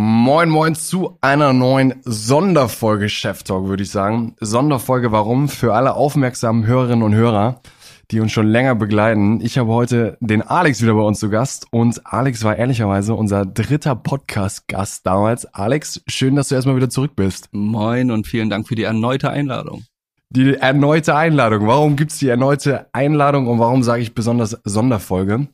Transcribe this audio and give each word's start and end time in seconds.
Moin, 0.00 0.48
moin 0.48 0.76
zu 0.76 1.18
einer 1.22 1.52
neuen 1.52 1.94
Sonderfolge 2.04 3.08
Chef 3.08 3.42
Talk, 3.42 3.66
würde 3.66 3.82
ich 3.82 3.90
sagen. 3.90 4.36
Sonderfolge 4.38 5.10
warum? 5.10 5.48
Für 5.48 5.74
alle 5.74 5.94
aufmerksamen 5.94 6.66
Hörerinnen 6.66 7.02
und 7.02 7.14
Hörer, 7.14 7.62
die 8.12 8.20
uns 8.20 8.30
schon 8.30 8.46
länger 8.46 8.76
begleiten. 8.76 9.40
Ich 9.40 9.58
habe 9.58 9.72
heute 9.72 10.16
den 10.20 10.42
Alex 10.42 10.80
wieder 10.82 10.94
bei 10.94 11.00
uns 11.00 11.18
zu 11.18 11.30
Gast 11.30 11.66
und 11.72 12.06
Alex 12.06 12.44
war 12.44 12.54
ehrlicherweise 12.54 13.14
unser 13.14 13.44
dritter 13.44 13.96
Podcast-Gast 13.96 15.04
damals. 15.04 15.52
Alex, 15.52 16.00
schön, 16.06 16.36
dass 16.36 16.50
du 16.50 16.54
erstmal 16.54 16.76
wieder 16.76 16.90
zurück 16.90 17.16
bist. 17.16 17.48
Moin 17.50 18.12
und 18.12 18.28
vielen 18.28 18.50
Dank 18.50 18.68
für 18.68 18.76
die 18.76 18.84
erneute 18.84 19.30
Einladung. 19.30 19.82
Die 20.30 20.54
erneute 20.54 21.16
Einladung. 21.16 21.66
Warum 21.66 21.96
gibt's 21.96 22.20
die 22.20 22.28
erneute 22.28 22.86
Einladung 22.92 23.48
und 23.48 23.58
warum 23.58 23.82
sage 23.82 24.02
ich 24.02 24.14
besonders 24.14 24.60
Sonderfolge? 24.62 25.48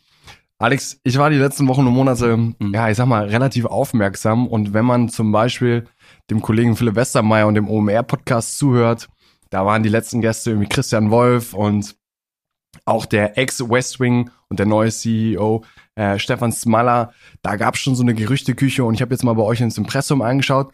Alex, 0.58 1.00
ich 1.02 1.18
war 1.18 1.30
die 1.30 1.36
letzten 1.36 1.66
Wochen 1.66 1.86
und 1.86 1.92
Monate, 1.92 2.36
mhm. 2.36 2.56
ja, 2.72 2.88
ich 2.88 2.96
sag 2.96 3.06
mal, 3.06 3.26
relativ 3.26 3.64
aufmerksam. 3.64 4.46
Und 4.46 4.72
wenn 4.72 4.84
man 4.84 5.08
zum 5.08 5.32
Beispiel 5.32 5.86
dem 6.30 6.42
Kollegen 6.42 6.76
Philipp 6.76 6.94
Westermeier 6.94 7.46
und 7.46 7.54
dem 7.54 7.68
OMR-Podcast 7.68 8.56
zuhört, 8.56 9.08
da 9.50 9.66
waren 9.66 9.82
die 9.82 9.88
letzten 9.88 10.20
Gäste 10.20 10.50
irgendwie 10.50 10.68
Christian 10.68 11.10
Wolf 11.10 11.54
und 11.54 11.96
auch 12.84 13.06
der 13.06 13.38
Ex-West 13.38 14.00
Wing 14.00 14.30
und 14.48 14.58
der 14.58 14.66
neue 14.66 14.90
CEO 14.90 15.64
äh, 15.96 16.18
Stefan 16.18 16.52
Smaller. 16.52 17.12
Da 17.42 17.56
gab 17.56 17.74
es 17.74 17.80
schon 17.80 17.94
so 17.94 18.02
eine 18.02 18.14
Gerüchteküche 18.14 18.84
und 18.84 18.94
ich 18.94 19.02
habe 19.02 19.12
jetzt 19.12 19.24
mal 19.24 19.34
bei 19.34 19.42
euch 19.42 19.60
ins 19.60 19.78
Impressum 19.78 20.22
eingeschaut. 20.22 20.72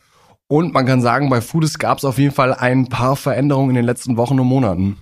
Und 0.49 0.73
man 0.73 0.87
kann 0.87 1.01
sagen, 1.01 1.31
bei 1.31 1.41
Foodist 1.41 1.79
gab 1.79 1.99
es 1.99 2.05
auf 2.05 2.19
jeden 2.19 2.35
Fall 2.35 2.53
ein 2.55 2.89
paar 2.89 3.17
Veränderungen 3.17 3.71
in 3.71 3.77
den 3.77 3.85
letzten 3.85 4.17
Wochen 4.17 4.41
und 4.41 4.47
Monaten. 4.47 4.99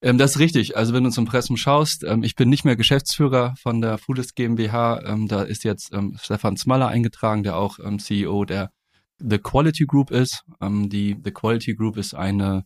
Ähm, 0.00 0.18
das 0.18 0.32
ist 0.32 0.38
richtig. 0.38 0.76
Also 0.76 0.94
wenn 0.94 1.04
du 1.04 1.10
zum 1.10 1.24
Impressum 1.24 1.56
schaust, 1.56 2.04
ähm, 2.04 2.22
ich 2.22 2.36
bin 2.36 2.48
nicht 2.48 2.64
mehr 2.64 2.76
Geschäftsführer 2.76 3.54
von 3.60 3.80
der 3.80 3.98
Foodist 3.98 4.36
GmbH. 4.36 5.02
Ähm, 5.04 5.28
da 5.28 5.42
ist 5.42 5.64
jetzt 5.64 5.92
ähm, 5.92 6.16
Stefan 6.20 6.56
Smaller 6.56 6.88
eingetragen, 6.88 7.42
der 7.42 7.56
auch 7.56 7.78
ähm, 7.80 7.98
CEO 7.98 8.44
der 8.44 8.70
The 9.18 9.38
Quality 9.38 9.86
Group 9.86 10.10
ist. 10.10 10.44
Ähm, 10.60 10.88
die 10.88 11.16
The 11.22 11.32
Quality 11.32 11.74
Group 11.74 11.96
ist 11.96 12.14
eine 12.14 12.64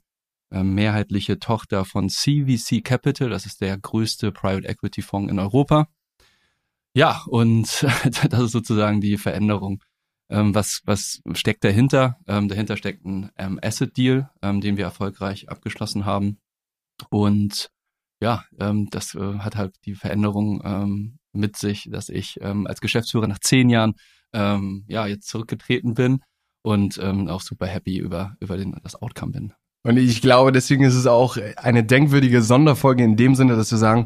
mehrheitliche 0.54 1.38
Tochter 1.38 1.86
von 1.86 2.10
CVC 2.10 2.84
Capital. 2.84 3.30
Das 3.30 3.46
ist 3.46 3.62
der 3.62 3.78
größte 3.78 4.32
Private 4.32 4.68
Equity 4.68 5.00
Fonds 5.00 5.32
in 5.32 5.38
Europa. 5.38 5.88
Ja, 6.92 7.22
und 7.26 7.86
das 8.30 8.40
ist 8.42 8.52
sozusagen 8.52 9.00
die 9.00 9.16
Veränderung. 9.16 9.82
was, 10.28 10.82
was 10.84 11.22
steckt 11.32 11.64
dahinter? 11.64 12.18
dahinter 12.26 12.76
steckt 12.76 13.02
ein 13.06 13.30
Asset 13.62 13.96
Deal, 13.96 14.28
den 14.42 14.76
wir 14.76 14.84
erfolgreich 14.84 15.48
abgeschlossen 15.48 16.04
haben 16.04 16.36
und 17.10 17.68
ja, 18.20 18.44
ähm, 18.60 18.88
das 18.90 19.14
äh, 19.14 19.38
hat 19.38 19.56
halt 19.56 19.74
die 19.84 19.94
Veränderung 19.94 20.62
ähm, 20.64 21.18
mit 21.32 21.56
sich, 21.56 21.88
dass 21.90 22.08
ich 22.08 22.38
ähm, 22.40 22.66
als 22.66 22.80
Geschäftsführer 22.80 23.26
nach 23.26 23.40
zehn 23.40 23.68
Jahren 23.68 23.94
ähm, 24.32 24.84
ja 24.86 25.06
jetzt 25.06 25.28
zurückgetreten 25.28 25.94
bin 25.94 26.20
und 26.62 26.98
ähm, 27.02 27.28
auch 27.28 27.40
super 27.40 27.66
happy 27.66 27.98
über 27.98 28.36
über 28.40 28.56
den 28.56 28.76
das 28.82 29.00
Outcome 29.00 29.32
bin. 29.32 29.52
Und 29.84 29.96
ich 29.96 30.20
glaube, 30.22 30.52
deswegen 30.52 30.84
ist 30.84 30.94
es 30.94 31.06
auch 31.06 31.36
eine 31.56 31.82
denkwürdige 31.82 32.42
Sonderfolge 32.42 33.02
in 33.02 33.16
dem 33.16 33.34
Sinne, 33.34 33.56
dass 33.56 33.72
wir 33.72 33.78
sagen, 33.78 34.04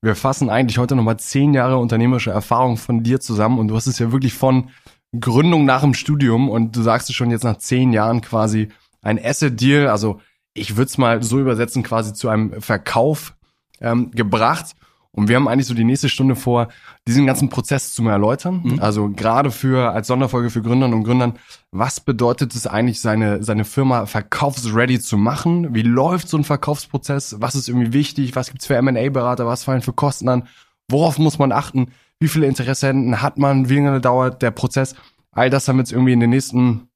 wir 0.00 0.14
fassen 0.14 0.50
eigentlich 0.50 0.78
heute 0.78 0.94
nochmal 0.94 1.18
zehn 1.18 1.52
Jahre 1.52 1.78
unternehmerische 1.78 2.30
Erfahrung 2.30 2.76
von 2.76 3.02
dir 3.02 3.18
zusammen 3.18 3.58
und 3.58 3.68
du 3.68 3.74
hast 3.74 3.86
es 3.88 3.98
ja 3.98 4.12
wirklich 4.12 4.34
von 4.34 4.70
Gründung 5.18 5.64
nach 5.64 5.80
dem 5.80 5.94
Studium 5.94 6.48
und 6.48 6.76
du 6.76 6.82
sagst 6.82 7.10
es 7.10 7.16
schon 7.16 7.30
jetzt 7.30 7.44
nach 7.44 7.58
zehn 7.58 7.92
Jahren 7.92 8.20
quasi 8.20 8.68
ein 9.02 9.18
Asset 9.22 9.60
Deal, 9.60 9.88
also 9.88 10.20
ich 10.56 10.76
würde 10.76 10.88
es 10.88 10.98
mal 10.98 11.22
so 11.22 11.38
übersetzen, 11.38 11.82
quasi 11.82 12.12
zu 12.12 12.28
einem 12.28 12.60
Verkauf 12.60 13.34
ähm, 13.80 14.10
gebracht. 14.10 14.74
Und 15.12 15.28
wir 15.28 15.36
haben 15.36 15.48
eigentlich 15.48 15.66
so 15.66 15.72
die 15.72 15.84
nächste 15.84 16.10
Stunde 16.10 16.36
vor, 16.36 16.68
diesen 17.08 17.24
ganzen 17.24 17.48
Prozess 17.48 17.94
zu 17.94 18.06
erläutern. 18.06 18.60
Mhm. 18.64 18.80
Also 18.80 19.08
gerade 19.08 19.50
für 19.50 19.92
als 19.92 20.08
Sonderfolge 20.08 20.50
für 20.50 20.60
Gründerinnen 20.60 20.98
und 20.98 21.04
Gründern, 21.04 21.38
was 21.70 22.00
bedeutet 22.00 22.54
es 22.54 22.66
eigentlich, 22.66 23.00
seine, 23.00 23.42
seine 23.42 23.64
Firma 23.64 24.04
verkaufsready 24.04 25.00
zu 25.00 25.16
machen? 25.16 25.74
Wie 25.74 25.82
läuft 25.82 26.28
so 26.28 26.36
ein 26.36 26.44
Verkaufsprozess? 26.44 27.36
Was 27.38 27.54
ist 27.54 27.68
irgendwie 27.68 27.94
wichtig? 27.94 28.36
Was 28.36 28.50
gibt's 28.50 28.66
für 28.66 28.76
M&A-Berater? 28.76 29.46
Was 29.46 29.64
fallen 29.64 29.80
für 29.80 29.94
Kosten 29.94 30.28
an? 30.28 30.48
Worauf 30.88 31.18
muss 31.18 31.38
man 31.38 31.50
achten? 31.50 31.92
Wie 32.20 32.28
viele 32.28 32.46
Interessenten 32.46 33.22
hat 33.22 33.38
man? 33.38 33.70
Wie 33.70 33.76
lange 33.76 34.02
dauert 34.02 34.42
der 34.42 34.50
Prozess? 34.50 34.94
All 35.32 35.48
das 35.48 35.66
haben 35.66 35.76
wir 35.76 35.82
jetzt 35.82 35.92
irgendwie 35.92 36.12
in 36.12 36.20
den 36.20 36.30
nächsten 36.30 36.88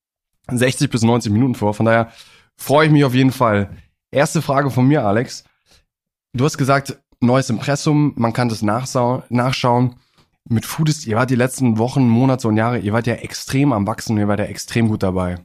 60 0.50 0.90
bis 0.90 1.02
90 1.02 1.32
Minuten 1.32 1.54
vor. 1.54 1.72
Von 1.72 1.86
daher 1.86 2.10
Freue 2.60 2.86
ich 2.86 2.92
mich 2.92 3.04
auf 3.04 3.14
jeden 3.14 3.32
Fall. 3.32 3.70
Erste 4.10 4.42
Frage 4.42 4.70
von 4.70 4.86
mir, 4.86 5.04
Alex. 5.04 5.44
Du 6.34 6.44
hast 6.44 6.58
gesagt, 6.58 7.00
neues 7.18 7.48
Impressum, 7.48 8.12
man 8.16 8.34
kann 8.34 8.50
das 8.50 8.60
nachschauen. 8.60 9.96
Mit 10.44 10.66
Foodist, 10.66 11.06
ihr 11.06 11.16
wart 11.16 11.30
die 11.30 11.36
letzten 11.36 11.78
Wochen, 11.78 12.06
Monate 12.06 12.46
und 12.48 12.58
Jahre, 12.58 12.78
ihr 12.78 12.92
wart 12.92 13.06
ja 13.06 13.14
extrem 13.14 13.72
am 13.72 13.86
Wachsen 13.86 14.18
ihr 14.18 14.28
wart 14.28 14.40
ja 14.40 14.44
extrem 14.44 14.88
gut 14.88 15.02
dabei. 15.02 15.36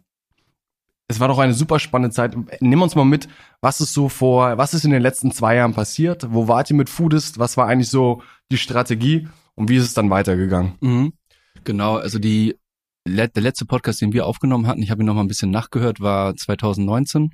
Es 1.07 1.19
war 1.19 1.29
doch 1.29 1.39
eine 1.39 1.53
super 1.53 1.79
spannende 1.79 2.13
Zeit. 2.13 2.35
Nimm 2.59 2.81
uns 2.81 2.95
mal 2.95 3.05
mit, 3.05 3.29
was 3.61 3.79
ist 3.79 3.93
so 3.93 4.09
vor, 4.09 4.57
was 4.57 4.73
ist 4.73 4.83
in 4.83 4.91
den 4.91 5.01
letzten 5.01 5.31
zwei 5.31 5.55
Jahren 5.55 5.73
passiert? 5.73 6.27
Wo 6.33 6.49
wart 6.49 6.69
ihr 6.69 6.75
mit 6.75 6.89
Foodist? 6.89 7.39
Was 7.39 7.55
war 7.55 7.67
eigentlich 7.67 7.89
so 7.89 8.23
die 8.51 8.57
Strategie 8.57 9.27
und 9.55 9.69
wie 9.69 9.77
ist 9.77 9.83
es 9.83 9.93
dann 9.93 10.09
weitergegangen? 10.09 10.73
Mhm. 10.81 11.13
Genau, 11.63 11.95
also 11.95 12.19
die 12.19 12.57
der 13.07 13.43
letzte 13.43 13.65
Podcast, 13.65 14.01
den 14.01 14.13
wir 14.13 14.25
aufgenommen 14.25 14.65
hatten, 14.65 14.81
ich 14.81 14.89
habe 14.89 15.03
ihn 15.03 15.05
noch 15.05 15.13
mal 15.13 15.21
ein 15.21 15.27
bisschen 15.27 15.51
nachgehört, 15.51 15.99
war 15.99 16.35
2019. 16.35 17.29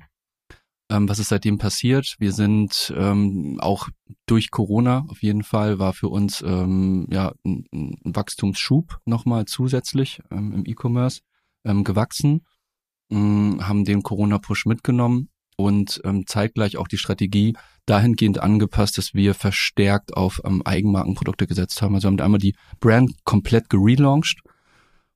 Ähm, 0.90 1.08
was 1.08 1.18
ist 1.18 1.28
seitdem 1.28 1.56
passiert? 1.56 2.16
Wir 2.18 2.32
sind 2.32 2.92
ähm, 2.94 3.58
auch 3.60 3.88
durch 4.26 4.50
Corona 4.50 5.06
auf 5.08 5.22
jeden 5.22 5.42
Fall 5.42 5.78
war 5.78 5.94
für 5.94 6.08
uns 6.08 6.42
ähm, 6.42 7.06
ja 7.10 7.32
ein, 7.46 7.64
ein 7.72 7.96
Wachstumsschub 8.04 8.98
nochmal 9.06 9.46
zusätzlich 9.46 10.20
ähm, 10.30 10.52
im 10.52 10.64
E-Commerce 10.66 11.22
ähm, 11.64 11.84
gewachsen, 11.84 12.44
ähm, 13.10 13.66
haben 13.66 13.86
den 13.86 14.02
Corona-Push 14.02 14.66
mitgenommen 14.66 15.30
und 15.56 16.02
ähm, 16.04 16.26
zeitgleich 16.26 16.76
auch 16.76 16.88
die 16.88 16.98
Strategie 16.98 17.56
dahingehend 17.86 18.40
angepasst, 18.40 18.98
dass 18.98 19.14
wir 19.14 19.32
verstärkt 19.34 20.14
auf 20.14 20.44
Eigenmarkenprodukte 20.44 21.46
gesetzt 21.46 21.80
haben. 21.80 21.94
Also 21.94 22.08
wir 22.08 22.12
haben 22.12 22.20
einmal 22.20 22.40
die 22.40 22.56
Brand 22.78 23.12
komplett 23.24 23.70
gelauncht 23.70 24.42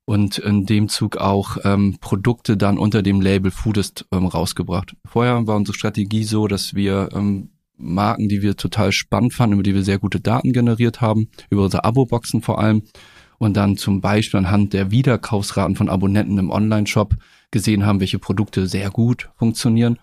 und 0.07 0.37
in 0.37 0.65
dem 0.65 0.87
Zug 0.87 1.17
auch 1.17 1.57
ähm, 1.65 1.97
Produkte 1.99 2.55
dann 2.55 2.77
unter 2.77 3.03
dem 3.03 3.19
Label 3.19 3.51
Foodist 3.51 4.05
ähm, 4.13 4.25
rausgebracht. 4.25 4.95
Vorher 5.05 5.45
war 5.47 5.57
unsere 5.57 5.77
Strategie 5.77 6.23
so, 6.23 6.47
dass 6.47 6.73
wir 6.75 7.09
ähm, 7.13 7.49
Marken, 7.75 8.29
die 8.29 8.41
wir 8.41 8.55
total 8.55 8.93
spannend 8.93 9.33
fanden, 9.33 9.55
über 9.55 9.63
die 9.63 9.75
wir 9.75 9.83
sehr 9.83 9.99
gute 9.99 10.21
Daten 10.21 10.53
generiert 10.53 11.01
haben, 11.01 11.27
über 11.49 11.65
unsere 11.65 11.83
Abo-Boxen 11.83 12.41
vor 12.41 12.59
allem, 12.59 12.83
und 13.37 13.55
dann 13.55 13.77
zum 13.77 14.01
Beispiel 14.01 14.39
anhand 14.39 14.73
der 14.73 14.91
Wiederkaufsraten 14.91 15.75
von 15.75 15.89
Abonnenten 15.89 16.37
im 16.37 16.49
Online-Shop 16.51 17.15
gesehen 17.51 17.85
haben, 17.85 17.99
welche 17.99 18.17
Produkte 18.17 18.65
sehr 18.65 18.89
gut 18.89 19.29
funktionieren, 19.35 19.99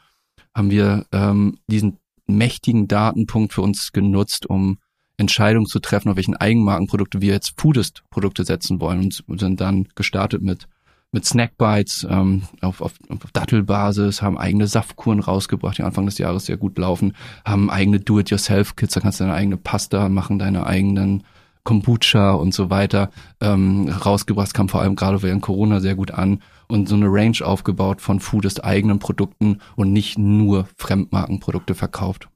haben 0.55 0.71
wir 0.71 1.07
ähm, 1.13 1.59
diesen 1.67 1.99
mächtigen 2.27 2.89
Datenpunkt 2.89 3.55
für 3.55 3.63
uns 3.63 3.91
genutzt, 3.93 4.47
um 4.47 4.79
Entscheidung 5.17 5.67
zu 5.67 5.79
treffen, 5.79 6.11
auf 6.11 6.17
welchen 6.17 6.37
Eigenmarkenprodukte 6.37 7.21
wir 7.21 7.33
jetzt 7.33 7.55
Foodist-Produkte 7.61 8.45
setzen 8.45 8.81
wollen 8.81 9.11
und 9.27 9.41
sind 9.41 9.61
dann 9.61 9.89
gestartet 9.95 10.43
mit 10.43 10.67
mit 11.15 11.25
Snackbites 11.25 12.05
ähm, 12.11 12.43
auf, 12.61 12.81
auf, 12.81 12.95
auf 13.09 13.31
Dattelbasis, 13.33 14.21
haben 14.21 14.37
eigene 14.37 14.67
Saftkuren 14.67 15.21
rausgebracht, 15.21 15.79
die 15.79 15.85
Anfang 15.85 16.07
des 16.07 16.19
Jahres 16.19 16.47
sehr 16.47 16.57
gut 16.57 16.77
laufen, 16.77 17.15
haben 17.45 17.71
eigene 17.71 18.01
Do-it-yourself-Kits, 18.01 18.95
da 18.95 19.01
kannst 19.01 19.21
du 19.21 19.25
deine 19.25 19.37
eigene 19.37 19.57
Pasta 19.57 20.09
machen, 20.09 20.41
deine 20.41 20.67
eigenen 20.67 21.23
Kombucha 21.63 22.33
und 22.33 22.53
so 22.53 22.69
weiter 22.69 23.11
ähm, 23.41 23.89
rausgebracht. 23.89 24.49
Das 24.49 24.55
kam 24.55 24.69
vor 24.69 24.83
allem 24.83 24.97
gerade 24.97 25.23
während 25.23 25.41
Corona 25.41 25.81
sehr 25.81 25.95
gut 25.95 26.11
an 26.11 26.41
und 26.69 26.89
so 26.89 26.97
eine 26.97 27.07
Range 27.07 27.39
aufgebaut 27.43 28.01
von 28.01 28.21
Foodist 28.21 28.65
eigenen 28.65 28.99
Produkten 28.99 29.61
und 29.77 29.93
nicht 29.93 30.19
nur 30.19 30.69
Fremdmarkenprodukte 30.77 31.75
verkauft. 31.75 32.29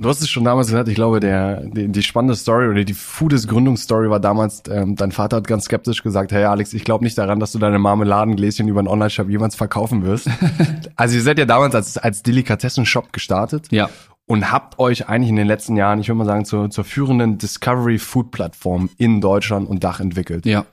Du 0.00 0.08
hast 0.08 0.22
es 0.22 0.30
schon 0.30 0.44
damals 0.44 0.68
gesagt, 0.68 0.88
ich 0.88 0.94
glaube, 0.94 1.20
der, 1.20 1.60
die, 1.60 1.88
die 1.88 2.02
spannende 2.02 2.34
Story 2.34 2.68
oder 2.68 2.84
die 2.84 2.94
Foodist 2.94 3.48
Gründungsstory 3.48 4.08
war 4.08 4.18
damals, 4.18 4.62
ähm, 4.70 4.96
dein 4.96 5.12
Vater 5.12 5.36
hat 5.36 5.46
ganz 5.46 5.66
skeptisch 5.66 6.02
gesagt, 6.02 6.32
hey 6.32 6.44
Alex, 6.44 6.72
ich 6.72 6.84
glaube 6.84 7.04
nicht 7.04 7.18
daran, 7.18 7.38
dass 7.38 7.52
du 7.52 7.58
deine 7.58 7.78
Marmeladengläschen 7.78 8.66
über 8.66 8.78
einen 8.78 8.88
Online-Shop 8.88 9.28
jemals 9.28 9.56
verkaufen 9.56 10.02
wirst. 10.02 10.26
also 10.96 11.16
ihr 11.16 11.22
seid 11.22 11.38
ja 11.38 11.44
damals 11.44 11.74
als, 11.74 11.98
als 11.98 12.22
Delikatessen-Shop 12.22 13.12
gestartet. 13.12 13.66
Ja. 13.70 13.90
Und 14.24 14.50
habt 14.50 14.78
euch 14.78 15.06
eigentlich 15.06 15.28
in 15.28 15.36
den 15.36 15.46
letzten 15.46 15.76
Jahren, 15.76 16.00
ich 16.00 16.08
würde 16.08 16.18
mal 16.18 16.24
sagen, 16.24 16.46
zur, 16.46 16.70
zur 16.70 16.84
führenden 16.84 17.36
Discovery 17.36 17.98
Food 17.98 18.30
Plattform 18.30 18.88
in 18.96 19.20
Deutschland 19.20 19.68
und 19.68 19.84
Dach 19.84 20.00
entwickelt. 20.00 20.46
Ja, 20.46 20.64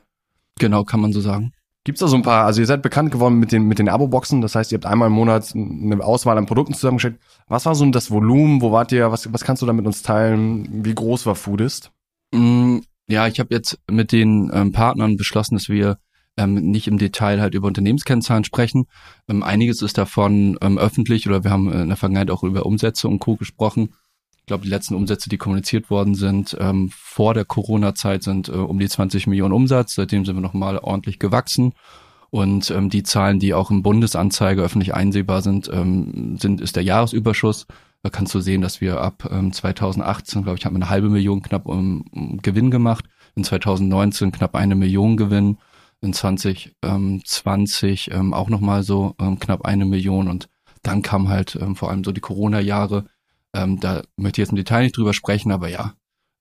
genau, 0.57 0.85
kann 0.85 1.01
man 1.01 1.11
so 1.11 1.19
sagen. 1.19 1.51
Gibt's 1.87 2.01
da 2.01 2.09
so 2.09 2.17
ein 2.17 2.21
paar, 2.21 2.45
also 2.45 2.59
ihr 2.59 2.67
seid 2.67 2.81
bekannt 2.81 3.13
geworden 3.13 3.39
mit 3.39 3.53
den, 3.53 3.63
mit 3.63 3.79
den 3.79 3.87
Abo-Boxen, 3.87 4.41
das 4.41 4.55
heißt, 4.55 4.73
ihr 4.73 4.75
habt 4.75 4.85
einmal 4.85 5.07
im 5.07 5.13
Monat 5.13 5.53
eine 5.55 6.03
Auswahl 6.03 6.37
an 6.37 6.45
Produkten 6.45 6.73
zusammengestellt. 6.73 7.17
Was 7.47 7.65
war 7.65 7.75
so 7.75 7.89
das 7.91 8.11
Volumen, 8.11 8.61
wo 8.61 8.73
wart 8.73 8.91
ihr, 8.91 9.09
was, 9.09 9.31
was 9.31 9.45
kannst 9.45 9.61
du 9.61 9.65
da 9.65 9.71
mit 9.71 9.85
uns 9.85 10.01
teilen, 10.01 10.83
wie 10.83 10.93
groß 10.93 11.25
war 11.25 11.35
Foodist? 11.35 11.93
Mm, 12.33 12.79
ja, 13.07 13.25
ich 13.27 13.39
habe 13.39 13.55
jetzt 13.55 13.79
mit 13.89 14.11
den 14.11 14.51
ähm, 14.53 14.73
Partnern 14.73 15.15
beschlossen, 15.15 15.55
dass 15.55 15.69
wir 15.69 15.97
ähm, 16.35 16.55
nicht 16.55 16.89
im 16.89 16.97
Detail 16.97 17.39
halt 17.39 17.53
über 17.53 17.69
Unternehmenskennzahlen 17.69 18.43
sprechen. 18.43 18.87
Ähm, 19.29 19.41
einiges 19.41 19.81
ist 19.81 19.97
davon 19.97 20.57
ähm, 20.59 20.77
öffentlich 20.77 21.25
oder 21.29 21.45
wir 21.45 21.51
haben 21.51 21.71
in 21.71 21.87
der 21.87 21.95
Vergangenheit 21.95 22.31
auch 22.31 22.43
über 22.43 22.65
Umsätze 22.65 23.07
und 23.07 23.19
Co. 23.19 23.37
gesprochen. 23.37 23.93
Glaube, 24.47 24.63
die 24.63 24.69
letzten 24.69 24.95
Umsätze, 24.95 25.29
die 25.29 25.37
kommuniziert 25.37 25.89
worden 25.89 26.15
sind, 26.15 26.57
ähm, 26.59 26.89
vor 26.91 27.33
der 27.33 27.45
Corona-Zeit 27.45 28.23
sind 28.23 28.49
äh, 28.49 28.53
um 28.53 28.79
die 28.79 28.89
20 28.89 29.27
Millionen 29.27 29.53
Umsatz. 29.53 29.95
Seitdem 29.95 30.25
sind 30.25 30.35
wir 30.35 30.41
nochmal 30.41 30.79
ordentlich 30.79 31.19
gewachsen. 31.19 31.73
Und 32.29 32.71
ähm, 32.71 32.89
die 32.89 33.03
Zahlen, 33.03 33.39
die 33.39 33.53
auch 33.53 33.71
im 33.71 33.83
Bundesanzeiger 33.83 34.63
öffentlich 34.63 34.93
einsehbar 34.93 35.41
sind, 35.41 35.69
ähm, 35.71 36.37
sind 36.39 36.59
ist 36.61 36.75
der 36.75 36.83
Jahresüberschuss. 36.83 37.67
Da 38.03 38.09
kannst 38.09 38.33
du 38.35 38.39
sehen, 38.39 38.61
dass 38.61 38.81
wir 38.81 39.01
ab 39.01 39.29
ähm, 39.31 39.51
2018, 39.51 40.43
glaube 40.43 40.57
ich, 40.57 40.65
haben 40.65 40.73
wir 40.73 40.81
eine 40.81 40.89
halbe 40.89 41.09
Million 41.09 41.41
knapp 41.41 41.67
um, 41.67 42.05
um 42.11 42.37
Gewinn 42.41 42.71
gemacht. 42.71 43.05
In 43.35 43.43
2019 43.43 44.31
knapp 44.31 44.55
eine 44.55 44.75
Million 44.75 45.17
Gewinn. 45.17 45.57
In 46.01 46.13
2020 46.13 48.11
ähm, 48.11 48.33
auch 48.33 48.49
nochmal 48.49 48.83
so 48.83 49.15
ähm, 49.19 49.39
knapp 49.39 49.65
eine 49.65 49.85
Million. 49.85 50.27
Und 50.27 50.49
dann 50.83 51.01
kam 51.01 51.29
halt 51.29 51.57
ähm, 51.59 51.75
vor 51.75 51.89
allem 51.89 52.03
so 52.03 52.11
die 52.11 52.21
Corona-Jahre. 52.21 53.05
Ähm, 53.57 53.79
da 53.79 54.03
möchte 54.15 54.41
ich 54.41 54.45
jetzt 54.45 54.51
im 54.51 54.57
Detail 54.57 54.83
nicht 54.83 54.97
drüber 54.97 55.13
sprechen, 55.13 55.51
aber 55.51 55.69
ja, 55.69 55.93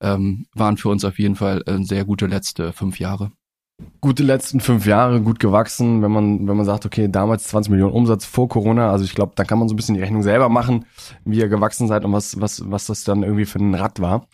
ähm, 0.02 0.46
waren 0.54 0.76
für 0.76 0.88
uns 0.88 1.04
auf 1.04 1.18
jeden 1.18 1.36
Fall 1.36 1.62
äh, 1.66 1.82
sehr 1.82 2.04
gute 2.04 2.26
letzte 2.26 2.72
fünf 2.72 2.98
Jahre 3.00 3.32
gute 4.00 4.22
letzten 4.22 4.60
fünf 4.60 4.86
Jahre 4.86 5.20
gut 5.20 5.38
gewachsen, 5.38 6.02
wenn 6.02 6.10
man, 6.10 6.46
wenn 6.46 6.56
man 6.56 6.64
sagt, 6.66 6.86
okay, 6.86 7.08
damals 7.10 7.44
20 7.48 7.70
Millionen 7.70 7.92
Umsatz 7.92 8.24
vor 8.24 8.48
Corona, 8.48 8.90
also 8.90 9.04
ich 9.04 9.14
glaube, 9.14 9.32
da 9.36 9.44
kann 9.44 9.58
man 9.58 9.68
so 9.68 9.74
ein 9.74 9.76
bisschen 9.76 9.94
die 9.94 10.00
Rechnung 10.00 10.22
selber 10.22 10.48
machen, 10.48 10.86
wie 11.24 11.38
ihr 11.38 11.48
gewachsen 11.48 11.88
seid 11.88 12.04
und 12.04 12.12
was, 12.12 12.40
was, 12.40 12.62
was 12.70 12.86
das 12.86 13.04
dann 13.04 13.22
irgendwie 13.22 13.44
für 13.44 13.58
ein 13.58 13.74
Rad 13.74 14.00
war. 14.00 14.26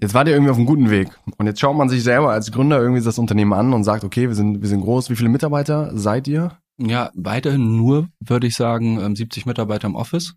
Jetzt 0.00 0.14
wart 0.14 0.28
ihr 0.28 0.34
irgendwie 0.34 0.50
auf 0.50 0.56
einem 0.56 0.66
guten 0.66 0.90
Weg. 0.90 1.10
Und 1.36 1.46
jetzt 1.46 1.60
schaut 1.60 1.76
man 1.76 1.90
sich 1.90 2.02
selber 2.02 2.30
als 2.30 2.50
Gründer 2.50 2.80
irgendwie 2.80 3.02
das 3.02 3.18
Unternehmen 3.18 3.52
an 3.52 3.74
und 3.74 3.84
sagt, 3.84 4.02
okay, 4.02 4.28
wir 4.28 4.34
sind, 4.34 4.62
wir 4.62 4.68
sind 4.68 4.80
groß. 4.80 5.10
Wie 5.10 5.16
viele 5.16 5.28
Mitarbeiter 5.28 5.90
seid 5.94 6.26
ihr? 6.26 6.56
Ja, 6.78 7.10
weiterhin 7.14 7.76
nur, 7.76 8.08
würde 8.18 8.46
ich 8.46 8.56
sagen, 8.56 9.14
70 9.14 9.44
ähm, 9.44 9.50
Mitarbeiter 9.50 9.88
im 9.88 9.94
Office. 9.96 10.36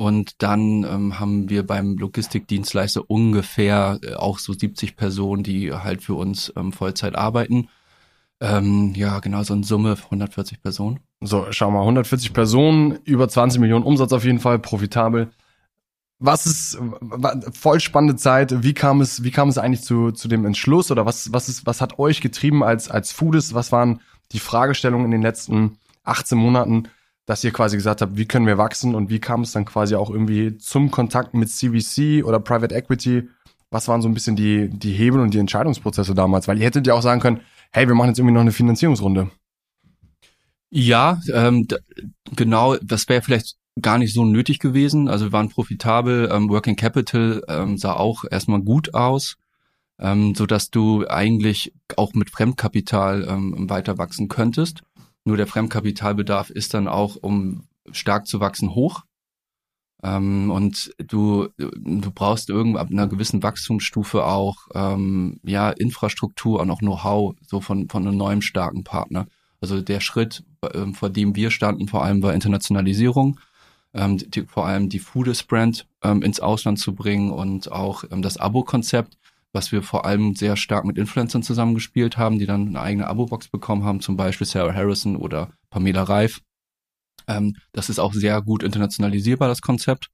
Und 0.00 0.42
dann 0.42 0.84
ähm, 0.84 1.20
haben 1.20 1.50
wir 1.50 1.66
beim 1.66 1.98
Logistikdienstleister 1.98 3.10
ungefähr 3.10 3.98
äh, 4.02 4.14
auch 4.14 4.38
so 4.38 4.54
70 4.54 4.96
Personen, 4.96 5.42
die 5.42 5.74
halt 5.74 6.02
für 6.02 6.14
uns 6.14 6.50
ähm, 6.56 6.72
Vollzeit 6.72 7.16
arbeiten. 7.16 7.68
Ähm, 8.40 8.94
ja, 8.96 9.18
genau, 9.18 9.42
so 9.42 9.52
in 9.52 9.62
Summe 9.62 9.98
140 10.02 10.62
Personen. 10.62 11.00
So, 11.20 11.48
schau 11.50 11.70
mal, 11.70 11.80
140 11.80 12.32
Personen, 12.32 12.98
über 13.04 13.28
20 13.28 13.60
Millionen 13.60 13.84
Umsatz 13.84 14.14
auf 14.14 14.24
jeden 14.24 14.40
Fall, 14.40 14.58
profitabel. 14.58 15.32
Was 16.18 16.46
ist 16.46 16.78
voll 17.52 17.80
spannende 17.80 18.16
Zeit? 18.16 18.62
Wie 18.62 18.72
kam 18.72 19.02
es, 19.02 19.22
wie 19.22 19.30
kam 19.30 19.50
es 19.50 19.58
eigentlich 19.58 19.82
zu, 19.82 20.12
zu 20.12 20.28
dem 20.28 20.46
Entschluss 20.46 20.90
oder 20.90 21.04
was, 21.04 21.30
was 21.34 21.50
ist, 21.50 21.66
was 21.66 21.82
hat 21.82 21.98
euch 21.98 22.22
getrieben 22.22 22.64
als, 22.64 22.90
als 22.90 23.12
Foodist? 23.12 23.52
Was 23.52 23.70
waren 23.70 24.00
die 24.32 24.38
Fragestellungen 24.38 25.04
in 25.04 25.10
den 25.10 25.22
letzten 25.22 25.76
18 26.04 26.38
Monaten, 26.38 26.84
dass 27.30 27.44
ihr 27.44 27.52
quasi 27.52 27.76
gesagt 27.76 28.02
habt, 28.02 28.16
wie 28.16 28.26
können 28.26 28.48
wir 28.48 28.58
wachsen 28.58 28.96
und 28.96 29.08
wie 29.08 29.20
kam 29.20 29.42
es 29.42 29.52
dann 29.52 29.64
quasi 29.64 29.94
auch 29.94 30.10
irgendwie 30.10 30.58
zum 30.58 30.90
Kontakt 30.90 31.32
mit 31.32 31.48
CVC 31.48 32.24
oder 32.24 32.40
Private 32.40 32.74
Equity? 32.74 33.28
Was 33.70 33.86
waren 33.86 34.02
so 34.02 34.08
ein 34.08 34.14
bisschen 34.14 34.34
die, 34.34 34.68
die 34.68 34.90
Hebel 34.90 35.20
und 35.20 35.32
die 35.32 35.38
Entscheidungsprozesse 35.38 36.12
damals? 36.12 36.48
Weil 36.48 36.58
ihr 36.58 36.64
hättet 36.64 36.88
ja 36.88 36.94
auch 36.94 37.02
sagen 37.02 37.20
können, 37.20 37.40
hey, 37.70 37.86
wir 37.86 37.94
machen 37.94 38.08
jetzt 38.08 38.18
irgendwie 38.18 38.34
noch 38.34 38.40
eine 38.40 38.50
Finanzierungsrunde. 38.50 39.30
Ja, 40.70 41.20
ähm, 41.32 41.68
genau, 42.34 42.74
das 42.78 43.08
wäre 43.08 43.22
vielleicht 43.22 43.54
gar 43.80 43.98
nicht 43.98 44.12
so 44.12 44.24
nötig 44.24 44.58
gewesen. 44.58 45.06
Also 45.06 45.26
wir 45.26 45.32
waren 45.32 45.50
profitabel, 45.50 46.28
ähm, 46.32 46.48
Working 46.48 46.74
Capital 46.74 47.44
ähm, 47.46 47.78
sah 47.78 47.92
auch 47.92 48.24
erstmal 48.28 48.60
gut 48.60 48.92
aus, 48.92 49.36
ähm, 50.00 50.34
so 50.34 50.46
du 50.46 51.06
eigentlich 51.06 51.72
auch 51.96 52.12
mit 52.14 52.28
Fremdkapital 52.30 53.24
ähm, 53.28 53.70
weiter 53.70 53.98
wachsen 53.98 54.26
könntest. 54.26 54.82
Nur 55.30 55.36
der 55.36 55.46
Fremdkapitalbedarf 55.46 56.50
ist 56.50 56.74
dann 56.74 56.88
auch, 56.88 57.14
um 57.14 57.68
stark 57.92 58.26
zu 58.26 58.40
wachsen, 58.40 58.74
hoch. 58.74 59.02
Ähm, 60.02 60.50
und 60.50 60.92
du, 60.98 61.46
du 61.56 62.10
brauchst 62.10 62.50
irgendwo 62.50 62.78
ab 62.80 62.88
einer 62.90 63.06
gewissen 63.06 63.40
Wachstumsstufe 63.40 64.24
auch 64.24 64.66
ähm, 64.74 65.38
ja 65.44 65.70
Infrastruktur 65.70 66.58
und 66.58 66.68
auch 66.72 66.80
Know-how 66.80 67.36
so 67.46 67.60
von, 67.60 67.88
von 67.88 68.08
einem 68.08 68.16
neuen 68.16 68.42
starken 68.42 68.82
Partner. 68.82 69.28
Also 69.60 69.80
der 69.80 70.00
Schritt, 70.00 70.42
äh, 70.62 70.92
vor 70.94 71.10
dem 71.10 71.36
wir 71.36 71.52
standen, 71.52 71.86
vor 71.86 72.02
allem 72.02 72.24
war 72.24 72.34
Internationalisierung, 72.34 73.38
ähm, 73.94 74.18
die, 74.18 74.46
vor 74.46 74.66
allem 74.66 74.88
die 74.88 74.98
Foodist-Brand 74.98 75.86
ähm, 76.02 76.22
ins 76.22 76.40
Ausland 76.40 76.80
zu 76.80 76.92
bringen 76.92 77.30
und 77.30 77.70
auch 77.70 78.02
ähm, 78.10 78.22
das 78.22 78.36
Abo-Konzept, 78.36 79.16
was 79.52 79.72
wir 79.72 79.82
vor 79.82 80.04
allem 80.04 80.34
sehr 80.34 80.56
stark 80.56 80.84
mit 80.84 80.98
Influencern 80.98 81.42
zusammengespielt 81.42 82.16
haben, 82.16 82.38
die 82.38 82.46
dann 82.46 82.68
eine 82.68 82.80
eigene 82.80 83.06
Abo-Box 83.06 83.48
bekommen 83.48 83.84
haben, 83.84 84.00
zum 84.00 84.16
Beispiel 84.16 84.46
Sarah 84.46 84.74
Harrison 84.74 85.16
oder 85.16 85.50
Pamela 85.70 86.02
Reif 86.02 86.40
ähm, 87.30 87.56
das 87.72 87.88
ist 87.88 87.98
auch 87.98 88.12
sehr 88.12 88.42
gut 88.42 88.62
internationalisierbar, 88.62 89.48
das 89.48 89.62
Konzept. 89.62 90.08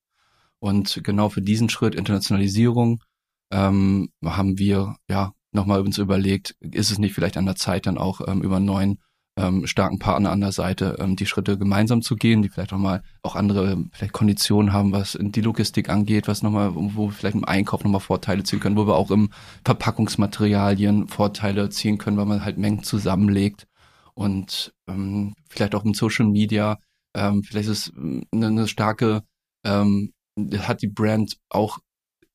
Und 0.58 1.00
genau 1.02 1.28
für 1.28 1.42
diesen 1.42 1.68
Schritt 1.68 1.94
Internationalisierung 1.94 3.02
ähm, 3.50 4.10
haben 4.24 4.58
wir 4.58 4.96
ja 5.08 5.32
nochmal 5.52 5.80
uns 5.80 5.98
überlegt, 5.98 6.56
ist 6.60 6.90
es 6.90 6.98
nicht 6.98 7.14
vielleicht 7.14 7.36
an 7.36 7.46
der 7.46 7.56
Zeit, 7.56 7.86
dann 7.86 7.98
auch 7.98 8.20
ähm, 8.26 8.42
über 8.42 8.56
einen 8.56 8.66
neuen 8.66 8.98
ähm, 9.36 9.66
starken 9.66 9.98
Partner 9.98 10.30
an 10.30 10.40
der 10.40 10.52
Seite 10.52 10.96
ähm, 10.98 11.16
die 11.16 11.26
Schritte 11.26 11.58
gemeinsam 11.58 12.02
zu 12.02 12.16
gehen, 12.16 12.42
die 12.42 12.48
vielleicht 12.48 12.72
auch 12.72 12.78
mal 12.78 13.02
auch 13.22 13.36
andere 13.36 13.84
vielleicht 13.92 14.12
Konditionen 14.12 14.72
haben, 14.72 14.92
was 14.92 15.18
die 15.20 15.40
Logistik 15.40 15.88
angeht, 15.90 16.26
was 16.28 16.42
nochmal, 16.42 16.74
wo 16.74 17.08
wir 17.08 17.12
vielleicht 17.12 17.36
im 17.36 17.44
Einkauf 17.44 17.84
nochmal 17.84 18.00
Vorteile 18.00 18.44
ziehen 18.44 18.60
können, 18.60 18.76
wo 18.76 18.86
wir 18.86 18.96
auch 18.96 19.10
im 19.10 19.30
Verpackungsmaterialien 19.64 21.08
Vorteile 21.08 21.68
ziehen 21.68 21.98
können, 21.98 22.16
weil 22.16 22.26
man 22.26 22.44
halt 22.44 22.56
Mengen 22.56 22.82
zusammenlegt 22.82 23.66
und 24.14 24.72
ähm, 24.88 25.34
vielleicht 25.48 25.74
auch 25.74 25.84
im 25.84 25.94
Social 25.94 26.26
Media 26.26 26.78
ähm, 27.16 27.42
vielleicht 27.42 27.68
ist 27.68 27.92
eine, 27.96 28.46
eine 28.46 28.68
starke, 28.68 29.22
ähm, 29.64 30.12
hat 30.58 30.82
die 30.82 30.88
Brand 30.88 31.38
auch 31.48 31.78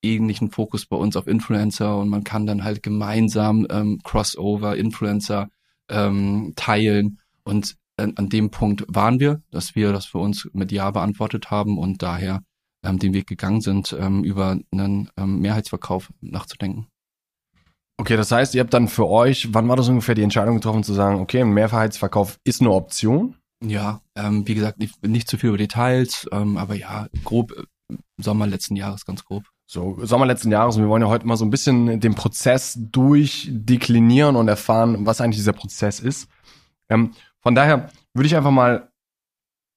ähnlichen 0.02 0.50
Fokus 0.50 0.88
bei 0.88 0.98
uns 0.98 1.16
auf 1.16 1.28
Influencer 1.28 1.98
und 2.00 2.10
man 2.10 2.24
kann 2.24 2.48
dann 2.48 2.64
halt 2.64 2.82
gemeinsam 2.82 3.68
ähm, 3.70 4.00
Crossover, 4.04 4.76
Influencer 4.76 5.50
ähm, 5.90 6.54
teilen 6.56 7.20
und 7.44 7.76
an, 7.98 8.14
an 8.16 8.30
dem 8.30 8.52
Punkt 8.52 8.84
waren 8.88 9.20
wir, 9.20 9.42
dass 9.52 9.76
wir 9.76 9.92
das 9.92 10.06
für 10.06 10.18
uns 10.18 10.50
mit 10.54 10.72
Ja 10.72 10.92
beantwortet 10.92 11.52
haben 11.52 11.78
und 11.78 12.02
daher 12.02 12.44
ähm, 12.84 13.00
den 13.00 13.14
Weg 13.14 13.28
gegangen 13.28 13.62
sind, 13.62 13.96
ähm, 14.00 14.24
über 14.24 14.58
einen 14.72 15.10
ähm, 15.18 15.40
Mehrheitsverkauf 15.40 16.12
nachzudenken. 16.22 16.88
Okay, 17.98 18.18
das 18.18 18.32
heißt, 18.32 18.56
ihr 18.56 18.62
habt 18.62 18.74
dann 18.74 18.88
für 18.88 19.08
euch, 19.08 19.54
wann 19.54 19.68
war 19.68 19.76
das 19.76 19.90
ungefähr 19.90 20.16
die 20.16 20.24
Entscheidung 20.24 20.56
getroffen 20.56 20.84
zu 20.84 20.94
sagen, 20.94 21.20
okay, 21.20 21.42
ein 21.42 21.54
Mehrheitsverkauf 21.54 22.40
ist 22.44 22.62
eine 22.62 22.72
Option? 22.72 23.36
Ja, 23.64 24.02
ähm, 24.16 24.48
wie 24.48 24.56
gesagt, 24.56 24.80
nicht, 24.80 25.06
nicht 25.06 25.28
zu 25.28 25.38
viel 25.38 25.50
über 25.50 25.60
Details, 25.60 26.28
ähm, 26.32 26.58
aber 26.58 26.74
ja, 26.74 27.08
grob 27.24 27.52
äh, 27.52 27.96
Sommer 28.18 28.48
letzten 28.48 28.76
Jahres, 28.76 29.06
ganz 29.06 29.24
grob. 29.24 29.44
So, 29.74 29.98
Sommer 30.02 30.26
letzten 30.26 30.52
Jahres 30.52 30.76
und 30.76 30.82
wir 30.82 30.90
wollen 30.90 31.02
ja 31.02 31.08
heute 31.08 31.26
mal 31.26 31.38
so 31.38 31.46
ein 31.46 31.50
bisschen 31.50 32.02
den 32.02 32.14
Prozess 32.14 32.78
durchdeklinieren 32.78 34.36
und 34.36 34.50
erfahren, 34.50 35.06
was 35.06 35.22
eigentlich 35.22 35.38
dieser 35.38 35.54
Prozess 35.54 36.02
ist. 36.02 36.28
Ähm, 36.90 37.14
von 37.40 37.56
daher 37.56 37.90
würde 38.14 38.28
ich 38.28 38.36
einfach 38.36 38.52
mal 38.52 38.92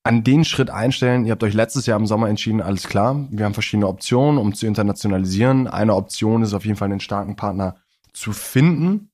an 0.03 0.25
den 0.25 0.45
Schritt 0.45 0.69
einstellen. 0.69 1.27
Ihr 1.27 1.31
habt 1.31 1.45
euch 1.45 1.55
letztes 1.55 1.87
Jahr 1.87 1.97
im 1.97 2.09
Sommer 2.09 2.29
entschieden, 2.29 2.61
alles 2.61 2.89
klar. 2.89 3.29
Wir 3.31 3.45
haben 3.45 3.55
verschiedene 3.55 3.87
Optionen, 3.87 4.41
um 4.41 4.53
zu 4.53 4.67
internationalisieren. 4.67 5.69
Eine 5.69 5.95
Option 5.95 6.43
ist 6.43 6.55
auf 6.55 6.65
jeden 6.65 6.77
Fall 6.77 6.91
einen 6.91 6.99
starken 6.99 7.37
Partner 7.37 7.77
zu 8.13 8.33
finden. 8.33 9.13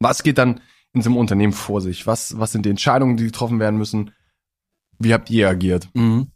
Was 0.00 0.24
geht 0.24 0.36
dann 0.36 0.62
in 0.94 1.02
so 1.02 1.10
einem 1.10 1.18
Unternehmen 1.18 1.52
vor 1.52 1.80
sich? 1.80 2.08
Was, 2.08 2.40
was 2.40 2.50
sind 2.50 2.66
die 2.66 2.70
Entscheidungen, 2.70 3.18
die 3.18 3.26
getroffen 3.26 3.60
werden 3.60 3.78
müssen? 3.78 4.10
Wie 4.98 5.14
habt 5.14 5.30
ihr 5.30 5.48
agiert? 5.48 5.88
Mhm. 5.94 6.31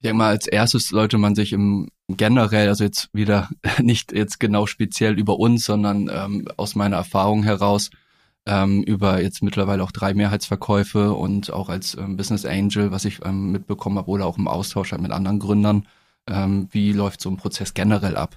Ich 0.00 0.02
denke 0.02 0.18
mal, 0.18 0.28
als 0.28 0.46
erstes 0.46 0.88
sollte 0.88 1.18
man 1.18 1.34
sich 1.34 1.52
im 1.52 1.88
generell, 2.08 2.68
also 2.68 2.84
jetzt 2.84 3.10
wieder 3.12 3.48
nicht 3.82 4.12
jetzt 4.12 4.38
genau 4.38 4.66
speziell 4.66 5.18
über 5.18 5.38
uns, 5.38 5.64
sondern 5.64 6.08
ähm, 6.12 6.48
aus 6.56 6.76
meiner 6.76 6.96
Erfahrung 6.96 7.42
heraus 7.42 7.90
ähm, 8.46 8.82
über 8.84 9.20
jetzt 9.20 9.42
mittlerweile 9.42 9.82
auch 9.82 9.90
drei 9.90 10.14
Mehrheitsverkäufe 10.14 11.12
und 11.12 11.52
auch 11.52 11.68
als 11.68 11.96
ähm, 11.96 12.16
Business 12.16 12.44
Angel, 12.46 12.92
was 12.92 13.04
ich 13.04 13.24
ähm, 13.24 13.52
mitbekommen 13.52 13.98
habe, 13.98 14.08
oder 14.08 14.26
auch 14.26 14.38
im 14.38 14.48
Austausch 14.48 14.92
halt 14.92 15.02
mit 15.02 15.10
anderen 15.10 15.40
Gründern, 15.40 15.86
ähm, 16.28 16.68
wie 16.70 16.92
läuft 16.92 17.20
so 17.20 17.28
ein 17.28 17.36
Prozess 17.36 17.74
generell 17.74 18.16
ab? 18.16 18.36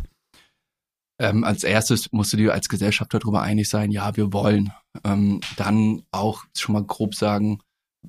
Ähm, 1.19 1.43
als 1.43 1.63
erstes 1.63 2.11
musst 2.11 2.33
du 2.33 2.37
dir 2.37 2.53
als 2.53 2.67
Gesellschaft 2.67 3.13
darüber 3.13 3.41
einig 3.43 3.69
sein, 3.69 3.91
ja, 3.91 4.15
wir 4.17 4.33
wollen. 4.33 4.73
Ähm, 5.03 5.39
dann 5.55 6.01
auch 6.11 6.43
schon 6.57 6.73
mal 6.73 6.83
grob 6.83 7.13
sagen, 7.15 7.59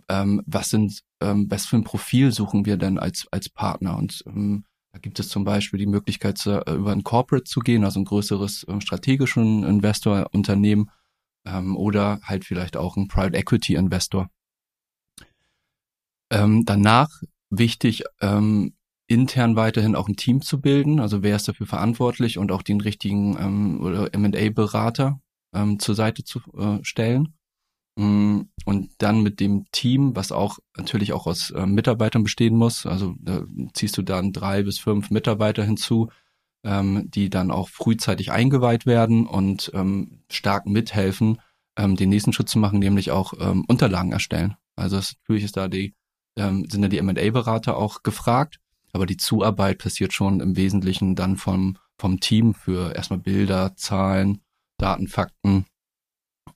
ähm, 0.08 0.42
was 0.46 0.70
sind, 0.70 1.02
ähm, 1.20 1.46
was 1.50 1.66
für 1.66 1.76
ein 1.76 1.84
Profil 1.84 2.32
suchen 2.32 2.66
wir 2.66 2.76
denn 2.76 2.98
als, 2.98 3.26
als 3.30 3.48
Partner? 3.48 3.96
Und 3.96 4.22
ähm, 4.26 4.64
da 4.92 4.98
gibt 4.98 5.18
es 5.20 5.28
zum 5.28 5.44
Beispiel 5.44 5.78
die 5.78 5.86
Möglichkeit, 5.86 6.38
zu, 6.38 6.66
äh, 6.66 6.74
über 6.74 6.92
ein 6.92 7.04
Corporate 7.04 7.44
zu 7.44 7.60
gehen, 7.60 7.84
also 7.84 8.00
ein 8.00 8.04
größeres 8.04 8.64
äh, 8.64 8.80
strategischen 8.80 9.64
Investor-Unternehmen 9.64 10.90
ähm, 11.46 11.76
oder 11.76 12.20
halt 12.22 12.44
vielleicht 12.44 12.76
auch 12.76 12.96
ein 12.96 13.08
Private 13.08 13.36
Equity 13.36 13.74
Investor. 13.74 14.30
Ähm, 16.30 16.64
danach 16.64 17.08
wichtig, 17.50 18.04
ähm, 18.20 18.74
intern 19.06 19.56
weiterhin 19.56 19.94
auch 19.94 20.08
ein 20.08 20.16
Team 20.16 20.40
zu 20.40 20.60
bilden. 20.60 21.00
Also 21.00 21.22
wer 21.22 21.36
ist 21.36 21.48
dafür 21.48 21.66
verantwortlich 21.66 22.38
und 22.38 22.50
auch 22.50 22.62
den 22.62 22.80
richtigen 22.80 23.36
ähm, 23.38 23.80
oder 23.82 24.12
M&A-Berater 24.14 25.20
ähm, 25.54 25.78
zur 25.78 25.94
Seite 25.94 26.24
zu 26.24 26.40
äh, 26.56 26.78
stellen. 26.82 27.34
Mm, 27.96 28.42
und 28.64 28.90
dann 28.98 29.22
mit 29.22 29.40
dem 29.40 29.66
Team, 29.72 30.16
was 30.16 30.32
auch 30.32 30.58
natürlich 30.76 31.12
auch 31.12 31.26
aus 31.26 31.50
äh, 31.50 31.66
Mitarbeitern 31.66 32.22
bestehen 32.22 32.56
muss. 32.56 32.86
Also 32.86 33.14
da 33.20 33.44
ziehst 33.74 33.98
du 33.98 34.02
dann 34.02 34.32
drei 34.32 34.62
bis 34.62 34.78
fünf 34.78 35.10
Mitarbeiter 35.10 35.64
hinzu, 35.64 36.08
ähm, 36.64 37.10
die 37.10 37.28
dann 37.28 37.50
auch 37.50 37.68
frühzeitig 37.68 38.32
eingeweiht 38.32 38.86
werden 38.86 39.26
und 39.26 39.70
ähm, 39.74 40.22
stark 40.30 40.66
mithelfen, 40.66 41.40
ähm, 41.76 41.96
den 41.96 42.08
nächsten 42.08 42.32
Schritt 42.32 42.48
zu 42.48 42.58
machen, 42.58 42.78
nämlich 42.78 43.10
auch 43.10 43.34
ähm, 43.40 43.64
Unterlagen 43.68 44.12
erstellen. 44.12 44.56
Also 44.76 44.96
das, 44.96 45.16
natürlich 45.22 45.44
ist 45.44 45.56
da 45.56 45.68
die, 45.68 45.94
ähm, 46.36 46.66
sind 46.70 46.82
da 46.82 46.88
die 46.88 46.98
M&A-Berater 46.98 47.76
auch 47.76 48.02
gefragt, 48.02 48.58
aber 48.92 49.06
die 49.06 49.16
Zuarbeit 49.16 49.78
passiert 49.78 50.12
schon 50.12 50.40
im 50.40 50.56
Wesentlichen 50.56 51.14
dann 51.14 51.36
vom, 51.36 51.76
vom 51.98 52.20
Team 52.20 52.54
für 52.54 52.94
erstmal 52.94 53.18
Bilder, 53.18 53.74
Zahlen, 53.76 54.42
Daten, 54.78 55.08
Fakten, 55.08 55.66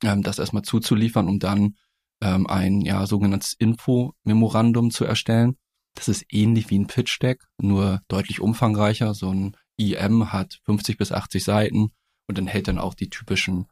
ähm, 0.02 0.22
das 0.22 0.38
erstmal 0.38 0.62
zuzuliefern, 0.62 1.28
um 1.28 1.38
dann 1.38 1.76
ähm, 2.22 2.46
ein 2.46 2.80
ja 2.80 3.06
sogenanntes 3.06 3.54
Info-Memorandum 3.58 4.90
zu 4.90 5.04
erstellen. 5.04 5.56
Das 5.94 6.08
ist 6.08 6.24
ähnlich 6.30 6.70
wie 6.70 6.78
ein 6.78 6.86
Pitch-Deck, 6.86 7.42
nur 7.58 8.00
deutlich 8.08 8.40
umfangreicher. 8.40 9.14
So 9.14 9.30
ein 9.30 9.56
IM 9.78 10.32
hat 10.32 10.60
50 10.64 10.98
bis 10.98 11.12
80 11.12 11.44
Seiten 11.44 11.92
und 12.28 12.38
enthält 12.38 12.68
dann 12.68 12.78
auch 12.78 12.94
die 12.94 13.08
typischen 13.08 13.66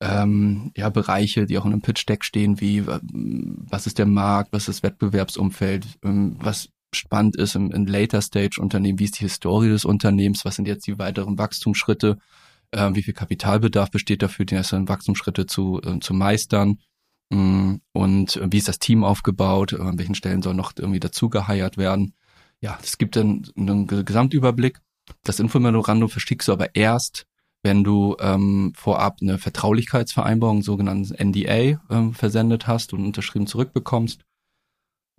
ähm, 0.00 0.72
ja, 0.76 0.88
Bereiche, 0.88 1.46
die 1.46 1.58
auch 1.58 1.66
in 1.66 1.72
einem 1.72 1.82
Pitch-Deck 1.82 2.24
stehen, 2.24 2.60
wie 2.60 2.86
was 2.86 3.86
ist 3.86 3.98
der 3.98 4.06
Markt, 4.06 4.52
was 4.52 4.68
ist 4.68 4.78
das 4.78 4.82
Wettbewerbsumfeld, 4.82 5.98
ähm, 6.02 6.36
was 6.40 6.70
spannend 6.92 7.36
ist 7.36 7.54
im, 7.54 7.70
im 7.70 7.86
Later-Stage-Unternehmen, 7.86 8.98
wie 8.98 9.04
ist 9.04 9.20
die 9.20 9.24
Historie 9.24 9.68
des 9.68 9.84
Unternehmens, 9.84 10.44
was 10.44 10.56
sind 10.56 10.66
jetzt 10.66 10.86
die 10.86 10.98
weiteren 10.98 11.38
Wachstumsschritte, 11.38 12.18
äh, 12.72 12.90
wie 12.94 13.02
viel 13.02 13.14
Kapitalbedarf 13.14 13.90
besteht 13.90 14.22
dafür, 14.22 14.44
die 14.44 14.54
ersten 14.54 14.88
Wachstumsschritte 14.88 15.46
zu, 15.46 15.80
äh, 15.82 16.00
zu 16.00 16.14
meistern 16.14 16.78
mh, 17.30 17.78
und 17.92 18.36
äh, 18.36 18.46
wie 18.50 18.58
ist 18.58 18.68
das 18.68 18.78
Team 18.78 19.04
aufgebaut, 19.04 19.72
äh, 19.72 19.80
an 19.80 19.98
welchen 19.98 20.14
Stellen 20.14 20.42
soll 20.42 20.54
noch 20.54 20.72
irgendwie 20.76 21.00
dazu 21.00 21.28
geheiert 21.28 21.76
werden. 21.76 22.14
Ja, 22.60 22.78
es 22.82 22.98
gibt 22.98 23.16
dann 23.16 23.46
einen 23.56 23.86
Gesamtüberblick. 23.86 24.80
Das 25.24 25.40
Infomemorandum 25.40 26.10
verschickst 26.10 26.48
du 26.48 26.52
aber 26.52 26.74
erst, 26.74 27.26
wenn 27.62 27.84
du 27.84 28.16
ähm, 28.20 28.72
vorab 28.76 29.18
eine 29.20 29.38
Vertraulichkeitsvereinbarung, 29.38 30.62
sogenannten 30.62 31.14
NDA, 31.14 31.80
ähm, 31.90 32.14
versendet 32.14 32.66
hast 32.66 32.92
und 32.92 33.04
unterschrieben 33.04 33.46
zurückbekommst. 33.46 34.20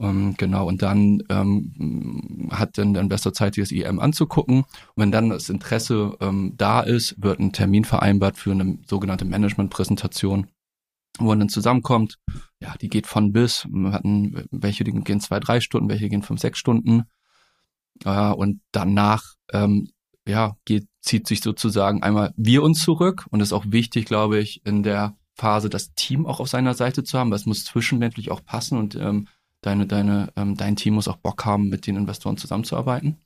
Ähm, 0.01 0.34
genau, 0.36 0.67
und 0.67 0.81
dann 0.81 1.22
ähm, 1.29 2.50
hat 2.51 2.77
dann 2.79 2.93
der 2.93 3.03
Investor 3.03 3.34
Zeit, 3.34 3.55
das 3.58 3.72
IM 3.72 4.00
anzugucken. 4.00 4.62
Und 4.62 4.67
wenn 4.96 5.12
dann 5.12 5.29
das 5.29 5.50
Interesse 5.50 6.17
ähm, 6.20 6.53
da 6.58 6.81
ist, 6.81 7.22
wird 7.22 7.39
ein 7.39 7.53
Termin 7.53 7.86
vereinbart 7.86 8.38
für 8.38 8.51
eine 8.51 8.79
sogenannte 8.88 9.25
Management-Präsentation, 9.25 10.48
wo 11.20 11.25
man 11.25 11.39
dann 11.39 11.50
zusammenkommt. 11.50 12.17
Ja, 12.60 12.74
die 12.81 12.89
geht 12.89 13.05
von 13.05 13.31
bis. 13.31 13.67
Wir 13.70 13.91
hatten 13.91 14.48
welche, 14.50 14.84
die 14.84 14.91
gehen 14.91 15.20
zwei, 15.20 15.39
drei 15.39 15.60
Stunden, 15.60 15.89
welche 15.89 16.10
gehen 16.10 16.24
fünf, 16.24 16.41
sechs 16.41 16.58
Stunden. 16.58 17.03
Äh, 18.03 18.31
und 18.31 18.62
danach 18.72 19.36
ähm, 19.53 19.89
ja, 20.27 20.55
geht, 20.65 20.88
zieht 21.01 21.27
sich 21.27 21.41
sozusagen 21.41 22.01
einmal 22.01 22.34
wir 22.38 22.63
uns 22.63 22.81
zurück. 22.84 23.27
Und 23.29 23.41
es 23.41 23.50
ist 23.50 23.53
auch 23.53 23.65
wichtig, 23.67 24.05
glaube 24.05 24.39
ich, 24.39 24.65
in 24.65 24.81
der 24.81 25.15
Phase 25.36 25.70
das 25.70 25.93
Team 25.93 26.25
auch 26.25 26.39
auf 26.39 26.50
seiner 26.50 26.74
Seite 26.74 27.03
zu 27.03 27.20
haben, 27.20 27.29
weil 27.29 27.38
es 27.38 27.46
muss 27.46 27.65
zwischenmenschlich 27.65 28.31
auch 28.31 28.43
passen 28.43 28.77
und 28.79 28.96
ähm, 28.96 29.27
deine, 29.62 29.88
deine, 29.88 30.32
ähm, 30.36 30.56
dein 30.56 30.75
Team 30.75 30.96
muss 30.96 31.08
auch 31.08 31.18
Bock 31.18 31.46
haben, 31.46 31.70
mit 31.70 31.88
den 31.88 31.96
Investoren 31.96 32.38
zusammenzuarbeiten. 32.38 33.18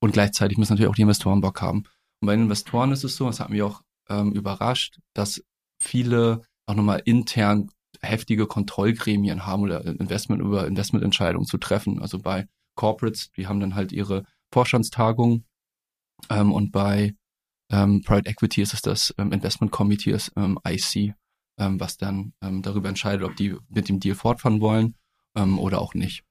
Und 0.00 0.12
gleichzeitig 0.12 0.58
müssen 0.58 0.72
natürlich 0.72 0.90
auch 0.90 0.96
die 0.96 1.02
Investoren 1.02 1.40
Bock 1.40 1.60
haben. 1.60 1.84
Und 2.20 2.26
bei 2.26 2.34
den 2.34 2.44
Investoren 2.44 2.92
ist 2.92 3.04
es 3.04 3.16
so, 3.16 3.26
das 3.26 3.40
hat 3.40 3.50
mich 3.50 3.62
auch 3.62 3.82
ähm, 4.08 4.32
überrascht, 4.32 4.98
dass 5.14 5.42
viele 5.80 6.42
auch 6.66 6.74
nochmal 6.74 7.02
intern 7.04 7.70
heftige 8.00 8.46
Kontrollgremien 8.46 9.46
haben 9.46 9.62
oder 9.62 9.84
Investment 9.84 10.40
über 10.40 10.66
Investmententscheidungen 10.66 11.46
zu 11.46 11.58
treffen. 11.58 12.00
Also 12.00 12.18
bei 12.18 12.46
Corporates, 12.76 13.30
die 13.36 13.46
haben 13.46 13.60
dann 13.60 13.74
halt 13.74 13.92
ihre 13.92 14.24
Vorstandstagung 14.52 15.44
ähm, 16.30 16.52
und 16.52 16.70
bei 16.70 17.14
ähm, 17.70 18.02
Private 18.02 18.30
Equity 18.30 18.62
ist 18.62 18.72
es 18.72 18.82
das 18.82 19.14
ähm, 19.18 19.32
Investment 19.32 19.72
Committee, 19.72 20.12
das 20.12 20.32
ähm, 20.36 20.58
IC, 20.66 21.14
ähm, 21.58 21.80
was 21.80 21.96
dann 21.96 22.32
ähm, 22.40 22.62
darüber 22.62 22.88
entscheidet, 22.88 23.24
ob 23.24 23.36
die 23.36 23.56
mit 23.68 23.88
dem 23.88 24.00
Deal 24.00 24.14
fortfahren 24.14 24.60
wollen 24.60 24.94
ähm, 25.36 25.58
oder 25.58 25.80
auch 25.80 25.94
nicht. 25.94 26.24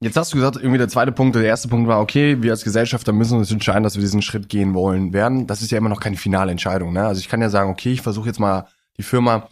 Jetzt 0.00 0.16
hast 0.16 0.32
du 0.32 0.36
gesagt, 0.36 0.56
irgendwie 0.56 0.76
der 0.76 0.88
zweite 0.88 1.10
Punkt, 1.10 1.36
der 1.36 1.44
erste 1.44 1.68
Punkt 1.68 1.88
war, 1.88 2.00
okay, 2.00 2.42
wir 2.42 2.50
als 2.50 2.64
Gesellschafter 2.64 3.12
müssen 3.12 3.38
uns 3.38 3.50
entscheiden, 3.50 3.82
dass 3.82 3.94
wir 3.94 4.02
diesen 4.02 4.20
Schritt 4.20 4.50
gehen 4.50 4.74
wollen 4.74 5.14
werden. 5.14 5.46
Das 5.46 5.62
ist 5.62 5.70
ja 5.70 5.78
immer 5.78 5.88
noch 5.88 6.00
keine 6.00 6.16
finale 6.16 6.50
Entscheidung. 6.50 6.92
Ne? 6.92 7.06
Also 7.06 7.20
ich 7.20 7.28
kann 7.28 7.40
ja 7.40 7.48
sagen, 7.48 7.70
okay, 7.70 7.92
ich 7.92 8.02
versuche 8.02 8.26
jetzt 8.26 8.38
mal 8.38 8.66
die 8.98 9.02
Firma, 9.02 9.48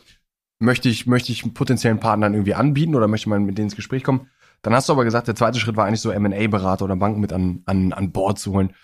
möchte 0.58 0.90
ich, 0.90 1.06
möchte 1.06 1.32
ich 1.32 1.54
potenziellen 1.54 1.98
Partnern 1.98 2.34
irgendwie 2.34 2.54
anbieten 2.54 2.94
oder 2.94 3.08
möchte 3.08 3.30
man 3.30 3.44
mit 3.44 3.56
denen 3.56 3.68
ins 3.68 3.76
Gespräch 3.76 4.04
kommen? 4.04 4.28
Dann 4.60 4.74
hast 4.74 4.88
du 4.88 4.92
aber 4.92 5.04
gesagt, 5.04 5.28
der 5.28 5.34
zweite 5.34 5.58
Schritt 5.58 5.76
war 5.76 5.86
eigentlich 5.86 6.00
so 6.00 6.10
M&A-Berater 6.10 6.84
oder 6.84 6.96
Banken 6.96 7.20
mit 7.20 7.32
an, 7.32 7.62
an, 7.64 7.92
an 7.94 8.12
Bord 8.12 8.38
zu 8.38 8.52
holen. 8.52 8.74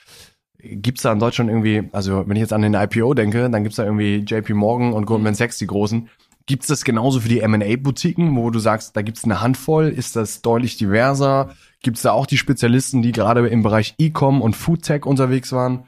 Gibt's 0.59 1.03
da 1.03 1.13
in 1.13 1.19
Deutschland 1.19 1.51
irgendwie, 1.51 1.89
also 1.93 2.27
wenn 2.27 2.37
ich 2.37 2.43
jetzt 2.43 2.53
an 2.53 2.63
den 2.63 2.75
IPO 2.75 3.15
denke, 3.15 3.49
dann 3.51 3.63
gibt's 3.63 3.77
da 3.77 3.85
irgendwie 3.85 4.25
JP 4.27 4.55
Morgan 4.55 4.93
und 4.93 5.07
Goldman 5.07 5.35
Sachs, 5.35 5.59
die 5.59 5.67
großen. 5.67 6.09
Gibt's 6.51 6.67
das 6.67 6.83
genauso 6.83 7.21
für 7.21 7.29
die 7.29 7.39
M&A-Boutiquen, 7.39 8.35
wo 8.35 8.51
du 8.51 8.59
sagst, 8.59 8.97
da 8.97 9.03
gibt's 9.03 9.23
eine 9.23 9.41
Handvoll? 9.41 9.87
Ist 9.87 10.17
das 10.17 10.43
deutlich 10.43 10.77
diverser? 10.77 11.55
Gibt's 11.81 12.03
da 12.03 12.11
auch 12.11 12.27
die 12.27 12.39
Spezialisten, 12.39 13.03
die 13.03 13.13
gerade 13.13 13.47
im 13.47 13.63
Bereich 13.63 13.95
E-Com 13.99 14.43
und 14.43 14.57
Foodtech 14.57 15.07
unterwegs 15.07 15.53
waren? 15.53 15.85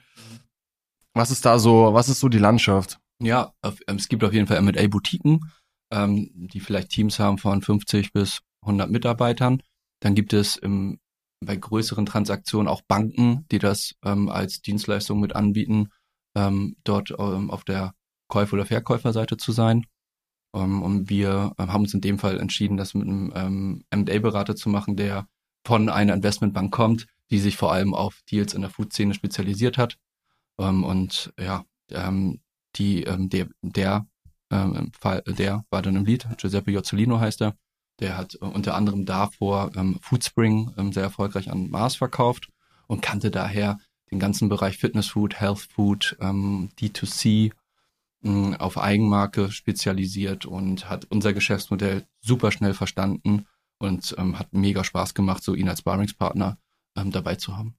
Was 1.14 1.32
ist 1.32 1.44
da 1.46 1.58
so, 1.58 1.94
was 1.94 2.08
ist 2.08 2.20
so 2.20 2.28
die 2.28 2.38
Landschaft? 2.38 3.00
Ja, 3.20 3.54
ähm, 3.64 3.96
es 3.96 4.06
gibt 4.06 4.22
auf 4.22 4.32
jeden 4.32 4.46
Fall 4.46 4.58
M&A-Boutiquen, 4.58 5.50
ähm, 5.90 6.30
die 6.32 6.60
vielleicht 6.60 6.90
Teams 6.90 7.18
haben 7.18 7.38
von 7.38 7.60
50 7.60 8.12
bis 8.12 8.42
100 8.60 8.88
Mitarbeitern. 8.88 9.64
Dann 9.98 10.14
gibt 10.14 10.32
es 10.32 10.54
im, 10.54 11.00
bei 11.44 11.56
größeren 11.56 12.06
Transaktionen 12.06 12.68
auch 12.68 12.82
Banken, 12.82 13.46
die 13.50 13.58
das 13.58 13.96
ähm, 14.04 14.28
als 14.28 14.62
Dienstleistung 14.62 15.18
mit 15.18 15.34
anbieten, 15.34 15.88
ähm, 16.36 16.76
dort 16.84 17.12
ähm, 17.18 17.50
auf 17.50 17.64
der 17.64 17.94
Käufer- 18.28 18.54
oder 18.54 18.66
Verkäuferseite 18.66 19.36
zu 19.38 19.50
sein. 19.50 19.86
Um, 20.54 20.62
ähm, 20.62 20.82
und 20.82 21.10
wir 21.10 21.54
ähm, 21.58 21.72
haben 21.72 21.82
uns 21.82 21.94
in 21.94 22.02
dem 22.02 22.18
Fall 22.18 22.38
entschieden, 22.38 22.76
das 22.76 22.94
mit 22.94 23.08
einem 23.08 23.32
ähm, 23.34 23.84
M&A-Berater 23.90 24.54
zu 24.54 24.68
machen, 24.68 24.96
der 24.96 25.26
von 25.64 25.88
einer 25.88 26.14
Investmentbank 26.14 26.72
kommt, 26.72 27.06
die 27.30 27.38
sich 27.38 27.56
vor 27.56 27.72
allem 27.72 27.94
auf 27.94 28.20
Deals 28.30 28.52
in 28.52 28.60
der 28.60 28.70
Food-Szene 28.70 29.14
spezialisiert 29.14 29.78
hat. 29.78 29.96
Um, 30.56 30.84
und 30.84 31.32
ja, 31.40 31.64
ähm, 31.90 32.40
die, 32.76 33.04
ähm, 33.04 33.28
der, 33.30 33.48
der, 33.62 34.06
ähm, 34.50 34.92
Fall, 34.98 35.22
der 35.26 35.64
war 35.70 35.82
dann 35.82 35.96
im 35.96 36.04
Lied, 36.04 36.26
Giuseppe 36.36 36.70
Jozzolino 36.70 37.18
heißt 37.18 37.42
er. 37.42 37.56
Der 38.00 38.16
hat 38.16 38.34
äh, 38.34 38.44
unter 38.44 38.74
anderem 38.74 39.06
davor 39.06 39.70
ähm, 39.74 39.98
Foodspring 40.02 40.72
ähm, 40.76 40.92
sehr 40.92 41.02
erfolgreich 41.02 41.50
an 41.50 41.70
Mars 41.70 41.96
verkauft 41.96 42.48
und 42.86 43.00
kannte 43.00 43.30
daher 43.30 43.78
den 44.10 44.18
ganzen 44.18 44.48
Bereich 44.48 44.76
Fitness 44.76 45.08
Food, 45.08 45.40
Health 45.40 45.60
Food, 45.74 46.16
ähm, 46.20 46.70
D2C, 46.78 47.52
auf 48.24 48.78
Eigenmarke 48.78 49.50
spezialisiert 49.50 50.46
und 50.46 50.88
hat 50.88 51.06
unser 51.10 51.32
Geschäftsmodell 51.32 52.06
super 52.20 52.52
schnell 52.52 52.74
verstanden 52.74 53.46
und 53.78 54.14
ähm, 54.18 54.38
hat 54.38 54.52
mega 54.52 54.84
Spaß 54.84 55.14
gemacht, 55.14 55.42
so 55.42 55.54
ihn 55.54 55.68
als 55.68 55.80
Sparringspartner 55.80 56.58
ähm, 56.96 57.10
dabei 57.10 57.34
zu 57.34 57.56
haben. 57.56 57.74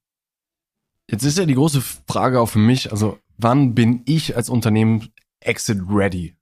Jetzt 1.10 1.24
ist 1.24 1.38
ja 1.38 1.46
die 1.46 1.56
große 1.56 1.82
Frage 1.82 2.40
auch 2.40 2.48
für 2.50 2.60
mich, 2.60 2.92
also 2.92 3.20
wann 3.38 3.74
bin 3.74 4.02
ich 4.06 4.36
als 4.36 4.50
Unternehmen 4.50 5.10
exit 5.40 5.82
ready? 5.90 6.36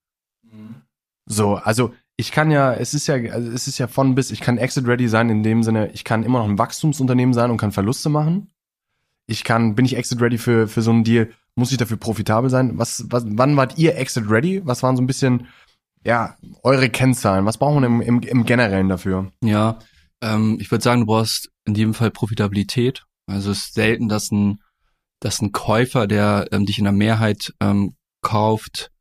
Mhm. 0.44 0.82
So, 1.26 1.56
also 1.56 1.94
ich 2.18 2.32
kann 2.32 2.52
ja, 2.52 2.74
es 2.74 2.94
ist 2.94 3.08
ja, 3.08 3.16
also 3.16 3.52
es 3.52 3.68
ist 3.68 3.78
ja 3.78 3.88
von 3.88 4.16
bis, 4.16 4.32
ich 4.32 4.42
kann 4.42 4.58
exit 4.58 4.88
ready 4.88 5.08
sein 5.08 5.30
in 5.30 5.44
dem 5.44 5.64
Sinne, 5.64 5.92
ich 5.92 6.04
kann 6.04 6.24
immer 6.24 6.40
noch 6.40 6.50
ein 6.50 6.60
Wachstumsunternehmen 6.60 7.34
sein 7.34 7.50
und 7.50 7.58
kann 7.58 7.72
Verluste 7.72 8.10
machen. 8.10 8.51
Ich 9.32 9.44
kann, 9.46 9.76
bin 9.76 9.86
ich 9.86 9.96
exit 9.96 10.22
ready 10.22 10.38
für, 10.38 10.68
für 10.68 10.82
so 10.82 10.92
einen 10.92 11.06
Deal, 11.06 11.32
muss 11.56 11.72
ich 11.72 11.78
dafür 11.78 11.98
profitabel 11.98 12.50
sein? 12.50 12.78
Was, 12.78 13.06
was, 13.08 13.24
wann 13.26 13.56
wart 13.56 13.78
ihr 13.78 13.96
Exit 13.98 14.30
ready? 14.30 14.62
Was 14.66 14.84
waren 14.84 14.98
so 14.98 15.02
ein 15.02 15.08
bisschen, 15.08 15.48
ja, 16.04 16.36
eure 16.64 16.90
Kennzahlen? 16.90 17.46
Was 17.46 17.58
brauchen 17.58 17.82
wir 17.82 17.88
im, 17.88 18.02
im, 18.02 18.22
im 18.22 18.46
Generellen 18.46 18.90
dafür? 18.90 19.32
Ja, 19.44 19.80
ähm, 20.22 20.58
ich 20.60 20.70
würde 20.70 20.84
sagen, 20.84 21.02
du 21.02 21.08
brauchst 21.08 21.50
in 21.66 21.76
jedem 21.76 21.94
Fall 21.94 22.12
Profitabilität. 22.12 23.06
Also 23.26 23.52
es 23.52 23.60
ist 23.60 23.74
selten, 23.74 24.10
dass 24.10 24.32
ein, 24.32 24.60
dass 25.22 25.42
ein 25.42 25.54
Käufer, 25.54 26.08
der 26.08 26.48
ähm, 26.52 26.66
dich 26.66 26.78
in 26.78 26.86
der 26.86 26.94
Mehrheit 26.94 27.54
ähm, 27.62 27.96
kauft, 28.22 28.92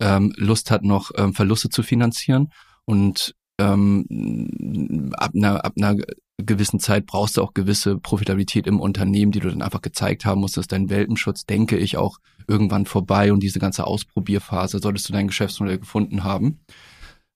ähm, 0.00 0.32
Lust 0.36 0.70
hat, 0.70 0.82
noch 0.82 1.12
ähm, 1.16 1.32
Verluste 1.32 1.68
zu 1.68 1.82
finanzieren. 1.82 2.48
Und 2.86 3.34
ähm, 3.58 5.12
ab, 5.16 5.30
einer, 5.34 5.64
ab 5.64 5.74
einer 5.76 5.96
gewissen 6.38 6.80
Zeit 6.80 7.06
brauchst 7.06 7.36
du 7.36 7.42
auch 7.42 7.54
gewisse 7.54 7.98
Profitabilität 7.98 8.66
im 8.66 8.80
Unternehmen, 8.80 9.32
die 9.32 9.40
du 9.40 9.48
dann 9.48 9.62
einfach 9.62 9.80
gezeigt 9.80 10.24
haben 10.24 10.40
musst, 10.40 10.56
dass 10.56 10.66
dein 10.66 10.90
Welpenschutz, 10.90 11.46
denke 11.46 11.78
ich, 11.78 11.96
auch 11.96 12.18
irgendwann 12.46 12.86
vorbei 12.86 13.32
und 13.32 13.42
diese 13.42 13.58
ganze 13.58 13.86
Ausprobierphase 13.86 14.78
solltest 14.78 15.08
du 15.08 15.12
dein 15.12 15.28
Geschäftsmodell 15.28 15.78
gefunden 15.78 16.24
haben. 16.24 16.60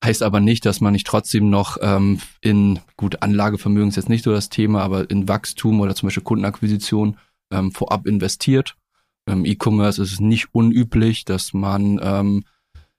Heißt 0.05 0.23
aber 0.23 0.41
nicht, 0.41 0.65
dass 0.65 0.81
man 0.81 0.93
nicht 0.93 1.07
trotzdem 1.07 1.51
noch 1.51 1.77
ähm, 1.83 2.21
in, 2.41 2.79
gut, 2.97 3.23
Anlagevermögen 3.23 3.89
ist 3.89 3.97
jetzt 3.97 4.09
nicht 4.09 4.25
so 4.25 4.33
das 4.33 4.49
Thema, 4.49 4.83
aber 4.83 5.11
in 5.11 5.29
Wachstum 5.29 5.81
oder 5.81 5.95
zum 5.95 6.07
Beispiel 6.07 6.23
Kundenakquisition 6.23 7.19
ähm, 7.53 7.73
vorab 7.73 8.07
investiert. 8.07 8.77
Im 9.27 9.45
E-Commerce 9.45 10.03
ist 10.03 10.13
es 10.13 10.21
nicht 10.21 10.49
unüblich, 10.53 11.25
dass 11.25 11.53
man 11.53 12.01
ähm, 12.03 12.45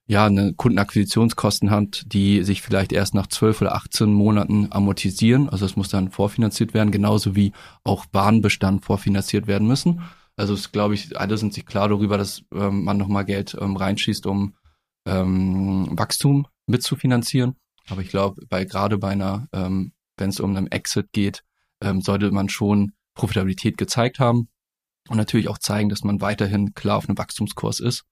ja, 0.08 0.26
eine 0.26 0.54
Kundenakquisitionskosten 0.54 1.72
hat, 1.72 2.04
die 2.08 2.44
sich 2.44 2.62
vielleicht 2.62 2.92
erst 2.92 3.14
nach 3.14 3.28
12 3.28 3.62
oder 3.62 3.76
18 3.76 4.12
Monaten 4.12 4.68
amortisieren. 4.72 5.48
Also 5.50 5.66
es 5.66 5.76
muss 5.76 5.90
dann 5.90 6.12
vorfinanziert 6.12 6.74
werden, 6.74 6.92
genauso 6.92 7.36
wie 7.36 7.54
auch 7.84 8.06
Warenbestand 8.12 8.84
vorfinanziert 8.84 9.48
werden 9.48 9.68
müssen. 9.68 10.02
Also 10.36 10.54
es 10.54 10.72
glaube 10.72 10.96
ich, 10.96 11.18
alle 11.20 11.38
sind 11.38 11.54
sich 11.54 11.66
klar 11.66 11.88
darüber, 11.88 12.18
dass 12.18 12.44
ähm, 12.54 12.84
man 12.84 12.98
nochmal 12.98 13.26
Geld 13.26 13.56
ähm, 13.60 13.76
reinschießt, 13.76 14.26
um 14.26 14.56
ähm, 15.06 15.88
Wachstum 15.92 16.48
mitzufinanzieren. 16.68 17.56
Aber 17.90 18.02
ich 18.02 18.10
glaube, 18.10 18.46
bei 18.48 18.66
gerade 18.66 18.98
bei 18.98 19.12
einer, 19.12 19.48
ähm, 19.54 19.94
wenn 20.18 20.30
es 20.30 20.40
um 20.40 20.56
einen 20.56 20.72
Exit 20.72 21.12
geht, 21.12 21.44
ähm, 21.82 22.02
sollte 22.02 22.32
man 22.32 22.50
schon 22.50 22.94
Profitabilität 23.16 23.78
gezeigt 23.78 24.20
haben 24.20 24.50
und 25.10 25.18
natürlich 25.18 25.48
auch 25.48 25.58
zeigen, 25.58 25.90
dass 25.90 26.04
man 26.04 26.22
weiterhin 26.22 26.74
klar 26.74 26.98
auf 26.98 27.08
einem 27.08 27.18
Wachstumskurs 27.18 27.80
ist. 27.80 28.04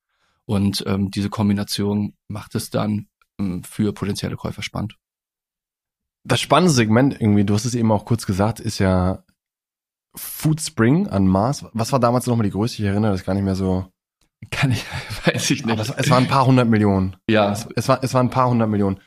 Und 0.50 0.84
ähm, 0.88 1.12
diese 1.12 1.30
Kombination 1.30 2.16
macht 2.28 2.56
es 2.56 2.72
dann 2.72 3.06
ähm, 3.40 3.64
für 3.64 3.94
potenzielle 3.94 4.36
Käufer 4.36 4.64
spannend. 4.64 4.96
Das 6.24 6.42
spannende 6.42 6.74
Segment 6.74 7.22
irgendwie, 7.22 7.46
du 7.46 7.54
hast 7.54 7.66
es 7.66 7.76
eben 7.76 7.92
auch 7.92 8.04
kurz 8.04 8.26
gesagt, 8.26 8.60
ist 8.60 8.80
ja 8.80 9.24
Food 10.16 10.60
Spring 10.60 11.08
an 11.08 11.28
Mars. 11.28 11.66
Was 11.74 11.92
war 11.92 12.00
damals 12.00 12.26
nochmal 12.26 12.46
die 12.46 12.52
größte? 12.52 12.82
Ich 12.82 12.88
erinnere 12.88 13.12
das 13.12 13.26
gar 13.26 13.36
nicht 13.36 13.44
mehr 13.44 13.54
so. 13.54 13.92
Kann 14.50 14.72
ich, 14.72 14.84
weiß 15.26 15.52
ich 15.52 15.68
nicht. 15.68 15.80
Es, 15.80 15.92
es 15.92 16.10
waren 16.10 16.24
ein 16.24 16.30
paar 16.30 16.48
hundert 16.48 16.68
Millionen. 16.68 17.16
Ja. 17.30 17.52
Es, 17.52 17.68
es, 17.76 17.88
war, 17.88 18.04
es 18.04 18.16
waren 18.16 18.26
ein 18.26 18.32
paar 18.32 18.50
hundert 18.50 18.70
Millionen. 18.70 19.00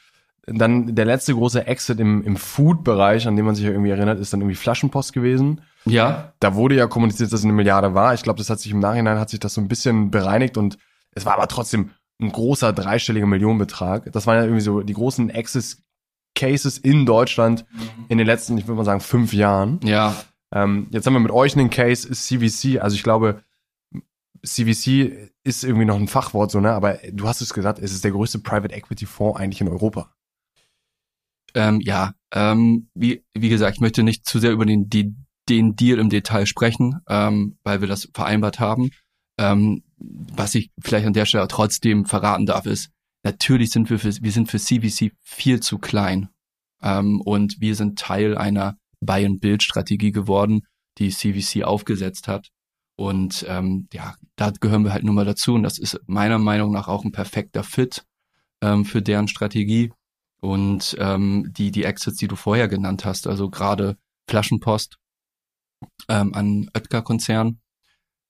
Dann 0.47 0.95
der 0.95 1.07
letzte 1.07 1.35
große 1.35 1.67
Exit 1.67 1.99
im, 1.99 2.23
im 2.23 2.37
Food-Bereich, 2.37 3.27
an 3.27 3.35
dem 3.35 3.47
man 3.47 3.57
sich 3.57 3.65
ja 3.65 3.73
irgendwie 3.73 3.91
erinnert, 3.91 4.21
ist 4.21 4.33
dann 4.33 4.43
irgendwie 4.43 4.55
Flaschenpost 4.55 5.13
gewesen. 5.13 5.63
Ja. 5.87 6.35
Da 6.39 6.55
wurde 6.55 6.77
ja 6.77 6.87
kommuniziert, 6.87 7.33
dass 7.33 7.41
es 7.41 7.45
eine 7.45 7.53
Milliarde 7.53 7.95
war. 7.95 8.15
Ich 8.15 8.23
glaube, 8.23 8.39
das 8.39 8.49
hat 8.49 8.61
sich 8.61 8.71
im 8.71 8.79
Nachhinein 8.79 9.19
hat 9.19 9.31
sich 9.31 9.41
das 9.41 9.55
so 9.55 9.61
ein 9.61 9.67
bisschen 9.67 10.13
bereinigt 10.13 10.57
und 10.57 10.79
es 11.15 11.27
war 11.27 11.35
aber 11.35 11.49
trotzdem 11.49 11.91
ein 12.21 12.31
großer 12.31 12.73
dreistelliger 12.73 13.27
Millionenbetrag. 13.27 14.11
Das 14.13 14.27
waren 14.27 14.37
ja 14.37 14.45
irgendwie 14.45 14.61
so 14.61 14.81
die 14.81 14.93
großen 14.93 15.31
Access 15.31 15.83
Cases 16.35 16.79
in 16.79 17.05
Deutschland 17.05 17.65
in 18.09 18.19
den 18.19 18.27
letzten, 18.27 18.57
ich 18.57 18.67
würde 18.67 18.79
mal 18.79 18.85
sagen, 18.85 19.01
fünf 19.01 19.33
Jahren. 19.33 19.81
Ja. 19.83 20.17
Ähm, 20.55 20.87
jetzt 20.91 21.07
haben 21.07 21.15
wir 21.15 21.21
mit 21.21 21.33
euch 21.33 21.57
einen 21.57 21.71
Case, 21.71 22.09
ist 22.09 22.27
CVC. 22.27 22.81
Also 22.81 22.97
ich 22.97 23.03
glaube, 23.03 23.43
CVC 24.45 25.31
ist 25.45 25.65
irgendwie 25.65 25.85
noch 25.85 25.97
ein 25.97 26.09
Fachwort, 26.09 26.51
so, 26.51 26.61
ne? 26.61 26.73
Aber 26.73 26.99
du 27.11 27.29
hast 27.29 27.41
es 27.41 27.55
gesagt, 27.55 27.79
es 27.79 27.93
ist 27.93 28.05
der 28.05 28.13
größte 28.13 28.39
Private 28.39 28.75
Equity 28.75 29.07
Fonds 29.07 29.39
eigentlich 29.39 29.61
in 29.61 29.69
Europa. 29.69 30.15
Ähm, 31.55 31.81
ja, 31.81 32.15
ähm, 32.33 32.89
wie, 32.95 33.25
wie 33.35 33.49
gesagt, 33.49 33.77
ich 33.77 33.81
möchte 33.81 34.03
nicht 34.03 34.27
zu 34.27 34.39
sehr 34.39 34.53
über 34.53 34.65
den, 34.65 34.89
die, 34.89 35.15
den 35.49 35.77
Deal 35.77 35.99
im 35.99 36.09
Detail 36.09 36.47
sprechen, 36.47 37.01
ähm, 37.09 37.59
weil 37.63 37.81
wir 37.81 37.89
das 37.89 38.09
vereinbart 38.15 38.59
haben. 38.59 38.91
Ähm, 39.39 39.83
was 40.03 40.55
ich 40.55 40.71
vielleicht 40.81 41.07
an 41.07 41.13
der 41.13 41.27
Stelle 41.27 41.49
trotzdem 41.49 42.05
verraten 42.05 42.47
darf, 42.47 42.67
ist, 42.67 42.91
natürlich 43.23 43.71
sind 43.71 43.91
wir 43.91 43.99
für, 43.99 44.13
wir 44.23 44.33
sind 44.33 44.51
für 44.51 44.59
CVC 44.59 45.13
viel 45.21 45.61
zu 45.61 45.79
klein. 45.79 46.29
Ähm, 46.83 47.21
und 47.21 47.61
wir 47.61 47.75
sind 47.75 47.99
Teil 47.99 48.37
einer 48.37 48.77
Buy-and-Build-Strategie 49.01 50.13
geworden, 50.13 50.63
die 50.99 51.11
CVC 51.11 51.65
aufgesetzt 51.65 52.29
hat. 52.29 52.49
Und 52.97 53.45
ähm, 53.49 53.89
ja, 53.93 54.15
da 54.37 54.51
gehören 54.51 54.85
wir 54.85 54.93
halt 54.93 55.05
nun 55.05 55.15
mal 55.15 55.25
dazu. 55.25 55.55
Und 55.55 55.63
das 55.63 55.79
ist 55.79 55.99
meiner 56.07 56.39
Meinung 56.39 56.73
nach 56.73 56.89
auch 56.89 57.05
ein 57.05 57.13
perfekter 57.13 57.65
Fit 57.65 58.05
ähm, 58.61 58.85
für 58.85 59.03
deren 59.03 59.29
Strategie. 59.29 59.93
Und 60.41 60.97
ähm, 60.99 61.53
die, 61.57 61.71
die 61.71 61.85
Exits, 61.85 62.17
die 62.19 62.29
du 62.29 62.37
vorher 62.37 62.69
genannt 62.69 63.05
hast, 63.05 63.27
also 63.27 63.49
gerade 63.49 63.97
Flaschenpost 64.29 64.99
ähm, 66.09 66.35
an 66.35 66.71
Oetker-Konzern, 66.75 67.61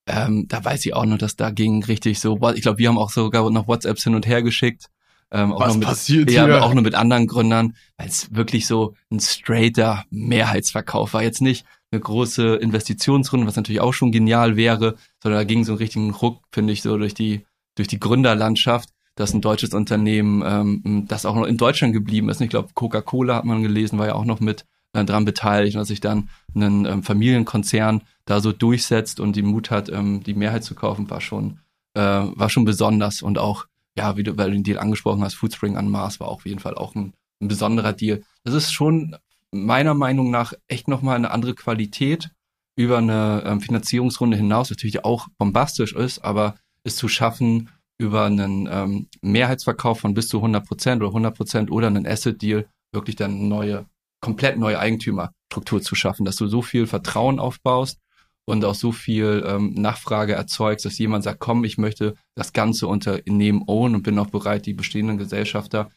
ähm, 0.06 0.46
da 0.48 0.64
weiß 0.64 0.84
ich 0.84 0.94
auch 0.94 1.04
noch, 1.04 1.18
dass 1.18 1.36
da 1.36 1.50
ging 1.50 1.84
richtig 1.84 2.18
so, 2.20 2.38
ich 2.54 2.62
glaube, 2.62 2.78
wir 2.78 2.88
haben 2.88 2.98
auch 2.98 3.10
sogar 3.10 3.48
noch 3.50 3.68
WhatsApps 3.68 4.04
hin 4.04 4.14
und 4.14 4.26
her 4.26 4.42
geschickt. 4.42 4.86
Ähm, 5.30 5.52
auch 5.52 5.60
Was 5.60 5.76
mit, 5.76 5.88
passiert 5.88 6.30
ja, 6.30 6.44
hier? 6.44 6.62
auch 6.62 6.74
nur 6.74 6.82
mit 6.82 6.94
anderen 6.94 7.26
Gründern, 7.26 7.74
weil 7.96 8.08
es 8.08 8.34
wirklich 8.34 8.66
so 8.66 8.94
ein 9.10 9.18
straighter 9.18 10.04
Mehrheitsverkauf 10.10 11.14
war. 11.14 11.22
Jetzt 11.22 11.40
nicht 11.40 11.64
eine 11.90 12.00
große 12.00 12.56
Investitionsrunde, 12.56 13.46
was 13.46 13.56
natürlich 13.56 13.80
auch 13.80 13.94
schon 13.94 14.12
genial 14.12 14.56
wäre, 14.56 14.96
sondern 15.22 15.40
da 15.40 15.44
ging 15.44 15.64
so 15.64 15.72
einen 15.72 15.78
richtigen 15.78 16.10
Ruck, 16.10 16.42
finde 16.52 16.72
ich, 16.72 16.82
so 16.82 16.98
durch 16.98 17.14
die, 17.14 17.46
durch 17.76 17.88
die 17.88 18.00
Gründerlandschaft, 18.00 18.90
dass 19.14 19.32
ein 19.32 19.40
deutsches 19.40 19.72
Unternehmen, 19.72 20.42
ähm, 20.44 21.06
das 21.08 21.24
auch 21.24 21.34
noch 21.34 21.46
in 21.46 21.56
Deutschland 21.56 21.94
geblieben 21.94 22.28
ist. 22.28 22.40
Ich 22.40 22.50
glaube, 22.50 22.70
Coca-Cola 22.74 23.36
hat 23.36 23.44
man 23.44 23.62
gelesen, 23.62 23.98
war 23.98 24.08
ja 24.08 24.14
auch 24.14 24.24
noch 24.24 24.40
mit 24.40 24.66
äh, 24.92 25.04
dran 25.04 25.24
beteiligt, 25.24 25.76
dass 25.76 25.88
sich 25.88 26.00
dann 26.00 26.28
ein 26.54 26.84
ähm, 26.84 27.02
Familienkonzern 27.02 28.02
da 28.24 28.40
so 28.40 28.52
durchsetzt 28.52 29.20
und 29.20 29.36
die 29.36 29.42
Mut 29.42 29.70
hat, 29.70 29.88
ähm, 29.88 30.22
die 30.22 30.34
Mehrheit 30.34 30.64
zu 30.64 30.74
kaufen, 30.74 31.10
war 31.10 31.20
schon, 31.20 31.60
äh, 31.94 32.00
war 32.00 32.50
schon 32.50 32.64
besonders 32.64 33.22
und 33.22 33.38
auch, 33.38 33.66
ja, 33.96 34.16
wie 34.16 34.22
du, 34.22 34.36
weil 34.36 34.50
du 34.50 34.56
den 34.56 34.64
Deal 34.64 34.78
angesprochen 34.78 35.22
hast, 35.22 35.34
Foodspring 35.34 35.76
an 35.76 35.88
Mars 35.88 36.20
war 36.20 36.28
auf 36.28 36.46
jeden 36.46 36.60
Fall 36.60 36.74
auch 36.74 36.94
ein, 36.94 37.12
ein 37.40 37.48
besonderer 37.48 37.92
Deal. 37.92 38.22
Das 38.44 38.54
ist 38.54 38.72
schon 38.72 39.16
meiner 39.50 39.94
Meinung 39.94 40.30
nach 40.30 40.54
echt 40.68 40.88
nochmal 40.88 41.16
eine 41.16 41.30
andere 41.30 41.54
Qualität 41.54 42.30
über 42.76 42.98
eine 42.98 43.42
ähm, 43.44 43.60
Finanzierungsrunde 43.60 44.36
hinaus, 44.36 44.70
natürlich 44.70 45.04
auch 45.04 45.28
bombastisch 45.36 45.92
ist, 45.92 46.24
aber 46.24 46.54
es 46.84 46.96
zu 46.96 47.08
schaffen, 47.08 47.68
über 47.98 48.24
einen 48.24 48.68
ähm, 48.70 49.08
Mehrheitsverkauf 49.20 50.00
von 50.00 50.14
bis 50.14 50.28
zu 50.28 50.38
100 50.38 50.66
Prozent 50.66 51.02
oder 51.02 51.10
100 51.10 51.36
Prozent 51.36 51.70
oder 51.70 51.86
einen 51.86 52.06
Asset-Deal 52.06 52.66
wirklich 52.92 53.16
dann 53.16 53.48
neue, 53.48 53.86
komplett 54.22 54.56
neue 54.56 54.78
Eigentümerstruktur 54.78 55.82
zu 55.82 55.94
schaffen, 55.94 56.24
dass 56.24 56.36
du 56.36 56.46
so 56.46 56.62
viel 56.62 56.86
Vertrauen 56.86 57.38
aufbaust 57.38 57.98
und 58.46 58.64
auch 58.64 58.74
so 58.74 58.92
viel 58.92 59.44
ähm, 59.46 59.74
Nachfrage 59.74 60.32
erzeugst, 60.32 60.86
dass 60.86 60.98
jemand 60.98 61.24
sagt, 61.24 61.40
komm, 61.40 61.64
ich 61.64 61.76
möchte 61.76 62.14
das 62.34 62.54
ganze 62.54 62.86
Unternehmen 62.86 63.62
own 63.66 63.94
und 63.94 64.02
bin 64.02 64.18
auch 64.18 64.28
bereit, 64.28 64.64
die 64.64 64.72
bestehenden 64.72 65.18
Gesellschafter, 65.18 65.90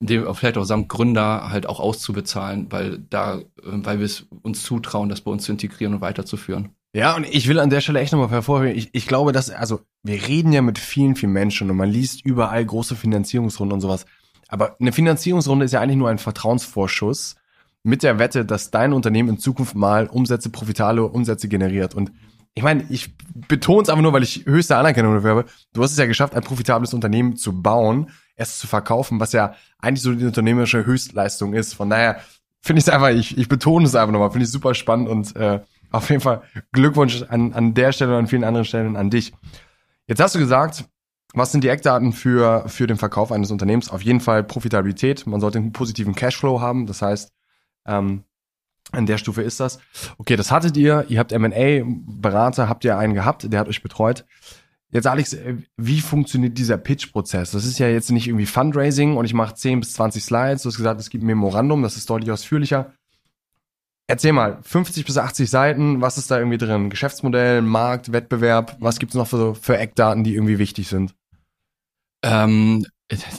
dem 0.00 0.32
vielleicht 0.34 0.58
auch 0.58 0.64
samt 0.64 0.88
Gründer 0.88 1.50
halt 1.50 1.66
auch 1.66 1.80
auszubezahlen, 1.80 2.66
weil 2.70 2.98
da, 2.98 3.38
äh, 3.38 3.42
weil 3.62 3.98
wir 3.98 4.06
es 4.06 4.26
uns 4.42 4.62
zutrauen, 4.62 5.08
das 5.08 5.22
bei 5.22 5.30
uns 5.30 5.44
zu 5.44 5.52
integrieren 5.52 5.94
und 5.94 6.00
weiterzuführen. 6.00 6.70
Ja, 6.94 7.16
und 7.16 7.24
ich 7.24 7.48
will 7.48 7.58
an 7.58 7.70
der 7.70 7.80
Stelle 7.80 8.00
echt 8.00 8.12
nochmal 8.12 8.28
hervorheben, 8.28 8.76
ich, 8.76 8.90
ich 8.92 9.06
glaube, 9.06 9.32
dass, 9.32 9.48
also, 9.48 9.80
wir 10.02 10.26
reden 10.26 10.52
ja 10.52 10.60
mit 10.60 10.78
vielen, 10.78 11.16
vielen 11.16 11.32
Menschen 11.32 11.70
und 11.70 11.76
man 11.76 11.90
liest 11.90 12.24
überall 12.24 12.64
große 12.66 12.96
Finanzierungsrunden 12.96 13.74
und 13.74 13.80
sowas. 13.80 14.04
Aber 14.48 14.76
eine 14.78 14.92
Finanzierungsrunde 14.92 15.64
ist 15.64 15.72
ja 15.72 15.80
eigentlich 15.80 15.96
nur 15.96 16.10
ein 16.10 16.18
Vertrauensvorschuss 16.18 17.36
mit 17.82 18.02
der 18.02 18.18
Wette, 18.18 18.44
dass 18.44 18.70
dein 18.70 18.92
Unternehmen 18.92 19.30
in 19.30 19.38
Zukunft 19.38 19.74
mal 19.74 20.06
Umsätze, 20.06 20.50
profitable 20.50 21.04
Umsätze 21.04 21.48
generiert. 21.48 21.94
Und 21.94 22.12
ich 22.54 22.62
meine, 22.62 22.84
ich 22.90 23.16
betone 23.48 23.82
es 23.82 23.88
einfach 23.88 24.02
nur, 24.02 24.12
weil 24.12 24.22
ich 24.22 24.44
höchste 24.44 24.76
Anerkennung 24.76 25.14
dafür 25.14 25.30
habe. 25.30 25.44
Du 25.72 25.82
hast 25.82 25.92
es 25.92 25.98
ja 25.98 26.06
geschafft, 26.06 26.34
ein 26.34 26.42
profitables 26.42 26.94
Unternehmen 26.94 27.36
zu 27.36 27.62
bauen, 27.62 28.10
es 28.36 28.58
zu 28.58 28.66
verkaufen, 28.66 29.20
was 29.20 29.32
ja 29.32 29.54
eigentlich 29.78 30.02
so 30.02 30.14
die 30.14 30.26
unternehmerische 30.26 30.84
Höchstleistung 30.84 31.54
ist. 31.54 31.74
Von 31.74 31.90
daher 31.90 32.20
finde 32.60 32.80
ich 32.80 32.86
es 32.86 32.92
einfach, 32.92 33.08
ich, 33.08 33.38
ich 33.38 33.48
betone 33.48 33.86
es 33.86 33.94
einfach 33.94 34.12
nochmal, 34.12 34.30
finde 34.30 34.44
ich 34.44 34.52
super 34.52 34.74
spannend 34.74 35.08
und 35.08 35.34
äh, 35.36 35.60
auf 35.90 36.08
jeden 36.10 36.22
Fall 36.22 36.42
Glückwunsch 36.72 37.22
an, 37.28 37.52
an 37.52 37.74
der 37.74 37.92
Stelle 37.92 38.12
und 38.12 38.18
an 38.18 38.26
vielen 38.26 38.44
anderen 38.44 38.64
Stellen 38.64 38.96
an 38.96 39.10
dich. 39.10 39.32
Jetzt 40.06 40.20
hast 40.20 40.34
du 40.34 40.38
gesagt, 40.38 40.84
was 41.34 41.52
sind 41.52 41.64
die 41.64 41.68
Eckdaten 41.68 42.12
für, 42.12 42.68
für 42.68 42.86
den 42.86 42.98
Verkauf 42.98 43.32
eines 43.32 43.50
Unternehmens? 43.50 43.88
Auf 43.90 44.02
jeden 44.02 44.20
Fall 44.20 44.44
Profitabilität. 44.44 45.26
Man 45.26 45.40
sollte 45.40 45.58
einen 45.58 45.72
positiven 45.72 46.14
Cashflow 46.14 46.60
haben. 46.60 46.86
Das 46.86 47.00
heißt, 47.00 47.30
ähm, 47.86 48.24
an 48.90 49.06
der 49.06 49.18
Stufe 49.18 49.42
ist 49.42 49.60
das. 49.60 49.78
Okay, 50.18 50.36
das 50.36 50.50
hattet 50.50 50.76
ihr. 50.76 51.06
Ihr 51.08 51.18
habt 51.18 51.32
M&A-Berater, 51.32 52.68
habt 52.68 52.84
ihr 52.84 52.98
einen 52.98 53.14
gehabt, 53.14 53.50
der 53.50 53.60
hat 53.60 53.68
euch 53.68 53.82
betreut. 53.82 54.24
Jetzt 54.90 55.06
Alex, 55.06 55.32
äh, 55.32 55.56
wie 55.78 56.00
funktioniert 56.00 56.58
dieser 56.58 56.76
Pitch-Prozess? 56.76 57.52
Das 57.52 57.64
ist 57.64 57.78
ja 57.78 57.88
jetzt 57.88 58.10
nicht 58.10 58.28
irgendwie 58.28 58.46
Fundraising 58.46 59.16
und 59.16 59.24
ich 59.24 59.32
mache 59.32 59.54
10 59.54 59.80
bis 59.80 59.94
20 59.94 60.22
Slides. 60.22 60.62
Du 60.62 60.68
hast 60.68 60.76
gesagt, 60.76 61.00
es 61.00 61.08
gibt 61.08 61.24
ein 61.24 61.26
Memorandum, 61.26 61.82
das 61.82 61.96
ist 61.96 62.10
deutlich 62.10 62.30
ausführlicher. 62.30 62.92
Erzähl 64.06 64.32
mal, 64.32 64.58
50 64.62 65.06
bis 65.06 65.16
80 65.16 65.48
Seiten, 65.48 66.02
was 66.02 66.18
ist 66.18 66.30
da 66.30 66.38
irgendwie 66.38 66.58
drin? 66.58 66.90
Geschäftsmodell, 66.90 67.62
Markt, 67.62 68.12
Wettbewerb, 68.12 68.76
was 68.80 68.98
gibt's 68.98 69.14
noch 69.14 69.28
für, 69.28 69.54
für 69.54 69.78
Eckdaten, 69.78 70.24
die 70.24 70.34
irgendwie 70.34 70.58
wichtig 70.58 70.88
sind? 70.88 71.14
Ähm, 72.22 72.84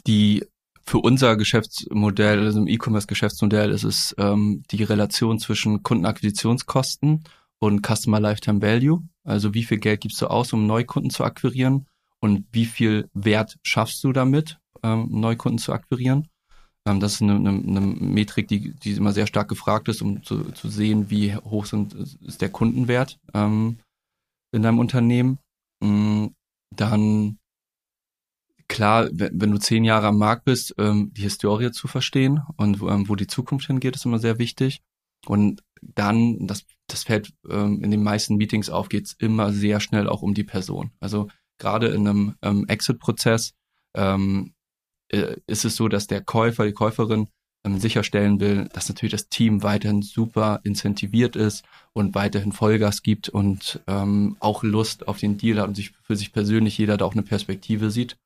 die 0.07 0.45
für 0.85 0.99
unser 0.99 1.37
Geschäftsmodell, 1.37 2.39
also 2.39 2.59
im 2.59 2.67
E-Commerce-Geschäftsmodell, 2.67 3.71
ist 3.71 3.83
es 3.83 4.13
ähm, 4.17 4.63
die 4.69 4.83
Relation 4.83 5.39
zwischen 5.39 5.81
Kundenakquisitionskosten 5.83 7.23
und 7.59 7.87
Customer 7.87 8.19
Lifetime 8.19 8.61
Value. 8.61 9.03
Also 9.23 9.53
wie 9.53 9.63
viel 9.63 9.77
Geld 9.77 10.01
gibst 10.01 10.21
du 10.21 10.27
aus, 10.27 10.51
um 10.51 10.67
Neukunden 10.67 11.09
zu 11.09 11.23
akquirieren 11.23 11.87
und 12.19 12.45
wie 12.51 12.65
viel 12.65 13.09
Wert 13.13 13.57
schaffst 13.63 14.03
du 14.03 14.11
damit, 14.11 14.59
ähm, 14.83 15.07
Neukunden 15.09 15.57
zu 15.57 15.71
akquirieren. 15.71 16.27
Ähm, 16.85 16.99
das 16.99 17.13
ist 17.13 17.21
eine, 17.21 17.35
eine, 17.35 17.49
eine 17.49 17.79
Metrik, 17.79 18.49
die, 18.49 18.73
die 18.73 18.91
immer 18.91 19.13
sehr 19.13 19.27
stark 19.27 19.47
gefragt 19.47 19.87
ist, 19.87 20.01
um 20.01 20.23
zu, 20.23 20.51
zu 20.51 20.67
sehen, 20.67 21.09
wie 21.09 21.35
hoch 21.35 21.65
sind, 21.65 21.93
ist 21.93 22.41
der 22.41 22.49
Kundenwert 22.49 23.19
ähm, 23.33 23.77
in 24.51 24.63
deinem 24.63 24.79
Unternehmen. 24.79 25.39
Mm, 25.81 26.27
Dann 26.75 27.37
klar, 28.67 29.09
wenn, 29.11 29.51
du 29.51 29.57
zehn 29.57 29.83
Jahre 29.83 30.07
am 30.07 30.17
Markt 30.17 30.45
bist, 30.45 30.75
ähm, 30.77 31.11
die 31.13 31.21
Historie 31.21 31.71
zu 31.71 31.87
verstehen 31.87 32.41
und 32.57 32.81
ähm, 32.81 33.07
wo 33.09 33.15
die 33.15 33.27
Zukunft 33.27 33.67
hingeht, 33.67 33.95
ist 33.95 34.05
immer 34.05 34.19
sehr 34.19 34.39
wichtig. 34.39 34.81
Und 35.25 35.63
dann, 35.81 36.47
das, 36.47 36.65
das 36.87 37.03
fällt 37.03 37.33
ähm, 37.49 37.83
in 37.83 37.91
den 37.91 38.03
meisten 38.03 38.35
Meetings 38.35 38.69
auf, 38.69 38.89
geht's 38.89 39.13
immer 39.13 39.51
sehr 39.53 39.79
schnell 39.79 40.07
auch 40.07 40.21
um 40.21 40.33
die 40.33 40.43
Person. 40.43 40.91
Also 40.99 41.29
gerade 41.57 41.87
in 41.87 42.07
einem 42.07 42.35
ähm, 42.41 42.65
Exit-Prozess 42.67 43.53
ähm, 43.95 44.53
äh, 45.09 45.37
ist 45.47 45.65
es 45.65 45.75
so, 45.75 45.87
dass 45.87 46.07
der 46.07 46.21
Käufer, 46.21 46.65
die 46.65 46.73
Käuferin 46.73 47.27
ähm, 47.65 47.79
sicherstellen 47.79 48.39
will, 48.39 48.67
dass 48.73 48.89
natürlich 48.89 49.11
das 49.13 49.29
Team 49.29 49.63
weiterhin 49.63 50.01
super 50.01 50.59
incentiviert 50.63 51.35
ist 51.35 51.63
und 51.93 52.15
weiterhin 52.15 52.51
Vollgas 52.51 53.03
gibt 53.03 53.29
und 53.29 53.81
ähm, 53.87 54.35
auch 54.39 54.63
Lust 54.63 55.07
auf 55.07 55.19
den 55.19 55.37
Deal 55.37 55.59
hat 55.59 55.69
und 55.69 55.75
sich 55.75 55.91
für 56.03 56.15
sich 56.15 56.33
persönlich 56.33 56.77
jeder 56.77 56.97
da 56.97 57.05
auch 57.05 57.13
eine 57.13 57.23
Perspektive 57.23 57.89
sieht. 57.91 58.17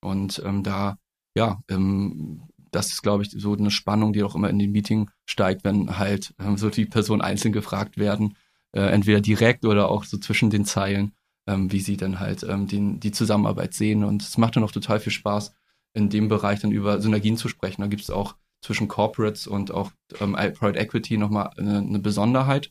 Und 0.00 0.42
ähm, 0.44 0.62
da, 0.62 0.98
ja, 1.34 1.60
ähm, 1.68 2.48
das 2.70 2.88
ist, 2.88 3.02
glaube 3.02 3.22
ich, 3.22 3.30
so 3.30 3.54
eine 3.54 3.70
Spannung, 3.70 4.12
die 4.12 4.22
auch 4.22 4.34
immer 4.34 4.50
in 4.50 4.58
den 4.58 4.72
Meeting 4.72 5.10
steigt, 5.26 5.64
wenn 5.64 5.98
halt 5.98 6.34
ähm, 6.38 6.56
so 6.56 6.70
die 6.70 6.86
Personen 6.86 7.22
einzeln 7.22 7.52
gefragt 7.52 7.96
werden, 7.96 8.36
äh, 8.72 8.80
entweder 8.80 9.20
direkt 9.20 9.64
oder 9.64 9.88
auch 9.90 10.04
so 10.04 10.18
zwischen 10.18 10.50
den 10.50 10.64
Zeilen, 10.64 11.12
ähm, 11.46 11.72
wie 11.72 11.80
sie 11.80 11.96
dann 11.96 12.20
halt 12.20 12.42
ähm, 12.42 12.66
den, 12.66 13.00
die 13.00 13.12
Zusammenarbeit 13.12 13.74
sehen. 13.74 14.04
Und 14.04 14.22
es 14.22 14.38
macht 14.38 14.56
dann 14.56 14.64
auch 14.64 14.72
total 14.72 15.00
viel 15.00 15.12
Spaß, 15.12 15.54
in 15.94 16.10
dem 16.10 16.28
Bereich 16.28 16.60
dann 16.60 16.72
über 16.72 17.00
Synergien 17.00 17.36
zu 17.36 17.48
sprechen. 17.48 17.80
Da 17.80 17.88
gibt 17.88 18.02
es 18.02 18.10
auch 18.10 18.36
zwischen 18.60 18.88
Corporates 18.88 19.46
und 19.46 19.70
auch 19.70 19.92
ähm, 20.20 20.32
Private 20.32 20.78
Equity 20.78 21.16
nochmal 21.16 21.50
eine, 21.56 21.78
eine 21.78 21.98
Besonderheit. 21.98 22.70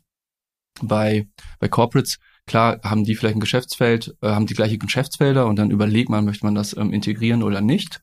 Bei, 0.82 1.28
bei 1.60 1.68
Corporates, 1.68 2.20
klar, 2.48 2.80
haben 2.84 3.04
die 3.04 3.16
vielleicht 3.16 3.36
ein 3.36 3.42
Geschäftsfeld, 3.42 4.16
äh, 4.22 4.30
haben 4.30 4.48
die 4.48 4.56
gleiche 4.56 4.78
Geschäftsfelder 4.78 5.46
und 5.46 5.58
dann 5.58 5.72
überlegt 5.72 6.10
man, 6.10 6.26
möchte 6.26 6.46
man 6.46 6.56
das 6.56 6.76
ähm, 6.76 6.92
integrieren 6.92 7.44
oder 7.44 7.62
nicht. 7.62 8.02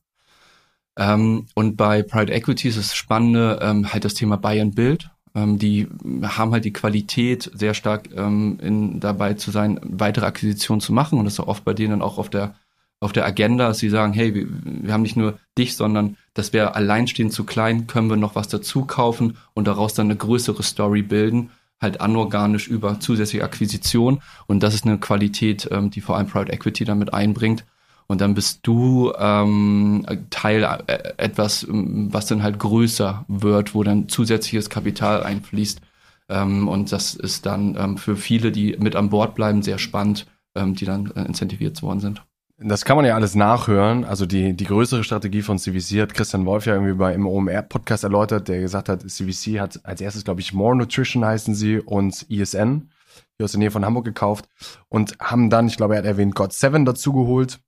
Ähm, 0.96 1.46
und 1.54 1.76
bei 1.76 2.02
Private 2.02 2.32
Equity 2.32 2.68
ist 2.68 2.78
das 2.78 2.94
Spannende 2.94 3.58
ähm, 3.62 3.92
halt 3.92 4.04
das 4.04 4.14
Thema 4.14 4.36
Buy 4.36 4.60
and 4.60 4.76
Build. 4.76 5.10
Ähm, 5.34 5.58
die 5.58 5.88
haben 6.22 6.52
halt 6.52 6.64
die 6.64 6.72
Qualität, 6.72 7.50
sehr 7.54 7.74
stark 7.74 8.10
ähm, 8.14 8.58
in, 8.62 9.00
dabei 9.00 9.34
zu 9.34 9.50
sein, 9.50 9.80
weitere 9.82 10.26
Akquisitionen 10.26 10.80
zu 10.80 10.92
machen. 10.92 11.18
Und 11.18 11.24
das 11.24 11.34
ist 11.34 11.40
oft 11.40 11.64
bei 11.64 11.74
denen 11.74 12.02
auch 12.02 12.18
auf 12.18 12.30
der 12.30 12.54
auf 13.00 13.12
der 13.12 13.26
Agenda, 13.26 13.68
dass 13.68 13.80
sie 13.80 13.90
sagen, 13.90 14.14
hey, 14.14 14.34
wir, 14.34 14.46
wir 14.48 14.92
haben 14.92 15.02
nicht 15.02 15.16
nur 15.16 15.38
dich, 15.58 15.76
sondern 15.76 16.16
das 16.32 16.54
wäre 16.54 16.74
alleinstehend 16.74 17.34
zu 17.34 17.44
klein, 17.44 17.86
können 17.86 18.08
wir 18.08 18.16
noch 18.16 18.34
was 18.34 18.48
dazu 18.48 18.86
kaufen 18.86 19.36
und 19.52 19.66
daraus 19.66 19.92
dann 19.92 20.06
eine 20.06 20.16
größere 20.16 20.62
Story 20.62 21.02
bilden, 21.02 21.50
halt 21.84 22.00
anorganisch 22.00 22.66
über 22.66 22.98
zusätzliche 22.98 23.44
Akquisition. 23.44 24.20
Und 24.48 24.64
das 24.64 24.74
ist 24.74 24.84
eine 24.84 24.98
Qualität, 24.98 25.68
ähm, 25.70 25.90
die 25.90 26.00
vor 26.00 26.16
allem 26.16 26.26
Private 26.26 26.52
Equity 26.52 26.84
damit 26.84 27.14
einbringt. 27.14 27.64
Und 28.06 28.20
dann 28.20 28.34
bist 28.34 28.60
du 28.64 29.12
ähm, 29.18 30.04
Teil 30.30 30.64
äh, 30.86 31.14
etwas, 31.16 31.62
ähm, 31.62 32.08
was 32.12 32.26
dann 32.26 32.42
halt 32.42 32.58
größer 32.58 33.24
wird, 33.28 33.74
wo 33.74 33.82
dann 33.82 34.08
zusätzliches 34.08 34.68
Kapital 34.68 35.22
einfließt. 35.22 35.80
Ähm, 36.28 36.68
und 36.68 36.92
das 36.92 37.14
ist 37.14 37.46
dann 37.46 37.76
ähm, 37.78 37.96
für 37.96 38.16
viele, 38.16 38.52
die 38.52 38.76
mit 38.78 38.96
an 38.96 39.10
Bord 39.10 39.34
bleiben, 39.34 39.62
sehr 39.62 39.78
spannend, 39.78 40.26
ähm, 40.54 40.74
die 40.74 40.84
dann 40.84 41.10
äh, 41.12 41.24
incentiviert 41.24 41.80
worden 41.82 42.00
sind. 42.00 42.22
Das 42.58 42.84
kann 42.84 42.96
man 42.96 43.04
ja 43.04 43.16
alles 43.16 43.34
nachhören. 43.34 44.04
Also 44.04 44.26
die, 44.26 44.54
die 44.54 44.64
größere 44.64 45.02
Strategie 45.02 45.42
von 45.42 45.58
CVC 45.58 46.02
hat 46.02 46.14
Christian 46.14 46.46
Wolf 46.46 46.66
ja 46.66 46.74
irgendwie 46.74 46.94
bei 46.94 47.12
im 47.12 47.26
OMR-Podcast 47.26 48.04
erläutert, 48.04 48.46
der 48.46 48.60
gesagt 48.60 48.88
hat, 48.88 49.02
CVC 49.10 49.58
hat 49.58 49.80
als 49.84 50.00
erstes, 50.00 50.24
glaube 50.24 50.40
ich, 50.40 50.52
More 50.52 50.76
Nutrition 50.76 51.24
heißen 51.24 51.54
sie 51.56 51.80
und 51.80 52.26
ESN, 52.30 52.90
hier 53.36 53.44
aus 53.44 53.52
der 53.52 53.58
Nähe 53.58 53.72
von 53.72 53.84
Hamburg 53.84 54.04
gekauft 54.04 54.48
und 54.88 55.18
haben 55.18 55.50
dann, 55.50 55.66
ich 55.66 55.76
glaube, 55.76 55.94
er 55.94 55.98
hat 55.98 56.06
erwähnt, 56.06 56.36
God 56.36 56.52
7 56.52 56.84
dazugeholt. 56.84 57.58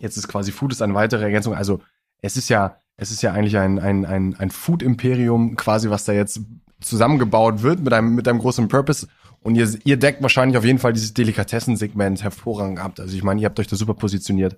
Jetzt 0.00 0.16
ist 0.16 0.26
quasi 0.26 0.50
Food 0.50 0.72
ist 0.72 0.82
eine 0.82 0.94
weitere 0.94 1.22
Ergänzung. 1.22 1.54
Also 1.54 1.80
es 2.20 2.36
ist 2.36 2.48
ja, 2.48 2.76
es 2.96 3.12
ist 3.12 3.22
ja 3.22 3.32
eigentlich 3.32 3.58
ein, 3.58 3.78
ein, 3.78 4.04
ein, 4.04 4.34
ein 4.36 4.50
Food-Imperium 4.50 5.54
quasi, 5.54 5.88
was 5.88 6.04
da 6.04 6.12
jetzt 6.12 6.40
zusammengebaut 6.80 7.62
wird 7.62 7.80
mit 7.80 7.92
einem, 7.92 8.16
mit 8.16 8.26
einem 8.26 8.40
großen 8.40 8.66
Purpose. 8.66 9.06
Und 9.42 9.54
ihr, 9.54 9.68
ihr 9.84 9.96
deckt 9.96 10.22
wahrscheinlich 10.22 10.58
auf 10.58 10.64
jeden 10.64 10.78
Fall 10.78 10.92
dieses 10.92 11.14
Delikatessensegment 11.14 12.22
hervorragend 12.22 12.78
ab. 12.78 12.98
Also 12.98 13.16
ich 13.16 13.22
meine, 13.22 13.40
ihr 13.40 13.46
habt 13.46 13.58
euch 13.58 13.66
da 13.66 13.76
super 13.76 13.94
positioniert. 13.94 14.56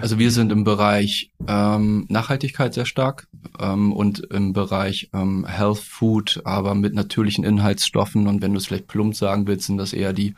Also 0.00 0.18
wir 0.18 0.30
sind 0.30 0.50
im 0.50 0.64
Bereich 0.64 1.30
ähm, 1.46 2.06
Nachhaltigkeit 2.08 2.74
sehr 2.74 2.86
stark 2.86 3.28
ähm, 3.60 3.92
und 3.92 4.20
im 4.32 4.52
Bereich 4.52 5.10
ähm, 5.12 5.46
Health 5.46 5.78
Food, 5.78 6.40
aber 6.44 6.74
mit 6.74 6.94
natürlichen 6.94 7.44
Inhaltsstoffen. 7.44 8.26
Und 8.26 8.42
wenn 8.42 8.52
du 8.52 8.58
es 8.58 8.66
vielleicht 8.66 8.88
plump 8.88 9.14
sagen 9.14 9.46
willst, 9.46 9.66
sind 9.66 9.78
das 9.78 9.92
eher 9.92 10.12
die 10.12 10.34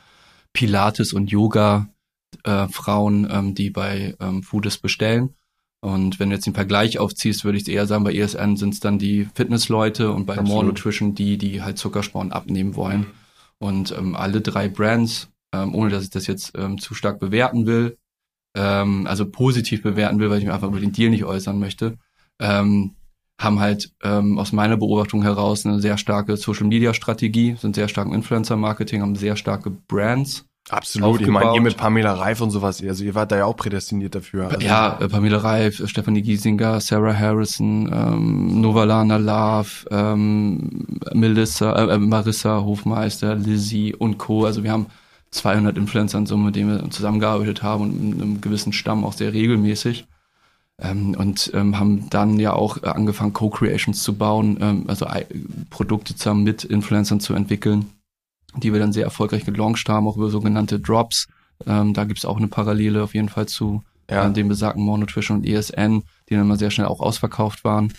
Pilates 0.53 1.15
und 1.15 1.31
Yoga 1.31 1.89
äh, 2.45 2.69
Frauen, 2.69 3.27
ähm, 3.31 3.55
die 3.55 3.71
bei 3.71 4.15
ähm, 4.21 4.43
Foodist 4.43 4.83
bestellen. 4.83 5.31
Und 5.81 6.21
wenn 6.21 6.29
du 6.31 6.37
jetzt 6.37 6.47
den 6.47 6.55
Vergleich 6.55 6.99
aufziehst, 6.99 7.45
würde 7.45 7.59
ich 7.59 7.69
eher 7.69 7.87
sagen, 7.87 8.05
bei 8.05 8.15
ESN 8.15 8.57
sind 8.57 8.75
es 8.75 8.81
dann 8.81 8.99
die 8.99 9.29
Fitnessleute 9.35 10.13
und 10.13 10.27
bei 10.27 10.35
Absolut. 10.35 10.53
More 10.53 10.67
Nutrition 10.67 11.15
die, 11.15 11.39
die 11.39 11.63
halt 11.63 11.79
Zuckersporen 11.79 12.33
abnehmen 12.33 12.77
wollen. 12.77 13.01
Mhm. 13.01 13.22
Und 13.63 13.97
ähm, 13.97 14.17
alle 14.17 14.41
drei 14.41 14.69
Brands, 14.69 15.31
ähm, 15.55 15.73
ohne 15.73 15.91
dass 15.91 16.03
ich 16.03 16.11
das 16.11 16.27
jetzt 16.27 16.59
ähm, 16.59 16.79
zu 16.79 16.95
stark 16.95 17.21
bewerten 17.21 17.65
will, 17.65 17.97
ähm, 18.57 19.07
also 19.07 19.31
positiv 19.31 19.85
bewerten 19.85 20.19
will, 20.19 20.31
weil 20.31 20.41
ich 20.41 20.45
mir 20.45 20.53
einfach 20.53 20.67
über 20.67 20.81
den 20.81 20.91
Deal 20.91 21.11
nicht 21.11 21.25
äußern 21.25 21.61
möchte, 21.61 21.97
ähm, 22.41 22.97
haben 23.41 23.61
halt 23.61 23.93
ähm, 24.03 24.37
aus 24.41 24.51
meiner 24.51 24.77
Beobachtung 24.77 25.23
heraus 25.23 25.65
eine 25.65 25.81
sehr 25.81 25.97
starke 25.97 26.37
Social-Media-Strategie, 26.37 27.55
sind 27.57 27.77
sehr 27.77 27.87
stark 27.87 28.09
im 28.09 28.15
Influencer-Marketing, 28.15 29.01
haben 29.01 29.15
sehr 29.15 29.37
starke 29.37 29.71
Brands. 29.71 30.45
Absolut, 30.71 31.21
ich 31.21 31.27
meine, 31.27 31.55
ihr 31.55 31.61
mit 31.61 31.77
Pamela 31.77 32.15
Reif 32.15 32.41
und 32.41 32.51
sowas, 32.51 32.83
also 32.83 33.03
ihr 33.03 33.17
wart 33.17 33.33
da 33.33 33.37
ja 33.37 33.47
auch 33.47 33.57
prädestiniert 33.57 34.15
dafür. 34.15 34.49
Also 34.49 34.65
ja, 34.65 34.97
äh, 35.01 35.09
Pamela 35.09 35.39
Reif, 35.39 35.83
Stephanie 35.89 36.23
Giesinger, 36.23 36.81
Sarah 36.81 37.19
Harrison, 37.19 37.91
ähm, 37.93 38.61
Novalana 38.61 39.17
Love, 39.17 39.89
ähm, 39.91 40.99
Melissa, 41.13 41.73
äh, 41.73 41.95
äh, 41.95 41.99
Marissa 41.99 42.63
Hofmeister, 42.63 43.35
Lizzie 43.35 43.95
und 43.95 44.19
Co. 44.19 44.45
Also 44.45 44.63
wir 44.63 44.71
haben 44.71 44.87
200 45.33 45.77
Influencer 45.77 46.19
in 46.19 46.27
Summe, 46.27 46.47
mit 46.47 46.57
denen 46.57 46.81
wir 46.81 46.91
zusammengearbeitet 46.91 47.65
haben 47.65 47.83
und 47.83 48.11
mit 48.11 48.23
einem 48.23 48.41
gewissen 48.41 48.73
Stamm 48.73 49.05
auch 49.05 49.15
sehr 49.15 49.33
regelmäßig. 49.33 50.07
Ähm, 50.79 51.17
und 51.19 51.51
ähm, 51.55 51.79
haben 51.79 52.09
dann 52.09 52.39
ja 52.39 52.53
auch 52.53 52.83
angefangen, 52.85 53.33
Co-Creations 53.33 54.01
zu 54.03 54.15
bauen, 54.15 54.59
ähm, 54.61 54.85
also 54.87 55.07
Produkte 55.71 56.15
zusammen 56.15 56.45
mit 56.45 56.63
Influencern 56.63 57.19
zu 57.19 57.35
entwickeln 57.35 57.91
die 58.57 58.73
wir 58.73 58.81
dann 58.81 58.93
sehr 58.93 59.05
erfolgreich 59.05 59.45
gelauncht 59.45 59.89
haben, 59.89 60.07
auch 60.07 60.17
über 60.17 60.31
sogenannte 60.31 60.81
Drops. 60.81 61.29
Ähm, 61.67 61.95
da 61.95 62.05
gibt's 62.05 62.25
auch 62.25 62.37
eine 62.37 62.49
Parallele 62.49 63.03
auf 63.03 63.15
jeden 63.15 63.29
Fall 63.29 63.47
zu 63.47 63.83
ja. 64.11 64.29
äh, 64.29 64.33
dem 64.33 64.49
besagten 64.49 64.85
More 64.85 64.99
Nutrition 64.99 65.39
und 65.39 65.47
ESN, 65.47 66.03
die 66.29 66.35
dann 66.35 66.49
mal 66.49 66.59
sehr 66.59 66.71
schnell 66.71 66.87
auch 66.87 67.01
ausverkauft 67.01 67.65
waren. 67.65 67.93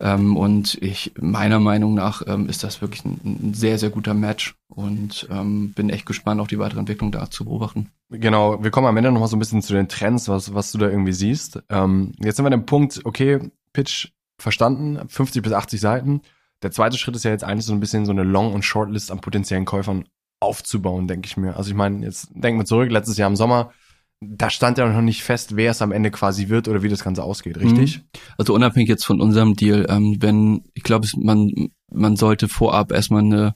Ähm, 0.00 0.36
und 0.36 0.74
ich, 0.82 1.12
meiner 1.20 1.60
Meinung 1.60 1.94
nach, 1.94 2.22
ähm, 2.26 2.48
ist 2.48 2.64
das 2.64 2.80
wirklich 2.82 3.04
ein, 3.04 3.20
ein, 3.24 3.54
sehr, 3.54 3.78
sehr 3.78 3.90
guter 3.90 4.14
Match 4.14 4.56
und 4.68 5.28
ähm, 5.30 5.72
bin 5.72 5.88
echt 5.88 6.04
gespannt, 6.04 6.40
auch 6.40 6.48
die 6.48 6.58
weitere 6.58 6.80
Entwicklung 6.80 7.12
da 7.12 7.30
zu 7.30 7.44
beobachten. 7.44 7.90
Genau, 8.10 8.62
wir 8.62 8.70
kommen 8.70 8.88
am 8.88 8.96
Ende 8.96 9.12
nochmal 9.12 9.28
so 9.28 9.36
ein 9.36 9.38
bisschen 9.38 9.62
zu 9.62 9.72
den 9.72 9.88
Trends, 9.88 10.28
was, 10.28 10.52
was 10.52 10.72
du 10.72 10.78
da 10.78 10.88
irgendwie 10.88 11.12
siehst. 11.12 11.62
Ähm, 11.68 12.12
jetzt 12.18 12.36
sind 12.36 12.44
wir 12.44 12.48
an 12.52 12.60
dem 12.60 12.66
Punkt, 12.66 13.00
okay, 13.04 13.50
Pitch 13.72 14.08
verstanden, 14.36 14.98
50 15.08 15.42
bis 15.42 15.52
80 15.52 15.80
Seiten. 15.80 16.22
Der 16.62 16.70
zweite 16.70 16.96
Schritt 16.96 17.16
ist 17.16 17.24
ja 17.24 17.30
jetzt 17.30 17.44
eigentlich 17.44 17.66
so 17.66 17.72
ein 17.72 17.80
bisschen 17.80 18.06
so 18.06 18.12
eine 18.12 18.22
Long- 18.22 18.54
und 18.54 18.64
Shortlist 18.64 19.10
an 19.10 19.20
potenziellen 19.20 19.64
Käufern 19.64 20.04
aufzubauen, 20.40 21.08
denke 21.08 21.26
ich 21.26 21.36
mir. 21.36 21.56
Also 21.56 21.70
ich 21.70 21.76
meine, 21.76 22.04
jetzt 22.04 22.28
denken 22.34 22.60
wir 22.60 22.64
zurück, 22.64 22.90
letztes 22.90 23.16
Jahr 23.16 23.28
im 23.28 23.36
Sommer, 23.36 23.72
da 24.20 24.50
stand 24.50 24.78
ja 24.78 24.88
noch 24.88 25.02
nicht 25.02 25.22
fest, 25.22 25.56
wer 25.56 25.70
es 25.70 25.82
am 25.82 25.92
Ende 25.92 26.10
quasi 26.10 26.48
wird 26.48 26.68
oder 26.68 26.82
wie 26.82 26.88
das 26.88 27.04
Ganze 27.04 27.22
ausgeht, 27.22 27.58
richtig? 27.58 27.98
Mhm. 27.98 28.02
Also 28.38 28.54
unabhängig 28.54 28.88
jetzt 28.88 29.04
von 29.04 29.20
unserem 29.20 29.54
Deal, 29.54 29.86
ähm, 29.88 30.16
wenn, 30.20 30.64
ich 30.74 30.82
glaube, 30.82 31.06
man, 31.16 31.50
man 31.90 32.16
sollte 32.16 32.48
vorab 32.48 32.92
erstmal 32.92 33.22
eine, 33.22 33.54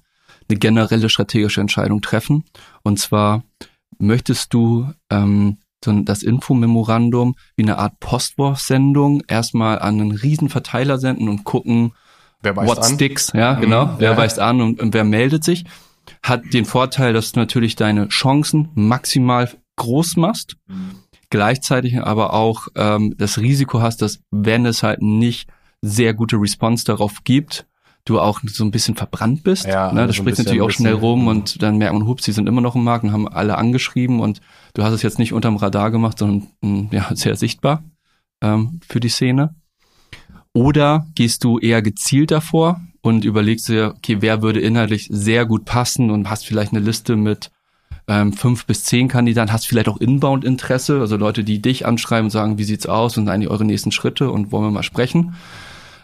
eine 0.49 0.59
generelle 0.59 1.09
strategische 1.09 1.61
Entscheidung 1.61 2.01
treffen. 2.01 2.45
Und 2.83 2.99
zwar 2.99 3.45
möchtest 3.99 4.53
du 4.55 4.91
ähm, 5.11 5.59
so 5.85 5.93
das 6.03 6.23
Infomemorandum 6.23 7.37
wie 7.57 7.63
eine 7.63 7.79
Art 7.79 8.01
Postwurfsendung 8.01 9.23
erstmal 9.29 9.79
an 9.79 10.01
einen 10.01 10.13
riesen 10.13 10.49
Verteiler 10.49 10.99
senden 10.99 11.29
und 11.29 11.45
gucken, 11.45 11.93
Wer 12.43 12.57
weist 12.57 12.69
What 12.69 12.79
an? 12.79 12.95
sticks, 12.95 13.33
ja, 13.35 13.55
mhm. 13.55 13.61
genau. 13.61 13.95
Wer 13.99 14.13
ja. 14.13 14.17
weist 14.17 14.39
an 14.39 14.61
und, 14.61 14.81
und 14.81 14.95
wer 14.95 15.05
meldet 15.05 15.45
sich? 15.45 15.65
Hat 16.23 16.43
den 16.53 16.65
Vorteil, 16.65 17.13
dass 17.13 17.33
du 17.33 17.41
natürlich 17.41 17.77
deine 17.77 18.09
Chancen 18.09 18.71
maximal 18.75 19.51
groß 19.77 20.17
machst. 20.17 20.57
Mhm. 20.67 20.97
Gleichzeitig 21.31 22.01
aber 22.01 22.33
auch 22.33 22.69
ähm, 22.75 23.15
das 23.19 23.39
Risiko 23.39 23.83
hast, 23.83 24.03
dass 24.03 24.21
wenn 24.31 24.65
es 24.67 24.83
halt 24.83 25.03
nicht 25.03 25.51
sehr 25.83 26.15
gute 26.15 26.37
Response 26.37 26.85
darauf 26.85 27.25
gibt, 27.25 27.67
du 28.09 28.21
auch 28.21 28.41
so 28.47 28.65
ein 28.65 28.71
bisschen 28.71 28.97
verbrannt 28.97 29.43
bist. 29.43 29.67
Ja, 29.67 29.93
ne? 29.93 30.07
Das 30.07 30.17
so 30.17 30.23
spricht 30.23 30.39
natürlich 30.39 30.63
auch 30.63 30.71
schnell 30.71 30.95
rum 30.95 31.27
und 31.27 31.63
dann 31.63 31.77
merkt 31.77 31.93
man, 31.93 32.07
hups, 32.07 32.25
sie 32.25 32.33
sind 32.33 32.49
immer 32.49 32.61
noch 32.61 32.75
im 32.75 32.85
Markt 32.85 33.05
und 33.05 33.13
haben 33.13 33.29
alle 33.29 33.59
angeschrieben 33.59 34.21
und 34.21 34.41
du 34.75 34.83
hast 34.83 34.95
es 34.95 35.03
jetzt 35.03 35.19
nicht 35.19 35.33
unterm 35.33 35.57
Radar 35.57 35.91
gemacht, 35.91 36.19
sondern 36.19 36.49
mh, 36.63 36.89
ja, 36.93 37.11
sehr 37.15 37.37
sichtbar 37.37 37.85
ähm, 38.43 38.81
für 38.89 39.01
die 39.01 39.09
Szene. 39.09 39.55
Oder 40.53 41.07
gehst 41.15 41.45
du 41.45 41.59
eher 41.59 41.83
gezielt 41.83 42.31
davor 42.31 42.81
und 43.01 43.25
überlegst 43.25 43.69
dir, 43.69 43.95
okay, 43.97 44.19
wer 44.21 44.43
würde 44.43 44.61
inhaltlich 44.61 45.09
sehr 45.11 45.47
gut 45.47 45.65
passen 45.65 46.11
und 46.11 46.29
hast 46.31 46.47
vielleicht 46.47 46.73
eine 46.73 46.81
Liste 46.81 47.17
mit 47.17 47.51
ähm, 48.09 48.33
fünf 48.33 48.67
bis 48.67 48.85
zehn 48.85 49.09
Kandidaten, 49.09 49.53
hast 49.53 49.67
vielleicht 49.67 49.89
auch 49.89 49.99
Inbound-Interesse, 49.99 51.01
also 51.01 51.17
Leute, 51.17 51.45
die 51.45 51.61
dich 51.61 51.87
anschreiben 51.87 52.27
und 52.27 52.31
sagen, 52.31 52.59
wie 52.59 52.65
sieht's 52.65 52.87
aus 52.87 53.19
und 53.19 53.29
eigentlich 53.29 53.51
eure 53.51 53.65
nächsten 53.65 53.93
Schritte 53.93 54.31
und 54.31 54.51
wollen 54.51 54.65
wir 54.65 54.71
mal 54.71 54.83
sprechen. 54.83 55.35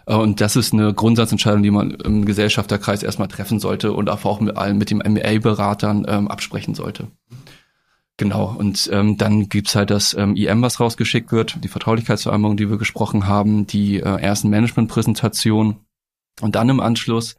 Äh, 0.05 0.15
und 0.15 0.39
das 0.39 0.55
ist 0.55 0.73
eine 0.73 0.93
Grundsatzentscheidung, 0.93 1.63
die 1.63 1.71
man 1.71 1.91
im 1.91 2.25
Gesellschafterkreis 2.25 3.03
erstmal 3.03 3.27
treffen 3.27 3.59
sollte 3.59 3.91
und 3.91 4.09
auch 4.09 4.39
mit 4.39 4.55
allen, 4.55 4.77
mit 4.77 4.91
den 4.91 4.99
MA-Beratern 4.99 6.05
ähm, 6.07 6.27
absprechen 6.27 6.75
sollte. 6.75 7.07
Genau, 8.17 8.55
und 8.57 8.89
ähm, 8.93 9.17
dann 9.17 9.49
gibt's 9.49 9.75
halt 9.75 9.89
das 9.89 10.13
ähm, 10.13 10.35
IM, 10.37 10.61
was 10.61 10.79
rausgeschickt 10.79 11.33
wird, 11.33 11.61
die 11.63 11.67
Vertraulichkeitsvereinbarung, 11.67 12.55
die 12.55 12.69
wir 12.69 12.77
gesprochen 12.77 13.27
haben, 13.27 13.67
die 13.67 13.97
äh, 13.97 14.21
ersten 14.21 14.49
Managementpräsentation 14.49 15.81
und 16.41 16.55
dann 16.55 16.69
im 16.69 16.79
Anschluss 16.79 17.35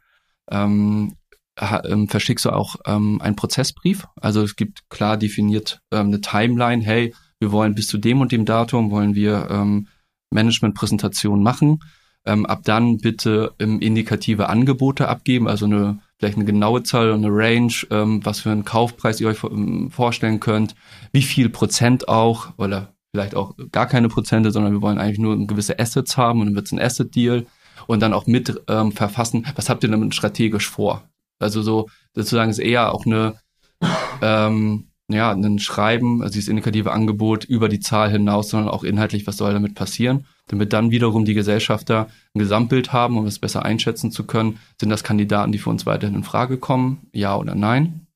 ähm, 0.51 1.15
ähm, 1.59 2.07
verschickst 2.07 2.45
du 2.45 2.51
auch 2.51 2.75
ähm, 2.85 3.19
einen 3.21 3.35
Prozessbrief. 3.35 4.07
Also 4.21 4.43
es 4.43 4.55
gibt 4.55 4.89
klar 4.89 5.17
definiert 5.17 5.81
ähm, 5.91 6.07
eine 6.07 6.21
Timeline, 6.21 6.83
hey, 6.83 7.13
wir 7.39 7.51
wollen 7.51 7.75
bis 7.75 7.87
zu 7.87 7.97
dem 7.97 8.21
und 8.21 8.31
dem 8.31 8.45
Datum 8.45 8.91
wollen 8.91 9.15
wir 9.15 9.47
ähm, 9.49 9.87
Managementpräsentation 10.31 11.41
machen. 11.41 11.79
Ähm, 12.25 12.45
ab 12.45 12.61
dann 12.63 12.97
bitte 12.97 13.53
ähm, 13.59 13.79
indikative 13.79 14.49
Angebote 14.49 15.07
abgeben, 15.07 15.47
also 15.47 15.65
eine 15.65 15.99
vielleicht 16.17 16.37
eine 16.37 16.45
genaue 16.45 16.83
Zahl 16.83 17.11
und 17.11 17.23
eine 17.23 17.33
Range, 17.33 17.73
ähm, 17.91 18.25
was 18.25 18.41
für 18.41 18.51
einen 18.51 18.65
Kaufpreis 18.65 19.21
ihr 19.21 19.27
euch 19.27 19.43
ähm, 19.43 19.91
vorstellen 19.91 20.39
könnt, 20.39 20.75
wie 21.11 21.21
viel 21.21 21.49
Prozent 21.49 22.07
auch, 22.07 22.49
oder 22.57 22.93
vielleicht 23.13 23.35
auch 23.35 23.55
gar 23.71 23.87
keine 23.87 24.09
Prozente, 24.09 24.51
sondern 24.51 24.73
wir 24.73 24.81
wollen 24.81 24.97
eigentlich 24.97 25.19
nur 25.19 25.37
gewisse 25.47 25.79
Assets 25.79 26.17
haben 26.17 26.39
und 26.39 26.47
dann 26.47 26.55
wird 26.55 26.65
es 26.65 26.71
ein 26.71 26.81
Asset-Deal 26.81 27.45
und 27.85 28.01
dann 28.01 28.13
auch 28.13 28.27
mit 28.27 28.61
ähm, 28.67 28.91
verfassen, 28.91 29.45
was 29.55 29.69
habt 29.69 29.83
ihr 29.83 29.89
damit 29.89 30.13
strategisch 30.15 30.69
vor? 30.69 31.03
Also 31.39 31.61
so 31.61 31.87
sozusagen 32.13 32.49
ist 32.49 32.59
eher 32.59 32.93
auch 32.93 33.05
eine 33.05 33.35
ähm, 34.21 34.87
ja, 35.09 35.31
ein 35.31 35.59
Schreiben, 35.59 36.21
also 36.21 36.33
dieses 36.33 36.49
indikative 36.49 36.91
Angebot 36.91 37.45
über 37.45 37.69
die 37.69 37.79
Zahl 37.79 38.11
hinaus, 38.11 38.49
sondern 38.49 38.69
auch 38.69 38.83
inhaltlich, 38.83 39.25
was 39.25 39.37
soll 39.37 39.53
damit 39.53 39.73
passieren, 39.73 40.25
damit 40.47 40.73
dann 40.73 40.91
wiederum 40.91 41.25
die 41.25 41.33
Gesellschafter 41.33 42.07
ein 42.33 42.39
Gesamtbild 42.39 42.93
haben, 42.93 43.17
um 43.17 43.25
es 43.25 43.39
besser 43.39 43.63
einschätzen 43.63 44.11
zu 44.11 44.25
können. 44.25 44.59
Sind 44.79 44.89
das 44.89 45.03
Kandidaten, 45.03 45.51
die 45.51 45.57
für 45.57 45.69
uns 45.69 45.85
weiterhin 45.85 46.15
in 46.15 46.23
Frage 46.23 46.57
kommen? 46.57 47.07
Ja 47.11 47.35
oder 47.37 47.55
nein? 47.55 48.07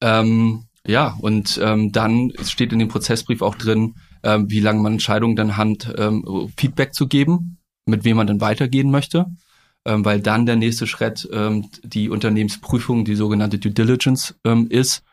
Ähm, 0.00 0.64
ja, 0.86 1.16
und 1.20 1.60
ähm, 1.62 1.92
dann 1.92 2.32
steht 2.42 2.72
in 2.72 2.78
dem 2.78 2.88
Prozessbrief 2.88 3.42
auch 3.42 3.56
drin, 3.56 3.96
ähm, 4.22 4.50
wie 4.50 4.60
lange 4.60 4.80
man 4.80 4.92
Entscheidungen 4.92 5.36
dann 5.36 5.56
hat, 5.56 5.92
ähm, 5.98 6.50
Feedback 6.56 6.94
zu 6.94 7.08
geben, 7.08 7.58
mit 7.86 8.04
wem 8.04 8.16
man 8.16 8.26
dann 8.26 8.40
weitergehen 8.40 8.90
möchte 8.90 9.26
ähm, 9.86 10.04
weil 10.04 10.20
dann 10.20 10.46
der 10.46 10.56
nächste 10.56 10.86
Schritt 10.86 11.28
ähm, 11.32 11.70
die 11.82 12.10
Unternehmensprüfung, 12.10 13.04
die 13.04 13.14
sogenannte 13.14 13.58
Due 13.58 13.72
Diligence 13.72 14.34
ähm, 14.44 14.66
ist, 14.68 15.04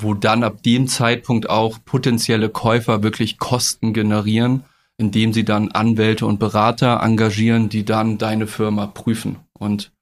wo 0.00 0.14
dann 0.14 0.42
ab 0.42 0.62
dem 0.62 0.88
Zeitpunkt 0.88 1.50
auch 1.50 1.78
potenzielle 1.84 2.48
Käufer 2.48 3.02
wirklich 3.02 3.38
Kosten 3.38 3.92
generieren, 3.92 4.64
indem 4.98 5.32
sie 5.32 5.44
dann 5.44 5.70
Anwälte 5.72 6.26
und 6.26 6.38
Berater 6.38 7.00
engagieren, 7.02 7.70
die 7.70 7.84
dann 7.84 8.18
deine 8.18 8.46
Firma 8.46 8.86
prüfen. 8.86 9.36
Und 9.58 9.92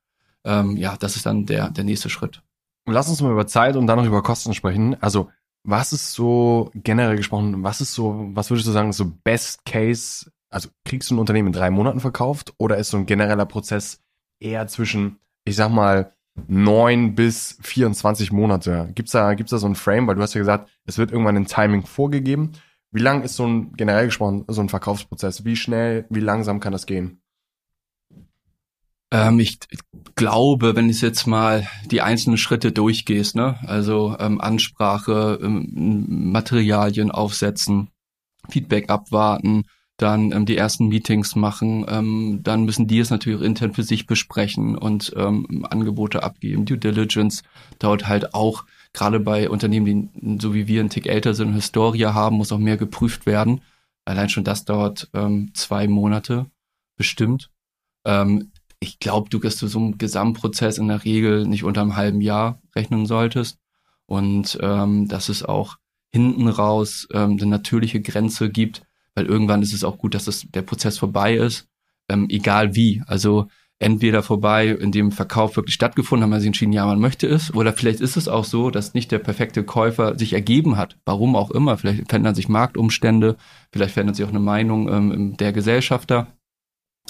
ähm, 0.44 0.76
ja, 0.76 0.96
das 0.98 1.16
ist 1.16 1.26
dann 1.26 1.46
der, 1.46 1.70
der 1.70 1.84
nächste 1.84 2.10
Schritt. 2.10 2.42
Lass 2.86 3.08
uns 3.08 3.22
mal 3.22 3.32
über 3.32 3.46
Zeit 3.46 3.76
und 3.76 3.86
dann 3.86 3.98
noch 3.98 4.06
über 4.06 4.22
Kosten 4.22 4.54
sprechen. 4.54 5.00
Also, 5.00 5.30
was 5.62 5.92
ist 5.92 6.12
so 6.12 6.70
generell 6.74 7.16
gesprochen, 7.16 7.62
was 7.62 7.80
ist 7.80 7.94
so, 7.94 8.30
was 8.32 8.50
würdest 8.50 8.68
du 8.68 8.72
sagen, 8.72 8.92
so 8.92 9.12
Best 9.24 9.64
Case 9.64 10.30
also 10.50 10.68
kriegst 10.84 11.10
du 11.10 11.14
ein 11.14 11.18
Unternehmen 11.18 11.48
in 11.48 11.52
drei 11.52 11.70
Monaten 11.70 12.00
verkauft 12.00 12.54
oder 12.58 12.78
ist 12.78 12.90
so 12.90 12.96
ein 12.96 13.06
genereller 13.06 13.46
Prozess 13.46 14.00
eher 14.40 14.66
zwischen, 14.68 15.18
ich 15.44 15.56
sag 15.56 15.70
mal, 15.70 16.12
neun 16.46 17.14
bis 17.14 17.58
24 17.62 18.32
Monate? 18.32 18.90
Gibt's 18.94 19.12
da, 19.12 19.34
gibt's 19.34 19.50
da 19.50 19.58
so 19.58 19.66
ein 19.66 19.74
Frame? 19.74 20.06
Weil 20.06 20.14
du 20.14 20.22
hast 20.22 20.34
ja 20.34 20.40
gesagt, 20.40 20.70
es 20.84 20.98
wird 20.98 21.10
irgendwann 21.10 21.36
ein 21.36 21.46
Timing 21.46 21.84
vorgegeben. 21.84 22.52
Wie 22.92 23.02
lang 23.02 23.22
ist 23.22 23.36
so 23.36 23.46
ein, 23.46 23.72
generell 23.74 24.06
gesprochen, 24.06 24.44
so 24.48 24.60
ein 24.60 24.68
Verkaufsprozess? 24.68 25.44
Wie 25.44 25.56
schnell, 25.56 26.06
wie 26.08 26.20
langsam 26.20 26.60
kann 26.60 26.72
das 26.72 26.86
gehen? 26.86 27.20
Ähm, 29.10 29.38
ich 29.38 29.58
glaube, 30.14 30.74
wenn 30.74 30.88
du 30.88 30.94
jetzt 30.94 31.26
mal 31.26 31.66
die 31.90 32.02
einzelnen 32.02 32.38
Schritte 32.38 32.72
durchgehst, 32.72 33.36
ne, 33.36 33.58
also 33.66 34.16
ähm, 34.18 34.40
Ansprache, 34.40 35.38
ähm, 35.42 36.06
Materialien 36.32 37.10
aufsetzen, 37.10 37.88
Feedback 38.48 38.90
abwarten, 38.90 39.64
dann 39.96 40.32
ähm, 40.32 40.44
die 40.44 40.56
ersten 40.56 40.88
Meetings 40.88 41.36
machen, 41.36 41.86
ähm, 41.88 42.40
dann 42.42 42.64
müssen 42.64 42.86
die 42.86 42.98
es 42.98 43.10
natürlich 43.10 43.42
intern 43.42 43.74
für 43.74 43.82
sich 43.82 44.06
besprechen 44.06 44.76
und 44.76 45.12
ähm, 45.16 45.66
Angebote 45.70 46.22
abgeben. 46.22 46.64
Due 46.66 46.78
Diligence 46.78 47.42
dauert 47.78 48.08
halt 48.08 48.34
auch, 48.34 48.64
gerade 48.96 49.20
bei 49.20 49.50
Unternehmen, 49.50 50.10
die 50.14 50.38
so 50.40 50.54
wie 50.54 50.66
wir 50.66 50.82
ein 50.82 50.88
Tick 50.88 51.06
älter 51.06 51.34
sind, 51.34 51.52
Historie 51.52 52.06
haben, 52.06 52.36
muss 52.36 52.50
auch 52.50 52.58
mehr 52.58 52.78
geprüft 52.78 53.26
werden. 53.26 53.60
Allein 54.06 54.30
schon 54.30 54.42
das 54.42 54.64
dauert 54.64 55.10
ähm, 55.12 55.50
zwei 55.52 55.86
Monate 55.86 56.46
bestimmt. 56.96 57.50
Ähm, 58.06 58.52
ich 58.80 58.98
glaube, 58.98 59.28
du, 59.28 59.38
dass 59.38 59.58
du 59.58 59.66
so 59.66 59.78
einen 59.78 59.98
Gesamtprozess 59.98 60.78
in 60.78 60.88
der 60.88 61.04
Regel 61.04 61.46
nicht 61.46 61.62
unter 61.62 61.82
einem 61.82 61.96
halben 61.96 62.22
Jahr 62.22 62.62
rechnen 62.74 63.04
solltest. 63.04 63.58
Und 64.06 64.58
ähm, 64.62 65.08
dass 65.08 65.28
es 65.28 65.42
auch 65.42 65.76
hinten 66.10 66.48
raus 66.48 67.06
ähm, 67.12 67.32
eine 67.32 67.46
natürliche 67.46 68.00
Grenze 68.00 68.48
gibt, 68.48 68.82
weil 69.14 69.26
irgendwann 69.26 69.60
ist 69.60 69.74
es 69.74 69.84
auch 69.84 69.98
gut, 69.98 70.14
dass 70.14 70.24
das, 70.24 70.46
der 70.48 70.62
Prozess 70.62 70.96
vorbei 70.96 71.36
ist, 71.36 71.68
ähm, 72.08 72.28
egal 72.30 72.74
wie. 72.74 73.02
Also 73.06 73.48
entweder 73.78 74.22
vorbei, 74.22 74.68
in 74.68 74.90
dem 74.90 75.12
Verkauf 75.12 75.56
wirklich 75.56 75.74
stattgefunden, 75.74 76.24
haben 76.24 76.30
wir 76.30 76.40
sich 76.40 76.46
entschieden, 76.46 76.72
ja, 76.72 76.86
man 76.86 77.00
möchte 77.00 77.26
es, 77.26 77.52
oder 77.54 77.72
vielleicht 77.72 78.00
ist 78.00 78.16
es 78.16 78.28
auch 78.28 78.44
so, 78.44 78.70
dass 78.70 78.94
nicht 78.94 79.12
der 79.12 79.18
perfekte 79.18 79.64
Käufer 79.64 80.18
sich 80.18 80.32
ergeben 80.32 80.76
hat, 80.76 80.96
warum 81.04 81.36
auch 81.36 81.50
immer. 81.50 81.76
Vielleicht 81.76 82.08
verändern 82.08 82.34
sich 82.34 82.48
Marktumstände, 82.48 83.36
vielleicht 83.72 83.92
verändert 83.92 84.16
sich 84.16 84.24
auch 84.24 84.30
eine 84.30 84.40
Meinung 84.40 84.88
ähm, 84.88 85.36
der 85.36 85.52
Gesellschafter. 85.52 86.28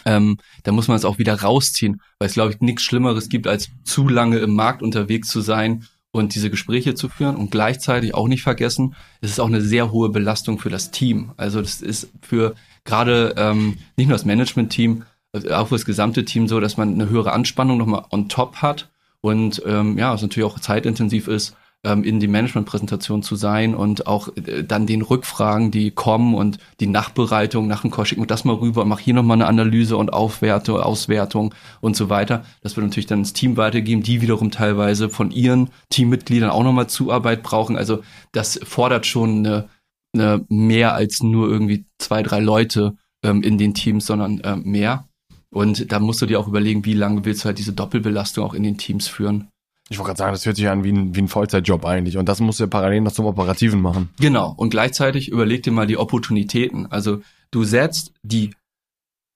Ähm, 0.04 0.38
da 0.64 0.72
muss 0.72 0.88
man 0.88 0.96
es 0.96 1.04
auch 1.04 1.18
wieder 1.18 1.40
rausziehen, 1.40 2.00
weil 2.18 2.28
es, 2.28 2.34
glaube 2.34 2.52
ich, 2.52 2.60
nichts 2.60 2.82
Schlimmeres 2.82 3.28
gibt, 3.28 3.46
als 3.46 3.70
zu 3.84 4.08
lange 4.08 4.38
im 4.38 4.54
Markt 4.54 4.82
unterwegs 4.82 5.28
zu 5.28 5.40
sein 5.40 5.86
und 6.10 6.34
diese 6.34 6.50
Gespräche 6.50 6.94
zu 6.94 7.08
führen 7.08 7.36
und 7.36 7.50
gleichzeitig 7.50 8.14
auch 8.14 8.28
nicht 8.28 8.42
vergessen, 8.42 8.94
es 9.20 9.30
ist 9.30 9.40
auch 9.40 9.46
eine 9.46 9.60
sehr 9.60 9.92
hohe 9.92 10.10
Belastung 10.10 10.58
für 10.58 10.70
das 10.70 10.90
Team. 10.90 11.32
Also 11.36 11.60
das 11.60 11.80
ist 11.80 12.10
für 12.22 12.54
gerade 12.84 13.34
ähm, 13.36 13.78
nicht 13.96 14.08
nur 14.08 14.16
das 14.16 14.24
Management-Team, 14.24 15.04
also 15.36 15.54
auch 15.54 15.68
für 15.68 15.74
das 15.74 15.84
gesamte 15.84 16.24
Team 16.24 16.48
so, 16.48 16.60
dass 16.60 16.76
man 16.76 16.94
eine 16.94 17.08
höhere 17.08 17.32
Anspannung 17.32 17.78
nochmal 17.78 18.04
on 18.10 18.28
top 18.28 18.56
hat 18.56 18.88
und 19.20 19.62
ähm, 19.66 19.98
ja, 19.98 20.14
es 20.14 20.22
natürlich 20.22 20.48
auch 20.48 20.58
zeitintensiv 20.58 21.28
ist, 21.28 21.56
ähm, 21.84 22.04
in 22.04 22.20
die 22.20 22.28
Managementpräsentation 22.28 23.22
zu 23.22 23.36
sein 23.36 23.74
und 23.74 24.06
auch 24.06 24.28
äh, 24.36 24.64
dann 24.64 24.86
den 24.86 25.02
Rückfragen, 25.02 25.70
die 25.70 25.90
kommen 25.90 26.34
und 26.34 26.58
die 26.80 26.86
Nachbereitung 26.86 27.66
nach 27.66 27.82
dem 27.82 27.90
Call 27.90 28.06
schicken 28.06 28.22
wir 28.22 28.26
das 28.26 28.44
mal 28.44 28.56
rüber, 28.56 28.84
mach 28.84 28.98
hier 28.98 29.14
nochmal 29.14 29.36
eine 29.36 29.46
Analyse 29.46 29.96
und 29.96 30.12
Aufwertung, 30.12 30.80
Auswertung 30.80 31.54
und 31.80 31.96
so 31.96 32.08
weiter. 32.08 32.44
Das 32.62 32.76
wird 32.76 32.86
natürlich 32.86 33.06
dann 33.06 33.20
ins 33.20 33.32
Team 33.32 33.56
weitergeben, 33.56 34.02
die 34.02 34.20
wiederum 34.20 34.50
teilweise 34.50 35.08
von 35.08 35.30
ihren 35.30 35.70
Teammitgliedern 35.90 36.50
auch 36.50 36.64
nochmal 36.64 36.88
Zuarbeit 36.88 37.42
brauchen. 37.42 37.76
Also 37.76 38.02
das 38.32 38.58
fordert 38.64 39.06
schon 39.06 39.38
eine, 39.38 39.68
eine 40.14 40.44
mehr 40.48 40.94
als 40.94 41.22
nur 41.22 41.48
irgendwie 41.48 41.86
zwei, 41.98 42.22
drei 42.22 42.40
Leute 42.40 42.96
ähm, 43.22 43.42
in 43.42 43.58
den 43.58 43.74
Teams, 43.74 44.06
sondern 44.06 44.40
äh, 44.40 44.56
mehr. 44.56 45.08
Und 45.50 45.90
da 45.92 46.00
musst 46.00 46.20
du 46.22 46.26
dir 46.26 46.40
auch 46.40 46.48
überlegen, 46.48 46.84
wie 46.84 46.94
lange 46.94 47.24
willst 47.24 47.42
du 47.42 47.46
halt 47.46 47.58
diese 47.58 47.72
Doppelbelastung 47.72 48.44
auch 48.44 48.54
in 48.54 48.62
den 48.62 48.78
Teams 48.78 49.08
führen. 49.08 49.48
Ich 49.88 49.98
wollte 49.98 50.08
gerade 50.08 50.18
sagen, 50.18 50.32
das 50.32 50.44
hört 50.44 50.56
sich 50.56 50.68
an 50.68 50.82
wie 50.82 50.92
ein, 50.92 51.14
wie 51.14 51.20
ein 51.20 51.28
Vollzeitjob 51.28 51.84
eigentlich. 51.84 52.16
Und 52.16 52.28
das 52.28 52.40
musst 52.40 52.58
du 52.58 52.64
ja 52.64 52.68
parallel 52.68 53.02
noch 53.02 53.12
zum 53.12 53.26
Operativen 53.26 53.80
machen. 53.80 54.10
Genau. 54.18 54.52
Und 54.56 54.70
gleichzeitig 54.70 55.28
überleg 55.28 55.62
dir 55.62 55.70
mal 55.70 55.86
die 55.86 55.96
Opportunitäten. 55.96 56.86
Also 56.86 57.22
du 57.52 57.62
setzt 57.62 58.12
die 58.22 58.52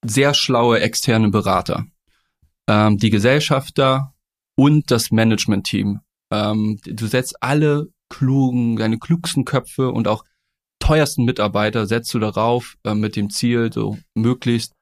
sehr 0.05 0.35
schlaue 0.35 0.81
externe 0.81 1.31
Berater, 1.31 1.87
ähm, 2.68 2.96
die 2.99 3.11
Gesellschafter 3.11 4.12
und 4.57 4.90
das 4.90 5.12
Management-Team. 5.12 6.01
Ähm, 6.33 6.81
du 6.85 7.07
setzt 7.07 7.42
alle 7.42 7.88
klugen, 8.09 8.77
deine 8.77 8.99
klugsten 8.99 9.44
Köpfe 9.44 9.90
und 9.90 10.09
auch 10.09 10.25
teuersten 10.81 11.25
Mitarbeiter 11.25 11.87
setzt 11.87 12.12
du 12.12 12.18
darauf 12.18 12.77
äh, 12.85 12.94
mit 12.94 13.14
dem 13.14 13.31
Ziel, 13.31 13.73
so 13.73 13.99
möglichst 14.14 14.73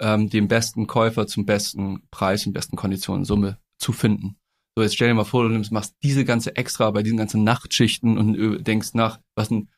ähm, 0.00 0.28
den 0.30 0.48
besten 0.48 0.86
Käufer 0.86 1.26
zum 1.26 1.46
besten 1.46 2.02
Preis 2.10 2.46
und 2.46 2.52
besten 2.52 2.76
Konditionen 2.76 3.24
Summe 3.24 3.58
zu 3.78 3.92
finden. 3.92 4.36
So, 4.76 4.82
jetzt 4.82 4.94
stell 4.94 5.08
dir 5.08 5.14
mal 5.14 5.24
vor, 5.24 5.42
du 5.42 5.48
nimmst, 5.48 5.72
machst 5.72 5.94
diese 6.02 6.24
ganze 6.24 6.54
Extra 6.56 6.90
bei 6.90 7.02
diesen 7.02 7.16
ganzen 7.16 7.44
Nachtschichten 7.44 8.18
und 8.18 8.64
denkst 8.64 8.90
nach, 8.92 9.20
was 9.34 9.48
denn, 9.48 9.70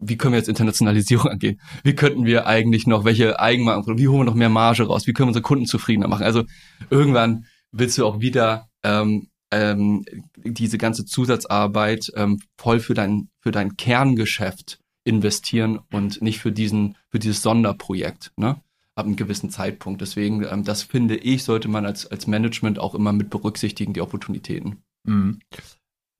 wie 0.00 0.16
können 0.16 0.32
wir 0.32 0.38
jetzt 0.38 0.48
Internationalisierung 0.48 1.26
angehen? 1.30 1.60
Wie 1.84 1.94
könnten 1.94 2.24
wir 2.24 2.46
eigentlich 2.46 2.86
noch, 2.86 3.04
welche 3.04 3.38
Eigenmarken, 3.38 3.98
wie 3.98 4.08
holen 4.08 4.20
wir 4.20 4.24
noch 4.24 4.34
mehr 4.34 4.48
Marge 4.48 4.84
raus? 4.84 5.06
Wie 5.06 5.12
können 5.12 5.26
wir 5.26 5.30
unsere 5.30 5.42
Kunden 5.44 5.66
zufriedener 5.66 6.08
machen? 6.08 6.24
Also 6.24 6.44
irgendwann 6.90 7.44
willst 7.70 7.96
du 7.98 8.06
auch 8.06 8.20
wieder 8.20 8.68
ähm, 8.82 9.28
ähm, 9.52 10.04
diese 10.36 10.78
ganze 10.78 11.04
Zusatzarbeit 11.04 12.10
ähm, 12.16 12.40
voll 12.56 12.80
für 12.80 12.94
dein, 12.94 13.28
für 13.40 13.52
dein 13.52 13.76
Kerngeschäft 13.76 14.80
investieren 15.04 15.80
und 15.92 16.22
nicht 16.22 16.40
für 16.40 16.52
diesen, 16.52 16.96
für 17.08 17.18
dieses 17.18 17.42
Sonderprojekt. 17.42 18.32
Ne? 18.36 18.60
Ab 18.94 19.06
einem 19.06 19.16
gewissen 19.16 19.50
Zeitpunkt. 19.50 20.00
Deswegen, 20.00 20.44
ähm, 20.44 20.64
das 20.64 20.82
finde 20.82 21.16
ich, 21.16 21.44
sollte 21.44 21.68
man 21.68 21.86
als, 21.86 22.06
als 22.06 22.26
Management 22.26 22.78
auch 22.78 22.94
immer 22.94 23.12
mit 23.12 23.30
berücksichtigen, 23.30 23.92
die 23.92 24.00
Opportunitäten. 24.00 24.82
Mhm. 25.04 25.40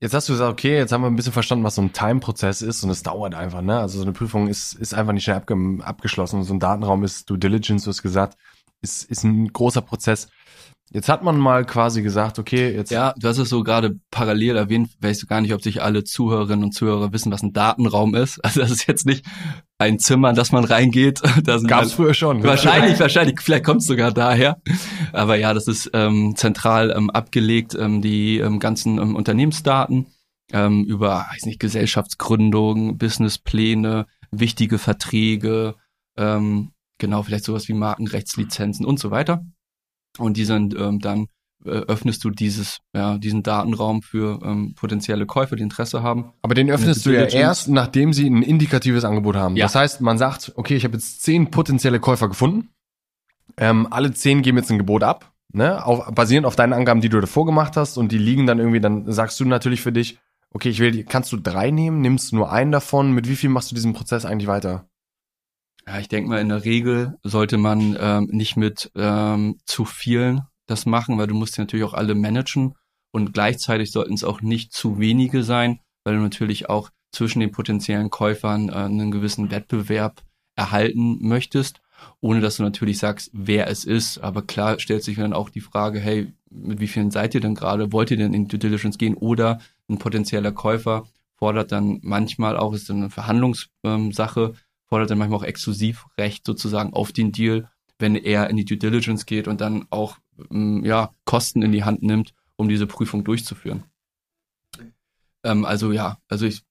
Jetzt 0.01 0.15
hast 0.15 0.27
du 0.29 0.33
gesagt, 0.33 0.51
okay, 0.51 0.77
jetzt 0.77 0.91
haben 0.91 1.03
wir 1.03 1.07
ein 1.07 1.15
bisschen 1.15 1.33
verstanden, 1.33 1.63
was 1.63 1.75
so 1.75 1.81
ein 1.83 1.93
Time-Prozess 1.93 2.63
ist 2.63 2.83
und 2.83 2.89
es 2.89 3.03
dauert 3.03 3.35
einfach, 3.35 3.61
ne? 3.61 3.79
Also 3.79 3.99
so 3.99 4.03
eine 4.03 4.13
Prüfung 4.13 4.47
ist, 4.47 4.73
ist 4.73 4.95
einfach 4.95 5.13
nicht 5.13 5.23
schnell 5.23 5.35
abge 5.35 5.77
abgeschlossen. 5.81 6.43
So 6.43 6.55
ein 6.55 6.59
Datenraum 6.59 7.03
ist 7.03 7.29
Due 7.29 7.37
Diligence, 7.37 7.83
du 7.83 7.89
hast 7.89 8.01
gesagt, 8.01 8.35
ist, 8.81 9.03
ist 9.03 9.23
ein 9.23 9.53
großer 9.53 9.81
Prozess. 9.81 10.29
Jetzt 10.93 11.07
hat 11.07 11.23
man 11.23 11.37
mal 11.37 11.65
quasi 11.65 12.01
gesagt, 12.01 12.37
okay, 12.37 12.75
jetzt. 12.75 12.91
Ja, 12.91 13.13
du 13.17 13.27
hast 13.29 13.37
es 13.37 13.47
so 13.47 13.63
gerade 13.63 13.97
parallel 14.11 14.57
erwähnt, 14.57 14.89
weißt 14.99 15.23
du 15.23 15.27
gar 15.27 15.39
nicht, 15.39 15.53
ob 15.53 15.61
sich 15.61 15.81
alle 15.81 16.03
Zuhörerinnen 16.03 16.65
und 16.65 16.73
Zuhörer 16.73 17.13
wissen, 17.13 17.31
was 17.31 17.43
ein 17.43 17.53
Datenraum 17.53 18.13
ist. 18.13 18.43
Also 18.43 18.59
das 18.59 18.71
ist 18.71 18.87
jetzt 18.87 19.05
nicht 19.05 19.25
ein 19.77 19.99
Zimmer, 19.99 20.29
in 20.31 20.35
das 20.35 20.51
man 20.51 20.65
reingeht. 20.65 21.21
Das 21.43 21.63
Gab's 21.63 21.93
früher 21.93 22.13
schon. 22.13 22.43
Wahrscheinlich, 22.43 22.99
wahrscheinlich, 22.99 23.39
vielleicht 23.39 23.63
kommt 23.63 23.81
es 23.81 23.87
sogar 23.87 24.11
daher. 24.11 24.61
Aber 25.13 25.37
ja, 25.37 25.53
das 25.53 25.67
ist 25.67 25.89
ähm, 25.93 26.35
zentral 26.35 26.93
ähm, 26.95 27.09
abgelegt, 27.09 27.73
ähm, 27.79 28.01
die 28.01 28.39
ähm, 28.39 28.59
ganzen 28.59 28.97
ähm, 28.99 29.15
Unternehmensdaten 29.15 30.07
ähm, 30.51 30.83
über, 30.83 31.25
weiß 31.31 31.45
nicht, 31.45 31.59
Gesellschaftsgründung, 31.59 32.97
Businesspläne, 32.97 34.07
wichtige 34.31 34.77
Verträge, 34.77 35.75
ähm, 36.17 36.71
genau, 36.97 37.23
vielleicht 37.23 37.45
sowas 37.45 37.69
wie 37.69 37.73
Markenrechtslizenzen 37.73 38.85
und 38.85 38.99
so 38.99 39.09
weiter. 39.09 39.45
Und 40.17 40.37
die 40.37 40.45
sind 40.45 40.75
ähm, 40.77 40.99
dann 40.99 41.27
äh, 41.65 41.69
öffnest 41.69 42.23
du 42.23 42.31
dieses, 42.31 42.79
ja, 42.95 43.17
diesen 43.17 43.43
Datenraum 43.43 44.01
für 44.01 44.39
ähm, 44.43 44.73
potenzielle 44.75 45.25
Käufer, 45.25 45.55
die 45.55 45.63
Interesse 45.63 46.01
haben. 46.01 46.33
Aber 46.41 46.55
den 46.55 46.69
öffnest 46.71 47.05
du 47.05 47.11
ja 47.11 47.25
erst, 47.25 47.69
nachdem 47.69 48.13
sie 48.13 48.27
ein 48.27 48.41
indikatives 48.41 49.05
Angebot 49.05 49.35
haben. 49.35 49.55
Ja. 49.55 49.65
Das 49.65 49.75
heißt, 49.75 50.01
man 50.01 50.17
sagt, 50.17 50.53
okay, 50.55 50.75
ich 50.75 50.83
habe 50.83 50.95
jetzt 50.95 51.21
zehn 51.21 51.51
potenzielle 51.51 51.99
Käufer 51.99 52.29
gefunden. 52.29 52.69
Ähm, 53.57 53.87
alle 53.91 54.11
zehn 54.11 54.41
geben 54.41 54.57
jetzt 54.57 54.71
ein 54.71 54.77
Gebot 54.77 55.03
ab, 55.03 55.33
ne? 55.51 55.85
Auf, 55.85 56.05
basierend 56.15 56.47
auf 56.47 56.55
deinen 56.55 56.73
Angaben, 56.73 57.01
die 57.01 57.09
du 57.09 57.19
davor 57.19 57.45
gemacht 57.45 57.77
hast, 57.77 57.97
und 57.97 58.11
die 58.11 58.17
liegen 58.17 58.47
dann 58.47 58.59
irgendwie, 58.59 58.79
dann 58.79 59.11
sagst 59.11 59.39
du 59.39 59.45
natürlich 59.45 59.81
für 59.81 59.91
dich, 59.91 60.17
okay, 60.53 60.69
ich 60.69 60.79
will, 60.79 61.03
kannst 61.03 61.31
du 61.31 61.37
drei 61.37 61.69
nehmen, 61.69 62.01
nimmst 62.01 62.31
du 62.31 62.37
nur 62.37 62.51
einen 62.51 62.71
davon, 62.71 63.11
mit 63.11 63.27
wie 63.27 63.35
viel 63.35 63.49
machst 63.49 63.69
du 63.69 63.75
diesen 63.75 63.93
Prozess 63.93 64.25
eigentlich 64.25 64.47
weiter? 64.47 64.87
Ja, 65.87 65.99
ich 65.99 66.07
denke 66.07 66.29
mal, 66.29 66.41
in 66.41 66.49
der 66.49 66.63
Regel 66.63 67.17
sollte 67.23 67.57
man 67.57 67.97
ähm, 67.99 68.29
nicht 68.31 68.55
mit 68.55 68.91
ähm, 68.95 69.59
zu 69.65 69.85
vielen 69.85 70.41
das 70.67 70.85
machen, 70.85 71.17
weil 71.17 71.27
du 71.27 71.35
musst 71.35 71.57
ja 71.57 71.63
natürlich 71.63 71.85
auch 71.85 71.93
alle 71.93 72.15
managen 72.15 72.75
und 73.11 73.33
gleichzeitig 73.33 73.91
sollten 73.91 74.13
es 74.13 74.23
auch 74.23 74.41
nicht 74.41 74.73
zu 74.73 74.99
wenige 74.99 75.43
sein, 75.43 75.79
weil 76.03 76.15
du 76.15 76.21
natürlich 76.21 76.69
auch 76.69 76.89
zwischen 77.11 77.41
den 77.41 77.51
potenziellen 77.51 78.09
Käufern 78.09 78.69
äh, 78.69 78.73
einen 78.73 79.11
gewissen 79.11 79.51
Wettbewerb 79.51 80.23
erhalten 80.55 81.17
möchtest, 81.27 81.81
ohne 82.19 82.41
dass 82.41 82.57
du 82.57 82.63
natürlich 82.63 82.97
sagst, 82.97 83.29
wer 83.33 83.67
es 83.67 83.83
ist. 83.83 84.19
Aber 84.19 84.41
klar 84.41 84.79
stellt 84.79 85.03
sich 85.03 85.17
dann 85.17 85.33
auch 85.33 85.49
die 85.49 85.61
Frage, 85.61 85.99
hey, 85.99 86.33
mit 86.49 86.79
wie 86.79 86.87
vielen 86.87 87.11
seid 87.11 87.35
ihr 87.35 87.41
denn 87.41 87.55
gerade? 87.55 87.91
Wollt 87.91 88.11
ihr 88.11 88.17
denn 88.17 88.33
in 88.33 88.47
Due 88.47 88.59
Diligence 88.59 88.97
gehen? 88.97 89.15
Oder 89.15 89.59
ein 89.89 89.97
potenzieller 89.97 90.51
Käufer 90.51 91.07
fordert 91.35 91.71
dann 91.71 91.99
manchmal 92.03 92.57
auch, 92.57 92.73
ist 92.73 92.89
eine 92.91 93.09
Verhandlungssache, 93.09 94.53
fordert 94.91 95.09
dann 95.09 95.19
manchmal 95.19 95.39
auch 95.39 95.43
Exklusivrecht 95.43 96.45
sozusagen 96.45 96.91
auf 96.91 97.13
den 97.13 97.31
Deal, 97.31 97.71
wenn 97.97 98.15
er 98.15 98.49
in 98.49 98.57
die 98.57 98.65
Due 98.65 98.77
Diligence 98.77 99.25
geht 99.25 99.47
und 99.47 99.61
dann 99.61 99.87
auch 99.89 100.17
ähm, 100.51 100.83
ja, 100.83 101.15
Kosten 101.23 101.61
in 101.61 101.71
die 101.71 101.85
Hand 101.85 102.03
nimmt, 102.03 102.33
um 102.57 102.67
diese 102.67 102.87
Prüfung 102.87 103.23
durchzuführen. 103.23 103.85
Ähm, 105.45 105.63
also 105.63 105.93
ja, 105.93 106.17
also 106.27 106.45
ich, 106.45 106.63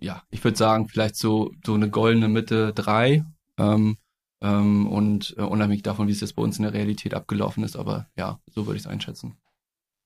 ja, 0.00 0.24
ich 0.30 0.42
würde 0.42 0.58
sagen, 0.58 0.88
vielleicht 0.88 1.14
so, 1.14 1.52
so 1.64 1.74
eine 1.74 1.88
goldene 1.88 2.28
Mitte 2.28 2.72
drei. 2.74 3.24
Ähm, 3.58 3.96
ähm, 4.42 4.88
und 4.88 5.36
äh, 5.38 5.42
unabhängig 5.42 5.84
davon, 5.84 6.08
wie 6.08 6.12
es 6.12 6.20
jetzt 6.20 6.34
bei 6.34 6.42
uns 6.42 6.58
in 6.58 6.64
der 6.64 6.74
Realität 6.74 7.14
abgelaufen 7.14 7.62
ist, 7.62 7.76
aber 7.76 8.08
ja, 8.16 8.40
so 8.50 8.66
würde 8.66 8.76
ich 8.76 8.82
es 8.82 8.88
einschätzen. 8.88 9.36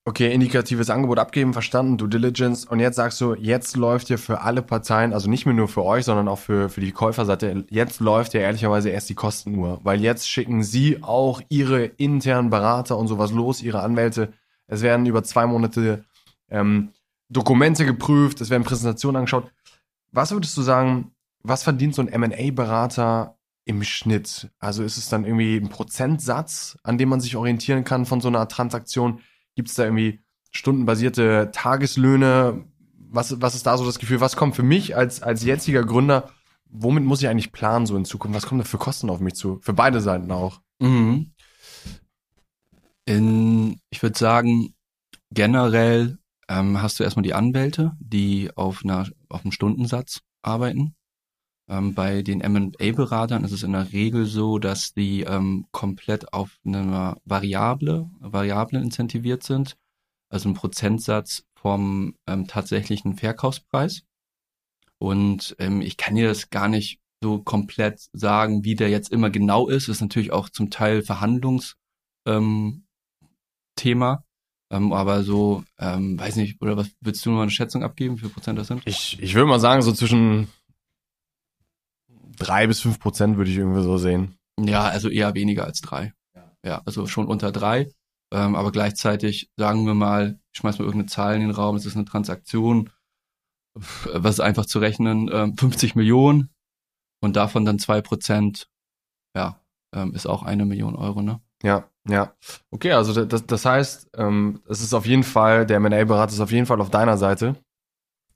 Okay, 0.07 0.33
indikatives 0.33 0.89
Angebot 0.89 1.19
abgeben, 1.19 1.53
verstanden, 1.53 1.99
Due 1.99 2.09
Diligence. 2.09 2.65
Und 2.65 2.81
jetzt 2.81 2.97
sagst 2.97 3.21
du, 3.21 3.35
jetzt 3.35 3.77
läuft 3.77 4.09
ja 4.09 4.17
für 4.17 4.41
alle 4.41 4.63
Parteien, 4.63 5.13
also 5.13 5.29
nicht 5.29 5.45
mehr 5.45 5.55
nur 5.55 5.69
für 5.69 5.85
euch, 5.85 6.07
sondern 6.07 6.27
auch 6.27 6.39
für, 6.39 6.71
für 6.71 6.81
die 6.81 6.93
Käuferseite, 6.93 7.67
jetzt 7.69 8.01
läuft 8.01 8.33
ja 8.33 8.41
ehrlicherweise 8.41 8.89
erst 8.89 9.11
die 9.11 9.15
Kostenuhr. 9.15 9.79
Weil 9.83 10.01
jetzt 10.01 10.29
schicken 10.29 10.63
sie 10.63 11.03
auch 11.03 11.43
ihre 11.51 11.85
internen 11.85 12.49
Berater 12.49 12.97
und 12.97 13.09
sowas 13.09 13.31
los, 13.31 13.63
ihre 13.63 13.83
Anwälte. 13.83 14.33
Es 14.67 14.81
werden 14.81 15.05
über 15.05 15.23
zwei 15.23 15.47
Monate 15.47 16.05
ähm, 16.49 16.93
Dokumente 17.29 17.85
geprüft, 17.85 18.41
es 18.41 18.49
werden 18.49 18.65
Präsentationen 18.65 19.19
angeschaut. 19.19 19.53
Was 20.13 20.33
würdest 20.33 20.57
du 20.57 20.63
sagen, 20.63 21.13
was 21.43 21.63
verdient 21.63 21.95
so 21.95 22.01
ein 22.03 22.09
M&A-Berater 22.09 23.37
im 23.67 23.83
Schnitt? 23.83 24.49
Also 24.61 24.83
ist 24.83 24.97
es 24.97 25.11
dann 25.11 25.27
irgendwie 25.27 25.57
ein 25.57 25.69
Prozentsatz, 25.69 26.79
an 26.85 26.97
dem 26.97 27.11
man 27.11 27.21
sich 27.21 27.37
orientieren 27.37 27.85
kann 27.85 28.07
von 28.07 28.23
so 28.23 28.29
einer 28.29 28.49
Transaktion? 28.49 29.21
Gibt 29.61 29.69
es 29.69 29.75
da 29.75 29.85
irgendwie 29.85 30.21
stundenbasierte 30.53 31.51
Tageslöhne? 31.53 32.65
Was, 33.11 33.43
was 33.43 33.55
ist 33.55 33.67
da 33.67 33.77
so 33.77 33.85
das 33.85 33.99
Gefühl? 33.99 34.23
Was 34.23 34.35
kommt 34.35 34.57
für 34.57 34.63
mich 34.63 34.97
als, 34.97 35.23
als 35.23 35.45
jetziger 35.45 35.85
Gründer? 35.85 36.31
Womit 36.71 37.05
muss 37.05 37.21
ich 37.21 37.29
eigentlich 37.29 37.53
planen 37.53 37.85
so 37.85 37.95
in 37.95 38.07
Zukunft? 38.07 38.35
Was 38.35 38.47
kommt 38.47 38.63
da 38.63 38.65
für 38.65 38.79
Kosten 38.79 39.11
auf 39.11 39.21
mich 39.21 39.35
zu? 39.35 39.59
Für 39.61 39.75
beide 39.75 40.01
Seiten 40.01 40.33
auch. 40.33 40.63
Mhm. 40.79 41.33
In, 43.05 43.79
ich 43.91 44.03
würde 44.03 44.19
sagen, 44.19 44.73
generell 45.31 46.17
ähm, 46.49 46.81
hast 46.81 46.99
du 46.99 47.05
erstmal 47.05 47.25
die 47.25 47.35
Anwälte, 47.35 47.93
die 48.01 48.49
auf, 48.57 48.81
einer, 48.83 49.11
auf 49.29 49.43
einem 49.43 49.53
Stundensatz 49.53 50.23
arbeiten. 50.41 50.95
Ähm, 51.71 51.95
bei 51.95 52.23
den 52.23 52.41
M&A-Beratern 52.41 53.45
ist 53.45 53.53
es 53.53 53.63
in 53.63 53.73
der 53.73 53.93
Regel 53.93 54.27
so, 54.27 54.59
dass 54.59 54.93
die 54.93 55.23
ähm, 55.23 55.67
komplett 55.71 56.33
auf 56.33 56.59
einer 56.67 57.17
Variable, 57.25 58.11
Variablen 58.19 58.83
incentiviert 58.83 59.45
sind, 59.45 59.77
also 60.29 60.49
ein 60.49 60.55
Prozentsatz 60.55 61.45
vom 61.55 62.17
ähm, 62.27 62.49
tatsächlichen 62.49 63.15
Verkaufspreis. 63.15 64.03
Und 64.99 65.55
ähm, 65.61 65.81
ich 65.81 65.97
kann 65.97 66.17
dir 66.17 66.27
das 66.27 66.51
gar 66.51 66.67
nicht 66.67 67.01
so 67.23 67.39
komplett 67.39 68.01
sagen, 68.13 68.65
wie 68.65 68.75
der 68.75 68.91
jetzt 68.91 69.13
immer 69.13 69.31
genau 69.31 69.69
ist. 69.69 69.89
Das 69.89 69.97
ist 69.97 70.03
natürlich 70.03 70.33
auch 70.33 70.49
zum 70.49 70.71
Teil 70.71 71.03
Verhandlungsthema. 71.03 71.75
Ähm. 72.27 72.85
Ähm, 74.73 74.93
aber 74.93 75.23
so, 75.23 75.65
ähm, 75.79 76.19
weiß 76.19 76.37
nicht, 76.37 76.61
oder 76.63 76.77
was 76.77 76.91
willst 77.01 77.25
du 77.27 77.31
nur 77.31 77.43
eine 77.43 77.51
Schätzung 77.51 77.83
abgeben, 77.83 78.17
wie 78.17 78.21
viel 78.21 78.29
Prozent 78.31 78.59
das 78.59 78.69
sind? 78.69 78.83
Ich, 78.87 79.19
ich 79.21 79.35
würde 79.35 79.49
mal 79.49 79.59
sagen, 79.61 79.83
so 79.83 79.93
zwischen 79.93 80.49
drei 82.41 82.67
bis 82.67 82.81
fünf 82.81 82.99
Prozent 82.99 83.37
würde 83.37 83.51
ich 83.51 83.57
irgendwie 83.57 83.83
so 83.83 83.97
sehen. 83.97 84.37
Ja, 84.59 84.85
also 84.85 85.09
eher 85.09 85.35
weniger 85.35 85.65
als 85.65 85.81
drei. 85.81 86.13
Ja, 86.65 86.83
also 86.85 87.07
schon 87.07 87.27
unter 87.27 87.53
drei. 87.53 87.89
Ähm, 88.33 88.55
aber 88.55 88.73
gleichzeitig 88.73 89.51
sagen 89.57 89.87
wir 89.87 89.95
mal, 89.95 90.39
ich 90.53 90.59
schmeiß 90.59 90.79
mal 90.79 90.85
irgendeine 90.85 91.09
Zahl 91.09 91.35
in 91.35 91.41
den 91.41 91.51
Raum, 91.51 91.77
es 91.77 91.87
ist 91.87 91.97
eine 91.97 92.05
Transaktion, 92.05 92.91
was 93.75 94.35
ist 94.35 94.41
einfach 94.41 94.67
zu 94.67 94.79
rechnen, 94.79 95.29
ähm, 95.33 95.57
50 95.57 95.95
Millionen 95.95 96.51
und 97.21 97.37
davon 97.37 97.65
dann 97.65 97.79
zwei 97.79 98.01
Prozent, 98.03 98.69
ja, 99.37 99.61
ähm, 99.95 100.15
ist 100.15 100.27
auch 100.27 100.43
eine 100.43 100.65
Million 100.65 100.95
Euro, 100.95 101.23
ne? 101.23 101.41
Ja, 101.63 101.89
ja. 102.09 102.35
Okay, 102.71 102.93
also 102.93 103.25
das, 103.25 103.47
das 103.47 103.65
heißt, 103.65 104.11
ähm, 104.17 104.63
es 104.69 104.81
ist 104.81 104.95
auf 104.95 105.07
jeden 105.07 105.25
Fall, 105.25 105.67
der 105.67 105.77
M&A-Berater 105.79 106.33
ist 106.33 106.41
auf 106.41 106.53
jeden 106.53 106.67
Fall 106.67 106.81
auf 106.81 106.91
deiner 106.91 107.19
Seite 107.19 107.57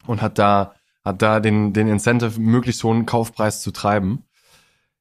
und 0.07 0.23
hat 0.23 0.39
da 0.39 0.75
hat 1.05 1.23
da 1.23 1.41
den, 1.41 1.73
den 1.73 1.89
Incentive, 1.89 2.41
möglichst 2.41 2.83
hohen 2.85 3.07
Kaufpreis 3.07 3.61
zu 3.61 3.71
treiben. 3.71 4.25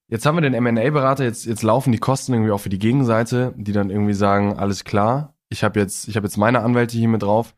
Jetzt 0.07 0.25
haben 0.25 0.35
wir 0.35 0.41
den 0.41 0.53
M&A-Berater, 0.53 1.23
jetzt, 1.23 1.45
jetzt 1.45 1.63
laufen 1.63 1.91
die 1.91 1.97
Kosten 1.97 2.33
irgendwie 2.33 2.51
auch 2.51 2.59
für 2.59 2.69
die 2.69 2.79
Gegenseite, 2.79 3.53
die 3.57 3.71
dann 3.71 3.89
irgendwie 3.89 4.13
sagen, 4.13 4.57
alles 4.57 4.83
klar, 4.83 5.33
ich 5.49 5.63
habe 5.63 5.79
jetzt, 5.79 6.07
ich 6.07 6.15
habe 6.15 6.27
jetzt 6.27 6.37
meine 6.37 6.59
Anwälte 6.61 6.97
hier 6.97 7.07
mit 7.07 7.23
drauf, 7.23 7.55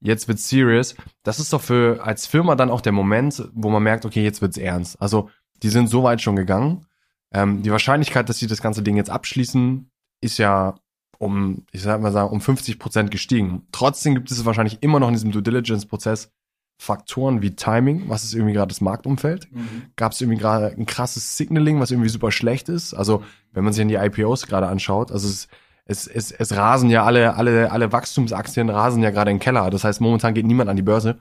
jetzt 0.00 0.28
wird's 0.28 0.48
serious. 0.48 0.94
Das 1.22 1.40
ist 1.40 1.52
doch 1.52 1.60
für 1.60 2.04
als 2.04 2.26
Firma 2.26 2.54
dann 2.54 2.70
auch 2.70 2.80
der 2.80 2.92
Moment, 2.92 3.48
wo 3.52 3.68
man 3.68 3.82
merkt, 3.82 4.06
okay, 4.06 4.22
jetzt 4.22 4.40
wird's 4.40 4.56
ernst. 4.56 5.00
Also 5.02 5.28
die 5.62 5.68
sind 5.68 5.88
so 5.88 6.02
weit 6.02 6.22
schon 6.22 6.36
gegangen. 6.36 6.86
Ähm, 7.32 7.62
die 7.62 7.72
Wahrscheinlichkeit, 7.72 8.28
dass 8.28 8.38
sie 8.38 8.46
das 8.46 8.62
ganze 8.62 8.82
Ding 8.82 8.96
jetzt 8.96 9.10
abschließen, 9.10 9.90
ist 10.20 10.38
ja 10.38 10.76
um, 11.18 11.66
ich 11.72 11.82
sag 11.82 12.00
mal 12.00 12.12
sagen, 12.12 12.30
um 12.30 12.40
50 12.40 12.78
Prozent 12.78 13.10
gestiegen. 13.10 13.66
Trotzdem 13.72 14.14
gibt 14.14 14.30
es 14.30 14.44
wahrscheinlich 14.44 14.82
immer 14.82 15.00
noch 15.00 15.08
in 15.08 15.14
diesem 15.14 15.32
Due 15.32 15.42
Diligence 15.42 15.84
Prozess 15.84 16.32
Faktoren 16.80 17.42
wie 17.42 17.56
Timing, 17.56 18.08
was 18.08 18.22
ist 18.22 18.34
irgendwie 18.34 18.54
gerade 18.54 18.68
das 18.68 18.80
Marktumfeld? 18.80 19.52
Mhm. 19.52 19.86
Gab 19.96 20.12
es 20.12 20.20
irgendwie 20.20 20.38
gerade 20.38 20.68
ein 20.68 20.86
krasses 20.86 21.36
Signaling, 21.36 21.80
was 21.80 21.90
irgendwie 21.90 22.08
super 22.08 22.30
schlecht 22.30 22.68
ist? 22.68 22.94
Also 22.94 23.24
wenn 23.52 23.64
man 23.64 23.72
sich 23.72 23.82
an 23.82 23.88
die 23.88 23.96
IPOs 23.96 24.46
gerade 24.46 24.68
anschaut, 24.68 25.10
also 25.10 25.28
es, 25.28 25.48
es, 25.86 26.06
es, 26.06 26.30
es 26.30 26.56
rasen 26.56 26.88
ja 26.88 27.04
alle, 27.04 27.34
alle, 27.34 27.72
alle 27.72 27.90
Wachstumsaktien 27.92 28.70
rasen 28.70 29.02
ja 29.02 29.10
gerade 29.10 29.32
in 29.32 29.38
den 29.38 29.42
Keller. 29.42 29.70
Das 29.70 29.82
heißt, 29.82 30.00
momentan 30.00 30.34
geht 30.34 30.46
niemand 30.46 30.70
an 30.70 30.76
die 30.76 30.82
Börse. 30.82 31.18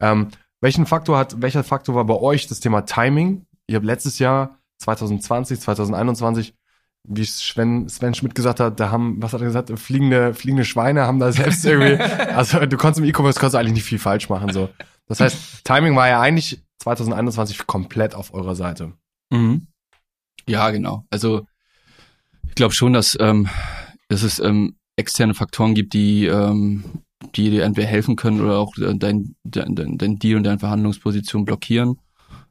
Ähm, 0.00 0.28
welchen 0.60 0.86
Faktor 0.86 1.18
hat, 1.18 1.42
welcher 1.42 1.64
Faktor 1.64 1.96
war 1.96 2.04
bei 2.04 2.14
euch 2.14 2.46
das 2.46 2.60
Thema 2.60 2.82
Timing? 2.82 3.46
Ihr 3.66 3.76
habt 3.76 3.86
letztes 3.86 4.20
Jahr 4.20 4.58
2020, 4.78 5.60
2021 5.60 6.54
wie 7.06 7.24
Sven, 7.24 7.88
Sven 7.88 8.14
Schmidt 8.14 8.34
gesagt 8.34 8.60
hat, 8.60 8.80
da 8.80 8.90
haben, 8.90 9.22
was 9.22 9.32
hat 9.32 9.40
er 9.40 9.46
gesagt, 9.46 9.78
fliegende, 9.78 10.34
fliegende 10.34 10.64
Schweine 10.64 11.02
haben 11.02 11.18
da 11.18 11.32
selbst 11.32 11.64
irgendwie, 11.64 12.02
also 12.34 12.64
du 12.64 12.76
konntest 12.76 13.00
im 13.00 13.04
E-Commerce 13.04 13.38
konntest 13.38 13.56
eigentlich 13.56 13.74
nicht 13.74 13.84
viel 13.84 13.98
falsch 13.98 14.28
machen, 14.28 14.52
so. 14.52 14.70
Das 15.06 15.20
heißt, 15.20 15.64
Timing 15.64 15.94
war 15.96 16.08
ja 16.08 16.20
eigentlich 16.20 16.62
2021 16.78 17.66
komplett 17.66 18.14
auf 18.14 18.32
eurer 18.32 18.54
Seite. 18.54 18.92
Mhm. 19.30 19.66
Ja, 20.48 20.70
genau. 20.70 21.04
Also, 21.10 21.46
ich 22.48 22.54
glaube 22.54 22.74
schon, 22.74 22.94
dass, 22.94 23.16
ähm, 23.20 23.48
dass 24.08 24.22
es 24.22 24.38
ähm, 24.38 24.76
externe 24.96 25.34
Faktoren 25.34 25.74
gibt, 25.74 25.92
die, 25.92 26.26
ähm, 26.26 26.84
die 27.34 27.50
dir 27.50 27.64
entweder 27.64 27.86
helfen 27.86 28.16
können 28.16 28.40
oder 28.40 28.58
auch 28.58 28.74
dein, 28.76 29.34
dein, 29.44 29.74
dein 29.74 30.18
Deal 30.18 30.36
und 30.36 30.44
deine 30.44 30.58
Verhandlungsposition 30.58 31.44
blockieren. 31.44 31.98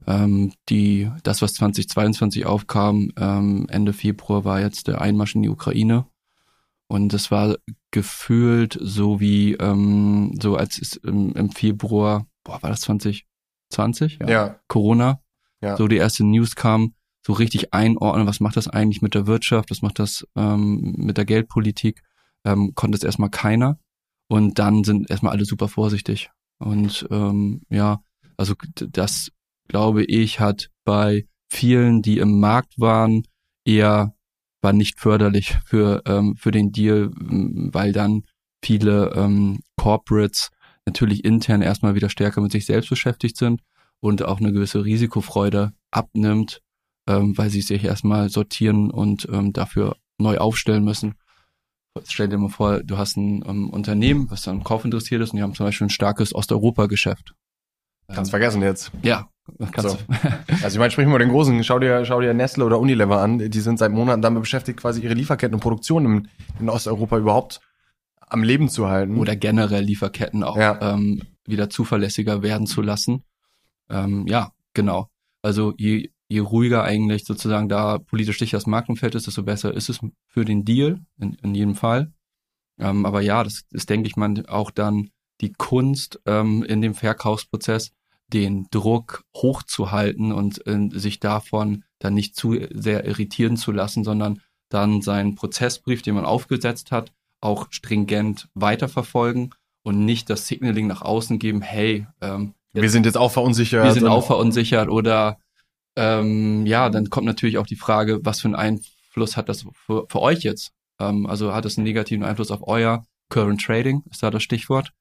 Ähm, 0.08 0.54
die, 0.70 1.10
das, 1.24 1.41
was 1.41 1.54
2022 1.54 2.45
aufkam, 2.45 3.12
ähm, 3.18 3.68
Ende 3.70 3.93
Februar, 3.93 4.45
war 4.45 4.62
jetzt 4.62 4.88
der 4.88 5.01
Einmarsch 5.01 5.36
in 5.36 5.43
die 5.43 5.49
Ukraine. 5.49 6.06
und 6.88 7.14
das 7.14 7.32
war 7.32 7.56
gefühlt 7.91 8.78
so 8.82 9.20
wie, 9.20 9.54
ähm, 9.54 10.38
so 10.41 10.56
als 10.56 10.80
es 10.80 10.95
im, 10.97 11.34
im 11.34 11.49
Februar, 11.49 12.28
boah, 12.43 12.62
war 12.62 12.70
das 12.70 12.82
2020? 12.82 14.20
Ja. 14.22 14.30
ja. 14.30 14.60
Corona. 14.68 15.22
Ja. 15.62 15.78
So 15.78 15.88
die 15.88 15.97
erste 15.97 16.26
News 16.26 16.56
kam, 16.56 16.93
so 17.26 17.34
richtig 17.34 17.74
einordnen, 17.74 18.28
was 18.28 18.41
macht 18.41 18.58
das 18.58 18.68
eigentlich 18.68 19.01
mit 19.01 19.16
der 19.16 19.28
Wirtschaft, 19.28 19.72
was 19.72 19.82
macht 19.82 19.99
das 19.99 20.28
ähm, 20.36 20.93
mit 20.97 21.18
der 21.18 21.26
Geldpolitik, 21.26 22.04
ähm, 22.43 22.74
konnte 22.76 22.97
es 22.97 23.04
erstmal 23.04 23.30
keiner. 23.30 23.80
Und 24.28 24.60
dann 24.60 24.84
sind 24.84 25.10
erstmal 25.10 25.34
alle 25.34 25.45
super 25.45 25.68
vorsichtig. 25.68 26.30
Und 26.60 27.08
ähm, 27.12 27.62
ja, 27.70 28.01
also 28.38 28.56
das, 28.76 29.32
glaube 29.68 30.03
ich, 30.03 30.39
hat 30.39 30.70
bei 30.86 31.26
vielen, 31.49 32.01
die 32.01 32.18
im 32.18 32.39
Markt 32.39 32.80
waren, 32.80 33.24
eher 33.66 34.14
war 34.61 34.74
nicht 34.74 34.99
förderlich 34.99 35.57
für, 35.66 36.01
ähm, 36.05 36.36
für 36.38 36.51
den 36.51 36.72
Deal, 36.72 37.11
weil 37.14 37.91
dann 37.91 38.24
viele 38.64 39.11
ähm, 39.16 39.59
Corporates 39.78 40.49
natürlich 40.86 41.26
intern 41.26 41.61
erstmal 41.61 41.95
wieder 41.95 42.09
stärker 42.09 42.41
mit 42.41 42.51
sich 42.51 42.66
selbst 42.66 42.89
beschäftigt 42.89 43.38
sind 43.38 43.61
und 43.99 44.24
auch 44.24 44.39
eine 44.39 44.53
gewisse 44.53 44.84
Risikofreude 44.84 45.74
abnimmt, 45.91 46.61
ähm, 47.07 47.38
weil 47.38 47.49
sie 47.49 47.61
sich 47.61 47.84
erstmal 47.84 48.30
sortieren 48.30 48.89
und 48.89 49.28
ähm, 49.32 49.53
dafür 49.53 49.97
neu 50.18 50.38
aufstellen 50.38 50.84
müssen. 50.84 51.16
Stell 52.05 52.28
dir 52.28 52.38
mal 52.38 52.49
vor, 52.49 52.82
du 52.82 52.97
hast 52.97 53.18
ein 53.18 53.43
ähm, 53.45 53.70
Unternehmen, 53.70 54.32
was 54.32 54.47
an 54.47 54.64
Kauf 54.64 54.84
interessiert 54.84 55.22
ist 55.22 55.32
und 55.32 55.38
die 55.38 55.43
haben 55.43 55.53
zum 55.53 55.66
Beispiel 55.66 55.88
ein 55.88 55.91
starkes 55.91 56.34
Osteuropa-Geschäft. 56.34 57.36
Kannst 58.07 58.30
ähm, 58.30 58.32
vergessen 58.32 58.61
jetzt. 58.61 58.91
Ja, 59.03 59.30
so. 59.77 59.97
Also 60.63 60.75
ich 60.75 60.77
meine, 60.77 60.91
sprich 60.91 61.07
mal 61.07 61.19
den 61.19 61.29
Großen, 61.29 61.63
schau 61.63 61.79
dir, 61.79 62.05
schau 62.05 62.21
dir 62.21 62.33
Nestle 62.33 62.65
oder 62.65 62.79
Unilever 62.79 63.21
an, 63.21 63.39
die 63.39 63.59
sind 63.59 63.79
seit 63.79 63.91
Monaten 63.91 64.21
damit 64.21 64.41
beschäftigt, 64.41 64.79
quasi 64.79 65.01
ihre 65.01 65.13
Lieferketten 65.13 65.55
und 65.55 65.59
Produktion 65.59 66.05
in, 66.05 66.27
in 66.59 66.69
Osteuropa 66.69 67.17
überhaupt 67.17 67.59
am 68.19 68.43
Leben 68.43 68.69
zu 68.69 68.87
halten. 68.87 69.17
Oder 69.17 69.35
generell 69.35 69.83
Lieferketten 69.83 70.43
auch 70.43 70.57
ja. 70.57 70.93
ähm, 70.93 71.21
wieder 71.45 71.69
zuverlässiger 71.69 72.41
werden 72.41 72.67
zu 72.67 72.81
lassen. 72.81 73.23
Ähm, 73.89 74.25
ja, 74.27 74.51
genau. 74.73 75.09
Also 75.41 75.73
je, 75.77 76.09
je 76.29 76.39
ruhiger 76.39 76.83
eigentlich 76.83 77.25
sozusagen 77.25 77.69
da 77.69 77.99
politisch 77.99 78.39
sicher 78.39 78.57
das 78.57 78.65
Marktumfeld 78.65 79.15
ist, 79.15 79.27
desto 79.27 79.43
besser 79.43 79.73
ist 79.73 79.89
es 79.89 79.99
für 80.27 80.45
den 80.45 80.65
Deal, 80.65 80.99
in, 81.19 81.33
in 81.43 81.53
jedem 81.53 81.75
Fall. 81.75 82.11
Ähm, 82.79 83.05
aber 83.05 83.21
ja, 83.21 83.43
das 83.43 83.63
ist, 83.71 83.89
denke 83.89 84.07
ich 84.07 84.15
mal, 84.15 84.43
auch 84.47 84.71
dann 84.71 85.09
die 85.41 85.53
Kunst 85.53 86.19
ähm, 86.25 86.63
in 86.63 86.81
dem 86.81 86.95
Verkaufsprozess, 86.95 87.91
den 88.34 88.67
Druck 88.71 89.23
hochzuhalten 89.36 90.31
und 90.31 90.65
äh, 90.67 90.89
sich 90.91 91.19
davon 91.19 91.84
dann 91.99 92.13
nicht 92.13 92.36
zu 92.36 92.57
sehr 92.71 93.05
irritieren 93.05 93.57
zu 93.57 93.71
lassen, 93.71 94.03
sondern 94.03 94.41
dann 94.69 95.01
seinen 95.01 95.36
Prozessbrief, 95.36 96.01
den 96.01 96.15
man 96.15 96.25
aufgesetzt 96.25 96.91
hat, 96.91 97.11
auch 97.41 97.67
stringent 97.69 98.49
weiterverfolgen 98.53 99.53
und 99.84 100.03
nicht 100.05 100.29
das 100.29 100.47
Signaling 100.47 100.88
nach 100.88 101.01
außen 101.01 101.39
geben, 101.39 101.61
hey, 101.61 102.07
ähm, 102.21 102.53
wir 102.73 102.89
sind 102.89 103.05
jetzt 103.05 103.17
auch 103.17 103.31
verunsichert. 103.31 103.84
Wir 103.84 103.91
sind 103.91 104.07
auch 104.07 104.25
verunsichert 104.25 104.89
oder 104.89 105.38
ähm, 105.95 106.65
ja, 106.65 106.89
dann 106.89 107.11
kommt 107.11 107.27
natürlich 107.27 107.59
auch 107.59 107.67
die 107.67 107.75
Frage, 107.75 108.19
was 108.23 108.41
für 108.41 108.47
einen 108.47 108.55
Einfluss 108.55 109.38
hat 109.38 109.47
das 109.47 109.65
für, 109.86 110.05
für 110.09 110.21
euch 110.21 110.41
jetzt? 110.41 110.71
Ähm, 110.99 111.27
also 111.27 111.53
hat 111.53 111.65
es 111.65 111.77
einen 111.77 111.86
negativen 111.86 112.23
Einfluss 112.23 112.49
auf 112.49 112.67
euer 112.67 113.05
Current 113.29 113.61
Trading, 113.61 114.03
ist 114.09 114.23
da 114.23 114.31
das 114.31 114.41
Stichwort. 114.41 114.91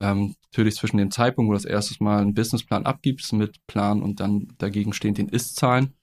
Ähm, 0.00 0.34
natürlich 0.44 0.76
zwischen 0.76 0.98
dem 0.98 1.10
Zeitpunkt, 1.10 1.48
wo 1.48 1.52
du 1.52 1.58
das 1.58 1.64
erstes 1.64 2.00
Mal 2.00 2.20
einen 2.20 2.34
Businessplan 2.34 2.84
abgibst 2.84 3.32
mit 3.32 3.66
Plan 3.66 4.02
und 4.02 4.20
dann 4.20 4.48
dagegen 4.58 4.92
stehend 4.92 5.18
den 5.18 5.28
Ist-Zahlen. 5.28 5.94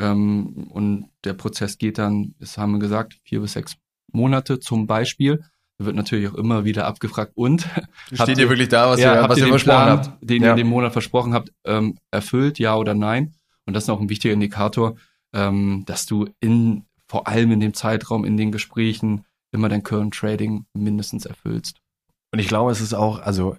Ähm, 0.00 0.68
und 0.70 1.10
der 1.24 1.34
Prozess 1.34 1.78
geht 1.78 1.98
dann, 1.98 2.34
das 2.38 2.56
haben 2.56 2.72
wir 2.72 2.78
gesagt, 2.78 3.18
vier 3.24 3.40
bis 3.40 3.52
sechs 3.52 3.76
Monate 4.12 4.58
zum 4.58 4.86
Beispiel. 4.86 5.44
Da 5.78 5.86
wird 5.86 5.96
natürlich 5.96 6.28
auch 6.28 6.34
immer 6.34 6.64
wieder 6.64 6.86
abgefragt 6.86 7.32
und 7.34 7.68
steht 8.12 8.38
ihr 8.38 8.48
wirklich 8.48 8.68
da, 8.68 8.88
was 8.88 9.00
ja, 9.00 9.22
ihr, 9.22 9.28
was 9.28 9.38
ihr 9.38 9.44
den 9.44 9.50
versprochen 9.50 9.84
Plan, 9.84 9.98
habt, 9.98 10.18
den 10.22 10.42
ja. 10.42 10.48
ihr 10.48 10.50
in 10.52 10.56
dem 10.58 10.68
Monat 10.68 10.92
versprochen 10.92 11.34
habt, 11.34 11.52
ähm, 11.64 11.98
erfüllt, 12.10 12.58
ja 12.58 12.76
oder 12.76 12.94
nein? 12.94 13.34
Und 13.66 13.74
das 13.74 13.84
ist 13.84 13.90
auch 13.90 14.00
ein 14.00 14.08
wichtiger 14.08 14.34
Indikator, 14.34 14.96
ähm, 15.34 15.84
dass 15.86 16.06
du 16.06 16.26
in 16.40 16.84
vor 17.06 17.28
allem 17.28 17.52
in 17.52 17.60
dem 17.60 17.74
Zeitraum 17.74 18.24
in 18.24 18.38
den 18.38 18.52
Gesprächen 18.52 19.26
immer 19.50 19.68
dein 19.68 19.82
Current 19.82 20.14
Trading 20.14 20.64
mindestens 20.72 21.26
erfüllst. 21.26 21.81
Und 22.32 22.38
ich 22.38 22.48
glaube, 22.48 22.72
es 22.72 22.80
ist 22.80 22.94
auch, 22.94 23.20
also 23.20 23.56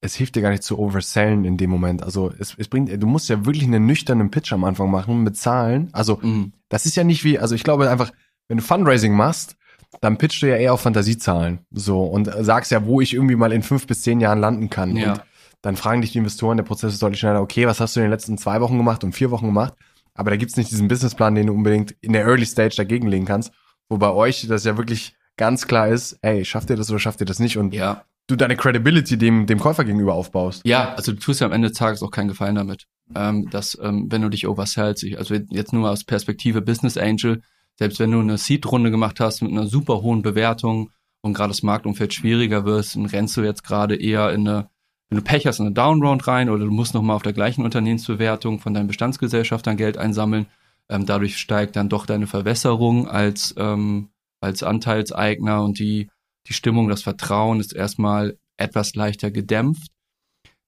es 0.00 0.14
hilft 0.14 0.34
dir 0.34 0.42
gar 0.42 0.50
nicht 0.50 0.62
zu 0.62 0.78
oversellen 0.78 1.44
in 1.44 1.56
dem 1.56 1.70
Moment. 1.70 2.02
Also 2.02 2.32
es, 2.38 2.54
es 2.58 2.68
bringt, 2.68 2.90
du 2.90 3.06
musst 3.06 3.28
ja 3.28 3.44
wirklich 3.44 3.64
einen 3.64 3.86
nüchternen 3.86 4.30
Pitch 4.30 4.52
am 4.52 4.64
Anfang 4.64 4.90
machen 4.90 5.22
mit 5.22 5.36
Zahlen. 5.36 5.90
Also 5.92 6.18
mhm. 6.20 6.52
das 6.68 6.86
ist 6.86 6.96
ja 6.96 7.04
nicht 7.04 7.24
wie, 7.24 7.38
also 7.38 7.54
ich 7.54 7.62
glaube 7.62 7.88
einfach, 7.90 8.12
wenn 8.48 8.56
du 8.56 8.62
Fundraising 8.62 9.14
machst, 9.14 9.56
dann 10.00 10.18
pitchst 10.18 10.42
du 10.42 10.48
ja 10.48 10.56
eher 10.56 10.72
auf 10.72 10.80
Fantasiezahlen. 10.80 11.60
So 11.70 12.02
und 12.04 12.30
sagst 12.40 12.70
ja, 12.70 12.84
wo 12.86 13.00
ich 13.00 13.14
irgendwie 13.14 13.36
mal 13.36 13.52
in 13.52 13.62
fünf 13.62 13.86
bis 13.86 14.02
zehn 14.02 14.20
Jahren 14.20 14.40
landen 14.40 14.70
kann. 14.70 14.96
Ja. 14.96 15.12
Und 15.12 15.22
dann 15.62 15.76
fragen 15.76 16.00
dich 16.00 16.12
die 16.12 16.18
Investoren, 16.18 16.56
der 16.56 16.64
Prozess 16.64 16.94
ist 16.94 17.02
deutlich 17.02 17.20
schneller, 17.20 17.42
okay, 17.42 17.66
was 17.66 17.80
hast 17.80 17.94
du 17.94 18.00
in 18.00 18.04
den 18.04 18.10
letzten 18.10 18.38
zwei 18.38 18.60
Wochen 18.60 18.78
gemacht 18.78 19.04
und 19.04 19.12
vier 19.12 19.30
Wochen 19.30 19.46
gemacht? 19.46 19.74
Aber 20.14 20.30
da 20.30 20.36
gibt's 20.36 20.56
nicht 20.56 20.70
diesen 20.70 20.88
Businessplan, 20.88 21.34
den 21.34 21.48
du 21.48 21.52
unbedingt 21.52 21.94
in 22.00 22.12
der 22.12 22.24
Early 22.24 22.46
Stage 22.46 22.76
dagegenlegen 22.76 23.26
kannst. 23.26 23.52
Wo 23.88 23.98
bei 23.98 24.10
euch 24.10 24.46
das 24.48 24.64
ja 24.64 24.76
wirklich 24.76 25.14
ganz 25.40 25.66
klar 25.66 25.88
ist, 25.88 26.18
ey, 26.20 26.44
schafft 26.44 26.68
ihr 26.68 26.76
das 26.76 26.90
oder 26.90 26.98
schafft 26.98 27.20
ihr 27.20 27.26
das 27.26 27.38
nicht? 27.38 27.56
Und 27.56 27.72
ja. 27.72 28.04
du 28.26 28.36
deine 28.36 28.56
Credibility 28.56 29.16
dem, 29.16 29.46
dem 29.46 29.58
Käufer 29.58 29.84
gegenüber 29.84 30.12
aufbaust. 30.12 30.60
Ja, 30.66 30.92
also 30.94 31.12
du 31.12 31.18
tust 31.18 31.40
ja 31.40 31.46
am 31.46 31.52
Ende 31.52 31.68
des 31.68 31.78
Tages 31.78 32.02
auch 32.02 32.10
keinen 32.10 32.28
Gefallen 32.28 32.56
damit. 32.56 32.86
Ähm, 33.14 33.48
dass, 33.50 33.76
ähm, 33.82 34.06
wenn 34.10 34.20
du 34.20 34.28
dich 34.28 34.46
oversellst, 34.46 35.04
also 35.16 35.34
jetzt 35.34 35.72
nur 35.72 35.90
aus 35.90 36.04
Perspektive 36.04 36.60
Business 36.60 36.98
Angel, 36.98 37.40
selbst 37.76 37.98
wenn 37.98 38.12
du 38.12 38.20
eine 38.20 38.36
Seed-Runde 38.36 38.90
gemacht 38.90 39.18
hast 39.18 39.40
mit 39.40 39.50
einer 39.50 39.66
super 39.66 40.02
hohen 40.02 40.20
Bewertung 40.20 40.90
und 41.22 41.32
gerade 41.32 41.48
das 41.48 41.62
Marktumfeld 41.62 42.12
schwieriger 42.12 42.66
wird, 42.66 42.94
dann 42.94 43.06
rennst 43.06 43.34
du 43.38 43.40
jetzt 43.40 43.64
gerade 43.64 43.96
eher 43.96 44.30
in 44.32 44.46
eine 44.46 44.68
wenn 45.08 45.18
du 45.18 45.24
Pech 45.24 45.44
hast, 45.46 45.58
in 45.58 45.66
eine 45.66 45.74
Downround 45.74 46.28
rein 46.28 46.50
oder 46.50 46.66
du 46.66 46.70
musst 46.70 46.94
nochmal 46.94 47.16
auf 47.16 47.22
der 47.22 47.32
gleichen 47.32 47.64
Unternehmensbewertung 47.64 48.60
von 48.60 48.74
deinen 48.74 48.86
Bestandsgesellschaftern 48.86 49.76
Geld 49.76 49.98
einsammeln. 49.98 50.46
Ähm, 50.88 51.04
dadurch 51.04 51.36
steigt 51.36 51.74
dann 51.74 51.88
doch 51.88 52.06
deine 52.06 52.28
Verwässerung 52.28 53.08
als, 53.08 53.52
ähm, 53.58 54.10
als 54.40 54.62
Anteilseigner 54.62 55.62
und 55.62 55.78
die, 55.78 56.08
die 56.48 56.52
Stimmung, 56.52 56.88
das 56.88 57.02
Vertrauen 57.02 57.60
ist 57.60 57.74
erstmal 57.74 58.38
etwas 58.56 58.94
leichter 58.94 59.30
gedämpft. 59.30 59.90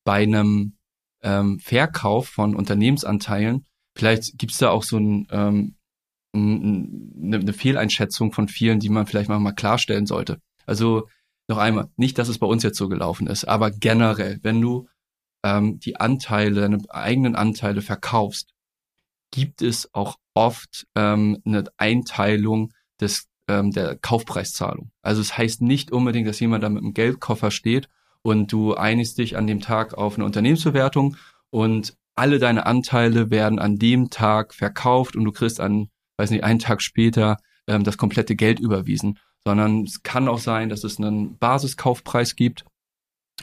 Bei 0.05 0.23
einem 0.23 0.77
ähm, 1.23 1.59
Verkauf 1.61 2.29
von 2.29 2.57
Unternehmensanteilen, 2.57 3.67
vielleicht 3.97 4.39
gibt's 4.39 4.59
da 4.59 4.71
auch 4.71 4.83
so 4.83 4.99
ein, 4.99 5.27
ähm, 5.31 5.77
eine, 6.35 7.39
eine 7.39 7.53
Fehleinschätzung 7.53 8.33
von 8.33 8.49
vielen, 8.49 8.81
die 8.81 8.89
man 8.89 9.07
vielleicht 9.07 9.29
mal 9.29 9.53
klarstellen 9.53 10.07
sollte. 10.07 10.41
Also 10.67 11.09
noch 11.49 11.59
einmal, 11.59 11.91
nicht, 11.97 12.19
dass 12.19 12.29
es 12.29 12.39
bei 12.39 12.47
uns 12.47 12.63
jetzt 12.63 12.79
so 12.79 12.89
gelaufen 12.89 13.27
ist, 13.27 13.45
aber 13.45 13.71
generell, 13.71 14.39
wenn 14.43 14.61
du 14.61 14.89
ähm, 15.45 15.79
die 15.81 15.97
Anteile, 15.97 16.61
deine 16.61 16.79
eigenen 16.89 17.37
Anteile 17.37 17.83
verkaufst, 17.83 18.53
gibt 19.33 19.63
es 19.63 19.93
auch 19.93 20.17
oft 20.35 20.87
ähm, 20.95 21.43
eine 21.45 21.65
Einteilung 21.77 22.73
des 23.01 23.29
ähm, 23.53 23.71
der 23.71 23.97
Kaufpreiszahlung. 23.97 24.91
Also 25.03 25.21
es 25.21 25.37
heißt 25.37 25.63
nicht 25.63 25.93
unbedingt, 25.93 26.29
dass 26.29 26.41
jemand 26.41 26.65
da 26.65 26.69
mit 26.69 26.83
einem 26.83 26.95
Geldkoffer 26.95 27.51
steht 27.51 27.89
und 28.23 28.53
du 28.53 28.75
einigst 28.75 29.19
dich 29.19 29.37
an 29.37 29.47
dem 29.47 29.61
Tag 29.61 29.95
auf 29.95 30.17
eine 30.17 30.25
Unternehmensbewertung 30.25 31.17
und 31.51 31.97
alle 32.15 32.39
deine 32.39 32.67
Anteile 32.67 33.31
werden 33.31 33.59
an 33.59 33.79
dem 33.79 34.11
Tag 34.11 34.55
verkauft 34.55 35.17
und 35.17 35.25
du 35.25 35.33
kriegst 35.33 35.61
an, 35.61 35.89
weiß 36.19 36.31
nicht, 36.31 36.45
einen 36.45 36.59
Tag 36.59 36.83
später 36.83 37.39
ähm, 37.67 37.85
das 37.85 37.99
komplette 37.99 38.37
Geld 38.37 38.61
überwiesen, 38.61 39.19
sondern 39.45 39.85
es 39.85 40.03
kann 40.03 40.29
auch 40.29 40.39
sein, 40.39 40.69
dass 40.69 40.85
es 40.85 40.99
einen 40.99 41.39
Basiskaufpreis 41.39 42.37
gibt 42.37 42.65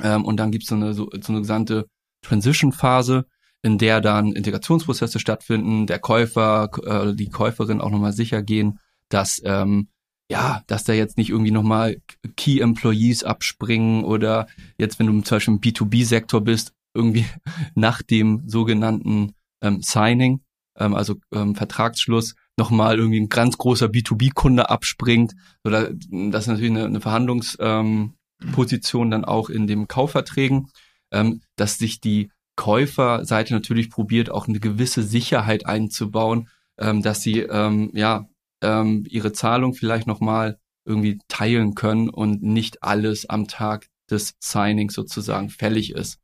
ähm, 0.02 0.26
und 0.26 0.38
dann 0.38 0.52
gibt 0.52 0.64
es 0.64 0.70
so 0.70 0.76
eine, 0.76 0.94
so, 0.94 1.10
so 1.22 1.34
eine 1.34 1.42
gesamte 1.42 1.88
Transition-Phase, 2.22 3.26
in 3.62 3.78
der 3.78 4.02
dann 4.02 4.34
Integrationsprozesse 4.34 5.20
stattfinden, 5.20 5.86
der 5.86 6.00
Käufer, 6.00 6.70
äh, 6.86 7.16
die 7.16 7.30
Käuferin 7.30 7.82
auch 7.82 7.92
nochmal 7.92 8.14
sicher 8.14 8.42
gehen, 8.42 8.80
dass 9.10 9.42
ähm, 9.44 9.90
ja, 10.32 10.62
dass 10.68 10.84
da 10.84 10.94
jetzt 10.94 11.18
nicht 11.18 11.32
irgendwie 11.32 11.52
nochmal 11.52 12.02
Key 12.38 12.60
Employees 12.60 13.24
abspringen 13.24 14.04
oder 14.04 14.48
jetzt, 14.78 15.00
wenn 15.00 15.08
du 15.08 15.22
zum 15.22 15.36
Beispiel 15.36 15.54
im 15.56 15.62
B2B-Sektor 15.62 16.42
bist, 16.42 16.74
irgendwie 16.94 17.26
nach 17.76 18.02
dem 18.02 18.44
sogenannten 18.48 19.34
ähm, 19.62 19.82
Signing, 19.82 20.42
ähm, 20.78 20.94
also 20.94 21.16
ähm, 21.34 21.56
Vertragsschluss, 21.56 22.36
nochmal 22.58 23.00
irgendwie 23.00 23.20
ein 23.20 23.30
ganz 23.30 23.58
großer 23.58 23.88
B2B-Kunde 23.88 24.70
abspringt. 24.70 25.34
Oder 25.64 25.92
das 25.92 26.44
ist 26.44 26.48
natürlich 26.48 26.72
eine, 26.72 26.86
eine 26.86 27.02
Verhandlungsposition 27.02 29.08
ähm, 29.08 29.12
dann 29.12 29.26
auch 29.26 29.50
in 29.50 29.66
den 29.66 29.88
Kaufverträgen, 29.88 30.68
ähm, 31.12 31.42
dass 31.56 31.78
sich 31.78 32.02
die 32.02 32.32
Käuferseite 32.56 33.54
natürlich 33.54 33.90
probiert, 33.90 34.30
auch 34.30 34.48
eine 34.48 34.60
gewisse 34.60 35.02
Sicherheit 35.02 35.66
einzubauen, 35.66 36.50
ähm, 36.78 37.02
dass 37.02 37.22
sie 37.22 37.40
ja 37.40 38.29
ähm, 38.62 39.06
ihre 39.08 39.32
Zahlung 39.32 39.74
vielleicht 39.74 40.08
nochmal 40.08 40.60
irgendwie 40.86 41.20
teilen 41.28 41.76
können 41.76 42.10
und 42.10 42.42
nicht 42.42 42.84
alles 42.84 43.30
am 43.30 43.48
Tag 43.48 43.88
des 44.10 44.36
Signings 44.40 44.94
sozusagen 44.94 45.50
fällig 45.50 45.92
ist. 45.94 46.20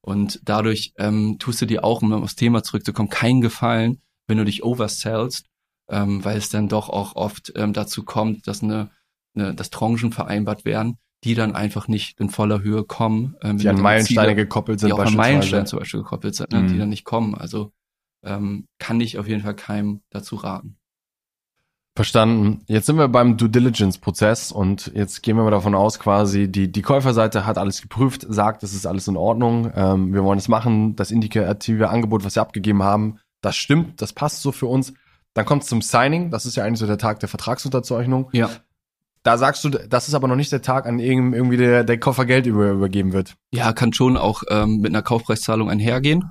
Und 0.00 0.40
dadurch 0.44 0.92
ähm, 0.98 1.36
tust 1.38 1.60
du 1.60 1.66
dir 1.66 1.84
auch, 1.84 2.02
um 2.02 2.12
aufs 2.12 2.36
Thema 2.36 2.62
zurückzukommen, 2.62 3.10
keinen 3.10 3.40
Gefallen, 3.40 4.00
wenn 4.26 4.38
du 4.38 4.44
dich 4.44 4.64
oversellst 4.64 5.48
ähm, 5.88 6.24
weil 6.24 6.36
es 6.36 6.50
dann 6.50 6.68
doch 6.68 6.88
auch 6.88 7.16
oft 7.16 7.52
ähm, 7.56 7.72
dazu 7.72 8.04
kommt, 8.04 8.46
dass 8.46 8.62
eine, 8.62 8.90
ne, 9.34 9.54
dass 9.54 9.70
Tranchen 9.70 10.12
vereinbart 10.12 10.64
werden, 10.64 10.98
die 11.24 11.34
dann 11.34 11.54
einfach 11.54 11.88
nicht 11.88 12.20
in 12.20 12.30
voller 12.30 12.62
Höhe 12.62 12.84
kommen. 12.84 13.36
Ähm, 13.42 13.58
die 13.58 13.68
an 13.68 13.80
Meilensteine 13.80 14.28
Ziele, 14.28 14.36
gekoppelt 14.36 14.80
sind. 14.80 14.88
Die 14.88 14.92
auch 14.92 14.98
an 14.98 15.16
Meilensteine 15.16 15.64
zum 15.64 15.78
Beispiel 15.78 16.00
gekoppelt 16.00 16.34
sind, 16.34 16.52
ne, 16.52 16.60
mhm. 16.60 16.68
die 16.68 16.78
dann 16.78 16.88
nicht 16.90 17.04
kommen. 17.04 17.34
Also 17.34 17.72
ähm, 18.22 18.66
kann 18.78 19.00
ich 19.00 19.18
auf 19.18 19.28
jeden 19.28 19.42
Fall 19.42 19.56
keinem 19.56 20.02
dazu 20.10 20.36
raten. 20.36 20.77
Verstanden. 21.98 22.60
Jetzt 22.68 22.86
sind 22.86 22.96
wir 22.96 23.08
beim 23.08 23.36
Due 23.36 23.48
Diligence 23.48 23.98
Prozess 23.98 24.52
und 24.52 24.92
jetzt 24.94 25.20
gehen 25.20 25.36
wir 25.36 25.42
mal 25.42 25.50
davon 25.50 25.74
aus, 25.74 25.98
quasi 25.98 26.46
die, 26.46 26.70
die 26.70 26.82
Käuferseite 26.82 27.44
hat 27.44 27.58
alles 27.58 27.82
geprüft, 27.82 28.24
sagt, 28.28 28.62
es 28.62 28.72
ist 28.72 28.86
alles 28.86 29.08
in 29.08 29.16
Ordnung, 29.16 29.72
ähm, 29.74 30.14
wir 30.14 30.22
wollen 30.22 30.38
es 30.38 30.46
machen, 30.46 30.94
das 30.94 31.10
indikative 31.10 31.88
Angebot, 31.88 32.24
was 32.24 32.36
wir 32.36 32.42
abgegeben 32.42 32.84
haben, 32.84 33.18
das 33.40 33.56
stimmt, 33.56 34.00
das 34.00 34.12
passt 34.12 34.42
so 34.42 34.52
für 34.52 34.66
uns. 34.66 34.94
Dann 35.34 35.44
kommt 35.44 35.64
es 35.64 35.68
zum 35.68 35.82
Signing, 35.82 36.30
das 36.30 36.46
ist 36.46 36.54
ja 36.54 36.62
eigentlich 36.62 36.78
so 36.78 36.86
der 36.86 36.98
Tag 36.98 37.18
der 37.18 37.28
Vertragsunterzeichnung. 37.28 38.28
Ja. 38.30 38.48
Da 39.24 39.36
sagst 39.36 39.64
du, 39.64 39.68
das 39.70 40.06
ist 40.06 40.14
aber 40.14 40.28
noch 40.28 40.36
nicht 40.36 40.52
der 40.52 40.62
Tag, 40.62 40.86
an 40.86 40.98
dem 40.98 41.34
irgendwie 41.34 41.56
der, 41.56 41.82
der 41.82 41.98
Koffer 41.98 42.26
Geld 42.26 42.46
über, 42.46 42.70
übergeben 42.70 43.12
wird. 43.12 43.34
Ja, 43.50 43.72
kann 43.72 43.92
schon 43.92 44.16
auch 44.16 44.44
ähm, 44.50 44.76
mit 44.76 44.92
einer 44.92 45.02
Kaufpreiszahlung 45.02 45.68
einhergehen. 45.68 46.30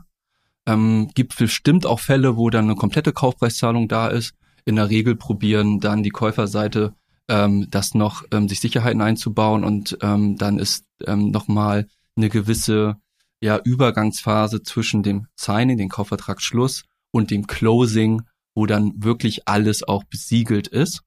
Ähm, 0.65 1.09
gibt 1.13 1.37
bestimmt 1.37 1.85
auch 1.85 1.99
Fälle, 1.99 2.37
wo 2.37 2.49
dann 2.49 2.63
eine 2.63 2.75
komplette 2.75 3.11
Kaufpreiszahlung 3.11 3.89
da 3.89 4.07
ist 4.07 4.33
in 4.67 4.75
der 4.75 4.89
Regel 4.89 5.15
probieren 5.15 5.79
dann 5.79 6.03
die 6.03 6.09
Käuferseite 6.09 6.93
ähm, 7.29 7.67
das 7.69 7.93
noch 7.93 8.23
ähm, 8.31 8.49
sich 8.49 8.59
Sicherheiten 8.59 9.01
einzubauen 9.01 9.63
und 9.63 9.97
ähm, 10.01 10.37
dann 10.37 10.59
ist 10.59 10.85
ähm, 11.05 11.31
nochmal 11.31 11.87
eine 12.17 12.29
gewisse 12.29 12.97
ja, 13.41 13.59
Übergangsphase 13.63 14.63
zwischen 14.63 15.03
dem 15.03 15.27
Signing, 15.35 15.77
den 15.77 15.89
Kaufvertragsschluss 15.89 16.83
und 17.11 17.31
dem 17.31 17.47
Closing, 17.47 18.23
wo 18.55 18.65
dann 18.65 18.91
wirklich 18.97 19.47
alles 19.47 19.87
auch 19.87 20.03
besiegelt 20.03 20.67
ist. 20.67 21.01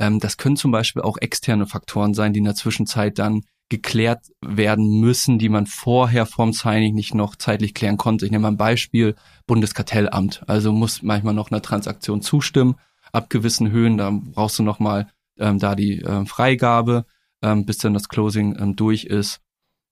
Ähm, 0.00 0.18
das 0.18 0.36
können 0.36 0.56
zum 0.56 0.72
Beispiel 0.72 1.02
auch 1.02 1.16
externe 1.18 1.66
Faktoren 1.66 2.12
sein, 2.12 2.32
die 2.32 2.38
in 2.38 2.44
der 2.44 2.54
Zwischenzeit 2.54 3.20
dann 3.20 3.42
geklärt 3.68 4.26
werden 4.40 5.00
müssen, 5.00 5.38
die 5.38 5.48
man 5.48 5.66
vorher 5.66 6.26
vorm 6.26 6.52
Signing 6.52 6.94
nicht 6.94 7.14
noch 7.14 7.36
zeitlich 7.36 7.74
klären 7.74 7.96
konnte. 7.96 8.24
Ich 8.24 8.32
nehme 8.32 8.42
mal 8.42 8.52
ein 8.52 8.56
Beispiel, 8.56 9.14
Bundeskartellamt. 9.46 10.42
Also 10.48 10.72
muss 10.72 11.02
manchmal 11.02 11.34
noch 11.34 11.50
eine 11.50 11.62
Transaktion 11.62 12.20
zustimmen 12.22 12.76
ab 13.16 13.30
gewissen 13.30 13.70
Höhen, 13.70 13.96
da 13.96 14.10
brauchst 14.12 14.58
du 14.58 14.62
nochmal 14.62 15.10
ähm, 15.38 15.58
da 15.58 15.74
die 15.74 16.02
äh, 16.02 16.26
Freigabe, 16.26 17.06
ähm, 17.42 17.66
bis 17.66 17.78
dann 17.78 17.94
das 17.94 18.08
Closing 18.08 18.56
ähm, 18.58 18.76
durch 18.76 19.04
ist. 19.04 19.40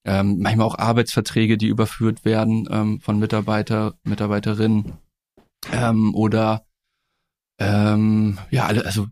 Ähm, 0.06 0.38
manchmal 0.40 0.66
auch 0.66 0.78
Arbeitsverträge, 0.78 1.56
die 1.56 1.68
überführt 1.68 2.24
werden 2.24 2.68
ähm, 2.70 3.00
von 3.00 3.18
Mitarbeiter, 3.18 3.94
Mitarbeiterinnen 4.04 4.98
ähm, 5.72 6.14
oder 6.14 6.66
ähm, 7.58 8.38
ja, 8.50 8.66
alle, 8.66 8.84
also 8.84 9.06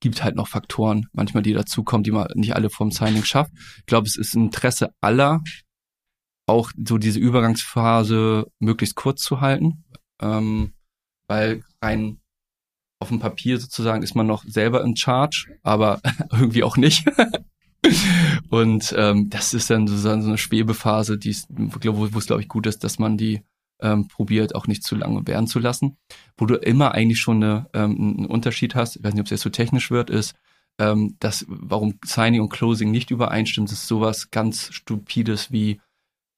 gibt 0.00 0.22
halt 0.22 0.34
noch 0.34 0.48
Faktoren, 0.48 1.06
manchmal 1.12 1.42
die 1.42 1.52
dazukommen, 1.52 2.04
die 2.04 2.10
man 2.10 2.28
nicht 2.34 2.54
alle 2.54 2.70
vom 2.70 2.90
Signing 2.90 3.24
schafft. 3.24 3.52
Ich 3.78 3.86
glaube, 3.86 4.06
es 4.06 4.16
ist 4.16 4.34
Interesse 4.34 4.92
aller, 5.00 5.42
auch 6.46 6.72
so 6.76 6.98
diese 6.98 7.18
Übergangsphase 7.20 8.50
möglichst 8.58 8.96
kurz 8.96 9.22
zu 9.22 9.40
halten, 9.40 9.84
ähm, 10.20 10.74
weil 11.28 11.62
rein 11.82 12.19
auf 13.00 13.08
dem 13.08 13.18
Papier 13.18 13.58
sozusagen 13.58 14.02
ist 14.02 14.14
man 14.14 14.26
noch 14.26 14.44
selber 14.44 14.84
in 14.84 14.96
Charge, 14.96 15.58
aber 15.62 16.00
irgendwie 16.32 16.62
auch 16.62 16.76
nicht. 16.76 17.04
und 18.50 18.94
ähm, 18.96 19.30
das 19.30 19.54
ist 19.54 19.70
dann 19.70 19.86
sozusagen 19.86 20.22
so 20.22 20.28
eine 20.28 20.38
Schwebephase, 20.38 21.18
die 21.18 21.34
wo 21.48 22.18
es 22.18 22.26
glaube 22.26 22.42
ich 22.42 22.48
gut 22.48 22.66
ist, 22.66 22.84
dass 22.84 22.98
man 22.98 23.16
die 23.16 23.42
ähm, 23.80 24.08
probiert 24.08 24.54
auch 24.54 24.66
nicht 24.66 24.84
zu 24.84 24.94
lange 24.94 25.26
werden 25.26 25.46
zu 25.46 25.58
lassen. 25.58 25.96
Wo 26.36 26.46
du 26.46 26.54
immer 26.56 26.92
eigentlich 26.92 27.20
schon 27.20 27.42
eine, 27.42 27.66
ähm, 27.72 28.16
einen 28.18 28.26
Unterschied 28.26 28.74
hast, 28.74 28.96
ich 28.96 29.02
weiß 29.02 29.14
nicht, 29.14 29.20
ob 29.20 29.26
es 29.26 29.30
jetzt 29.30 29.42
so 29.42 29.50
technisch 29.50 29.90
wird, 29.90 30.10
ist, 30.10 30.34
ähm, 30.78 31.16
dass 31.20 31.46
warum 31.48 31.98
Signing 32.04 32.42
und 32.42 32.50
Closing 32.50 32.90
nicht 32.90 33.10
übereinstimmt, 33.10 33.72
ist 33.72 33.86
sowas 33.86 34.30
ganz 34.30 34.68
stupides 34.72 35.50
wie 35.50 35.80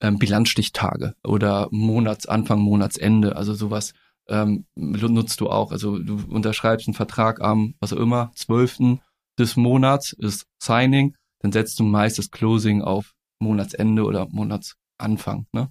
ähm, 0.01 0.19
Bilanzstichtage 0.19 1.15
oder 1.25 1.69
Monatsanfang, 1.71 2.61
Monatsende, 2.61 3.37
also 3.37 3.55
sowas 3.55 3.95
ähm, 4.33 4.65
nutzt 4.75 5.41
du 5.41 5.51
auch. 5.51 5.71
Also 5.71 5.99
du 5.99 6.19
unterschreibst 6.29 6.89
einen 6.89 6.95
Vertrag 6.95 7.41
am, 7.41 7.75
was 7.81 7.93
auch 7.93 7.99
immer, 7.99 8.33
12. 8.35 8.99
des 9.39 9.57
Monats 9.57 10.13
ist 10.13 10.47
Signing, 10.59 11.15
dann 11.41 11.53
setzt 11.53 11.79
du 11.79 11.85
meist 11.85 12.19
das 12.19 12.31
Closing 12.31 12.83
auf 12.83 13.13
Monatsende 13.39 14.05
oder 14.05 14.27
Monatsanfang. 14.31 15.47
Ne? 15.53 15.71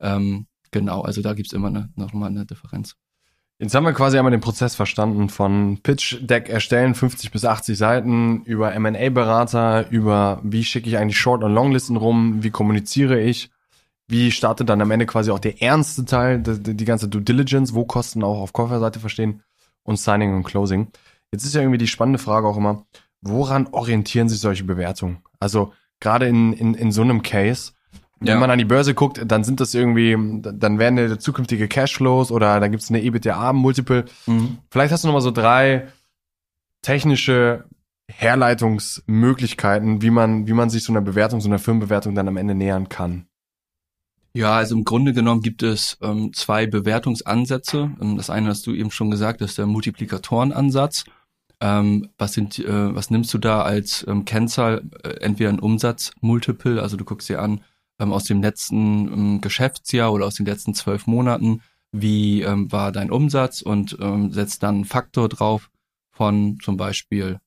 Ähm, 0.00 0.46
genau, 0.72 1.02
also 1.02 1.22
da 1.22 1.34
gibt's 1.34 1.52
immer 1.52 1.68
eine, 1.68 1.90
noch 1.94 2.12
mal 2.12 2.26
eine 2.26 2.44
Differenz. 2.44 2.96
Jetzt 3.58 3.76
haben 3.76 3.84
wir 3.84 3.92
quasi 3.92 4.18
einmal 4.18 4.32
den 4.32 4.40
Prozess 4.40 4.74
verstanden 4.74 5.28
von 5.28 5.78
Pitch 5.84 6.16
Deck 6.20 6.48
erstellen, 6.48 6.96
50 6.96 7.30
bis 7.30 7.44
80 7.44 7.78
Seiten, 7.78 8.42
über 8.42 8.74
M&A-Berater, 8.74 9.88
über 9.90 10.40
wie 10.42 10.64
schicke 10.64 10.88
ich 10.88 10.98
eigentlich 10.98 11.20
Short- 11.20 11.44
und 11.44 11.54
Longlisten 11.54 11.96
rum, 11.96 12.42
wie 12.42 12.50
kommuniziere 12.50 13.20
ich, 13.20 13.50
wie 14.08 14.30
startet 14.30 14.68
dann 14.68 14.80
am 14.80 14.90
Ende 14.90 15.06
quasi 15.06 15.30
auch 15.30 15.38
der 15.38 15.62
ernste 15.62 16.04
Teil, 16.04 16.40
die, 16.40 16.74
die 16.76 16.84
ganze 16.84 17.08
Due 17.08 17.22
Diligence, 17.22 17.74
wo 17.74 17.84
Kosten 17.84 18.22
auch 18.22 18.40
auf 18.40 18.52
Käuferseite 18.52 19.00
verstehen 19.00 19.42
und 19.84 19.98
Signing 19.98 20.34
und 20.34 20.44
Closing. 20.44 20.88
Jetzt 21.32 21.44
ist 21.44 21.54
ja 21.54 21.60
irgendwie 21.60 21.78
die 21.78 21.86
spannende 21.86 22.18
Frage 22.18 22.46
auch 22.46 22.56
immer, 22.56 22.84
woran 23.22 23.68
orientieren 23.68 24.28
sich 24.28 24.40
solche 24.40 24.64
Bewertungen? 24.64 25.22
Also 25.40 25.72
gerade 26.00 26.26
in, 26.26 26.52
in, 26.52 26.74
in 26.74 26.92
so 26.92 27.02
einem 27.02 27.22
Case, 27.22 27.72
wenn 28.24 28.38
man 28.38 28.50
an 28.50 28.58
die 28.58 28.64
Börse 28.64 28.94
guckt, 28.94 29.20
dann 29.24 29.44
sind 29.44 29.60
das 29.60 29.74
irgendwie, 29.74 30.16
dann 30.42 30.78
werden 30.78 30.96
der 30.96 31.18
zukünftige 31.18 31.68
Cashflows 31.68 32.30
oder 32.30 32.60
da 32.60 32.68
gibt 32.68 32.82
es 32.82 32.90
eine 32.90 33.02
EBITDA-Multiple. 33.02 34.04
Mhm. 34.26 34.58
Vielleicht 34.70 34.92
hast 34.92 35.04
du 35.04 35.08
noch 35.08 35.14
mal 35.14 35.20
so 35.20 35.30
drei 35.30 35.88
technische 36.82 37.64
Herleitungsmöglichkeiten, 38.08 40.02
wie 40.02 40.10
man, 40.10 40.46
wie 40.46 40.52
man 40.52 40.70
sich 40.70 40.84
so 40.84 40.92
einer 40.92 41.00
Bewertung, 41.00 41.40
so 41.40 41.48
einer 41.48 41.58
Firmenbewertung 41.58 42.14
dann 42.14 42.28
am 42.28 42.36
Ende 42.36 42.54
nähern 42.54 42.88
kann. 42.88 43.26
Ja, 44.34 44.54
also 44.54 44.74
im 44.74 44.84
Grunde 44.84 45.12
genommen 45.12 45.42
gibt 45.42 45.62
es 45.62 45.98
ähm, 46.00 46.32
zwei 46.32 46.66
Bewertungsansätze. 46.66 47.92
Ähm, 48.00 48.16
das 48.16 48.30
eine 48.30 48.48
hast 48.48 48.66
du 48.66 48.72
eben 48.72 48.90
schon 48.90 49.10
gesagt, 49.10 49.40
das 49.40 49.50
ist 49.50 49.58
der 49.58 49.66
Multiplikatorenansatz. 49.66 51.04
Ähm, 51.60 52.08
was 52.16 52.32
sind, 52.32 52.58
äh, 52.58 52.94
was 52.94 53.10
nimmst 53.10 53.32
du 53.34 53.38
da 53.38 53.62
als 53.62 54.04
ähm, 54.08 54.24
Kennzahl? 54.24 54.82
Äh, 55.04 55.20
entweder 55.20 55.50
ein 55.50 55.60
Umsatzmultiple, 55.60 56.80
also 56.80 56.96
du 56.96 57.04
guckst 57.04 57.28
dir 57.28 57.42
an 57.42 57.62
ähm, 58.00 58.12
aus 58.12 58.24
dem 58.24 58.42
letzten 58.42 59.12
ähm, 59.12 59.40
Geschäftsjahr 59.42 60.12
oder 60.12 60.26
aus 60.26 60.34
den 60.34 60.46
letzten 60.46 60.74
zwölf 60.74 61.06
Monaten, 61.06 61.62
wie 61.94 62.42
war 62.46 62.90
dein 62.90 63.10
Umsatz 63.10 63.60
und 63.60 63.98
setzt 64.30 64.62
dann 64.62 64.76
einen 64.76 64.84
Faktor 64.86 65.28
drauf 65.28 65.68
von 66.10 66.58
zum 66.62 66.78
Beispiel 66.78 67.38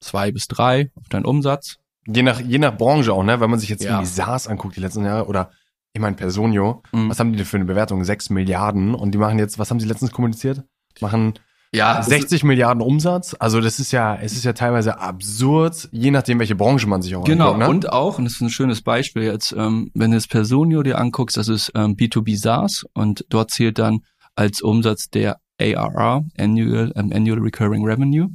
zwei 0.00 0.30
bis 0.30 0.46
drei 0.46 0.90
auf 0.94 1.08
deinen 1.08 1.24
Umsatz. 1.24 1.78
Je 2.06 2.22
nach, 2.22 2.40
je 2.40 2.58
nach 2.58 2.76
Branche 2.76 3.14
auch, 3.14 3.22
ne? 3.22 3.40
Wenn 3.40 3.48
man 3.48 3.58
sich 3.58 3.70
jetzt 3.70 3.82
ja. 3.82 3.92
irgendwie 3.92 4.10
SaaS 4.10 4.46
anguckt, 4.46 4.76
die 4.76 4.80
letzten 4.80 5.06
Jahre, 5.06 5.26
oder 5.26 5.52
ich 5.92 6.00
meine, 6.00 6.16
Personio, 6.16 6.82
mhm. 6.92 7.10
was 7.10 7.18
haben 7.18 7.32
die 7.32 7.38
denn 7.38 7.46
für 7.46 7.56
eine 7.56 7.66
Bewertung? 7.66 8.04
Sechs 8.04 8.30
Milliarden. 8.30 8.94
Und 8.94 9.12
die 9.12 9.18
machen 9.18 9.38
jetzt, 9.38 9.58
was 9.58 9.70
haben 9.70 9.80
sie 9.80 9.86
letztens 9.86 10.12
kommuniziert? 10.12 10.62
Machen 11.00 11.34
ja, 11.72 12.02
60 12.02 12.42
Milliarden 12.42 12.82
Umsatz. 12.82 13.36
Also 13.38 13.60
das 13.60 13.78
ist 13.78 13.92
ja, 13.92 14.16
es 14.16 14.32
ist 14.32 14.44
ja 14.44 14.52
teilweise 14.52 14.98
absurd, 14.98 15.88
je 15.92 16.10
nachdem, 16.10 16.40
welche 16.40 16.56
Branche 16.56 16.88
man 16.88 17.00
sich 17.00 17.14
auch 17.14 17.24
genau, 17.24 17.52
anguckt. 17.52 17.60
Genau, 17.60 17.68
ne? 17.68 17.74
und 17.74 17.92
auch, 17.92 18.18
und 18.18 18.24
das 18.24 18.34
ist 18.34 18.40
ein 18.40 18.50
schönes 18.50 18.82
Beispiel 18.82 19.22
jetzt, 19.22 19.52
ähm, 19.56 19.90
wenn 19.94 20.10
du 20.10 20.16
das 20.16 20.26
Personio 20.26 20.82
dir 20.82 20.98
anguckst, 20.98 21.36
das 21.36 21.48
ist 21.48 21.70
ähm, 21.76 21.94
B2B 21.94 22.36
SaaS 22.36 22.84
und 22.92 23.24
dort 23.28 23.52
zählt 23.52 23.78
dann 23.78 24.00
als 24.34 24.62
Umsatz 24.62 25.10
der 25.10 25.38
ARR, 25.60 26.24
Annual, 26.36 26.92
ähm, 26.96 27.12
Annual 27.14 27.38
Recurring 27.38 27.84
Revenue. 27.84 28.30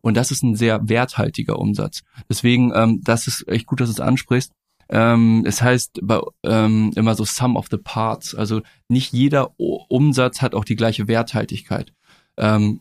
Und 0.00 0.16
das 0.16 0.30
ist 0.30 0.44
ein 0.44 0.54
sehr 0.54 0.88
werthaltiger 0.88 1.58
Umsatz. 1.58 2.02
Deswegen, 2.28 2.72
ähm, 2.72 3.00
das 3.02 3.26
ist 3.26 3.48
echt 3.48 3.66
gut, 3.66 3.80
dass 3.80 3.88
du 3.88 3.94
es 3.94 4.00
ansprichst. 4.00 4.52
Ähm, 4.88 5.44
es 5.46 5.62
heißt 5.62 6.00
ähm, 6.44 6.92
immer 6.94 7.14
so 7.14 7.24
Sum 7.24 7.56
of 7.56 7.66
the 7.70 7.78
Parts. 7.78 8.34
Also 8.34 8.62
nicht 8.88 9.12
jeder 9.12 9.58
Umsatz 9.58 10.42
hat 10.42 10.54
auch 10.54 10.64
die 10.64 10.76
gleiche 10.76 11.08
Werthaltigkeit. 11.08 11.92
Ähm, 12.36 12.80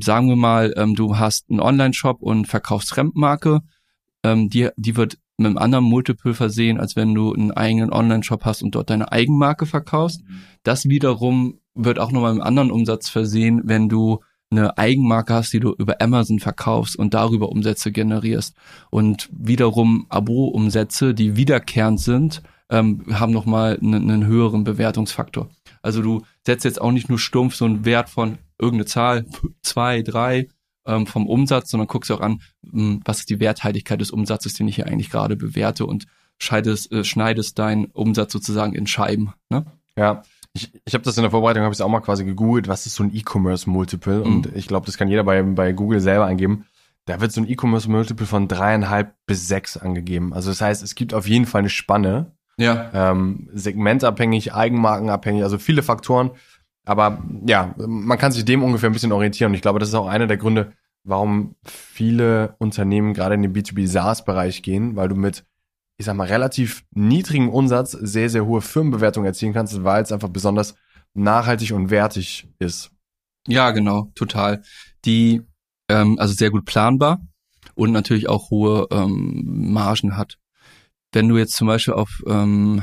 sagen 0.00 0.28
wir 0.28 0.36
mal, 0.36 0.74
ähm, 0.76 0.94
du 0.94 1.18
hast 1.18 1.50
einen 1.50 1.60
Online-Shop 1.60 2.22
und 2.22 2.46
verkaufst 2.46 2.90
Fremdmarke. 2.90 3.60
Ähm, 4.22 4.48
die, 4.50 4.68
die 4.76 4.96
wird 4.96 5.18
mit 5.38 5.46
einem 5.46 5.58
anderen 5.58 5.84
Multiple 5.86 6.34
versehen, 6.34 6.78
als 6.78 6.96
wenn 6.96 7.14
du 7.14 7.32
einen 7.32 7.50
eigenen 7.50 7.92
Online-Shop 7.92 8.44
hast 8.44 8.62
und 8.62 8.74
dort 8.74 8.90
deine 8.90 9.10
Eigenmarke 9.10 9.64
verkaufst. 9.64 10.22
Mhm. 10.22 10.42
Das 10.62 10.88
wiederum 10.88 11.58
wird 11.74 11.98
auch 11.98 12.12
nochmal 12.12 12.34
mit 12.34 12.42
einem 12.42 12.48
anderen 12.48 12.70
Umsatz 12.70 13.08
versehen, 13.08 13.62
wenn 13.64 13.88
du 13.88 14.20
eine 14.50 14.76
Eigenmarke 14.76 15.34
hast, 15.34 15.52
die 15.52 15.60
du 15.60 15.72
über 15.72 16.00
Amazon 16.00 16.40
verkaufst 16.40 16.96
und 16.96 17.14
darüber 17.14 17.50
Umsätze 17.50 17.92
generierst. 17.92 18.56
Und 18.90 19.28
wiederum 19.32 20.06
Abo-Umsätze, 20.08 21.14
die 21.14 21.36
wiederkehrend 21.36 22.00
sind, 22.00 22.42
ähm, 22.68 23.04
haben 23.12 23.32
nochmal 23.32 23.78
einen, 23.80 24.10
einen 24.10 24.26
höheren 24.26 24.64
Bewertungsfaktor. 24.64 25.48
Also 25.82 26.02
du 26.02 26.22
setzt 26.44 26.64
jetzt 26.64 26.80
auch 26.80 26.92
nicht 26.92 27.08
nur 27.08 27.18
stumpf 27.18 27.54
so 27.54 27.64
einen 27.64 27.84
Wert 27.84 28.10
von 28.10 28.38
irgendeine 28.58 28.86
Zahl, 28.86 29.26
zwei, 29.62 30.02
drei, 30.02 30.48
ähm, 30.86 31.06
vom 31.06 31.26
Umsatz, 31.26 31.70
sondern 31.70 31.88
guckst 31.88 32.10
auch 32.10 32.20
an, 32.20 32.40
hm, 32.68 33.00
was 33.04 33.20
ist 33.20 33.30
die 33.30 33.40
Werthaltigkeit 33.40 34.00
des 34.00 34.10
Umsatzes, 34.10 34.54
den 34.54 34.68
ich 34.68 34.76
hier 34.76 34.86
eigentlich 34.86 35.10
gerade 35.10 35.36
bewerte 35.36 35.86
und 35.86 36.06
scheidest, 36.38 36.90
äh, 36.92 37.04
schneidest 37.04 37.58
deinen 37.58 37.86
Umsatz 37.86 38.32
sozusagen 38.32 38.74
in 38.74 38.86
Scheiben. 38.86 39.32
Ne? 39.48 39.64
Ja, 39.96 40.22
ich, 40.52 40.72
ich 40.84 40.94
habe 40.94 41.04
das 41.04 41.16
in 41.16 41.22
der 41.22 41.30
Vorbereitung, 41.30 41.62
habe 41.62 41.74
ich 41.74 41.82
auch 41.82 41.88
mal 41.88 42.00
quasi 42.00 42.24
gegoogelt, 42.24 42.68
was 42.68 42.86
ist 42.86 42.94
so 42.94 43.04
ein 43.04 43.14
E-Commerce 43.14 43.68
Multiple? 43.68 44.18
Mhm. 44.18 44.26
Und 44.26 44.56
ich 44.56 44.66
glaube, 44.66 44.86
das 44.86 44.96
kann 44.96 45.08
jeder 45.08 45.24
bei, 45.24 45.42
bei 45.42 45.72
Google 45.72 46.00
selber 46.00 46.26
eingeben. 46.26 46.66
da 47.06 47.20
wird 47.20 47.32
so 47.32 47.40
ein 47.40 47.48
E-Commerce-Multiple 47.48 48.26
von 48.26 48.48
dreieinhalb 48.48 49.14
bis 49.26 49.48
sechs 49.48 49.76
angegeben. 49.76 50.32
Also 50.32 50.50
das 50.50 50.60
heißt, 50.60 50.82
es 50.82 50.94
gibt 50.94 51.14
auf 51.14 51.26
jeden 51.26 51.46
Fall 51.46 51.60
eine 51.60 51.68
Spanne. 51.68 52.32
Ja. 52.56 52.90
Ähm, 52.92 53.48
segmentabhängig, 53.52 54.52
eigenmarkenabhängig, 54.52 55.42
also 55.42 55.58
viele 55.58 55.82
Faktoren. 55.82 56.32
Aber 56.84 57.22
ja, 57.46 57.74
man 57.78 58.18
kann 58.18 58.32
sich 58.32 58.44
dem 58.44 58.62
ungefähr 58.62 58.90
ein 58.90 58.92
bisschen 58.92 59.12
orientieren. 59.12 59.50
Und 59.50 59.54
ich 59.54 59.62
glaube, 59.62 59.78
das 59.78 59.88
ist 59.88 59.94
auch 59.94 60.06
einer 60.06 60.26
der 60.26 60.36
Gründe, 60.36 60.72
warum 61.04 61.54
viele 61.64 62.54
Unternehmen 62.58 63.14
gerade 63.14 63.34
in 63.34 63.42
den 63.42 63.54
B2B 63.54 63.86
SaaS-Bereich 63.86 64.62
gehen, 64.62 64.96
weil 64.96 65.08
du 65.08 65.14
mit, 65.14 65.44
ich 66.00 66.06
sag 66.06 66.16
mal, 66.16 66.28
relativ 66.28 66.82
niedrigen 66.92 67.50
Umsatz 67.50 67.90
sehr, 67.90 68.30
sehr 68.30 68.46
hohe 68.46 68.62
Firmenbewertungen 68.62 69.26
erzielen 69.26 69.52
kannst, 69.52 69.84
weil 69.84 70.02
es 70.02 70.12
einfach 70.12 70.30
besonders 70.30 70.74
nachhaltig 71.12 71.72
und 71.72 71.90
wertig 71.90 72.48
ist. 72.58 72.90
Ja, 73.46 73.70
genau, 73.70 74.10
total. 74.14 74.62
Die, 75.04 75.42
ähm, 75.90 76.18
also 76.18 76.32
sehr 76.32 76.48
gut 76.48 76.64
planbar 76.64 77.20
und 77.74 77.92
natürlich 77.92 78.30
auch 78.30 78.48
hohe 78.48 78.86
ähm, 78.90 79.72
Margen 79.74 80.16
hat. 80.16 80.38
Wenn 81.12 81.28
du 81.28 81.36
jetzt 81.36 81.52
zum 81.52 81.66
Beispiel 81.66 81.92
auf 81.92 82.22
ähm, 82.26 82.82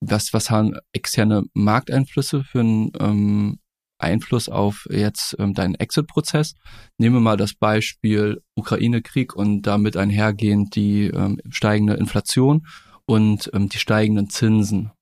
was, 0.00 0.32
was 0.32 0.50
haben 0.50 0.76
externe 0.92 1.44
Markteinflüsse 1.52 2.42
für 2.42 2.60
einen 2.60 2.90
ähm, 2.98 3.58
Einfluss 4.04 4.48
auf 4.48 4.86
jetzt 4.90 5.36
ähm, 5.38 5.54
deinen 5.54 5.74
Exit-Prozess? 5.74 6.54
Nehmen 6.98 7.16
wir 7.16 7.20
mal 7.20 7.36
das 7.36 7.54
Beispiel 7.54 8.42
Ukraine-Krieg 8.54 9.34
und 9.34 9.62
damit 9.62 9.96
einhergehend 9.96 10.76
die 10.76 11.06
ähm, 11.06 11.40
steigende 11.50 11.94
Inflation 11.94 12.66
und 13.06 13.50
ähm, 13.52 13.68
die 13.68 13.78
steigenden 13.78 14.30
Zinsen. 14.30 14.92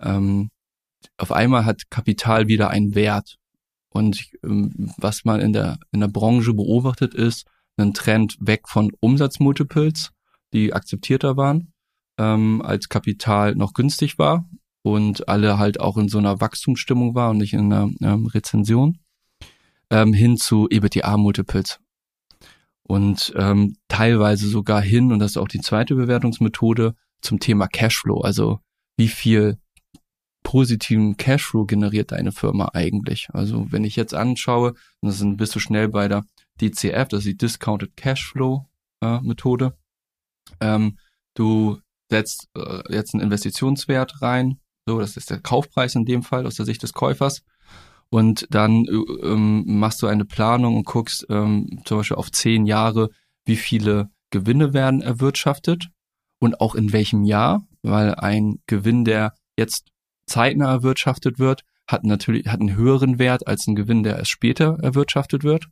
Ähm, 0.00 0.50
auf 1.16 1.32
einmal 1.32 1.64
hat 1.64 1.90
Kapital 1.90 2.48
wieder 2.48 2.70
einen 2.70 2.94
Wert. 2.94 3.36
Und 3.90 4.28
ähm, 4.42 4.92
was 4.96 5.24
man 5.24 5.40
in 5.40 5.52
der, 5.52 5.78
in 5.92 6.00
der 6.00 6.08
Branche 6.08 6.54
beobachtet 6.54 7.14
ist, 7.14 7.46
ein 7.76 7.94
Trend 7.94 8.36
weg 8.40 8.68
von 8.68 8.90
Umsatzmultiples, 9.00 10.10
die 10.52 10.72
akzeptierter 10.72 11.36
waren, 11.36 11.72
ähm, 12.18 12.62
als 12.62 12.88
Kapital 12.88 13.54
noch 13.54 13.72
günstig 13.74 14.18
war 14.18 14.48
und 14.84 15.28
alle 15.30 15.58
halt 15.58 15.80
auch 15.80 15.96
in 15.96 16.08
so 16.08 16.18
einer 16.18 16.42
Wachstumsstimmung 16.42 17.14
war 17.14 17.30
und 17.30 17.38
nicht 17.38 17.54
in 17.54 17.72
einer 17.72 17.90
ähm, 18.02 18.26
Rezension, 18.26 18.98
ähm, 19.88 20.12
hin 20.12 20.36
zu 20.36 20.68
EBITDA-Multiples. 20.68 21.80
Und 22.82 23.32
ähm, 23.34 23.76
teilweise 23.88 24.46
sogar 24.46 24.82
hin, 24.82 25.10
und 25.10 25.20
das 25.20 25.32
ist 25.32 25.36
auch 25.38 25.48
die 25.48 25.62
zweite 25.62 25.94
Bewertungsmethode, 25.94 26.94
zum 27.22 27.40
Thema 27.40 27.66
Cashflow. 27.66 28.20
Also 28.20 28.60
wie 28.98 29.08
viel 29.08 29.56
positiven 30.42 31.16
Cashflow 31.16 31.64
generiert 31.64 32.12
deine 32.12 32.30
Firma 32.30 32.72
eigentlich? 32.74 33.28
Also 33.32 33.72
wenn 33.72 33.84
ich 33.84 33.96
jetzt 33.96 34.12
anschaue, 34.12 34.74
dann 35.00 35.12
sind, 35.12 35.38
bist 35.38 35.54
du 35.54 35.60
schnell 35.60 35.88
bei 35.88 36.08
der 36.08 36.26
DCF, 36.60 37.08
das 37.08 37.20
ist 37.20 37.26
die 37.26 37.36
Discounted 37.38 37.96
Cashflow 37.96 38.68
äh, 39.00 39.18
Methode. 39.22 39.78
Ähm, 40.60 40.98
du 41.32 41.78
setzt 42.10 42.50
äh, 42.54 42.82
jetzt 42.92 43.14
einen 43.14 43.22
Investitionswert 43.22 44.20
rein, 44.20 44.60
so, 44.86 44.98
das 44.98 45.16
ist 45.16 45.30
der 45.30 45.40
Kaufpreis 45.40 45.94
in 45.94 46.04
dem 46.04 46.22
Fall 46.22 46.46
aus 46.46 46.56
der 46.56 46.66
Sicht 46.66 46.82
des 46.82 46.92
Käufers. 46.92 47.42
Und 48.10 48.46
dann 48.50 48.84
äh, 48.84 49.26
ähm, 49.26 49.64
machst 49.66 50.02
du 50.02 50.06
eine 50.06 50.24
Planung 50.24 50.76
und 50.76 50.86
guckst 50.86 51.26
ähm, 51.30 51.80
zum 51.84 51.98
Beispiel 51.98 52.16
auf 52.16 52.30
zehn 52.30 52.66
Jahre, 52.66 53.10
wie 53.44 53.56
viele 53.56 54.10
Gewinne 54.30 54.72
werden 54.72 55.00
erwirtschaftet 55.00 55.88
und 56.38 56.60
auch 56.60 56.74
in 56.74 56.92
welchem 56.92 57.24
Jahr, 57.24 57.66
weil 57.82 58.14
ein 58.14 58.60
Gewinn, 58.66 59.04
der 59.04 59.34
jetzt 59.56 59.90
zeitnah 60.26 60.70
erwirtschaftet 60.70 61.38
wird, 61.38 61.62
hat 61.86 62.04
natürlich 62.04 62.46
hat 62.46 62.60
einen 62.60 62.76
höheren 62.76 63.18
Wert 63.18 63.46
als 63.46 63.66
ein 63.66 63.74
Gewinn, 63.74 64.02
der 64.02 64.16
erst 64.16 64.30
später 64.30 64.78
erwirtschaftet 64.82 65.44
wird, 65.44 65.66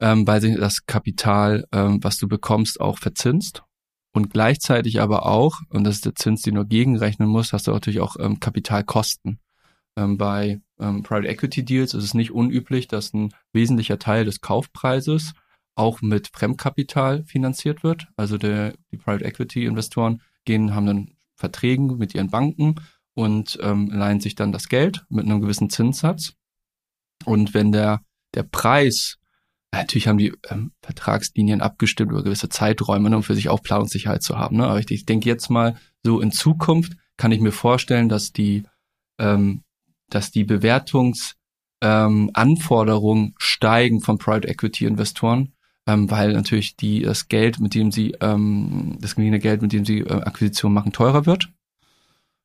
ähm, 0.00 0.26
weil 0.26 0.40
sich 0.40 0.56
das 0.56 0.86
Kapital, 0.86 1.66
ähm, 1.72 1.98
was 2.02 2.18
du 2.18 2.28
bekommst, 2.28 2.80
auch 2.80 2.98
verzinst. 2.98 3.62
Und 4.12 4.30
gleichzeitig 4.30 5.00
aber 5.00 5.26
auch, 5.26 5.60
und 5.70 5.84
das 5.84 5.96
ist 5.96 6.04
der 6.04 6.14
Zins, 6.14 6.42
den 6.42 6.54
du 6.54 6.66
gegenrechnen 6.66 7.28
musst, 7.28 7.52
hast 7.52 7.66
du 7.66 7.70
natürlich 7.70 8.00
auch 8.00 8.16
ähm, 8.18 8.40
Kapitalkosten. 8.40 9.38
Ähm, 9.96 10.18
bei 10.18 10.60
ähm, 10.78 11.02
Private 11.02 11.28
Equity 11.28 11.64
Deals 11.64 11.94
ist 11.94 12.04
es 12.04 12.14
nicht 12.14 12.30
unüblich, 12.30 12.88
dass 12.88 13.14
ein 13.14 13.32
wesentlicher 13.52 13.98
Teil 13.98 14.24
des 14.24 14.40
Kaufpreises 14.40 15.32
auch 15.74 16.02
mit 16.02 16.28
Fremdkapital 16.28 17.24
finanziert 17.24 17.82
wird. 17.82 18.08
Also 18.16 18.36
der, 18.36 18.74
die 18.90 18.98
Private 18.98 19.24
Equity 19.24 19.64
Investoren 19.64 20.20
gehen, 20.44 20.74
haben 20.74 20.86
dann 20.86 21.10
Verträgen 21.34 21.96
mit 21.98 22.14
ihren 22.14 22.30
Banken 22.30 22.76
und 23.14 23.58
ähm, 23.62 23.90
leihen 23.90 24.20
sich 24.20 24.34
dann 24.34 24.52
das 24.52 24.68
Geld 24.68 25.04
mit 25.08 25.24
einem 25.24 25.40
gewissen 25.40 25.70
Zinssatz. 25.70 26.34
Und 27.24 27.54
wenn 27.54 27.72
der, 27.72 28.02
der 28.34 28.42
Preis, 28.42 29.18
natürlich 29.80 30.06
haben 30.06 30.18
die 30.18 30.34
ähm, 30.50 30.72
Vertragslinien 30.82 31.62
abgestimmt 31.62 32.12
über 32.12 32.22
gewisse 32.22 32.48
Zeiträume, 32.48 33.10
ne, 33.10 33.16
um 33.16 33.22
für 33.22 33.34
sich 33.34 33.48
auch 33.48 33.62
Planungssicherheit 33.62 34.22
zu 34.22 34.38
haben. 34.38 34.58
Ne? 34.58 34.66
Aber 34.66 34.78
ich, 34.78 34.90
ich 34.90 35.06
denke 35.06 35.28
jetzt 35.28 35.48
mal, 35.48 35.76
so 36.02 36.20
in 36.20 36.30
Zukunft 36.30 36.92
kann 37.16 37.32
ich 37.32 37.40
mir 37.40 37.52
vorstellen, 37.52 38.08
dass 38.08 38.32
die, 38.32 38.64
ähm, 39.18 39.62
dass 40.10 40.30
die 40.30 40.44
Bewertungsanforderungen 40.44 43.24
ähm, 43.24 43.34
steigen 43.38 44.00
von 44.00 44.18
Private 44.18 44.48
Equity 44.48 44.84
Investoren, 44.84 45.54
ähm, 45.86 46.10
weil 46.10 46.34
natürlich 46.34 46.76
die 46.76 47.02
das 47.02 47.28
Geld, 47.28 47.58
mit 47.58 47.74
dem 47.74 47.92
sie 47.92 48.14
ähm, 48.20 48.98
das 49.00 49.14
geliehene 49.14 49.38
Geld, 49.38 49.62
mit 49.62 49.72
dem 49.72 49.86
sie 49.86 50.00
äh, 50.00 50.12
Akquisition 50.12 50.74
machen, 50.74 50.92
teurer 50.92 51.24
wird. 51.24 51.50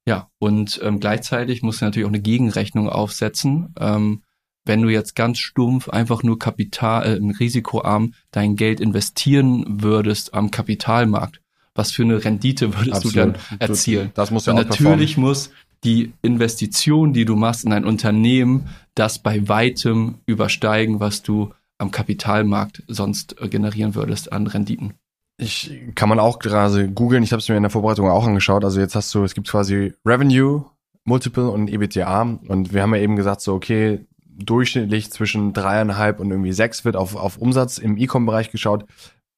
Ja, 0.08 0.30
und 0.40 0.80
ähm, 0.84 1.02
gleichzeitig 1.02 1.64
musst 1.64 1.82
du 1.82 1.86
natürlich 1.86 2.06
auch 2.06 2.12
eine 2.12 2.22
Gegenrechnung 2.22 2.88
aufsetzen. 2.88 3.76
Ähm, 3.78 4.22
wenn 4.68 4.82
du 4.82 4.90
jetzt 4.90 5.16
ganz 5.16 5.40
stumpf 5.40 5.90
einfach 5.90 6.24
nur 6.24 6.40
Kapital, 6.40 7.06
äh, 7.06 7.38
risikoarm 7.40 8.14
dein 8.32 8.56
Geld 8.56 8.80
investieren 8.80 9.82
würdest 9.82 10.34
am 10.34 10.52
Kapitalmarkt, 10.52 11.42
was 11.76 11.92
für 11.92 12.04
eine 12.04 12.24
Rendite 12.24 12.76
würdest 12.76 13.06
Absolut. 13.06 13.16
du 13.16 13.20
dann 13.20 13.60
erzielen? 13.60 14.12
Das 14.14 14.32
muss 14.32 14.46
ja 14.46 14.54
Und 14.54 14.60
auch 14.60 14.70
natürlich 14.70 15.16
performen. 15.16 15.30
muss 15.30 15.52
die 15.84 16.14
Investition, 16.22 17.14
die 17.14 17.26
du 17.26 17.36
machst 17.36 17.64
in 17.64 17.74
ein 17.74 17.86
Unternehmen, 17.86 18.70
das 18.96 19.20
bei 19.20 19.48
weitem 19.48 20.16
übersteigen, 20.26 21.00
was 21.00 21.22
du 21.22 21.54
am 21.78 21.92
Kapitalmarkt 21.92 22.84
sonst 22.88 23.40
äh, 23.42 23.48
generieren 23.48 23.96
würdest 23.96 24.32
an 24.32 24.48
Renditen. 24.48 24.94
Ich 25.40 25.72
kann 25.94 26.10
man 26.10 26.20
auch 26.20 26.40
gerade 26.40 26.90
googeln, 26.90 27.22
ich 27.22 27.32
habe 27.32 27.40
es 27.40 27.48
mir 27.48 27.56
in 27.56 27.64
der 27.64 27.70
Vorbereitung 27.70 28.10
auch 28.10 28.26
angeschaut. 28.26 28.66
Also 28.66 28.80
jetzt 28.80 28.96
hast 28.96 29.14
du, 29.14 29.24
es 29.24 29.36
gibt 29.36 29.48
quasi 29.48 29.94
Revenue, 30.04 30.66
Multiple 31.04 31.50
und 31.50 31.70
EBTA. 31.70 32.22
Und 32.48 32.74
wir 32.74 32.82
haben 32.82 32.96
ja 32.96 33.02
eben 33.02 33.16
gesagt, 33.16 33.42
so, 33.42 33.54
okay, 33.54 34.06
durchschnittlich 34.38 35.12
zwischen 35.12 35.54
dreieinhalb 35.54 36.20
und 36.20 36.30
irgendwie 36.32 36.54
sechs 36.54 36.86
wird 36.86 36.96
auf, 36.96 37.16
auf 37.16 37.38
Umsatz 37.38 37.78
im 37.78 37.98
E-Com-Bereich 37.98 38.52
geschaut. 38.52 38.86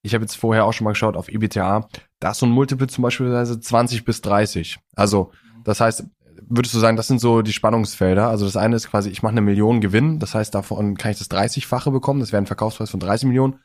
Ich 0.01 0.13
habe 0.13 0.23
jetzt 0.23 0.35
vorher 0.35 0.65
auch 0.65 0.73
schon 0.73 0.85
mal 0.85 0.91
geschaut 0.91 1.17
auf 1.17 1.29
EBTA. 1.29 1.87
Da 2.19 2.31
ist 2.31 2.39
so 2.39 2.45
ein 2.45 2.51
Multiple 2.51 2.87
zum 2.87 3.01
Beispiel 3.03 3.33
20 3.45 4.05
bis 4.05 4.21
30. 4.21 4.77
Also, 4.95 5.31
das 5.63 5.81
heißt, 5.81 6.05
würdest 6.47 6.73
du 6.73 6.79
sagen, 6.79 6.97
das 6.97 7.07
sind 7.07 7.19
so 7.19 7.41
die 7.41 7.53
Spannungsfelder? 7.53 8.27
Also 8.27 8.45
das 8.45 8.57
eine 8.57 8.75
ist 8.75 8.89
quasi, 8.89 9.09
ich 9.09 9.23
mache 9.23 9.31
eine 9.31 9.41
Million 9.41 9.81
Gewinn, 9.81 10.19
das 10.19 10.35
heißt, 10.35 10.55
davon 10.55 10.97
kann 10.97 11.11
ich 11.11 11.17
das 11.17 11.29
30-fache 11.29 11.91
bekommen, 11.91 12.19
das 12.19 12.31
wäre 12.31 12.41
ein 12.41 12.47
Verkaufspreis 12.47 12.89
von 12.89 12.99
30 12.99 13.27
Millionen. 13.27 13.59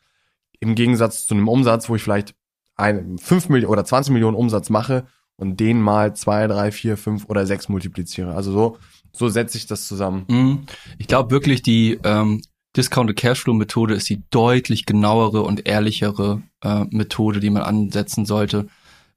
Im 0.61 0.75
Gegensatz 0.75 1.27
zu 1.27 1.35
einem 1.35 1.49
Umsatz, 1.49 1.89
wo 1.89 1.97
ich 1.97 2.03
vielleicht 2.03 2.35
ein, 2.77 3.19
5 3.19 3.49
Millionen 3.49 3.73
oder 3.73 3.85
20 3.85 4.13
Millionen 4.13 4.37
Umsatz 4.37 4.71
mache 4.71 5.07
und 5.37 5.59
den 5.61 5.81
mal 5.81 6.15
zwei, 6.15 6.47
drei, 6.47 6.71
vier, 6.71 6.97
fünf 6.97 7.27
oder 7.29 7.47
sechs 7.47 7.69
multipliziere. 7.69 8.35
Also 8.35 8.53
so, 8.53 8.79
so 9.15 9.29
setze 9.29 9.57
ich 9.57 9.67
das 9.67 9.87
zusammen. 9.87 10.25
Mhm. 10.29 10.59
Ich 10.99 11.07
glaube 11.07 11.31
wirklich, 11.31 11.63
die 11.63 11.99
ähm, 12.05 12.43
Discounted 12.77 13.17
Cashflow 13.17 13.55
Methode 13.55 13.95
ist 13.95 14.09
die 14.11 14.23
deutlich 14.31 14.85
genauere 14.85 15.43
und 15.43 15.67
ehrlichere 15.67 16.43
äh, 16.63 16.85
Methode, 16.91 17.41
die 17.41 17.51
man 17.51 17.63
ansetzen 17.63 18.27
sollte, 18.27 18.67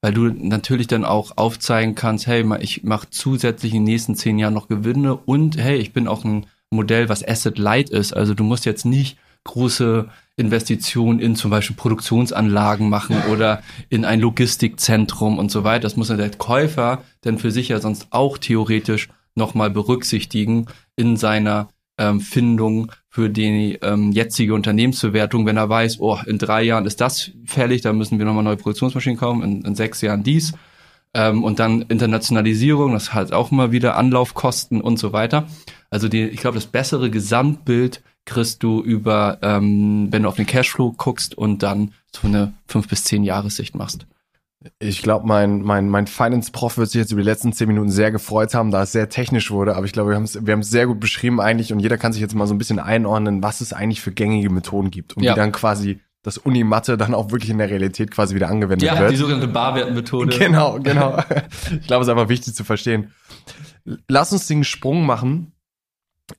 weil 0.02 0.14
du 0.14 0.28
natürlich 0.28 0.88
dann 0.88 1.06
auch 1.06 1.34
aufzeigen 1.38 1.96
kannst, 1.96 2.28
hey, 2.28 2.46
ich 2.60 2.84
mache 2.84 3.08
zusätzlich 3.10 3.74
in 3.74 3.84
den 3.84 3.92
nächsten 3.92 4.16
zehn 4.16 4.38
Jahren 4.38 4.54
noch 4.54 4.68
Gewinne 4.68 5.16
und 5.16 5.58
hey, 5.58 5.78
ich 5.78 5.92
bin 5.92 6.08
auch 6.08 6.24
ein 6.24 6.46
Modell, 6.70 7.10
was 7.10 7.28
Asset 7.28 7.58
Light 7.58 7.90
ist. 7.90 8.14
Also 8.14 8.34
du 8.34 8.44
musst 8.44 8.66
jetzt 8.66 8.86
nicht 8.86 9.18
große 9.46 10.08
Investitionen 10.36 11.20
in 11.20 11.36
zum 11.36 11.50
Beispiel 11.50 11.76
Produktionsanlagen 11.76 12.90
machen 12.90 13.24
oder 13.32 13.64
in 13.90 14.06
ein 14.06 14.20
Logistikzentrum 14.20 15.40
und 15.40 15.50
so 15.50 15.64
weiter. 15.64 15.82
Das 15.82 15.96
muss 15.96 16.10
ja 16.10 16.16
der 16.16 16.30
Käufer 16.30 17.02
dann 17.22 17.40
für 17.40 17.50
sich 17.50 17.70
ja 17.70 17.80
sonst 17.80 18.08
auch 18.12 18.38
theoretisch 18.38 19.10
nochmal 19.38 19.70
berücksichtigen 19.70 20.66
in 20.96 21.16
seiner 21.16 21.70
ähm, 21.98 22.20
Findung 22.20 22.92
für 23.10 23.30
die 23.30 23.80
ähm, 23.82 24.12
jetzige 24.12 24.54
Unternehmensbewertung, 24.54 25.46
wenn 25.46 25.58
er 25.58 25.70
weiß, 25.70 26.00
oh, 26.00 26.20
in 26.26 26.38
drei 26.38 26.64
Jahren 26.64 26.86
ist 26.86 27.02
das 27.02 27.32
fällig, 27.46 27.82
da 27.82 27.94
müssen 27.94 28.20
wir 28.20 28.26
nochmal 28.26 28.44
neue 28.44 28.58
Produktionsmaschinen 28.58 29.18
kaufen, 29.18 29.42
in, 29.44 29.62
in 29.66 29.76
sechs 29.76 30.02
Jahren 30.02 30.24
dies. 30.24 30.54
Ähm, 31.14 31.44
und 31.44 31.60
dann 31.60 31.84
Internationalisierung, 31.84 32.94
das 32.94 33.14
hat 33.14 33.32
auch 33.32 33.52
immer 33.52 33.72
wieder 33.72 33.96
Anlaufkosten 33.96 34.82
und 34.82 35.00
so 35.00 35.14
weiter. 35.14 35.48
Also 35.90 36.08
die, 36.10 36.26
ich 36.26 36.40
glaube, 36.40 36.56
das 36.56 36.68
bessere 36.68 37.10
Gesamtbild 37.10 38.04
kriegst 38.26 38.62
du 38.62 38.82
über, 38.82 39.40
ähm, 39.42 40.10
wenn 40.12 40.24
du 40.24 40.30
auf 40.30 40.36
den 40.36 40.46
Cashflow 40.46 40.94
guckst 40.98 41.36
und 41.36 41.64
dann 41.64 41.94
so 42.14 42.28
eine 42.28 42.54
fünf 42.68 42.88
bis 42.88 43.06
zehn 43.06 43.24
Jahressicht 43.24 43.74
machst. 43.74 44.06
Ich 44.80 45.04
glaube, 45.04 45.28
mein, 45.28 45.62
mein, 45.62 45.88
mein 45.88 46.08
Finance-Prof 46.08 46.78
wird 46.78 46.90
sich 46.90 47.00
jetzt 47.00 47.12
über 47.12 47.22
die 47.22 47.28
letzten 47.28 47.54
zehn 47.54 47.68
Minuten 47.68 47.92
sehr 47.92 48.12
gefreut 48.12 48.56
haben, 48.56 48.72
da 48.72 48.84
es 48.84 48.92
sehr 48.92 49.08
technisch 49.08 49.52
wurde. 49.52 49.76
Aber 49.76 49.86
ich 49.86 49.92
glaube, 49.92 50.10
wir 50.10 50.16
haben 50.16 50.24
es 50.24 50.46
wir 50.46 50.52
haben's 50.52 50.70
sehr 50.72 50.88
gut 50.88 51.00
beschrieben 51.00 51.40
eigentlich 51.40 51.72
und 51.72 51.80
jeder 51.80 51.98
kann 51.98 52.12
sich 52.12 52.22
jetzt 52.22 52.34
mal 52.34 52.48
so 52.48 52.56
ein 52.56 52.58
bisschen 52.58 52.80
einordnen, 52.80 53.44
was 53.44 53.62
es 53.62 53.72
eigentlich 53.72 54.02
für 54.02 54.12
gängige 54.12 54.50
Methoden 54.50 54.90
gibt 54.90 55.16
und 55.16 55.24
Ja. 55.24 55.34
wie 55.34 55.36
dann 55.36 55.52
quasi 55.52 56.02
das 56.24 56.40
Uni-Mathe 56.40 56.98
dann 56.98 57.14
auch 57.14 57.32
wirklich 57.32 57.52
in 57.52 57.60
der 57.60 57.70
Realität 57.70 58.10
quasi 58.12 58.34
wieder 58.36 58.50
angewendet 58.50 58.86
Ja, 58.88 59.00
wird. 59.00 59.12
die 59.12 59.16
sogenannte 59.16 59.48
Barwertmethode. 59.48 60.38
Genau, 60.38 60.80
genau. 60.80 61.20
Ich 61.80 61.88
glaube, 61.88 62.02
es 62.02 62.08
ist 62.08 62.12
einfach 62.12 62.28
wichtig 62.30 62.56
zu 62.56 62.64
verstehen. 62.64 63.14
Lass 64.08 64.34
uns 64.34 64.48
den 64.48 64.64
Sprung 64.64 65.06
machen 65.06 65.54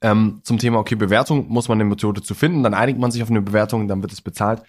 ähm, 0.03 0.41
zum 0.43 0.59
Thema, 0.59 0.79
okay, 0.81 0.97
Bewertung 0.97 1.49
muss 1.49 1.69
man 1.69 1.77
eine 1.81 1.89
Methode 1.89 2.21
zu 2.21 2.35
finden, 2.35 2.63
dann 2.63 2.75
einigt 2.75 2.99
man 2.99 3.11
sich 3.11 3.23
auf 3.23 3.31
eine 3.31 3.41
Bewertung, 3.41 3.89
dann 3.89 4.03
wird 4.03 4.13
es 4.13 4.21
bezahlt. 4.21 4.63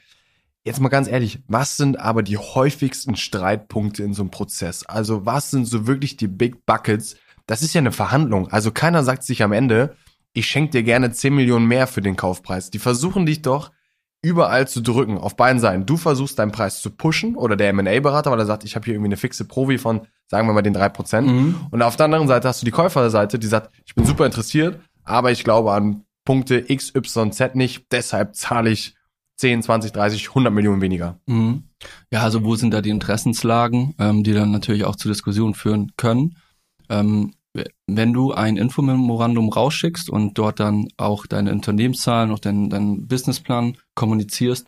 Jetzt 0.66 0.82
mal 0.82 0.90
ganz 0.90 1.08
ehrlich, 1.08 1.42
was 1.48 1.78
sind 1.78 2.00
aber 2.00 2.22
die 2.22 2.38
häufigsten 2.38 3.16
Streitpunkte 3.16 4.04
in 4.04 4.14
so 4.14 4.24
einem 4.24 4.32
Prozess? 4.32 4.86
Also 4.86 5.26
was 5.26 5.52
sind 5.52 5.66
so 5.66 5.88
wirklich 5.88 6.18
die 6.18 6.28
Big 6.28 6.66
Buckets? 6.66 7.16
Das 7.48 7.64
ist 7.64 7.74
ja 7.74 7.80
eine 7.80 7.92
Verhandlung. 7.92 8.50
Also 8.50 8.72
keiner 8.72 9.04
sagt 9.04 9.24
sich 9.24 9.42
am 9.42 9.54
Ende, 9.54 9.96
ich 10.34 10.48
schenke 10.48 10.72
dir 10.72 10.84
gerne 10.84 11.12
10 11.12 11.34
Millionen 11.34 11.68
mehr 11.68 11.88
für 11.88 12.02
den 12.02 12.16
Kaufpreis. 12.16 12.70
Die 12.70 12.80
versuchen 12.80 13.26
dich 13.26 13.42
doch 13.42 13.72
überall 14.22 14.68
zu 14.68 14.82
drücken, 14.82 15.18
auf 15.18 15.38
beiden 15.38 15.62
Seiten. 15.62 15.86
Du 15.86 15.96
versuchst 15.96 16.38
deinen 16.40 16.52
Preis 16.52 16.82
zu 16.82 16.92
pushen 16.92 17.36
oder 17.36 17.56
der 17.56 17.70
M&A-Berater, 17.70 18.32
weil 18.32 18.40
er 18.40 18.46
sagt, 18.46 18.66
ich 18.66 18.76
habe 18.76 18.86
hier 18.86 18.96
irgendwie 18.96 19.10
eine 19.10 19.18
fixe 19.18 19.46
Provi 19.46 19.78
von, 19.78 20.02
sagen 20.28 20.48
wir 20.48 20.54
mal, 20.54 20.62
den 20.62 20.76
3%. 20.76 21.22
Mhm. 21.22 21.56
Und 21.72 21.82
auf 21.82 21.96
der 21.96 22.06
anderen 22.06 22.28
Seite 22.28 22.48
hast 22.48 22.62
du 22.62 22.66
die 22.66 22.72
Käuferseite, 22.72 23.40
die 23.40 23.48
sagt, 23.48 23.72
ich 23.86 23.96
bin 23.96 24.06
super 24.06 24.26
interessiert, 24.26 24.80
aber 25.06 25.32
ich 25.32 25.44
glaube 25.44 25.72
an 25.72 26.04
Punkte 26.26 26.64
X, 26.68 26.94
Y, 26.94 27.32
Z 27.32 27.56
nicht, 27.56 27.86
deshalb 27.92 28.36
zahle 28.36 28.70
ich 28.70 28.96
10, 29.40 29.64
20, 29.64 29.94
30, 29.94 30.28
100 30.30 30.54
Millionen 30.54 30.82
weniger. 30.82 31.18
Mhm. 31.26 31.64
Ja, 32.12 32.24
also 32.24 32.44
wo 32.44 32.56
sind 32.56 32.72
da 32.72 32.82
die 32.82 32.90
Interessenslagen, 32.90 33.96
ähm, 33.98 34.24
die 34.24 34.34
dann 34.34 34.52
natürlich 34.52 34.84
auch 34.84 34.98
zu 34.98 35.08
Diskussionen 35.08 35.54
führen 35.54 35.94
können? 35.96 36.36
Ähm, 36.90 37.34
wenn 37.88 38.14
du 38.14 38.34
ein 38.34 38.58
Infomemorandum 38.58 39.50
rausschickst 39.50 40.10
und 40.10 40.38
dort 40.38 40.60
dann 40.60 40.90
auch 40.98 41.26
deine 41.26 41.54
Unternehmenszahlen, 41.54 42.32
auch 42.32 42.40
deinen, 42.40 42.70
deinen 42.70 43.08
Businessplan 43.08 43.78
kommunizierst, 43.96 44.68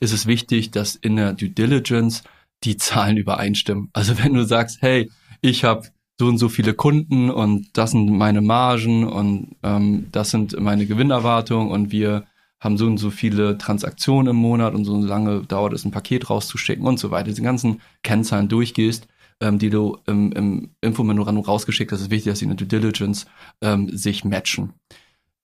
ist 0.00 0.12
es 0.12 0.26
wichtig, 0.26 0.70
dass 0.70 0.94
in 0.94 1.16
der 1.16 1.34
Due 1.34 1.50
Diligence 1.50 2.22
die 2.64 2.78
Zahlen 2.78 3.18
übereinstimmen. 3.18 3.90
Also 3.92 4.18
wenn 4.18 4.32
du 4.32 4.44
sagst, 4.44 4.78
hey, 4.80 5.10
ich 5.42 5.64
habe 5.64 5.88
so 6.18 6.26
und 6.26 6.38
so 6.38 6.48
viele 6.48 6.72
Kunden 6.72 7.30
und 7.30 7.68
das 7.74 7.90
sind 7.90 8.10
meine 8.10 8.40
Margen 8.40 9.06
und 9.06 9.56
ähm, 9.62 10.06
das 10.10 10.30
sind 10.30 10.58
meine 10.58 10.86
Gewinnerwartungen 10.86 11.70
und 11.70 11.92
wir 11.92 12.24
haben 12.60 12.78
so 12.78 12.86
und 12.86 12.98
so 12.98 13.10
viele 13.10 13.58
Transaktionen 13.58 14.30
im 14.30 14.36
Monat 14.36 14.74
und 14.74 14.84
so 14.84 15.00
lange 15.00 15.42
dauert 15.42 15.72
es, 15.72 15.84
ein 15.84 15.90
Paket 15.90 16.30
rauszuschicken 16.30 16.86
und 16.86 16.98
so 16.98 17.10
weiter. 17.10 17.28
Diese 17.28 17.42
ganzen 17.42 17.80
Kennzahlen 18.02 18.48
durchgehst, 18.48 19.08
ähm, 19.40 19.58
die 19.58 19.70
du 19.70 19.98
im, 20.06 20.32
im 20.32 20.70
Infomemorandum 20.80 21.44
rausgeschickt 21.44 21.92
hast, 21.92 22.00
ist 22.00 22.10
wichtig, 22.10 22.32
dass 22.32 22.38
sie 22.38 22.46
in 22.46 22.56
der 22.56 22.56
Due 22.56 22.66
Diligence 22.66 23.26
ähm, 23.60 23.90
sich 23.96 24.24
matchen. 24.24 24.72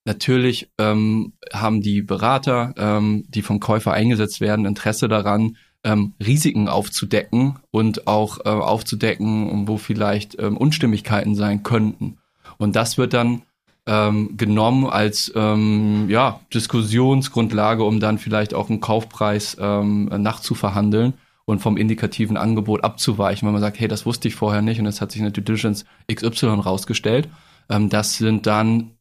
Natürlich 0.04 0.70
ähm, 0.78 1.34
haben 1.52 1.80
die 1.80 2.02
Berater, 2.02 2.74
ähm, 2.76 3.24
die 3.28 3.42
vom 3.42 3.60
Käufer 3.60 3.92
eingesetzt 3.92 4.40
werden, 4.40 4.66
Interesse 4.66 5.06
daran, 5.06 5.56
ähm, 5.84 6.14
Risiken 6.24 6.68
aufzudecken 6.68 7.58
und 7.70 8.06
auch 8.06 8.38
äh, 8.44 8.48
aufzudecken, 8.48 9.68
wo 9.68 9.76
vielleicht 9.76 10.38
ähm, 10.40 10.56
Unstimmigkeiten 10.56 11.34
sein 11.34 11.62
könnten. 11.62 12.18
Und 12.58 12.74
das 12.76 12.98
wird 12.98 13.12
dann 13.12 13.42
ähm, 13.86 14.36
genommen 14.36 14.86
als 14.86 15.32
ähm, 15.34 16.08
ja, 16.08 16.40
Diskussionsgrundlage, 16.54 17.84
um 17.84 18.00
dann 18.00 18.18
vielleicht 18.18 18.54
auch 18.54 18.70
einen 18.70 18.80
Kaufpreis 18.80 19.56
ähm, 19.60 20.04
nachzuverhandeln 20.04 21.14
und 21.44 21.58
vom 21.58 21.76
indikativen 21.76 22.36
Angebot 22.36 22.84
abzuweichen, 22.84 23.46
wenn 23.46 23.52
man 23.52 23.62
sagt, 23.62 23.80
hey, 23.80 23.88
das 23.88 24.06
wusste 24.06 24.28
ich 24.28 24.34
vorher 24.34 24.62
nicht 24.62 24.78
und 24.78 24.86
es 24.86 25.00
hat 25.00 25.10
sich 25.10 25.20
in 25.20 25.24
der 25.24 25.32
Due 25.32 25.42
Diligence 25.42 25.84
XY 26.12 26.46
rausgestellt. 26.46 27.28
Ähm, 27.68 27.88
das 27.88 28.18
sind 28.18 28.46
dann 28.46 28.92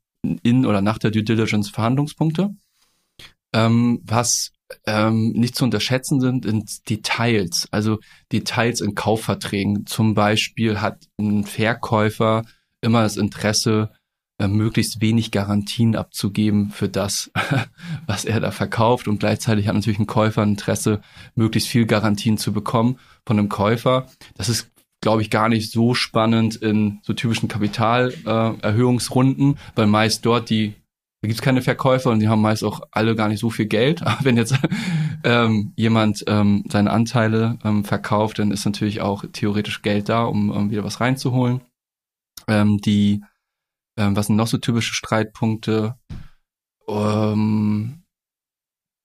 in 0.43 0.65
oder 0.65 0.81
nach 0.81 0.97
der 0.97 1.11
Due 1.11 1.23
Diligence 1.23 1.69
Verhandlungspunkte. 1.69 2.55
Ähm, 3.53 4.01
was 4.03 4.51
ähm, 4.85 5.31
nicht 5.33 5.55
zu 5.55 5.65
unterschätzen 5.65 6.21
sind, 6.21 6.45
sind 6.45 6.89
Details. 6.89 7.67
Also 7.71 7.99
Details 8.31 8.81
in 8.81 8.95
Kaufverträgen. 8.95 9.85
Zum 9.85 10.13
Beispiel 10.15 10.79
hat 10.81 11.07
ein 11.19 11.43
Verkäufer 11.43 12.43
immer 12.81 13.03
das 13.03 13.17
Interesse, 13.17 13.91
äh, 14.41 14.47
möglichst 14.47 15.01
wenig 15.01 15.29
Garantien 15.29 15.95
abzugeben 15.95 16.71
für 16.71 16.89
das, 16.89 17.29
was 18.07 18.25
er 18.25 18.39
da 18.39 18.49
verkauft. 18.49 19.07
Und 19.07 19.19
gleichzeitig 19.19 19.67
hat 19.67 19.75
natürlich 19.75 19.99
ein 19.99 20.07
Käufer 20.07 20.41
ein 20.41 20.49
Interesse, 20.49 21.01
möglichst 21.35 21.69
viel 21.69 21.85
Garantien 21.85 22.39
zu 22.39 22.51
bekommen 22.51 22.97
von 23.25 23.37
einem 23.37 23.49
Käufer. 23.49 24.07
Das 24.35 24.49
ist, 24.49 24.71
glaube 24.99 25.21
ich, 25.21 25.29
gar 25.29 25.47
nicht 25.47 25.71
so 25.71 25.93
spannend 25.93 26.55
in 26.55 27.01
so 27.03 27.13
typischen 27.13 27.49
Kapitalerhöhungsrunden, 27.49 29.53
äh, 29.53 29.57
weil 29.75 29.85
meist 29.85 30.25
dort 30.25 30.49
die 30.49 30.73
da 31.23 31.27
gibt's 31.27 31.43
keine 31.43 31.61
Verkäufer 31.61 32.09
und 32.09 32.17
die 32.17 32.29
haben 32.29 32.41
meist 32.41 32.63
auch 32.63 32.81
alle 32.89 33.15
gar 33.15 33.27
nicht 33.27 33.39
so 33.39 33.51
viel 33.51 33.67
Geld. 33.67 34.01
Aber 34.05 34.25
wenn 34.25 34.37
jetzt 34.37 34.57
ähm, 35.23 35.71
jemand 35.75 36.23
ähm, 36.25 36.63
seine 36.67 36.89
Anteile 36.89 37.59
ähm, 37.63 37.83
verkauft, 37.83 38.39
dann 38.39 38.49
ist 38.49 38.65
natürlich 38.65 39.01
auch 39.01 39.23
theoretisch 39.31 39.83
Geld 39.83 40.09
da, 40.09 40.23
um, 40.23 40.49
um 40.49 40.71
wieder 40.71 40.83
was 40.83 40.99
reinzuholen. 40.99 41.61
Ähm, 42.47 42.79
die, 42.79 43.21
ähm, 44.01 44.15
was 44.15 44.27
sind 44.27 44.35
noch 44.35 44.47
so 44.47 44.57
typische 44.57 44.93
Streitpunkte? 44.93 45.95
Ähm, 46.87 48.03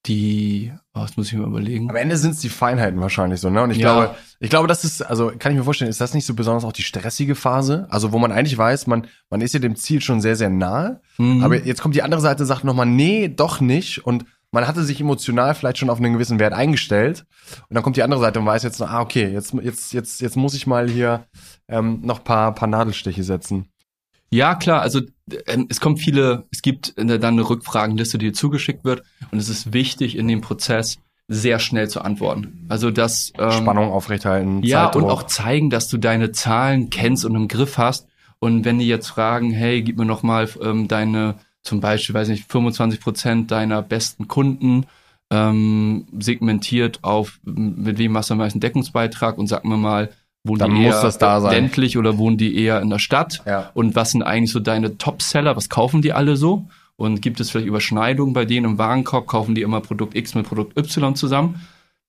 die, 0.07 0.72
oh, 0.94 1.01
das 1.01 1.16
muss 1.16 1.26
ich 1.26 1.32
mir 1.34 1.44
überlegen. 1.44 1.90
Am 1.90 1.97
Ende 1.97 2.16
sind 2.16 2.32
es 2.32 2.38
die 2.40 2.49
Feinheiten 2.49 3.01
wahrscheinlich 3.01 3.40
so, 3.40 3.51
ne? 3.51 3.62
Und 3.62 3.72
ich 3.72 3.78
Ja. 3.78 3.92
glaube, 3.92 4.14
ich 4.38 4.51
glaube, 4.51 4.68
das 4.68 4.84
ist, 4.84 5.03
also 5.03 5.32
kann 5.36 5.51
ich 5.53 5.59
mir 5.59 5.64
vorstellen, 5.64 5.90
ist 5.90 6.01
das 6.01 6.14
nicht 6.14 6.26
so 6.26 6.34
besonders 6.34 6.64
auch 6.64 6.72
die 6.72 6.84
stressige 6.84 7.34
Phase? 7.34 7.86
Also 7.90 8.12
wo 8.12 8.18
man 8.18 8.30
eigentlich 8.30 8.57
weiß, 8.57 8.86
man, 8.86 9.09
man 9.30 9.40
ist 9.40 9.55
ja 9.55 9.59
dem 9.61 9.74
Ziel 9.74 10.01
schon 10.01 10.20
sehr, 10.20 10.36
sehr 10.36 10.49
nahe. 10.51 11.01
Mhm. 11.18 11.42
Aber 11.42 11.57
jetzt 11.57 11.82
kommt 11.82 11.97
die 11.97 12.03
andere 12.03 12.20
Seite, 12.20 12.44
sagt 12.47 12.62
nochmal, 12.62 12.86
nee, 12.86 13.28
doch 13.28 13.61
nicht. 13.61 14.07
Und 14.07 14.24
man 14.53 14.68
hatte 14.68 14.84
sich 14.84 15.01
emotional 15.01 15.55
vielleicht 15.57 15.78
schon 15.78 15.90
auf 15.90 15.99
einen 15.99 16.12
gewissen 16.12 16.38
Wert 16.38 16.53
eingestellt. 16.55 17.26
Und 17.68 17.74
dann 17.74 17.82
kommt 17.82 17.97
die 17.97 18.03
andere 18.05 18.20
Seite 18.20 18.38
und 18.38 18.47
weiß 18.47 18.62
jetzt, 18.62 18.80
ah, 18.80 19.01
okay, 19.01 19.28
jetzt, 19.28 19.55
jetzt, 19.55 19.92
jetzt, 19.92 20.20
jetzt 20.20 20.36
muss 20.36 20.55
ich 20.55 20.68
mal 20.68 20.88
hier 20.88 21.26
ähm, 21.68 22.01
noch 22.03 22.22
paar, 22.22 22.55
paar 22.55 22.68
Nadelstiche 22.68 23.24
setzen. 23.24 23.68
Ja, 24.30 24.54
klar, 24.54 24.82
also 24.82 25.00
ähm, 25.46 25.66
es 25.68 25.80
kommt 25.80 26.00
viele, 26.00 26.44
es 26.50 26.62
gibt 26.62 26.96
äh, 26.98 27.04
dann 27.18 27.34
eine 27.34 27.48
Rückfragenliste, 27.48 28.18
die 28.18 28.26
dir 28.26 28.32
zugeschickt 28.32 28.84
wird 28.84 29.02
und 29.30 29.38
es 29.38 29.48
ist 29.48 29.72
wichtig 29.72 30.16
in 30.16 30.28
dem 30.28 30.40
Prozess 30.40 30.98
sehr 31.28 31.58
schnell 31.58 31.88
zu 31.88 32.02
antworten. 32.02 32.66
Also 32.68 32.90
das 32.90 33.32
ähm, 33.38 33.50
Spannung 33.50 33.90
aufrechthalten, 33.90 34.62
Ja, 34.62 34.84
Zeitdruck. 34.84 35.02
und 35.04 35.10
auch 35.10 35.22
zeigen, 35.24 35.70
dass 35.70 35.88
du 35.88 35.98
deine 35.98 36.30
Zahlen 36.32 36.90
kennst 36.90 37.24
und 37.24 37.34
im 37.34 37.48
Griff 37.48 37.78
hast. 37.78 38.06
Und 38.38 38.64
wenn 38.64 38.78
die 38.78 38.86
jetzt 38.86 39.08
fragen, 39.08 39.50
hey, 39.50 39.82
gib 39.82 39.98
mir 39.98 40.04
noch 40.04 40.22
mal 40.22 40.48
ähm, 40.62 40.86
deine, 40.88 41.36
zum 41.62 41.80
Beispiel, 41.80 42.14
weiß 42.14 42.28
nicht, 42.28 42.50
25 42.50 43.00
Prozent 43.00 43.50
deiner 43.50 43.82
besten 43.82 44.28
Kunden 44.28 44.86
ähm, 45.30 46.06
segmentiert 46.18 47.02
auf, 47.02 47.40
mit 47.44 47.98
wem 47.98 48.16
hast 48.16 48.30
du 48.30 48.34
am 48.34 48.38
meisten 48.38 48.60
Deckungsbeitrag 48.60 49.38
und 49.38 49.48
sag 49.48 49.64
mir 49.64 49.76
mal, 49.76 50.10
wohnen 50.47 50.59
Dann 50.59 50.74
die 50.74 50.82
muss 50.82 50.94
eher 50.94 51.03
das 51.03 51.18
da 51.18 51.40
sein. 51.40 51.53
ländlich 51.53 51.99
oder 51.99 52.18
wohnen 52.18 52.36
die 52.36 52.57
eher 52.57 52.80
in 52.80 52.90
der 52.90 52.99
Stadt? 52.99 53.42
Ja. 53.47 53.70
Und 53.74 53.94
was 53.94 54.12
sind 54.12 54.22
eigentlich 54.22 54.53
so 54.53 54.61
deine 54.61 54.99
Top-Seller? 54.99 55.57
Was 55.57 55.68
kaufen 55.68 56.03
die 56.03 56.12
alle 56.12 56.36
so? 56.36 56.66
Und 56.97 57.20
gibt 57.20 57.40
es 57.40 57.51
vielleicht 57.51 57.66
Überschneidungen 57.66 58.32
bei 58.32 58.44
denen 58.44 58.64
im 58.64 58.78
Warenkorb? 58.78 59.26
Kaufen 59.26 59.55
die 59.55 59.62
immer 59.62 59.80
Produkt 59.80 60.16
X 60.16 60.34
mit 60.34 60.47
Produkt 60.47 60.78
Y 60.78 61.14
zusammen? 61.14 61.61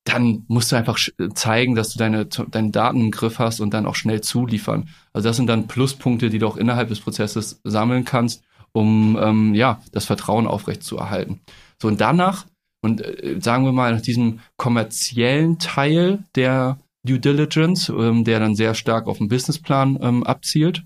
Dann 0.06 0.46
musst 0.48 0.72
du 0.72 0.78
einfach 0.78 0.98
zeigen, 1.34 1.76
dass 1.76 1.92
du 1.92 2.00
deine, 2.00 2.26
deine 2.26 2.72
Daten 2.72 3.02
im 3.02 3.12
Griff 3.12 3.40
hast 3.40 3.60
und 3.60 3.74
dann 3.74 3.86
auch 3.86 3.96
schnell 3.96 4.22
zuliefern. 4.22 4.88
Also 5.12 5.28
das 5.28 5.36
sind 5.36 5.48
dann 5.48 5.68
Pluspunkte, 5.68 6.30
die 6.30 6.40
du 6.40 6.48
auch 6.48 6.56
innerhalb 6.56 6.88
des 6.88 7.02
Prozesses 7.02 7.60
sammeln 7.66 8.06
kannst, 8.06 8.44
um 8.72 9.18
ähm, 9.22 9.54
ja 9.54 9.82
das 9.92 10.06
Vertrauen 10.06 10.48
aufrecht 10.48 10.84
zu 10.84 10.98
erhalten. 10.98 11.42
So 11.82 11.90
und 11.90 12.00
danach 12.00 12.46
und 12.82 13.02
äh, 13.02 13.40
sagen 13.42 13.66
wir 13.66 13.74
mal 13.74 13.94
nach 13.94 14.02
diesem 14.02 14.40
kommerziellen 14.56 15.60
Teil 15.60 16.20
der 16.36 16.78
Due 17.08 17.20
Diligence, 17.20 17.90
ähm, 17.90 18.24
der 18.24 18.40
dann 18.40 18.56
sehr 18.56 18.74
stark 18.74 19.08
auf 19.08 19.18
den 19.18 19.28
Businessplan 19.28 19.98
ähm, 20.02 20.24
abzielt 20.24 20.84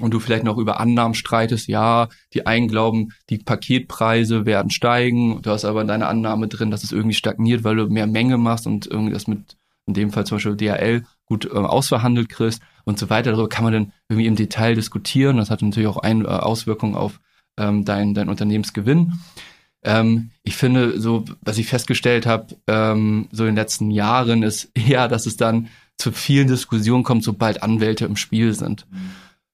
und 0.00 0.14
du 0.14 0.20
vielleicht 0.20 0.44
noch 0.44 0.56
über 0.56 0.80
Annahmen 0.80 1.14
streitest, 1.14 1.68
ja, 1.68 2.08
die 2.32 2.46
einen 2.46 2.68
glauben, 2.68 3.10
die 3.28 3.38
Paketpreise 3.38 4.46
werden 4.46 4.70
steigen, 4.70 5.42
du 5.42 5.50
hast 5.50 5.64
aber 5.64 5.84
deine 5.84 6.06
Annahme 6.06 6.48
drin, 6.48 6.70
dass 6.70 6.84
es 6.84 6.92
irgendwie 6.92 7.14
stagniert, 7.14 7.64
weil 7.64 7.76
du 7.76 7.86
mehr 7.88 8.06
Menge 8.06 8.38
machst 8.38 8.66
und 8.66 8.86
irgendwie 8.86 9.12
das 9.12 9.26
mit, 9.26 9.56
in 9.86 9.94
dem 9.94 10.10
Fall 10.10 10.24
zum 10.24 10.36
Beispiel 10.36 10.56
DHL, 10.56 11.04
gut 11.26 11.44
äh, 11.44 11.50
ausverhandelt 11.50 12.28
kriegst 12.28 12.62
und 12.84 12.98
so 12.98 13.10
weiter. 13.10 13.32
Darüber 13.32 13.48
kann 13.48 13.64
man 13.64 13.72
dann 13.72 13.92
irgendwie 14.08 14.26
im 14.26 14.36
Detail 14.36 14.74
diskutieren. 14.74 15.36
Das 15.36 15.50
hat 15.50 15.62
natürlich 15.62 15.88
auch 15.88 15.98
eine 15.98 16.24
äh, 16.24 16.28
Auswirkung 16.28 16.96
auf 16.96 17.20
ähm, 17.58 17.84
dein, 17.84 18.14
dein 18.14 18.28
Unternehmensgewinn. 18.28 19.12
Ähm, 19.82 20.30
ich 20.42 20.56
finde, 20.56 21.00
so, 21.00 21.24
was 21.42 21.58
ich 21.58 21.66
festgestellt 21.66 22.26
habe, 22.26 22.56
ähm, 22.66 23.28
so 23.32 23.44
in 23.44 23.50
den 23.50 23.56
letzten 23.56 23.90
Jahren, 23.90 24.42
ist 24.42 24.70
eher, 24.74 25.08
dass 25.08 25.26
es 25.26 25.36
dann 25.36 25.68
zu 25.96 26.12
vielen 26.12 26.48
Diskussionen 26.48 27.04
kommt, 27.04 27.24
sobald 27.24 27.62
Anwälte 27.62 28.06
im 28.06 28.16
Spiel 28.16 28.54
sind. 28.54 28.86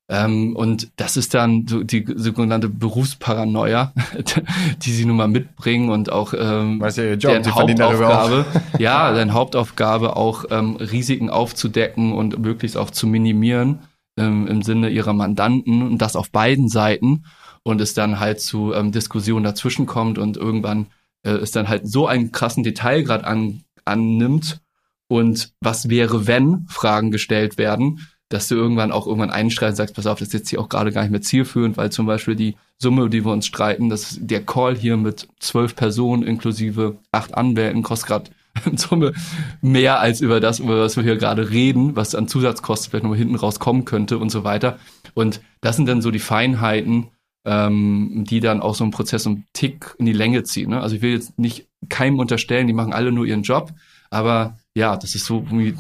Ähm, 0.09 0.55
und 0.55 0.93
das 0.97 1.17
ist 1.17 1.35
dann 1.35 1.67
so 1.67 1.83
die 1.83 2.05
sogenannte 2.15 2.69
Berufsparanoia, 2.69 3.93
die 4.83 4.93
sie 4.93 5.05
nun 5.05 5.17
mal 5.17 5.27
mitbringen 5.27 5.91
und 5.91 6.13
auch 6.13 6.33
ähm, 6.33 6.81
ja 6.81 7.03
ihr 7.03 7.15
Job, 7.15 7.43
deren. 7.43 7.55
Hauptaufgabe, 7.55 8.47
ja, 8.79 9.13
deren 9.13 9.33
Hauptaufgabe 9.33 10.15
auch 10.15 10.45
ähm, 10.51 10.77
Risiken 10.77 11.29
aufzudecken 11.29 12.13
und 12.13 12.39
möglichst 12.39 12.77
auch 12.77 12.91
zu 12.91 13.09
minimieren 13.09 13.81
ähm, 14.17 14.47
im 14.47 14.63
Sinne 14.63 14.91
ihrer 14.91 15.13
Mandanten 15.13 15.83
und 15.83 15.99
das 15.99 16.15
auf 16.15 16.31
beiden 16.31 16.69
Seiten 16.69 17.25
und 17.67 17.81
es 17.81 17.95
dann 17.95 18.21
halt 18.21 18.41
zu 18.41 18.73
ähm, 18.75 18.93
Diskussionen 18.93 19.43
dazwischen 19.43 19.87
kommt 19.87 20.19
und 20.19 20.37
irgendwann 20.37 20.87
äh, 21.25 21.31
es 21.33 21.51
dann 21.51 21.69
halt 21.69 21.89
so 21.89 22.07
einen 22.07 22.31
krassen 22.31 22.63
Detailgrad 22.63 23.25
an, 23.25 23.65
annimmt 23.85 24.61
und 25.09 25.53
was 25.61 25.89
wäre, 25.89 26.29
wenn 26.29 26.67
Fragen 26.69 27.11
gestellt 27.11 27.59
werden, 27.59 28.07
dass 28.29 28.47
du 28.47 28.55
irgendwann 28.55 28.93
auch 28.93 29.09
irgendwann 29.09 29.31
einschreitest 29.31 29.81
und 29.81 29.85
sagst, 29.85 29.97
pass 29.97 30.07
auf, 30.07 30.21
das 30.21 30.29
ist 30.29 30.35
jetzt 30.35 30.51
hier 30.51 30.61
auch 30.61 30.69
gerade 30.69 30.93
gar 30.93 31.03
nicht 31.03 31.11
mehr 31.11 31.23
zielführend, 31.23 31.77
weil 31.77 31.91
zum 31.91 32.07
Beispiel 32.07 32.37
die 32.37 32.55
Summe, 32.79 33.11
die 33.11 33.25
wir 33.25 33.33
uns 33.33 33.47
streiten, 33.47 33.89
das 33.89 34.13
ist 34.13 34.21
der 34.21 34.47
Call 34.47 34.77
hier 34.77 34.97
mit 34.97 35.27
zwölf 35.41 35.75
Personen 35.75 36.23
inklusive 36.23 36.99
acht 37.11 37.35
Anwälten 37.35 37.83
kostet 37.83 38.09
gerade 38.09 38.31
in 38.65 38.77
Summe 38.77 39.13
mehr 39.61 39.99
als 39.99 40.21
über 40.21 40.39
das, 40.39 40.61
über 40.61 40.81
was 40.83 40.97
wir 40.97 41.03
hier 41.03 41.17
gerade 41.17 41.51
reden, 41.51 41.97
was 41.97 42.15
an 42.15 42.29
Zusatzkosten 42.29 42.91
vielleicht 42.91 43.03
nochmal 43.03 43.19
hinten 43.19 43.35
rauskommen 43.35 43.85
könnte 43.85 44.19
und 44.19 44.31
so 44.31 44.45
weiter. 44.45 44.79
Und 45.15 45.41
das 45.63 45.75
sind 45.75 45.87
dann 45.87 46.01
so 46.01 46.13
die 46.13 46.21
Feinheiten, 46.21 47.09
ähm, 47.47 48.25
die 48.29 48.41
dann 48.41 48.61
auch 48.61 48.75
so 48.75 48.85
einen 48.85 48.91
Prozess 48.91 49.27
um 49.27 49.45
Tick 49.53 49.95
in 49.99 50.07
die 50.07 50.13
Länge 50.13 50.43
ziehen. 50.43 50.71
Ne? 50.71 50.81
Also 50.81 50.97
ich 50.97 51.03
will 51.03 51.13
jetzt 51.13 51.39
nicht 51.39 51.69
keinem 51.89 52.19
unterstellen, 52.19 52.67
die 52.67 52.73
machen 52.73 52.93
alle 52.93 53.13
nur 53.13 53.25
ihren 53.25 53.43
Job, 53.43 53.73
aber 54.11 54.59
ja, 54.75 54.97
das 54.97 55.15
ist 55.15 55.25
so 55.25 55.49
wie 55.51 55.75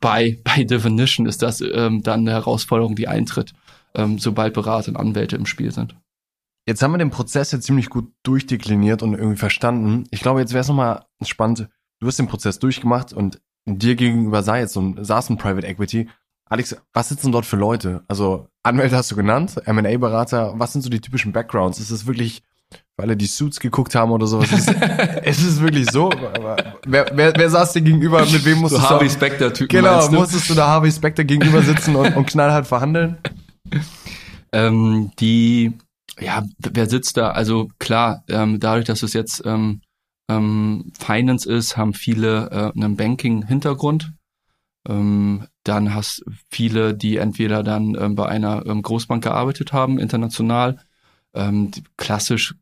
by, 0.00 0.40
by 0.42 0.64
definition 0.64 1.26
ist 1.26 1.42
das 1.42 1.60
ähm, 1.60 2.02
dann 2.02 2.20
eine 2.20 2.32
Herausforderung, 2.32 2.96
die 2.96 3.08
eintritt, 3.08 3.52
ähm, 3.94 4.18
sobald 4.18 4.54
Berater 4.54 4.88
und 4.88 4.96
Anwälte 4.96 5.36
im 5.36 5.46
Spiel 5.46 5.70
sind. 5.70 5.94
Jetzt 6.66 6.82
haben 6.82 6.92
wir 6.92 6.98
den 6.98 7.10
Prozess 7.10 7.52
jetzt 7.52 7.66
ziemlich 7.66 7.90
gut 7.90 8.10
durchdekliniert 8.24 9.02
und 9.02 9.14
irgendwie 9.14 9.36
verstanden. 9.36 10.04
Ich 10.10 10.20
glaube, 10.20 10.40
jetzt 10.40 10.52
wäre 10.52 10.62
es 10.62 10.68
nochmal 10.68 11.04
spannend. 11.22 11.68
Du 12.00 12.06
hast 12.08 12.18
den 12.18 12.26
Prozess 12.26 12.58
durchgemacht 12.58 13.12
und 13.12 13.40
dir 13.66 13.94
gegenüber 13.94 14.42
sah 14.42 14.58
jetzt 14.58 14.72
so 14.72 14.80
ein, 14.80 15.04
saß 15.04 15.30
ein 15.30 15.36
Private 15.36 15.66
Equity. 15.66 16.08
Alex, 16.48 16.76
was 16.92 17.08
sitzen 17.08 17.32
dort 17.32 17.44
für 17.44 17.56
Leute? 17.56 18.04
Also 18.08 18.48
Anwälte 18.62 18.96
hast 18.96 19.10
du 19.10 19.16
genannt, 19.16 19.60
M&A-Berater. 19.64 20.54
Was 20.56 20.72
sind 20.72 20.82
so 20.82 20.90
die 20.90 21.00
typischen 21.00 21.32
Backgrounds? 21.32 21.80
Ist 21.80 21.90
es 21.90 22.06
wirklich 22.06 22.42
für 22.70 23.02
alle, 23.02 23.16
die 23.16 23.26
Suits 23.26 23.60
geguckt 23.60 23.94
haben 23.94 24.10
oder 24.10 24.26
sowas. 24.26 24.50
Es 24.52 24.68
ist, 24.68 24.76
es 25.22 25.38
ist 25.46 25.60
wirklich 25.60 25.90
so. 25.90 26.10
Wer, 26.86 27.06
wer, 27.12 27.32
wer 27.36 27.50
saß 27.50 27.74
dir 27.74 27.82
gegenüber? 27.82 28.20
Mit 28.24 28.44
wem 28.44 28.58
musstest 28.58 28.82
so 28.82 28.88
du? 28.88 28.94
Harvey 28.94 29.10
Specter-Typen. 29.10 29.68
Genau, 29.68 30.10
musstest 30.10 30.48
du 30.48 30.54
da 30.54 30.66
Harvey 30.68 30.90
Specter 30.90 31.24
gegenüber 31.24 31.62
sitzen 31.62 31.94
und, 31.94 32.16
und 32.16 32.26
knallhart 32.26 32.66
verhandeln? 32.66 33.18
Ähm, 34.52 35.10
die, 35.18 35.72
ja, 36.18 36.44
wer 36.58 36.88
sitzt 36.88 37.16
da? 37.16 37.32
Also 37.32 37.68
klar, 37.78 38.22
ähm, 38.28 38.58
dadurch, 38.60 38.86
dass 38.86 39.02
es 39.02 39.12
jetzt 39.12 39.42
ähm, 39.44 39.82
ähm, 40.30 40.92
Finance 40.98 41.50
ist, 41.50 41.76
haben 41.76 41.92
viele 41.92 42.48
äh, 42.50 42.80
einen 42.80 42.96
Banking-Hintergrund. 42.96 44.12
Ähm, 44.86 45.46
dann 45.64 45.94
hast 45.94 46.24
viele, 46.50 46.94
die 46.94 47.16
entweder 47.16 47.62
dann 47.62 47.96
ähm, 47.98 48.14
bei 48.14 48.26
einer 48.26 48.64
ähm, 48.66 48.82
Großbank 48.82 49.22
gearbeitet 49.22 49.72
haben, 49.72 49.98
international. 49.98 50.78
Klassisch 51.98 52.54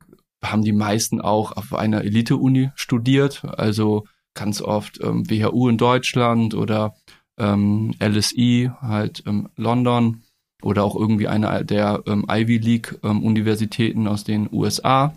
haben 0.42 0.64
die 0.64 0.72
meisten 0.72 1.20
auch 1.20 1.52
auf 1.52 1.72
einer 1.72 2.02
Elite-Uni 2.02 2.72
studiert, 2.74 3.44
also 3.44 4.04
ganz 4.34 4.60
oft 4.60 4.98
WHU 4.98 5.68
in 5.68 5.78
Deutschland 5.78 6.54
oder 6.54 6.96
LSI 7.38 8.72
halt 8.80 9.20
in 9.20 9.48
London 9.54 10.24
oder 10.60 10.82
auch 10.82 10.96
irgendwie 10.96 11.28
eine 11.28 11.64
der 11.64 12.02
Ivy 12.04 12.58
League 12.58 12.98
ähm, 13.04 13.22
Universitäten 13.22 14.08
aus 14.08 14.24
den 14.24 14.48
USA. 14.52 15.14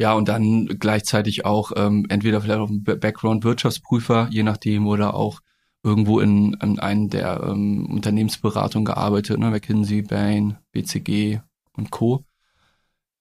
Ja, 0.00 0.14
und 0.14 0.28
dann 0.28 0.66
gleichzeitig 0.66 1.44
auch 1.44 1.72
ähm, 1.76 2.06
entweder 2.08 2.40
vielleicht 2.40 2.60
auch 2.60 2.70
ein 2.70 2.82
Background 2.82 3.44
Wirtschaftsprüfer, 3.44 4.28
je 4.30 4.42
nachdem, 4.42 4.86
oder 4.86 5.14
auch 5.14 5.40
irgendwo 5.82 6.20
in, 6.20 6.54
in 6.62 6.78
einen 6.78 7.10
der 7.10 7.42
ähm, 7.44 7.86
Unternehmensberatungen 7.86 8.84
gearbeitet, 8.84 9.38
ne, 9.38 9.50
McKinsey, 9.50 10.02
Bain, 10.02 10.56
BCG 10.72 11.40
und 11.76 11.90
Co 11.90 12.24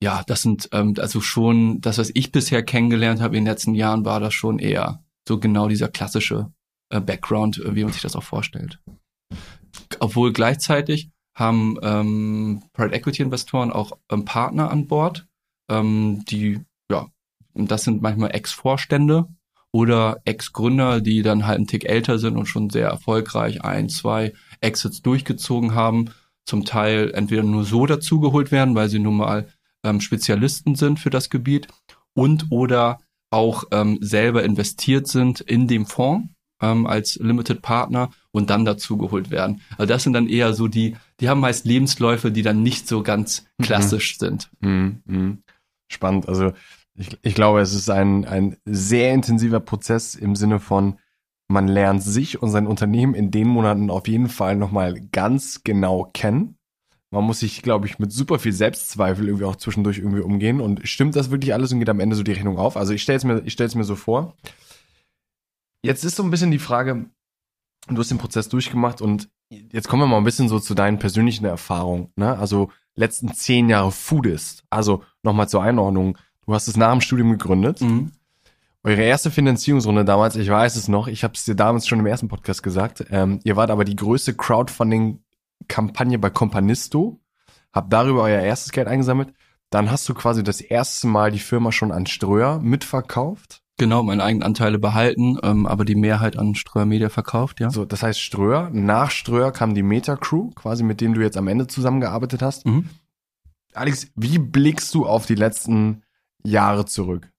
ja, 0.02 0.24
das 0.26 0.42
sind 0.42 0.70
ähm, 0.72 0.96
also 0.98 1.22
schon, 1.22 1.82
das, 1.82 1.98
was 1.98 2.12
ich 2.14 2.32
bisher 2.32 2.64
kennengelernt 2.64 3.22
habe 3.22 3.36
in 3.36 3.44
den 3.44 3.52
letzten 3.52 3.76
Jahren, 3.76 4.06
war 4.06 4.20
das 4.20 4.34
schon 4.34 4.60
eher 4.60 5.04
so 5.28 5.40
genau 5.40 5.68
dieser 5.68 5.90
klassische 5.90 6.52
äh, 6.90 7.02
Background, 7.02 7.58
äh, 7.60 7.76
wie 7.76 7.84
man 7.84 7.92
sich 7.92 8.02
das 8.02 8.16
auch 8.16 8.24
vorstellt. 8.24 8.80
Obwohl 10.00 10.32
gleichzeitig 10.32 11.12
haben 11.36 11.78
ähm, 11.82 12.64
Private 12.74 12.96
Equity 12.96 13.24
Investoren 13.24 13.72
auch 13.72 13.92
ähm, 14.10 14.26
Partner 14.26 14.72
an 14.72 14.88
Bord, 14.88 15.28
ähm, 15.70 16.24
die, 16.30 16.62
das 17.68 17.84
sind 17.84 18.02
manchmal 18.02 18.34
Ex-Vorstände 18.34 19.28
oder 19.72 20.22
Ex-Gründer, 20.26 21.02
die 21.02 21.22
dann 21.22 21.46
halt 21.46 21.58
einen 21.58 21.68
Tick 21.68 21.86
älter 21.86 22.18
sind 22.18 22.38
und 22.38 22.48
schon 22.48 22.70
sehr 22.70 22.88
erfolgreich 22.88 23.64
ein, 23.64 23.90
zwei 23.90 24.34
Exits 24.62 25.02
durchgezogen 25.02 25.76
haben, 25.76 26.10
zum 26.46 26.66
Teil 26.66 27.12
entweder 27.14 27.44
nur 27.44 27.64
so 27.64 27.86
dazugeholt 27.86 28.52
werden, 28.52 28.76
weil 28.76 28.90
sie 28.90 29.00
nun 29.00 29.18
mal 29.18 29.48
ähm, 29.84 30.02
Spezialisten 30.02 30.76
sind 30.76 31.00
für 31.00 31.12
das 31.12 31.30
Gebiet 31.30 31.68
und 32.14 32.48
oder 32.50 33.00
auch 33.30 33.66
ähm, 33.72 34.00
selber 34.02 34.44
investiert 34.44 35.08
sind 35.08 35.42
in 35.42 35.68
dem 35.68 35.86
Fonds 35.86 36.28
ähm, 36.62 36.88
als 36.88 37.16
Limited 37.16 37.62
Partner 37.62 38.10
und 38.32 38.50
dann 38.50 38.66
dazugeholt 38.66 39.30
werden. 39.30 39.62
Also 39.78 39.86
das 39.86 40.04
sind 40.04 40.14
dann 40.14 40.28
eher 40.28 40.54
so 40.54 40.68
die, 40.68 40.96
die 41.20 41.30
haben 41.30 41.40
meist 41.40 41.66
Lebensläufe, 41.66 42.32
die 42.32 42.42
dann 42.42 42.64
nicht 42.64 42.88
so 42.88 43.04
ganz 43.04 43.46
mhm. 43.58 43.64
klassisch 43.64 44.16
mhm. 44.16 44.26
sind. 44.26 44.50
Mhm. 44.62 45.44
Spannend. 45.88 46.28
Also 46.28 46.54
ich, 47.00 47.18
ich 47.22 47.34
glaube, 47.34 47.62
es 47.62 47.74
ist 47.74 47.90
ein, 47.90 48.26
ein 48.26 48.58
sehr 48.66 49.14
intensiver 49.14 49.62
Prozess 49.62 50.16
im 50.16 50.36
Sinne 50.36 50.60
von, 50.60 51.00
man 51.48 51.68
lernt 51.68 52.04
sich 52.04 52.42
und 52.42 52.52
sein 52.52 52.68
Unternehmen 52.68 53.16
in 53.16 53.32
den 53.32 53.48
Monaten 53.48 53.90
auf 53.90 54.08
jeden 54.08 54.28
Fall 54.28 54.58
nochmal 54.58 55.00
ganz 55.12 55.64
genau 55.64 56.10
kennen. 56.14 56.58
Man 57.12 57.24
muss 57.24 57.40
sich, 57.40 57.64
glaube 57.64 57.88
ich, 57.88 57.98
mit 57.98 58.12
super 58.12 58.38
viel 58.38 58.52
Selbstzweifel 58.52 59.28
irgendwie 59.28 59.46
auch 59.46 59.56
zwischendurch 59.56 59.98
irgendwie 59.98 60.22
umgehen. 60.22 60.60
Und 60.60 60.88
stimmt 60.88 61.16
das 61.16 61.32
wirklich 61.32 61.54
alles 61.54 61.72
und 61.72 61.80
geht 61.80 61.90
am 61.90 62.02
Ende 62.02 62.16
so 62.16 62.22
die 62.22 62.34
Rechnung 62.34 62.60
auf? 62.60 62.78
Also 62.78 62.94
ich 62.94 63.02
stelle 63.02 63.18
es 63.18 63.24
mir, 63.24 63.42
ich 63.46 63.54
stell's 63.54 63.74
mir 63.74 63.86
so 63.86 63.96
vor. 63.96 64.36
Jetzt 65.84 66.04
ist 66.04 66.18
so 66.18 66.24
ein 66.24 66.30
bisschen 66.30 66.52
die 66.52 66.60
Frage, 66.60 67.10
du 67.88 67.98
hast 67.98 68.12
den 68.12 68.20
Prozess 68.20 68.50
durchgemacht 68.50 69.02
und 69.02 69.30
jetzt 69.50 69.88
kommen 69.88 70.04
wir 70.04 70.08
mal 70.08 70.18
ein 70.18 70.26
bisschen 70.26 70.50
so 70.50 70.60
zu 70.60 70.76
deinen 70.76 71.00
persönlichen 71.00 71.46
Erfahrungen. 71.46 72.12
Ne? 72.16 72.38
Also 72.38 72.70
letzten 72.96 73.34
zehn 73.34 73.70
Jahre 73.70 73.92
Foodist. 73.92 74.66
Also 74.70 75.04
nochmal 75.24 75.50
zur 75.50 75.64
Einordnung. 75.64 76.18
Du 76.50 76.56
hast 76.56 76.68
es 76.68 76.78
nach 76.78 76.92
dem 76.92 77.00
Studium 77.00 77.30
gegründet. 77.30 77.80
Mhm. 77.80 78.12
Eure 78.84 79.04
erste 79.04 79.30
Finanzierungsrunde 79.30 80.04
damals, 80.04 80.36
ich 80.36 80.50
weiß 80.50 80.78
es 80.78 80.88
noch, 80.88 81.08
ich 81.08 81.24
habe 81.24 81.36
es 81.36 81.46
dir 81.46 81.54
damals 81.54 81.88
schon 81.88 82.00
im 82.00 82.08
ersten 82.08 82.28
Podcast 82.28 82.64
gesagt, 82.64 83.06
ähm, 83.12 83.40
ihr 83.44 83.56
wart 83.56 83.70
aber 83.70 83.86
die 83.86 83.96
größte 83.96 84.34
Crowdfunding 84.34 85.20
Kampagne 85.68 86.18
bei 86.18 86.32
Companisto, 86.32 87.20
hab 87.72 87.92
darüber 87.92 88.24
euer 88.24 88.42
erstes 88.42 88.72
Geld 88.72 88.88
eingesammelt. 88.88 89.32
Dann 89.70 89.92
hast 89.92 90.10
du 90.10 90.16
quasi 90.16 90.44
das 90.44 90.60
erste 90.60 91.06
Mal 91.06 91.30
die 91.30 91.38
Firma 91.38 91.72
schon 91.72 91.92
an 91.92 92.08
Ströer 92.08 92.58
mitverkauft. 92.58 93.62
Genau, 93.78 94.02
meine 94.02 94.24
eigenen 94.24 94.42
Anteile 94.42 94.80
behalten, 94.80 95.38
ähm, 95.44 95.68
aber 95.68 95.86
die 95.86 95.94
Mehrheit 95.94 96.36
an 96.36 96.56
Ströer 96.56 96.88
Media 96.88 97.10
verkauft, 97.10 97.60
ja. 97.60 97.70
So, 97.70 97.86
das 97.86 98.02
heißt 98.02 98.20
Ströer. 98.20 98.72
Nach 98.74 99.12
Ströer 99.12 99.52
kam 99.52 99.76
die 99.76 99.84
Meta 99.84 100.16
Crew, 100.16 100.50
quasi 100.56 100.82
mit 100.82 101.00
dem 101.00 101.14
du 101.14 101.22
jetzt 101.22 101.38
am 101.38 101.48
Ende 101.48 101.68
zusammengearbeitet 101.68 102.42
hast. 102.42 102.66
Mhm. 102.66 102.90
Alex, 103.76 104.08
wie 104.16 104.40
blickst 104.40 104.96
du 104.96 105.06
auf 105.06 105.28
die 105.28 105.36
letzten 105.36 106.02
Jahre 106.44 106.86
zurück? 106.86 107.32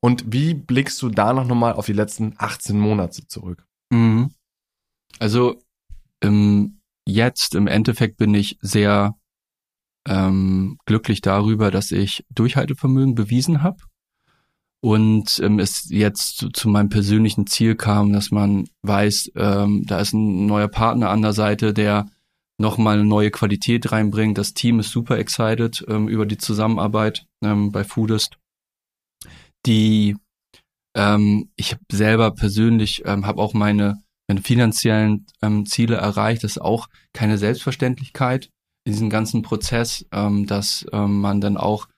Und 0.00 0.32
wie 0.32 0.54
blickst 0.54 1.00
du 1.02 1.08
da 1.08 1.32
noch 1.32 1.46
nochmal 1.46 1.72
auf 1.72 1.86
die 1.86 1.92
letzten 1.92 2.34
18 2.38 2.78
Monate 2.78 3.26
zurück? 3.26 3.66
Mhm. 3.90 4.30
Also 5.18 5.60
im 6.20 6.78
jetzt 7.08 7.54
im 7.54 7.66
Endeffekt 7.66 8.18
bin 8.18 8.34
ich 8.34 8.58
sehr 8.60 9.14
ähm, 10.06 10.78
glücklich 10.84 11.20
darüber, 11.20 11.70
dass 11.70 11.90
ich 11.90 12.24
Durchhaltevermögen 12.30 13.14
bewiesen 13.14 13.62
habe 13.62 13.78
und 14.80 15.40
ähm, 15.42 15.58
es 15.58 15.88
jetzt 15.90 16.36
zu, 16.38 16.50
zu, 16.50 16.68
meinem 16.68 16.88
persönlichen 16.88 17.46
Ziel 17.46 17.74
kam, 17.74 18.12
dass 18.12 18.30
man 18.30 18.68
weiß, 18.82 19.32
ähm, 19.36 19.84
da 19.86 19.98
ist 20.00 20.12
ein 20.12 20.46
neuer 20.46 20.68
Partner 20.68 21.10
an 21.10 21.22
der 21.22 21.32
Seite, 21.32 21.72
der 21.74 22.06
nochmal 22.58 22.94
eine 22.94 23.04
neue 23.04 23.30
Qualität 23.30 23.92
reinbringt. 23.92 24.36
Das 24.36 24.54
Team 24.54 24.80
ist 24.80 24.90
super 24.90 25.18
excited 25.18 25.84
ähm, 25.88 26.08
über 26.08 26.26
die 26.26 26.38
Zusammenarbeit 26.38 27.26
ähm, 27.42 27.72
bei 27.72 27.84
Foodist. 27.84 28.38
Die 29.66 30.16
ähm, 30.96 31.50
ich 31.56 31.76
selber 31.90 32.32
persönlich 32.32 33.04
ähm, 33.06 33.26
habe 33.26 33.40
auch 33.40 33.54
meine 33.54 34.02
meine 34.28 34.42
finanziellen 34.42 35.26
ähm, 35.40 35.64
Ziele 35.64 35.96
erreicht. 35.96 36.44
Das 36.44 36.52
ist 36.52 36.60
auch 36.60 36.88
keine 37.14 37.38
Selbstverständlichkeit 37.38 38.50
in 38.84 38.92
diesem 38.92 39.08
ganzen 39.08 39.42
Prozess, 39.42 40.04
ähm, 40.12 40.46
dass 40.46 40.84
ähm, 40.92 41.20
man 41.20 41.40
dann 41.40 41.56
auch 41.56 41.88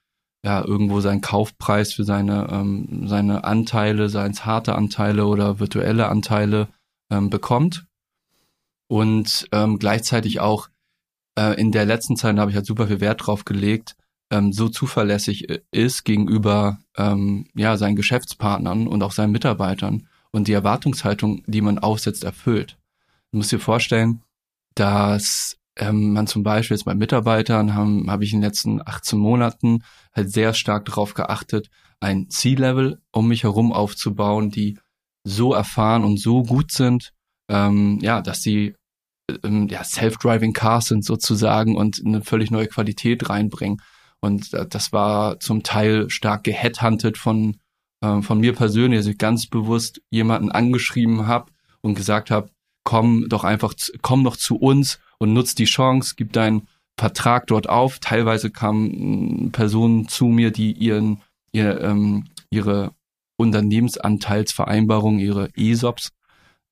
ja 0.44 0.64
irgendwo 0.64 1.00
seinen 1.00 1.22
Kaufpreis 1.22 1.92
für 1.92 2.04
seine 2.04 2.48
ähm, 2.50 3.08
seine 3.08 3.44
Anteile, 3.44 4.08
seien 4.08 4.32
es 4.32 4.44
harte 4.44 4.74
Anteile 4.74 5.26
oder 5.26 5.58
virtuelle 5.58 6.08
Anteile 6.08 6.68
ähm, 7.11 7.30
bekommt 7.30 7.86
und 8.91 9.47
ähm, 9.53 9.78
gleichzeitig 9.78 10.41
auch 10.41 10.68
äh, 11.38 11.55
in 11.61 11.70
der 11.70 11.84
letzten 11.84 12.16
Zeit 12.16 12.36
habe 12.36 12.51
ich 12.51 12.57
halt 12.57 12.66
super 12.66 12.88
viel 12.88 13.01
Wert 13.01 13.24
drauf 13.24 13.45
gelegt, 13.45 13.95
ähm, 14.32 14.53
so 14.53 14.68
zuverlässig 14.68 15.49
äh, 15.49 15.61
ist 15.70 16.03
gegenüber 16.03 16.80
ähm, 16.97 17.47
ja 17.55 17.76
seinen 17.76 17.95
Geschäftspartnern 17.95 18.88
und 18.88 19.05
auch 19.05 19.12
seinen 19.12 19.30
Mitarbeitern 19.30 20.09
und 20.32 20.49
die 20.49 20.55
Erwartungshaltung, 20.55 21.45
die 21.47 21.61
man 21.61 21.78
aufsetzt, 21.78 22.24
erfüllt. 22.24 22.78
Du 23.30 23.38
musst 23.38 23.53
dir 23.53 23.61
vorstellen, 23.61 24.22
dass 24.74 25.57
ähm, 25.78 26.12
man 26.12 26.26
zum 26.26 26.43
Beispiel 26.43 26.76
jetzt 26.76 26.84
bei 26.84 26.97
Mitarbeitern 26.97 27.76
haben, 27.76 28.11
habe 28.11 28.24
ich 28.24 28.32
in 28.32 28.41
den 28.41 28.49
letzten 28.49 28.80
18 28.84 29.20
Monaten 29.20 29.84
halt 30.12 30.32
sehr 30.32 30.53
stark 30.53 30.86
darauf 30.86 31.14
geachtet, 31.14 31.70
ein 32.01 32.28
C-Level 32.28 33.01
um 33.12 33.28
mich 33.28 33.45
herum 33.45 33.72
aufzubauen, 33.72 34.51
die 34.51 34.80
so 35.22 35.55
erfahren 35.55 36.03
und 36.03 36.18
so 36.18 36.43
gut 36.43 36.72
sind, 36.72 37.12
ähm, 37.49 38.01
ja, 38.03 38.20
dass 38.20 38.43
sie 38.43 38.74
ähm, 39.45 39.68
ja, 39.68 39.85
Self-Driving 39.85 40.53
Cars 40.53 40.87
sind 40.87 41.05
sozusagen 41.05 41.76
und 41.76 42.03
eine 42.05 42.22
völlig 42.22 42.51
neue 42.51 42.66
Qualität 42.66 43.28
reinbringen. 43.28 43.81
Und 44.20 44.53
äh, 44.55 44.66
das 44.66 44.93
war 44.93 45.41
zum 45.41 45.62
Teil 45.62 46.11
stark 46.11 46.45
geheadhuntet 46.45 47.18
von, 47.18 47.57
äh, 48.03 48.22
von 48.22 48.41
mir 48.41 48.55
persönlich, 48.55 49.01
dass 49.01 49.07
ich 49.07 49.18
ganz 49.18 49.47
bewusst 49.47 50.01
jemanden 50.11 50.51
angeschrieben 50.51 51.26
habe 51.26 51.53
und 51.81 51.95
gesagt 51.95 52.31
habe, 52.31 52.51
komm 52.85 53.28
doch 53.28 53.45
einfach, 53.45 53.74
komm 54.03 54.24
doch 54.24 54.37
zu 54.37 54.57
uns 54.57 54.99
und 55.18 55.33
nutz 55.33 55.55
die 55.55 55.64
Chance, 55.64 56.14
gib 56.16 56.33
deinen 56.33 56.66
Vertrag 56.99 57.47
dort 57.47 57.68
auf. 57.68 57.99
Teilweise 57.99 58.51
kamen 58.51 59.53
Personen 59.53 60.09
zu 60.09 60.26
mir, 60.26 60.51
die 60.51 60.72
ihren, 60.72 61.22
ihr, 61.53 61.81
ähm, 61.81 62.26
ihre 62.51 62.93
Unternehmensanteilsvereinbarung, 63.37 65.18
ihre 65.18 65.49
ESOPs 65.57 66.11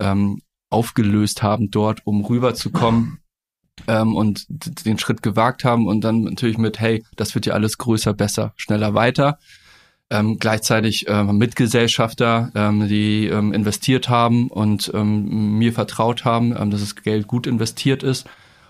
ähm, 0.01 0.43
aufgelöst 0.71 1.43
haben 1.43 1.71
dort, 1.71 2.07
um 2.07 2.25
rüberzukommen 2.25 3.19
ähm, 3.89 4.15
und 4.15 4.47
den 4.49 4.99
Schritt 4.99 5.23
gewagt 5.23 5.65
haben 5.65 5.87
und 5.87 6.03
dann 6.03 6.23
natürlich 6.23 6.59
mit, 6.59 6.81
hey, 6.81 7.05
das 7.17 7.35
wird 7.35 7.47
ja 7.47 7.55
alles 7.55 7.79
größer, 7.79 8.15
besser, 8.15 8.53
schneller, 8.57 8.95
weiter. 8.95 9.39
Ähm, 10.11 10.39
gleichzeitig 10.39 11.05
ähm, 11.07 11.37
Mitgesellschafter, 11.37 12.51
ähm, 12.55 12.89
die 12.89 13.27
ähm, 13.27 13.53
investiert 13.53 14.09
haben 14.09 14.49
und 14.49 14.91
ähm, 14.95 15.59
mir 15.59 15.75
vertraut 15.75 16.25
haben, 16.25 16.57
ähm, 16.59 16.71
dass 16.71 16.81
das 16.81 16.97
Geld 16.97 17.27
gut 17.27 17.47
investiert 17.47 18.03
ist. 18.03 18.27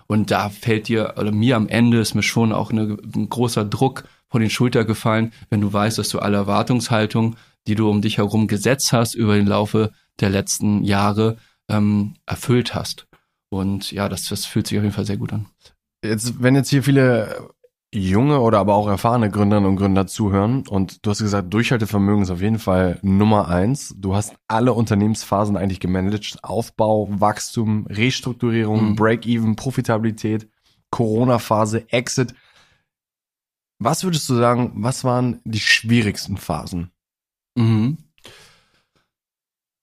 Und 0.08 0.32
da 0.32 0.48
fällt 0.48 0.88
dir, 0.88 1.14
oder 1.16 1.30
mir 1.30 1.54
am 1.54 1.68
Ende 1.68 2.00
ist 2.00 2.14
mir 2.14 2.24
schon 2.24 2.52
auch 2.52 2.72
eine, 2.72 2.96
ein 3.14 3.28
großer 3.28 3.64
Druck 3.64 4.04
von 4.28 4.40
den 4.40 4.50
Schultern 4.50 4.86
gefallen, 4.86 5.32
wenn 5.48 5.60
du 5.60 5.72
weißt, 5.72 5.98
dass 5.98 6.08
du 6.08 6.18
alle 6.18 6.38
Erwartungshaltungen, 6.38 7.36
die 7.68 7.76
du 7.76 7.88
um 7.88 8.02
dich 8.02 8.18
herum 8.18 8.48
gesetzt 8.48 8.92
hast 8.92 9.14
über 9.14 9.36
den 9.36 9.46
Laufe 9.46 9.92
der 10.18 10.30
letzten 10.30 10.82
Jahre, 10.82 11.36
ähm, 11.68 12.14
erfüllt 12.26 12.74
hast. 12.74 13.06
Und 13.50 13.92
ja, 13.92 14.08
das, 14.08 14.28
das 14.28 14.44
fühlt 14.44 14.66
sich 14.66 14.78
auf 14.78 14.84
jeden 14.84 14.94
Fall 14.94 15.06
sehr 15.06 15.16
gut 15.16 15.32
an. 15.32 15.46
Jetzt, 16.04 16.42
wenn 16.42 16.54
jetzt 16.54 16.70
hier 16.70 16.82
viele 16.82 17.50
junge 17.92 18.40
oder 18.40 18.58
aber 18.58 18.74
auch 18.74 18.86
erfahrene 18.86 19.30
Gründerinnen 19.30 19.70
und 19.70 19.76
Gründer 19.76 20.06
zuhören 20.06 20.66
und 20.68 21.04
du 21.04 21.10
hast 21.10 21.20
gesagt, 21.20 21.52
Durchhaltevermögen 21.54 22.22
ist 22.22 22.30
auf 22.30 22.42
jeden 22.42 22.58
Fall 22.58 22.98
Nummer 23.02 23.48
eins. 23.48 23.94
Du 23.96 24.14
hast 24.14 24.34
alle 24.46 24.74
Unternehmensphasen 24.74 25.56
eigentlich 25.56 25.80
gemanagt. 25.80 26.38
Aufbau, 26.42 27.08
Wachstum, 27.10 27.86
Restrukturierung, 27.86 28.90
mhm. 28.90 28.96
Break-Even, 28.96 29.56
Profitabilität, 29.56 30.48
Corona-Phase, 30.90 31.90
Exit. 31.90 32.34
Was 33.78 34.04
würdest 34.04 34.28
du 34.28 34.34
sagen, 34.34 34.72
was 34.76 35.04
waren 35.04 35.40
die 35.44 35.60
schwierigsten 35.60 36.36
Phasen? 36.36 36.90
Mhm. 37.56 37.98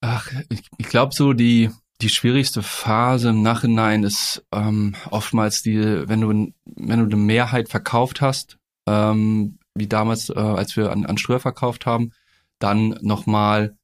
Ach, 0.07 0.31
ich, 0.49 0.61
ich 0.77 0.87
glaube 0.87 1.15
so 1.15 1.33
die 1.33 1.71
die 2.01 2.09
schwierigste 2.09 2.61
Phase 2.61 3.29
im 3.29 3.41
Nachhinein 3.41 4.03
ist 4.03 4.45
ähm, 4.51 4.95
oftmals 5.09 5.63
die, 5.63 5.79
wenn 6.07 6.21
du 6.21 6.29
wenn 6.65 6.99
du 6.99 7.05
eine 7.05 7.15
Mehrheit 7.15 7.69
verkauft 7.69 8.21
hast, 8.21 8.57
ähm, 8.85 9.57
wie 9.73 9.87
damals, 9.87 10.29
äh, 10.29 10.33
als 10.37 10.77
wir 10.77 10.91
an, 10.91 11.05
an 11.07 11.17
Ströer 11.17 11.39
verkauft 11.39 11.87
haben, 11.87 12.11
dann 12.59 12.99
nochmal 13.01 13.77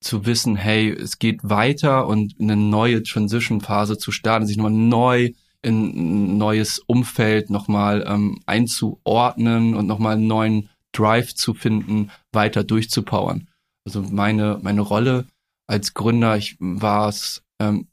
zu 0.00 0.24
wissen, 0.24 0.56
hey, 0.56 0.90
es 0.90 1.18
geht 1.18 1.40
weiter 1.42 2.06
und 2.06 2.36
eine 2.40 2.56
neue 2.56 3.02
Transition-Phase 3.02 3.98
zu 3.98 4.12
starten, 4.12 4.46
sich 4.46 4.56
nochmal 4.56 4.72
neu 4.72 5.32
in 5.60 6.32
ein 6.34 6.38
neues 6.38 6.78
Umfeld 6.78 7.50
nochmal 7.50 8.04
ähm, 8.06 8.40
einzuordnen 8.46 9.74
und 9.74 9.86
nochmal 9.86 10.14
einen 10.14 10.26
neuen 10.26 10.70
Drive 10.92 11.34
zu 11.34 11.52
finden, 11.52 12.10
weiter 12.32 12.64
durchzupowern. 12.64 13.48
Also 13.84 14.02
meine, 14.02 14.58
meine 14.62 14.80
Rolle 14.80 15.26
als 15.66 15.94
Gründer, 15.94 16.36
ich 16.36 16.56
war 16.60 17.08
es 17.08 17.42
ähm, 17.60 17.88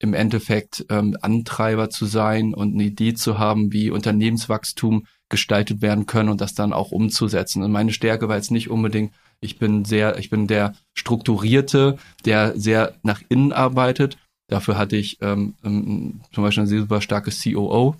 im 0.00 0.14
Endeffekt 0.14 0.86
ähm, 0.90 1.16
Antreiber 1.20 1.90
zu 1.90 2.06
sein 2.06 2.54
und 2.54 2.74
eine 2.74 2.84
Idee 2.84 3.14
zu 3.14 3.38
haben, 3.38 3.72
wie 3.72 3.90
Unternehmenswachstum 3.90 5.06
gestaltet 5.28 5.82
werden 5.82 6.06
können 6.06 6.28
und 6.28 6.40
das 6.40 6.54
dann 6.54 6.72
auch 6.72 6.92
umzusetzen. 6.92 7.62
Und 7.62 7.72
meine 7.72 7.92
Stärke 7.92 8.28
war 8.28 8.36
jetzt 8.36 8.50
nicht 8.50 8.70
unbedingt, 8.70 9.12
ich 9.40 9.58
bin 9.58 9.84
sehr, 9.84 10.18
ich 10.18 10.30
bin 10.30 10.46
der 10.46 10.74
Strukturierte, 10.94 11.98
der 12.24 12.58
sehr 12.58 12.94
nach 13.02 13.22
innen 13.28 13.52
arbeitet. 13.52 14.18
Dafür 14.48 14.78
hatte 14.78 14.96
ich 14.96 15.18
ähm, 15.20 15.54
ähm 15.64 16.22
zum 16.32 16.44
Beispiel 16.44 16.62
eine 16.62 16.70
super 16.70 17.00
starke 17.00 17.30
COO, 17.30 17.96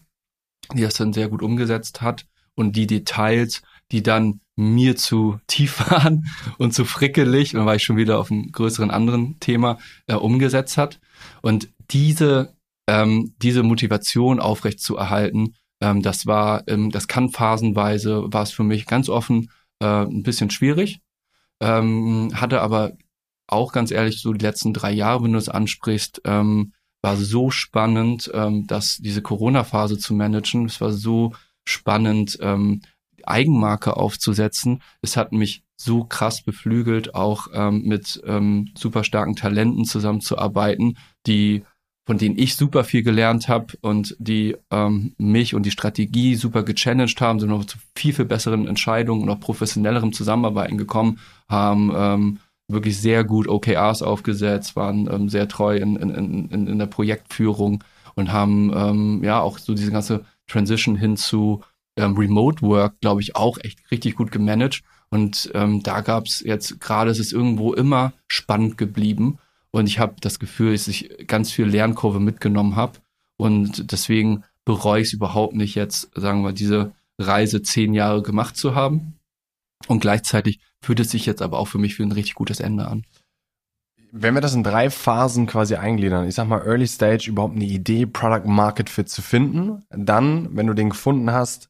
die 0.75 0.83
das 0.83 0.95
dann 0.95 1.13
sehr 1.13 1.29
gut 1.29 1.43
umgesetzt 1.43 2.01
hat 2.01 2.27
und 2.55 2.77
die 2.77 2.87
Details, 2.87 3.63
die 3.93 4.03
dann 4.03 4.41
mir 4.59 4.97
zu 4.97 5.39
tief 5.47 5.79
waren 5.91 6.27
und 6.59 6.75
zu 6.75 6.85
frickelig, 6.85 7.55
und 7.57 7.65
war 7.65 7.77
ich 7.77 7.85
schon 7.85 7.97
wieder 7.97 8.19
auf 8.19 8.31
einem 8.31 8.51
größeren 8.51 8.91
anderen 8.91 9.39
Thema, 9.41 9.79
äh, 10.07 10.15
umgesetzt 10.15 10.77
hat. 10.77 11.01
Und 11.43 11.69
diese, 11.91 12.55
ähm, 12.89 13.35
diese 13.41 13.63
Motivation 13.63 14.41
aufrecht 14.41 14.81
zu 14.81 14.97
erhalten, 14.97 15.55
ähm, 15.81 16.03
das 16.03 16.27
war, 16.27 16.67
ähm, 16.67 16.91
das 16.91 17.07
kann 17.07 17.31
phasenweise, 17.31 18.25
war 18.33 18.43
es 18.43 18.51
für 18.51 18.65
mich 18.65 18.87
ganz 18.87 19.09
offen 19.09 19.51
äh, 19.81 19.87
ein 19.87 20.25
bisschen 20.25 20.51
schwierig, 20.51 21.01
ähm, 21.61 22.33
hatte 22.35 22.61
aber 22.61 22.93
auch 23.47 23.73
ganz 23.73 23.93
ehrlich 23.93 24.21
so 24.21 24.33
die 24.33 24.45
letzten 24.45 24.75
drei 24.75 24.93
Jahre, 24.93 25.23
wenn 25.23 25.33
du 25.33 25.39
es 25.39 25.49
ansprichst, 25.49 26.23
ähm, 26.25 26.73
war 27.01 27.17
so 27.17 27.51
spannend, 27.51 28.29
ähm, 28.35 28.67
dass 28.67 28.97
diese 28.97 29.23
Corona-Phase 29.23 29.99
zu 29.99 30.15
managen, 30.15 30.67
es 30.67 30.81
war 30.81 30.93
so 30.93 31.33
spannend, 31.65 32.39
ähm, 32.41 32.83
Eigenmarke 33.31 33.97
aufzusetzen. 33.97 34.83
Es 35.03 35.17
hat 35.17 35.33
mich 35.33 35.63
so 35.77 36.05
krass 36.05 36.43
beflügelt, 36.43 37.15
auch 37.15 37.49
ähm, 37.53 37.83
mit 37.83 38.21
ähm, 38.27 38.71
super 38.77 39.05
starken 39.05 39.37
Talenten 39.37 39.85
zusammenzuarbeiten, 39.85 40.99
die 41.27 41.63
von 42.09 42.17
denen 42.17 42.39
ich 42.39 42.57
super 42.57 42.85
viel 42.85 43.03
gelernt 43.03 43.49
habe 43.49 43.75
und 43.83 44.17
die 44.19 44.57
ähm, 44.71 45.15
mich 45.19 45.55
und 45.55 45.67
die 45.67 45.71
Strategie 45.71 46.37
super 46.37 46.63
gechallenged 46.63 47.21
haben, 47.21 47.39
sind 47.39 47.51
noch 47.51 47.67
zu 47.67 47.77
viel, 47.95 48.15
viel 48.15 48.25
besseren 48.25 48.67
Entscheidungen 48.67 49.25
und 49.25 49.29
auch 49.29 49.41
professionellerem 49.41 50.15
Zusammenarbeiten 50.15 50.79
gekommen, 50.79 51.19
haben 51.51 51.93
ähm, 51.95 52.39
wirklich 52.67 52.99
sehr 52.99 53.25
gut 53.25 53.47
OKRs 53.47 54.01
aufgesetzt, 54.01 54.75
waren 54.75 55.07
ähm, 55.13 55.29
sehr 55.29 55.49
treu 55.49 55.77
in, 55.77 55.97
in, 55.97 56.49
in, 56.49 56.67
in 56.67 56.79
der 56.79 56.87
Projektführung 56.87 57.85
und 58.15 58.33
haben 58.33 58.73
ähm, 58.75 59.23
ja 59.23 59.41
auch 59.43 59.59
so 59.59 59.75
diese 59.75 59.93
ganze 59.93 60.25
Transition 60.47 60.97
hin 60.97 61.19
zu 61.19 61.61
ähm, 61.99 62.17
Remote 62.17 62.63
Work, 62.63 63.01
glaube 63.01 63.21
ich, 63.21 63.37
auch 63.37 63.59
echt 63.61 63.91
richtig 63.91 64.17
gut 64.17 64.31
gemanagt. 64.31 64.83
Und 65.11 65.51
ähm, 65.55 65.83
da 65.83 66.01
gab 66.01 66.27
es 66.27 66.41
jetzt 66.41 66.81
gerade, 66.81 67.11
es 67.11 67.19
ist 67.19 67.33
irgendwo 67.33 67.75
immer 67.75 68.13
spannend 68.27 68.79
geblieben. 68.79 69.39
Und 69.71 69.87
ich 69.87 69.99
habe 69.99 70.17
das 70.21 70.39
Gefühl, 70.39 70.73
dass 70.73 70.89
ich 70.89 71.27
ganz 71.27 71.51
viel 71.51 71.67
Lernkurve 71.67 72.21
mitgenommen 72.21 72.77
habe. 72.77 72.99
Und 73.37 73.93
deswegen 73.93 74.45
bereue 74.65 75.01
ich 75.01 75.09
es 75.09 75.13
überhaupt 75.13 75.55
nicht, 75.55 75.75
jetzt, 75.75 76.11
sagen 76.15 76.43
wir, 76.43 76.53
diese 76.53 76.93
Reise 77.19 77.63
zehn 77.63 77.95
Jahre 77.95 78.23
gemacht 78.23 78.57
zu 78.57 78.75
haben. 78.75 79.15
Und 79.87 80.01
gleichzeitig 80.01 80.61
fühlt 80.83 81.01
es 81.01 81.11
sich 81.11 81.27
jetzt 81.27 81.43
aber 81.43 81.59
auch 81.59 81.67
für 81.67 81.79
mich 81.79 81.95
für 81.95 82.03
ein 82.03 82.13
richtig 82.13 82.35
gutes 82.35 82.61
Ende 82.61 82.87
an. 82.87 83.05
Wenn 84.11 84.35
wir 84.35 84.41
das 84.41 84.55
in 84.55 84.65
drei 84.65 84.89
Phasen 84.89 85.47
quasi 85.47 85.75
eingliedern, 85.75 86.27
ich 86.27 86.35
sag 86.35 86.49
mal 86.49 86.63
Early 86.65 86.87
Stage 86.87 87.29
überhaupt 87.29 87.57
eine 87.57 87.67
Idee, 87.67 88.07
Product 88.07 88.47
Market 88.47 88.89
Fit 88.89 89.09
zu 89.09 89.21
finden, 89.21 89.85
dann, 89.91 90.57
wenn 90.57 90.67
du 90.67 90.73
den 90.73 90.91
gefunden 90.91 91.31
hast, 91.31 91.69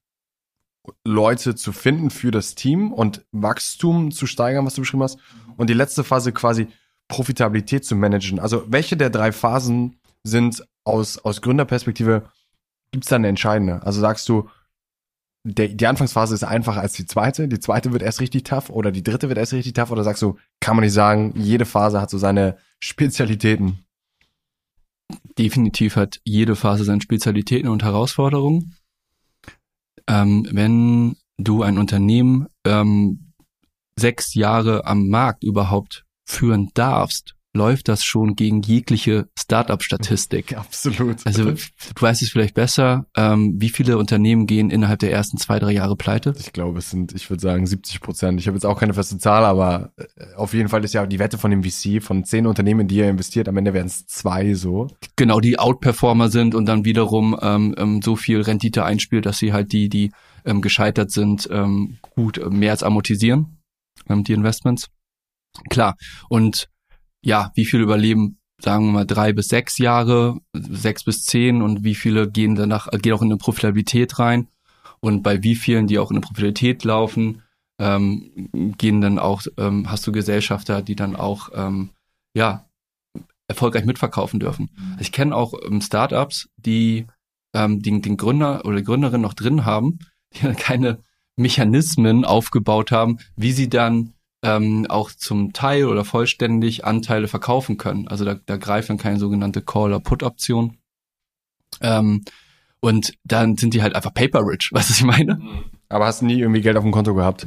Leute 1.05 1.55
zu 1.55 1.73
finden 1.73 2.11
für 2.11 2.31
das 2.31 2.55
Team 2.55 2.93
und 2.93 3.25
Wachstum 3.33 4.11
zu 4.11 4.27
steigern, 4.27 4.67
was 4.67 4.75
du 4.75 4.83
beschrieben 4.83 5.03
hast. 5.03 5.19
Und 5.57 5.71
die 5.71 5.75
letzte 5.75 6.05
Phase 6.05 6.33
quasi 6.33 6.69
Profitabilität 7.09 7.85
zu 7.85 7.97
managen. 7.97 8.39
Also 8.39 8.65
welche 8.69 8.97
der 8.97 9.11
drei 9.11 9.33
Phasen 9.33 9.97
sind 10.25 10.65
aus, 10.85 11.19
aus 11.19 11.41
Gründerperspektive, 11.41 12.29
gibt 12.93 13.05
es 13.05 13.09
da 13.09 13.17
eine 13.17 13.29
entscheidende? 13.29 13.83
Also 13.83 14.01
sagst 14.01 14.29
du, 14.29 14.49
der, 15.45 15.69
die 15.69 15.87
Anfangsphase 15.87 16.35
ist 16.35 16.45
einfacher 16.45 16.81
als 16.81 16.93
die 16.93 17.07
zweite, 17.07 17.49
die 17.49 17.61
zweite 17.61 17.93
wird 17.93 18.03
erst 18.03 18.21
richtig 18.21 18.45
tough 18.45 18.71
oder 18.71 18.91
die 18.91 19.03
dritte 19.03 19.29
wird 19.29 19.39
erst 19.39 19.53
richtig 19.53 19.73
tough 19.73 19.91
oder 19.91 20.05
sagst 20.05 20.23
du, 20.23 20.37
kann 20.61 20.77
man 20.77 20.85
nicht 20.85 20.93
sagen, 20.93 21.33
jede 21.37 21.65
Phase 21.65 22.01
hat 22.01 22.11
so 22.11 22.19
seine 22.19 22.59
Spezialitäten? 22.81 23.85
Definitiv 25.39 25.97
hat 25.97 26.21
jede 26.25 26.57
Phase 26.57 26.85
seine 26.85 27.01
Spezialitäten 27.01 27.69
und 27.69 27.83
Herausforderungen 27.83 28.75
ähm, 30.09 30.47
wenn 30.51 31.17
du 31.37 31.63
ein 31.63 31.79
Unternehmen 31.79 32.49
ähm, 32.65 33.33
sechs 33.97 34.35
Jahre 34.35 34.87
am 34.87 35.09
Markt 35.09 35.45
überhaupt 35.45 36.05
führen 36.25 36.71
darfst, 36.75 37.35
läuft 37.59 37.89
das 37.89 38.05
schon 38.05 38.37
gegen 38.37 38.63
jegliche 38.63 39.29
Startup-Statistik. 39.39 40.57
Absolut. 40.57 41.27
Also 41.27 41.45
du 41.45 41.57
weißt 42.01 42.23
es 42.23 42.31
vielleicht 42.31 42.55
besser, 42.55 43.07
ähm, 43.17 43.57
wie 43.59 43.69
viele 43.69 43.99
Unternehmen 43.99 44.47
gehen 44.47 44.71
innerhalb 44.71 45.01
der 45.01 45.13
ersten 45.13 45.37
zwei, 45.37 45.59
drei 45.59 45.73
Jahre 45.73 45.97
pleite? 45.97 46.35
Ich 46.39 46.53
glaube, 46.53 46.79
es 46.79 46.91
sind, 46.91 47.13
ich 47.15 47.29
würde 47.29 47.43
sagen, 47.43 47.67
70 47.67 48.01
Prozent. 48.01 48.41
Ich 48.41 48.47
habe 48.47 48.57
jetzt 48.57 48.65
auch 48.65 48.79
keine 48.79 48.95
feste 48.95 49.19
Zahl, 49.19 49.45
aber 49.45 49.93
äh, 49.97 50.35
auf 50.37 50.55
jeden 50.55 50.69
Fall 50.69 50.85
ist 50.85 50.95
ja 50.95 51.05
die 51.05 51.19
Wette 51.19 51.37
von 51.37 51.51
dem 51.51 51.65
VC, 51.65 52.03
von 52.03 52.25
zehn 52.25 52.47
Unternehmen, 52.47 52.81
in 52.81 52.89
die 52.89 53.01
er 53.01 53.11
investiert, 53.11 53.49
am 53.49 53.57
Ende 53.57 53.75
werden 53.75 53.89
es 53.89 54.07
zwei 54.07 54.55
so. 54.55 54.87
Genau, 55.17 55.41
die 55.41 55.59
Outperformer 55.59 56.31
sind 56.31 56.55
und 56.55 56.67
dann 56.67 56.85
wiederum 56.85 57.37
ähm, 57.43 57.75
ähm, 57.77 58.01
so 58.03 58.17
viel 58.17 58.41
Rendite 58.41 58.85
einspielt, 58.85 59.27
dass 59.27 59.39
sie 59.39 59.53
halt 59.53 59.73
die, 59.73 59.89
die 59.89 60.13
ähm, 60.45 60.63
gescheitert 60.63 61.11
sind, 61.11 61.49
ähm, 61.51 61.99
gut 62.15 62.39
äh, 62.39 62.49
mehr 62.49 62.71
als 62.71 62.85
amortisieren, 62.85 63.59
ähm, 64.09 64.23
die 64.23 64.33
Investments. 64.33 64.87
Klar. 65.69 65.97
Und 66.29 66.69
ja, 67.23 67.51
wie 67.55 67.65
viele 67.65 67.83
überleben, 67.83 68.39
sagen 68.61 68.87
wir 68.87 68.93
mal, 68.93 69.07
drei 69.07 69.33
bis 69.33 69.49
sechs 69.49 69.79
Jahre, 69.79 70.39
sechs 70.53 71.05
bis 71.05 71.25
zehn 71.25 71.63
und 71.63 71.85
wie 71.85 71.95
viele 71.95 72.31
gehen 72.31 72.55
danach, 72.55 72.89
gehen 72.91 73.13
auch 73.13 73.23
in 73.23 73.29
eine 73.29 73.39
Profitabilität 73.39 74.19
rein. 74.19 74.49
Und 75.01 75.23
bei 75.23 75.43
wie 75.43 75.55
vielen, 75.55 75.87
die 75.87 75.99
auch 75.99 76.11
in 76.11 76.17
eine 76.17 76.23
Profitabilität 76.23 76.83
laufen, 76.85 77.43
ähm, 77.79 78.75
gehen 78.79 79.01
dann 79.01 79.19
auch, 79.19 79.43
ähm, 79.57 79.91
hast 79.91 80.07
du 80.07 80.13
Gesellschafter, 80.13 80.83
die 80.83 80.97
dann 80.97 81.15
auch 81.15 81.51
ähm, 81.55 81.91
ja 82.35 82.69
erfolgreich 83.47 83.85
mitverkaufen 83.85 84.41
dürfen. 84.41 84.71
Also 84.91 85.01
ich 85.01 85.13
kenne 85.13 85.35
auch 85.35 85.55
ähm, 85.65 85.81
Startups, 85.81 86.49
die 86.57 87.07
ähm, 87.55 87.81
den, 87.81 88.03
den 88.03 88.17
Gründer 88.17 88.65
oder 88.65 88.77
die 88.77 88.85
Gründerin 88.85 89.21
noch 89.21 89.35
drin 89.35 89.65
haben, 89.65 90.01
die 90.35 90.43
dann 90.43 90.57
keine 90.57 90.99
Mechanismen 91.37 92.25
aufgebaut 92.25 92.91
haben, 92.91 93.19
wie 93.37 93.53
sie 93.53 93.69
dann 93.69 94.15
ähm, 94.43 94.87
auch 94.89 95.11
zum 95.11 95.53
Teil 95.53 95.87
oder 95.87 96.05
vollständig 96.05 96.85
Anteile 96.85 97.29
verkaufen 97.29 97.77
können. 97.77 98.09
Also 98.09 98.25
da, 98.25 98.35
da 98.35 98.57
greift 98.57 98.89
dann 98.89 98.99
keine 98.99 99.19
sogenannte 99.19 99.63
Call- 99.63 99.93
or 99.93 100.01
Put-Option. 100.01 100.77
Ähm, 101.81 102.25
und 102.81 103.15
dann 103.25 103.57
sind 103.57 103.75
die 103.75 103.83
halt 103.83 103.97
einfach 103.97 104.15
paper-rich, 104.15 104.71
weißt 104.73 104.89
du, 104.89 104.93
was 104.93 104.99
ich 104.99 105.05
meine? 105.05 105.41
Aber 105.89 106.07
hast 106.07 106.23
nie 106.23 106.39
irgendwie 106.39 106.61
Geld 106.61 106.77
auf 106.77 106.85
dem 106.85 106.93
Konto 106.93 107.15
gehabt? 107.15 107.47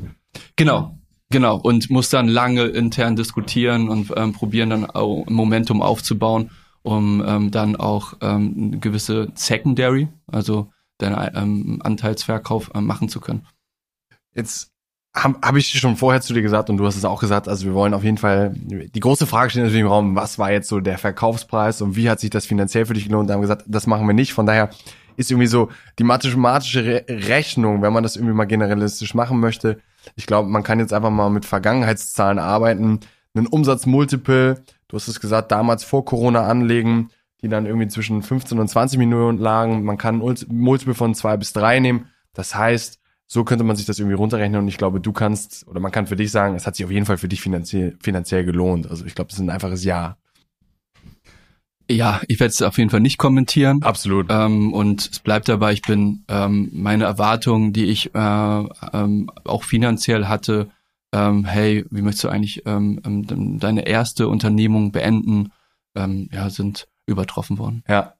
Genau, 0.55 0.97
genau. 1.29 1.57
Und 1.57 1.89
muss 1.89 2.09
dann 2.09 2.27
lange 2.27 2.65
intern 2.65 3.15
diskutieren 3.15 3.89
und 3.89 4.11
ähm, 4.15 4.33
probieren 4.33 4.69
dann 4.69 4.85
auch 4.85 5.25
Momentum 5.27 5.81
aufzubauen, 5.81 6.51
um 6.81 7.23
ähm, 7.25 7.51
dann 7.51 7.75
auch 7.75 8.13
ähm, 8.21 8.81
gewisse 8.81 9.31
Secondary, 9.35 10.09
also 10.27 10.71
deinen 10.97 11.31
ähm, 11.35 11.79
Anteilsverkauf 11.83 12.71
äh, 12.73 12.81
machen 12.81 13.09
zu 13.09 13.21
können. 13.21 13.47
Jetzt 14.33 14.70
habe 15.13 15.37
hab 15.41 15.55
ich 15.57 15.67
schon 15.67 15.97
vorher 15.97 16.21
zu 16.21 16.33
dir 16.33 16.41
gesagt 16.41 16.69
und 16.69 16.77
du 16.77 16.85
hast 16.85 16.95
es 16.95 17.03
auch 17.03 17.19
gesagt, 17.19 17.49
also 17.49 17.65
wir 17.65 17.73
wollen 17.73 17.93
auf 17.93 18.03
jeden 18.03 18.17
Fall, 18.17 18.53
die 18.55 18.99
große 18.99 19.27
Frage 19.27 19.49
steht 19.49 19.63
natürlich 19.63 19.81
im 19.81 19.87
Raum, 19.87 20.15
was 20.15 20.39
war 20.39 20.51
jetzt 20.51 20.69
so 20.69 20.79
der 20.79 20.97
Verkaufspreis 20.97 21.81
und 21.81 21.95
wie 21.95 22.09
hat 22.09 22.21
sich 22.21 22.29
das 22.29 22.45
finanziell 22.45 22.85
für 22.85 22.93
dich 22.93 23.05
gelohnt? 23.05 23.29
Da 23.29 23.33
haben 23.33 23.41
wir 23.41 23.47
gesagt, 23.47 23.65
das 23.67 23.87
machen 23.87 24.07
wir 24.07 24.13
nicht. 24.13 24.31
Von 24.31 24.45
daher 24.45 24.69
ist 25.17 25.29
irgendwie 25.29 25.47
so 25.47 25.69
die 25.99 26.05
mathematische 26.05 26.85
Re 26.85 27.05
Rechnung, 27.09 27.81
wenn 27.81 27.91
man 27.91 28.03
das 28.03 28.15
irgendwie 28.15 28.33
mal 28.33 28.45
generalistisch 28.45 29.13
machen 29.13 29.39
möchte. 29.39 29.81
Ich 30.15 30.25
glaube, 30.25 30.47
man 30.47 30.63
kann 30.63 30.79
jetzt 30.79 30.93
einfach 30.93 31.09
mal 31.09 31.29
mit 31.29 31.45
Vergangenheitszahlen 31.45 32.39
arbeiten, 32.39 33.01
einen 33.33 33.47
Umsatzmultiple, 33.47 34.61
du 34.87 34.95
hast 34.95 35.09
es 35.09 35.19
gesagt, 35.19 35.51
damals 35.51 35.83
vor 35.83 36.05
Corona 36.05 36.47
anlegen, 36.47 37.09
die 37.41 37.49
dann 37.49 37.65
irgendwie 37.65 37.87
zwischen 37.87 38.23
15 38.23 38.59
und 38.59 38.67
20 38.67 38.97
Millionen 38.97 39.39
lagen. 39.39 39.83
Man 39.83 39.97
kann 39.97 40.21
ein 40.21 40.35
Multiple 40.47 40.93
von 40.93 41.15
zwei 41.15 41.37
bis 41.37 41.53
drei 41.53 41.79
nehmen. 41.79 42.07
Das 42.33 42.55
heißt, 42.55 43.00
so 43.33 43.45
könnte 43.45 43.63
man 43.63 43.77
sich 43.77 43.85
das 43.85 43.97
irgendwie 43.97 44.17
runterrechnen 44.17 44.59
und 44.59 44.67
ich 44.67 44.77
glaube, 44.77 44.99
du 44.99 45.13
kannst 45.13 45.65
oder 45.65 45.79
man 45.79 45.93
kann 45.93 46.05
für 46.05 46.17
dich 46.17 46.31
sagen, 46.31 46.53
es 46.53 46.67
hat 46.67 46.75
sich 46.75 46.83
auf 46.83 46.91
jeden 46.91 47.05
Fall 47.05 47.17
für 47.17 47.29
dich 47.29 47.39
finanziell, 47.39 47.95
finanziell 48.01 48.43
gelohnt. 48.43 48.91
Also 48.91 49.05
ich 49.05 49.15
glaube, 49.15 49.29
das 49.29 49.37
ist 49.37 49.41
ein 49.41 49.49
einfaches 49.49 49.85
Ja. 49.85 50.17
Ja, 51.89 52.19
ich 52.27 52.41
werde 52.41 52.49
es 52.49 52.61
auf 52.61 52.77
jeden 52.77 52.89
Fall 52.89 52.99
nicht 52.99 53.17
kommentieren. 53.17 53.83
Absolut. 53.83 54.27
Ähm, 54.29 54.73
und 54.73 55.11
es 55.13 55.19
bleibt 55.19 55.47
dabei, 55.47 55.71
ich 55.71 55.81
bin 55.81 56.25
ähm, 56.27 56.71
meine 56.73 57.05
Erwartungen, 57.05 57.71
die 57.71 57.85
ich 57.85 58.13
äh, 58.13 58.17
ähm, 58.19 59.31
auch 59.45 59.63
finanziell 59.63 60.25
hatte, 60.25 60.69
ähm, 61.13 61.45
hey, 61.45 61.85
wie 61.89 62.01
möchtest 62.01 62.25
du 62.25 62.29
eigentlich 62.29 62.63
ähm, 62.65 62.99
ähm 63.05 63.59
deine 63.59 63.87
erste 63.87 64.27
Unternehmung 64.27 64.91
beenden, 64.91 65.53
ähm, 65.95 66.27
ja, 66.33 66.49
sind 66.49 66.89
übertroffen 67.05 67.59
worden. 67.59 67.85
Ja. 67.87 68.13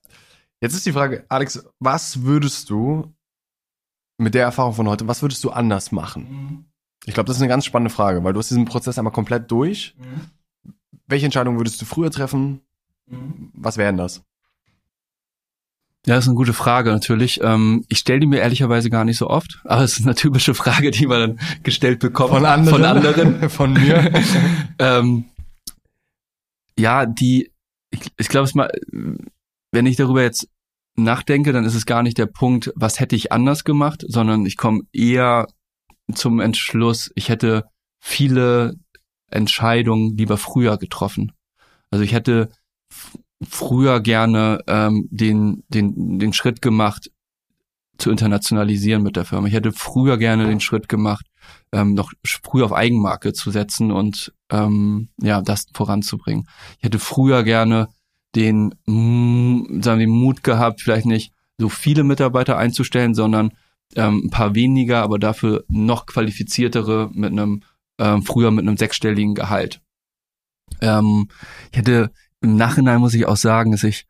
Jetzt 0.62 0.72
ist 0.72 0.86
die 0.86 0.92
Frage, 0.92 1.26
Alex, 1.28 1.66
was 1.80 2.22
würdest 2.22 2.70
du 2.70 3.12
mit 4.22 4.34
der 4.34 4.44
Erfahrung 4.44 4.74
von 4.74 4.88
heute, 4.88 5.08
was 5.08 5.22
würdest 5.22 5.42
du 5.44 5.50
anders 5.50 5.92
machen? 5.92 6.26
Mhm. 6.30 6.64
Ich 7.04 7.14
glaube, 7.14 7.26
das 7.26 7.36
ist 7.36 7.42
eine 7.42 7.48
ganz 7.48 7.64
spannende 7.64 7.92
Frage, 7.92 8.22
weil 8.22 8.32
du 8.32 8.38
hast 8.38 8.50
diesen 8.50 8.64
Prozess 8.64 8.98
einmal 8.98 9.12
komplett 9.12 9.50
durch. 9.50 9.94
Mhm. 9.98 10.72
Welche 11.06 11.26
Entscheidung 11.26 11.58
würdest 11.58 11.80
du 11.80 11.84
früher 11.84 12.10
treffen? 12.10 12.60
Mhm. 13.06 13.50
Was 13.54 13.76
wären 13.76 13.96
das? 13.96 14.22
Ja, 16.04 16.16
das 16.16 16.24
ist 16.24 16.28
eine 16.28 16.36
gute 16.36 16.52
Frage 16.52 16.90
natürlich. 16.90 17.40
Ähm, 17.42 17.84
ich 17.88 17.98
stelle 17.98 18.20
die 18.20 18.26
mir 18.26 18.40
ehrlicherweise 18.40 18.90
gar 18.90 19.04
nicht 19.04 19.18
so 19.18 19.30
oft, 19.30 19.60
aber 19.64 19.82
es 19.82 19.98
ist 19.98 20.04
eine 20.04 20.16
typische 20.16 20.54
Frage, 20.54 20.90
die 20.90 21.06
man 21.06 21.20
dann 21.20 21.40
gestellt 21.62 22.00
bekommt 22.00 22.30
von 22.30 22.44
anderen, 22.44 22.74
von, 22.74 22.84
anderen. 22.84 23.50
von 23.50 23.72
mir. 23.72 24.12
ähm, 24.80 25.26
ja, 26.76 27.06
die, 27.06 27.52
ich, 27.90 28.00
ich 28.18 28.28
glaube 28.28 28.46
es 28.46 28.54
mal, 28.54 28.72
wenn 29.70 29.86
ich 29.86 29.96
darüber 29.96 30.22
jetzt 30.22 30.48
nachdenke, 30.96 31.52
dann 31.52 31.64
ist 31.64 31.74
es 31.74 31.86
gar 31.86 32.02
nicht 32.02 32.18
der 32.18 32.26
Punkt, 32.26 32.72
was 32.74 33.00
hätte 33.00 33.16
ich 33.16 33.32
anders 33.32 33.64
gemacht, 33.64 34.04
sondern 34.06 34.44
ich 34.46 34.56
komme 34.56 34.82
eher 34.92 35.46
zum 36.14 36.40
Entschluss, 36.40 37.10
ich 37.14 37.28
hätte 37.28 37.64
viele 38.00 38.74
Entscheidungen 39.30 40.16
lieber 40.16 40.36
früher 40.36 40.76
getroffen. 40.76 41.32
Also 41.90 42.04
ich 42.04 42.12
hätte 42.12 42.50
früher 43.42 44.00
gerne 44.00 44.60
ähm, 44.66 45.08
den, 45.10 45.64
den, 45.68 46.18
den 46.18 46.32
Schritt 46.32 46.60
gemacht, 46.60 47.10
zu 47.98 48.10
internationalisieren 48.10 49.02
mit 49.02 49.16
der 49.16 49.24
Firma. 49.24 49.46
Ich 49.46 49.54
hätte 49.54 49.72
früher 49.72 50.18
gerne 50.18 50.46
den 50.46 50.60
Schritt 50.60 50.88
gemacht, 50.88 51.26
ähm, 51.72 51.94
noch 51.94 52.12
früher 52.24 52.64
auf 52.64 52.72
Eigenmarke 52.72 53.32
zu 53.32 53.50
setzen 53.50 53.92
und 53.92 54.32
ähm, 54.50 55.08
ja, 55.20 55.40
das 55.40 55.66
voranzubringen. 55.72 56.48
Ich 56.78 56.84
hätte 56.84 56.98
früher 56.98 57.44
gerne 57.44 57.88
den, 58.34 58.74
sagen 59.82 60.00
wir, 60.00 60.08
Mut 60.08 60.42
gehabt, 60.42 60.80
vielleicht 60.80 61.06
nicht 61.06 61.32
so 61.58 61.68
viele 61.68 62.04
Mitarbeiter 62.04 62.56
einzustellen, 62.56 63.14
sondern 63.14 63.52
ähm, 63.94 64.22
ein 64.24 64.30
paar 64.30 64.54
weniger, 64.54 65.02
aber 65.02 65.18
dafür 65.18 65.64
noch 65.68 66.06
qualifiziertere 66.06 67.10
mit 67.12 67.32
einem, 67.32 67.62
ähm, 67.98 68.22
früher 68.22 68.50
mit 68.50 68.66
einem 68.66 68.76
sechsstelligen 68.76 69.34
Gehalt. 69.34 69.80
Ähm, 70.80 71.28
ich 71.70 71.78
hätte 71.78 72.10
im 72.40 72.56
Nachhinein 72.56 73.00
muss 73.00 73.14
ich 73.14 73.26
auch 73.26 73.36
sagen, 73.36 73.72
dass 73.72 73.84
ich 73.84 74.06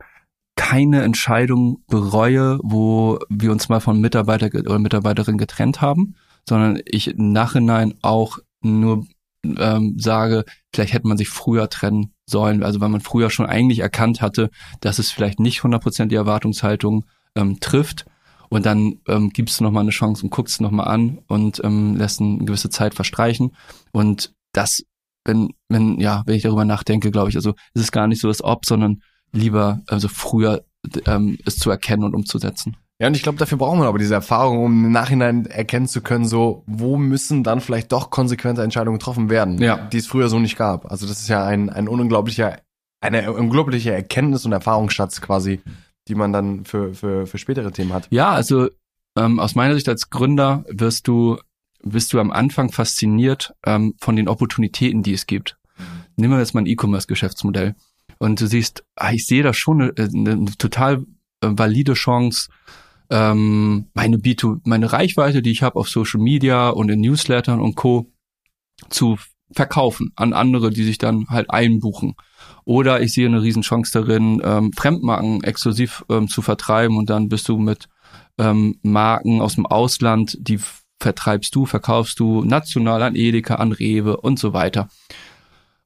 keine 0.56 1.02
Entscheidung 1.02 1.82
bereue, 1.88 2.58
wo 2.62 3.18
wir 3.28 3.52
uns 3.52 3.68
mal 3.68 3.80
von 3.80 4.00
Mitarbeiter 4.00 4.46
oder 4.46 4.78
Mitarbeiterin 4.78 5.38
getrennt 5.38 5.80
haben, 5.80 6.14
sondern 6.48 6.80
ich 6.84 7.08
im 7.08 7.32
Nachhinein 7.32 7.94
auch 8.02 8.38
nur 8.60 9.06
ähm, 9.44 9.96
sage, 9.98 10.44
vielleicht 10.72 10.92
hätte 10.92 11.08
man 11.08 11.18
sich 11.18 11.28
früher 11.28 11.68
trennen 11.68 12.14
sollen, 12.26 12.62
also 12.62 12.80
weil 12.80 12.88
man 12.88 13.00
früher 13.00 13.30
schon 13.30 13.46
eigentlich 13.46 13.80
erkannt 13.80 14.20
hatte, 14.20 14.50
dass 14.80 14.98
es 14.98 15.10
vielleicht 15.10 15.40
nicht 15.40 15.60
100% 15.60 16.06
die 16.06 16.14
Erwartungshaltung 16.14 17.04
ähm, 17.34 17.60
trifft. 17.60 18.06
Und 18.48 18.66
dann 18.66 19.00
ähm, 19.08 19.30
gibst 19.30 19.58
du 19.58 19.64
nochmal 19.64 19.82
eine 19.82 19.90
Chance 19.92 20.24
und 20.24 20.30
guckst 20.30 20.56
es 20.56 20.60
nochmal 20.60 20.88
an 20.88 21.20
und 21.26 21.60
ähm, 21.64 21.96
lässt 21.96 22.20
eine 22.20 22.44
gewisse 22.44 22.68
Zeit 22.68 22.94
verstreichen. 22.94 23.56
Und 23.92 24.34
das, 24.52 24.82
wenn, 25.24 25.54
wenn, 25.68 25.98
ja, 25.98 26.22
wenn 26.26 26.34
ich 26.34 26.42
darüber 26.42 26.66
nachdenke, 26.66 27.10
glaube 27.10 27.30
ich, 27.30 27.36
also 27.36 27.54
ist 27.72 27.82
es 27.82 27.92
gar 27.92 28.06
nicht 28.06 28.20
so 28.20 28.28
das 28.28 28.44
Ob, 28.44 28.66
sondern 28.66 29.02
lieber, 29.32 29.80
also 29.86 30.08
früher 30.08 30.64
ähm, 31.06 31.38
es 31.46 31.56
zu 31.56 31.70
erkennen 31.70 32.04
und 32.04 32.14
umzusetzen. 32.14 32.76
Ja, 33.02 33.08
und 33.08 33.16
ich 33.16 33.24
glaube, 33.24 33.36
dafür 33.36 33.58
braucht 33.58 33.76
man 33.76 33.88
aber 33.88 33.98
diese 33.98 34.14
Erfahrung, 34.14 34.64
um 34.64 34.84
im 34.84 34.92
Nachhinein 34.92 35.46
erkennen 35.46 35.88
zu 35.88 36.02
können, 36.02 36.24
so, 36.24 36.62
wo 36.68 36.96
müssen 36.96 37.42
dann 37.42 37.60
vielleicht 37.60 37.90
doch 37.90 38.10
konsequente 38.10 38.62
Entscheidungen 38.62 39.00
getroffen 39.00 39.28
werden, 39.28 39.60
ja. 39.60 39.76
die 39.88 39.96
es 39.96 40.06
früher 40.06 40.28
so 40.28 40.38
nicht 40.38 40.56
gab. 40.56 40.88
Also 40.88 41.08
das 41.08 41.18
ist 41.18 41.26
ja 41.26 41.44
ein, 41.44 41.68
ein 41.68 41.88
unglaublicher, 41.88 42.60
eine 43.00 43.32
unglaubliche 43.32 43.92
Erkenntnis 43.92 44.46
und 44.46 44.52
Erfahrungsschatz 44.52 45.20
quasi, 45.20 45.60
die 46.06 46.14
man 46.14 46.32
dann 46.32 46.64
für, 46.64 46.94
für, 46.94 47.26
für 47.26 47.38
spätere 47.38 47.72
Themen 47.72 47.92
hat. 47.92 48.06
Ja, 48.10 48.30
also 48.30 48.68
ähm, 49.18 49.40
aus 49.40 49.56
meiner 49.56 49.74
Sicht 49.74 49.88
als 49.88 50.08
Gründer 50.08 50.64
wirst 50.68 51.08
du, 51.08 51.38
bist 51.82 52.12
du 52.12 52.20
am 52.20 52.30
Anfang 52.30 52.70
fasziniert 52.70 53.52
ähm, 53.66 53.94
von 54.00 54.14
den 54.14 54.28
Opportunitäten, 54.28 55.02
die 55.02 55.14
es 55.14 55.26
gibt. 55.26 55.58
Nehmen 56.14 56.34
wir 56.34 56.38
jetzt 56.38 56.54
mal 56.54 56.60
ein 56.60 56.66
E-Commerce-Geschäftsmodell. 56.66 57.74
Und 58.18 58.40
du 58.40 58.46
siehst, 58.46 58.84
ah, 58.94 59.10
ich 59.10 59.26
sehe 59.26 59.42
da 59.42 59.52
schon 59.52 59.82
eine, 59.82 59.92
eine 59.98 60.44
total 60.56 61.02
äh, 61.40 61.48
valide 61.50 61.94
Chance, 61.94 62.48
ähm, 63.12 63.90
meine 63.92 64.16
B2, 64.16 64.60
meine 64.64 64.90
Reichweite, 64.90 65.42
die 65.42 65.50
ich 65.50 65.62
habe 65.62 65.76
auf 65.78 65.88
Social 65.88 66.20
Media 66.20 66.70
und 66.70 66.88
in 66.88 67.00
Newslettern 67.00 67.60
und 67.60 67.74
Co. 67.76 68.10
zu 68.88 69.18
verkaufen 69.52 70.12
an 70.16 70.32
andere, 70.32 70.70
die 70.70 70.82
sich 70.82 70.96
dann 70.96 71.26
halt 71.28 71.50
einbuchen. 71.50 72.14
Oder 72.64 73.02
ich 73.02 73.12
sehe 73.12 73.26
eine 73.26 73.42
Riesenchance 73.42 73.92
darin, 73.92 74.40
ähm, 74.42 74.72
Fremdmarken 74.72 75.44
exklusiv 75.44 76.06
ähm, 76.08 76.26
zu 76.26 76.40
vertreiben 76.40 76.96
und 76.96 77.10
dann 77.10 77.28
bist 77.28 77.50
du 77.50 77.58
mit 77.58 77.90
ähm, 78.38 78.78
Marken 78.82 79.42
aus 79.42 79.56
dem 79.56 79.66
Ausland, 79.66 80.38
die 80.40 80.58
vertreibst 80.98 81.54
du, 81.54 81.66
verkaufst 81.66 82.18
du 82.18 82.42
national 82.44 83.02
an 83.02 83.14
Edeka, 83.14 83.56
an 83.56 83.72
Rewe 83.72 84.16
und 84.16 84.38
so 84.38 84.54
weiter. 84.54 84.88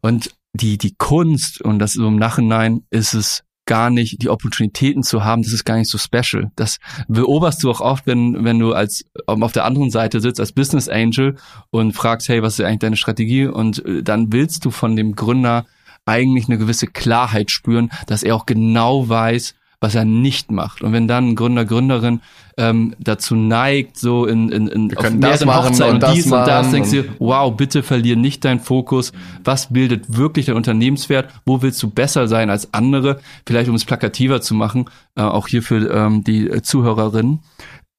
Und 0.00 0.30
die, 0.52 0.78
die 0.78 0.94
Kunst 0.94 1.60
und 1.60 1.80
das 1.80 1.94
so 1.94 2.06
im 2.06 2.16
Nachhinein 2.16 2.84
ist 2.90 3.14
es 3.14 3.42
gar 3.66 3.90
nicht, 3.90 4.22
die 4.22 4.30
Opportunitäten 4.30 5.02
zu 5.02 5.24
haben, 5.24 5.42
das 5.42 5.52
ist 5.52 5.64
gar 5.64 5.76
nicht 5.76 5.90
so 5.90 5.98
special. 5.98 6.50
Das 6.56 6.78
beobachtest 7.08 7.64
du 7.64 7.70
auch 7.70 7.80
oft, 7.80 8.06
wenn, 8.06 8.44
wenn 8.44 8.58
du 8.58 8.72
als 8.72 9.04
auf 9.26 9.52
der 9.52 9.64
anderen 9.64 9.90
Seite 9.90 10.20
sitzt 10.20 10.40
als 10.40 10.52
Business 10.52 10.88
Angel 10.88 11.36
und 11.70 11.92
fragst, 11.92 12.28
hey, 12.28 12.42
was 12.42 12.58
ist 12.58 12.64
eigentlich 12.64 12.78
deine 12.78 12.96
Strategie? 12.96 13.46
Und 13.46 13.84
äh, 13.84 14.02
dann 14.02 14.32
willst 14.32 14.64
du 14.64 14.70
von 14.70 14.96
dem 14.96 15.14
Gründer 15.14 15.66
eigentlich 16.06 16.48
eine 16.48 16.58
gewisse 16.58 16.86
Klarheit 16.86 17.50
spüren, 17.50 17.90
dass 18.06 18.22
er 18.22 18.36
auch 18.36 18.46
genau 18.46 19.08
weiß, 19.08 19.54
was 19.80 19.94
er 19.94 20.04
nicht 20.04 20.50
macht. 20.50 20.82
Und 20.82 20.92
wenn 20.92 21.08
dann 21.08 21.30
ein 21.30 21.34
Gründer, 21.34 21.64
Gründerin 21.64 22.20
ähm, 22.56 22.94
dazu 22.98 23.34
neigt, 23.34 23.98
so 23.98 24.26
in, 24.26 24.50
in, 24.50 24.68
in 24.68 24.90
Wir 24.90 24.96
können 24.96 25.20
das 25.20 25.44
Hochzeiten 25.44 26.02
und 26.02 26.14
dies 26.14 26.26
und 26.26 26.46
das, 26.46 26.70
denkst 26.70 26.90
du, 26.90 27.04
wow, 27.18 27.54
bitte 27.54 27.82
verlier 27.82 28.16
nicht 28.16 28.44
deinen 28.44 28.60
Fokus. 28.60 29.12
Was 29.44 29.72
bildet 29.72 30.16
wirklich 30.16 30.46
dein 30.46 30.56
Unternehmenswert? 30.56 31.30
Wo 31.44 31.62
willst 31.62 31.82
du 31.82 31.90
besser 31.90 32.28
sein 32.28 32.50
als 32.50 32.72
andere? 32.72 33.20
Vielleicht 33.46 33.68
um 33.68 33.74
es 33.74 33.84
plakativer 33.84 34.40
zu 34.40 34.54
machen, 34.54 34.88
äh, 35.16 35.22
auch 35.22 35.48
hier 35.48 35.62
für 35.62 35.90
ähm, 35.90 36.24
die 36.24 36.48
äh, 36.48 36.62
Zuhörerinnen 36.62 37.40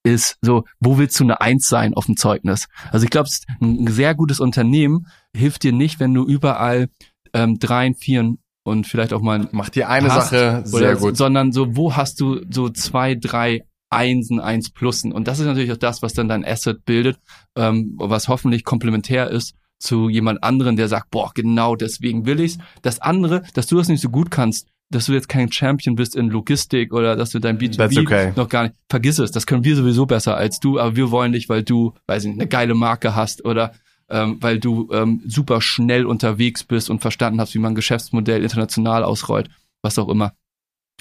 ist 0.03 0.37
so, 0.41 0.63
wo 0.79 0.97
willst 0.97 1.19
du 1.19 1.25
eine 1.25 1.41
Eins 1.41 1.67
sein 1.67 1.93
auf 1.93 2.05
dem 2.05 2.15
Zeugnis? 2.15 2.67
Also 2.91 3.03
ich 3.03 3.09
glaube, 3.09 3.29
ein 3.61 3.87
sehr 3.87 4.15
gutes 4.15 4.39
Unternehmen 4.39 5.07
hilft 5.35 5.63
dir 5.63 5.73
nicht, 5.73 5.99
wenn 5.99 6.13
du 6.13 6.25
überall 6.25 6.87
ähm, 7.33 7.59
dreien, 7.59 7.93
vieren 7.93 8.39
und 8.67 8.85
vielleicht 8.85 9.13
auch 9.13 9.21
mal 9.21 9.47
Macht 9.53 9.75
dir 9.75 9.87
eine 9.87 10.13
hast, 10.13 10.31
Sache 10.31 10.61
sehr 10.65 10.81
oder, 10.81 10.95
gut. 10.97 11.15
Sondern 11.15 11.53
so, 11.53 11.77
wo 11.77 11.95
hast 11.95 12.19
du 12.19 12.41
so 12.49 12.67
zwei, 12.67 13.15
drei 13.15 13.63
Einsen, 13.89 14.41
Eins 14.41 14.71
Plussen? 14.71 15.13
Und 15.13 15.29
das 15.29 15.39
ist 15.39 15.45
natürlich 15.45 15.71
auch 15.71 15.77
das, 15.77 16.01
was 16.01 16.13
dann 16.13 16.27
dein 16.27 16.43
Asset 16.43 16.83
bildet, 16.83 17.17
ähm, 17.55 17.95
was 17.97 18.27
hoffentlich 18.27 18.65
komplementär 18.65 19.31
ist 19.31 19.55
zu 19.79 20.09
jemand 20.09 20.43
anderen, 20.43 20.75
der 20.75 20.89
sagt, 20.89 21.11
boah, 21.11 21.31
genau 21.33 21.77
deswegen 21.77 22.25
will 22.25 22.41
ich's. 22.41 22.57
Das 22.81 22.99
andere, 22.99 23.43
dass 23.53 23.67
du 23.67 23.77
das 23.77 23.87
nicht 23.87 24.01
so 24.01 24.09
gut 24.09 24.31
kannst, 24.31 24.67
dass 24.89 25.05
du 25.05 25.13
jetzt 25.13 25.29
kein 25.29 25.49
Champion 25.49 25.95
bist 25.95 26.17
in 26.17 26.29
Logistik 26.29 26.91
oder 26.91 27.15
dass 27.15 27.29
du 27.29 27.39
dein 27.39 27.57
That's 27.59 27.77
B2B 27.77 28.01
okay. 28.01 28.33
noch 28.35 28.49
gar 28.49 28.63
nicht, 28.63 28.75
vergiss 28.89 29.19
es, 29.19 29.31
das 29.31 29.45
können 29.45 29.63
wir 29.63 29.77
sowieso 29.77 30.05
besser 30.05 30.35
als 30.35 30.59
du, 30.59 30.77
aber 30.77 30.97
wir 30.97 31.11
wollen 31.11 31.31
dich, 31.31 31.47
weil 31.47 31.63
du, 31.63 31.93
weiß 32.07 32.23
ich 32.23 32.29
nicht, 32.31 32.41
eine 32.41 32.49
geile 32.49 32.73
Marke 32.73 33.15
hast 33.15 33.45
oder 33.45 33.71
ähm, 34.09 34.37
weil 34.41 34.59
du 34.59 34.89
ähm, 34.91 35.21
super 35.25 35.61
schnell 35.61 36.05
unterwegs 36.05 36.63
bist 36.63 36.89
und 36.89 37.01
verstanden 37.01 37.41
hast, 37.41 37.53
wie 37.53 37.59
man 37.59 37.75
Geschäftsmodell 37.75 38.43
international 38.43 39.03
ausrollt, 39.03 39.49
was 39.81 39.99
auch 39.99 40.09
immer. 40.09 40.33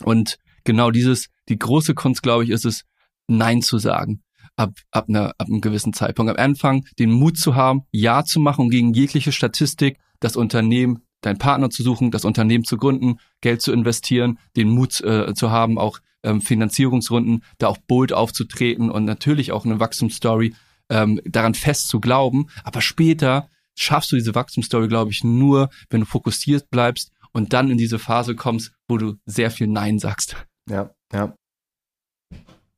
Und 0.03 0.39
genau 0.65 0.91
dieses, 0.91 1.29
die 1.49 1.59
große 1.59 1.95
Kunst, 1.95 2.23
glaube 2.23 2.45
ich, 2.45 2.51
ist 2.51 2.65
es, 2.65 2.85
Nein 3.29 3.63
zu 3.63 3.79
sagen. 3.79 4.23
Ab, 4.55 4.73
ab, 4.91 5.07
einer, 5.09 5.35
ab 5.39 5.49
einem 5.49 5.61
gewissen 5.61 5.93
Zeitpunkt. 5.93 6.31
Am 6.31 6.43
Anfang 6.43 6.87
den 6.99 7.11
Mut 7.11 7.37
zu 7.37 7.57
haben, 7.57 7.83
Ja 7.91 8.25
zu 8.25 8.41
machen 8.41 8.71
gegen 8.71 8.95
jegliche 8.95 9.33
Statistik, 9.33 9.99
das 10.21 10.37
Unternehmen, 10.37 11.03
deinen 11.21 11.39
Partner 11.39 11.69
zu 11.69 11.83
suchen, 11.83 12.11
das 12.11 12.25
Unternehmen 12.25 12.65
zu 12.65 12.77
gründen, 12.79 13.19
Geld 13.41 13.61
zu 13.61 13.73
investieren, 13.73 14.39
den 14.57 14.71
Mut 14.71 15.01
äh, 15.03 15.35
zu 15.35 15.51
haben, 15.51 15.79
auch 15.79 15.99
ähm, 16.23 16.41
Finanzierungsrunden, 16.41 17.43
da 17.59 17.69
auch 17.69 17.79
bold 17.79 18.13
aufzutreten 18.13 18.91
und 18.91 19.05
natürlich 19.05 19.53
auch 19.53 19.65
eine 19.65 19.79
Wachstumsstory 19.81 20.55
ähm, 20.91 21.21
daran 21.25 21.55
fest 21.55 21.89
zu 21.89 22.01
glauben. 22.01 22.47
Aber 22.65 22.81
später 22.81 23.49
schaffst 23.75 24.13
du 24.13 24.17
diese 24.17 24.35
Wachstumsstory, 24.35 24.89
glaube 24.89 25.11
ich, 25.11 25.25
nur, 25.25 25.71
wenn 25.91 26.01
du 26.01 26.07
fokussiert 26.07 26.71
bleibst 26.71 27.13
und 27.33 27.53
dann 27.53 27.71
in 27.71 27.79
diese 27.79 27.99
Phase 27.99 28.35
kommst, 28.35 28.73
wo 28.89 28.97
du 28.97 29.17
sehr 29.27 29.51
viel 29.51 29.67
Nein 29.67 29.99
sagst. 29.99 30.37
Ja, 30.69 30.91
ja. 31.13 31.35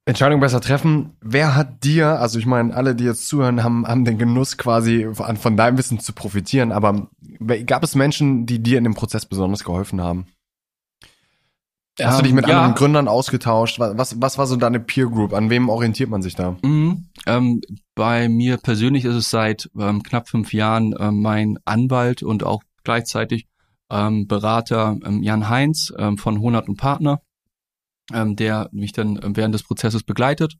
Entscheidung 0.05 0.41
besser 0.41 0.63
treffen. 0.63 1.17
Wer 1.21 1.55
hat 1.55 1.85
dir, 1.85 2.19
also 2.19 2.39
ich 2.39 2.47
meine, 2.47 2.75
alle, 2.75 2.95
die 2.95 3.05
jetzt 3.05 3.29
zuhören, 3.29 3.63
haben, 3.63 3.87
haben 3.87 4.07
den 4.07 4.17
Genuss 4.17 4.57
quasi 4.57 5.07
von, 5.13 5.37
von 5.37 5.57
deinem 5.57 5.77
Wissen 5.77 6.01
zu 6.01 6.15
profitieren, 6.15 6.73
aber 6.73 7.11
gab 7.67 7.85
es 7.85 7.95
Menschen, 7.95 8.47
die 8.47 8.63
dir 8.63 8.79
in 8.79 8.85
dem 8.85 8.95
Prozess 8.95 9.27
besonders 9.27 9.65
geholfen 9.65 10.01
haben? 10.01 10.27
Hast 12.01 12.19
du 12.19 12.23
dich 12.23 12.33
mit 12.33 12.45
Ähm, 12.45 12.51
ja. 12.51 12.57
anderen 12.59 12.75
Gründern 12.77 13.09
ausgetauscht? 13.09 13.79
Was, 13.79 13.97
was, 13.97 14.21
was 14.21 14.39
war 14.39 14.47
so 14.47 14.57
deine 14.57 14.81
Peer 14.81 15.07
Group? 15.07 15.33
An 15.33 15.51
wem 15.51 15.69
orientiert 15.69 16.11
man 16.11 16.23
sich 16.23 16.35
da? 16.35 16.57
Mhm. 16.63 17.09
Ähm, 17.27 17.61
bei 17.95 18.29
mir 18.29 18.57
persönlich 18.57 19.05
ist 19.05 19.15
es 19.15 19.31
seit 19.31 19.71
ähm, 19.79 20.03
knapp 20.03 20.29
fünf 20.29 20.53
Jahren 20.53 20.95
ähm, 20.99 21.21
mein 21.21 21.59
Anwalt 21.65 22.23
und 22.23 22.45
auch 22.45 22.63
gleichzeitig 22.85 23.47
ähm, 23.91 24.27
Berater 24.27 24.97
ähm, 25.05 25.23
Jan 25.23 25.49
Heinz 25.49 25.93
ähm, 25.99 26.19
von 26.19 26.41
Honert 26.41 26.69
und 26.69 26.77
Partner, 26.77 27.21
der 28.11 28.71
mich 28.73 28.93
dann 28.93 29.21
während 29.37 29.55
des 29.55 29.65
Prozesses 29.65 30.03
begleitet. 30.03 30.55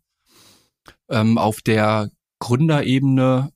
Auf 1.09 1.63
der 1.63 2.11
Gründerebene 2.41 3.53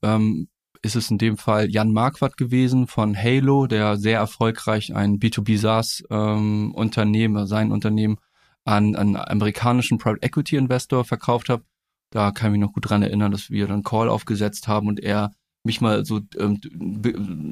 ist 0.83 0.97
es 0.97 1.11
in 1.11 1.19
dem 1.19 1.37
Fall 1.37 1.71
Jan 1.71 1.93
Marquardt 1.93 2.37
gewesen 2.37 2.89
von 2.89 3.17
Halo, 3.17 3.67
der 3.67 3.97
sehr 3.97 4.19
erfolgreich 4.19 4.95
ein 4.95 5.21
B2B 5.21 5.57
SaaS 5.57 6.03
ähm, 6.11 6.75
Unternehmen, 6.75 7.47
sein 7.47 7.71
Unternehmen 7.71 8.19
an 8.65 8.97
einen 8.97 9.17
amerikanischen 9.17 9.99
Private 9.99 10.23
Equity 10.23 10.57
Investor 10.57 11.05
verkauft 11.05 11.49
hat. 11.49 11.63
Da 12.11 12.33
kann 12.33 12.49
ich 12.49 12.59
mich 12.59 12.67
noch 12.67 12.75
gut 12.75 12.91
dran 12.91 13.03
erinnern, 13.03 13.33
dass 13.33 13.51
wir 13.51 13.67
dann 13.69 13.85
Call 13.85 14.09
aufgesetzt 14.09 14.69
haben 14.69 14.89
und 14.89 15.01
er 15.01 15.31
mich 15.65 15.81
mal 15.81 16.05
so 16.05 16.21
ähm, 16.39 16.61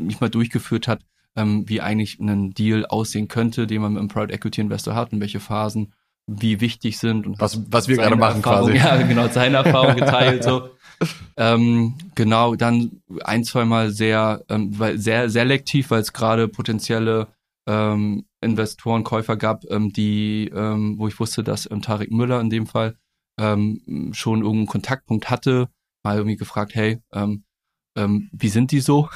mich 0.07 0.20
mal 0.20 0.28
durchgeführt 0.28 0.89
hat, 0.89 1.02
ähm, 1.36 1.69
wie 1.69 1.81
eigentlich 1.81 2.19
ein 2.19 2.51
Deal 2.51 2.85
aussehen 2.85 3.28
könnte, 3.28 3.66
den 3.66 3.81
man 3.81 3.93
mit 3.93 4.01
einem 4.01 4.09
Private 4.09 4.32
Equity 4.32 4.61
Investor 4.61 4.94
hat 4.94 5.12
und 5.12 5.20
welche 5.20 5.40
Phasen 5.40 5.93
wie 6.31 6.61
wichtig 6.61 6.98
sind 6.98 7.27
und 7.27 7.40
Was, 7.40 7.61
was 7.70 7.89
wir 7.89 7.97
gerade 7.97 8.16
machen 8.16 8.43
Erfahrung, 8.43 8.70
quasi. 8.70 8.78
Ja, 8.85 9.02
genau, 9.02 9.28
seine 9.28 9.59
Erfahrung 9.59 9.97
geteilt 9.97 10.44
so. 10.44 10.70
ähm, 11.36 11.97
genau, 12.15 12.55
dann 12.55 13.02
ein, 13.24 13.44
zweimal 13.44 13.90
sehr, 13.90 14.44
ähm, 14.48 14.78
weil 14.78 14.98
sehr 14.98 15.31
selektiv, 15.31 15.90
weil 15.90 16.01
es 16.01 16.12
gerade 16.12 16.47
potenzielle 16.48 17.28
ähm, 17.66 18.27
Investoren, 18.40 19.05
Käufer 19.05 19.36
gab, 19.36 19.65
ähm, 19.70 19.93
die, 19.93 20.51
ähm, 20.55 20.98
wo 20.98 21.09
ich 21.09 21.19
wusste, 21.19 21.43
dass 21.43 21.70
ähm, 21.70 21.82
Tarek 21.82 22.11
Müller 22.11 22.40
in 22.40 22.51
dem 22.51 22.66
Fall 22.66 22.97
ähm, 23.39 24.11
schon 24.12 24.40
irgendeinen 24.40 24.66
Kontaktpunkt 24.66 25.31
hatte, 25.31 25.69
mal 26.05 26.16
irgendwie 26.16 26.36
gefragt, 26.36 26.74
hey, 26.74 27.02
ähm, 27.12 27.44
ähm, 27.97 28.31
wie 28.32 28.48
sind 28.48 28.70
die 28.70 28.81
so 28.81 29.09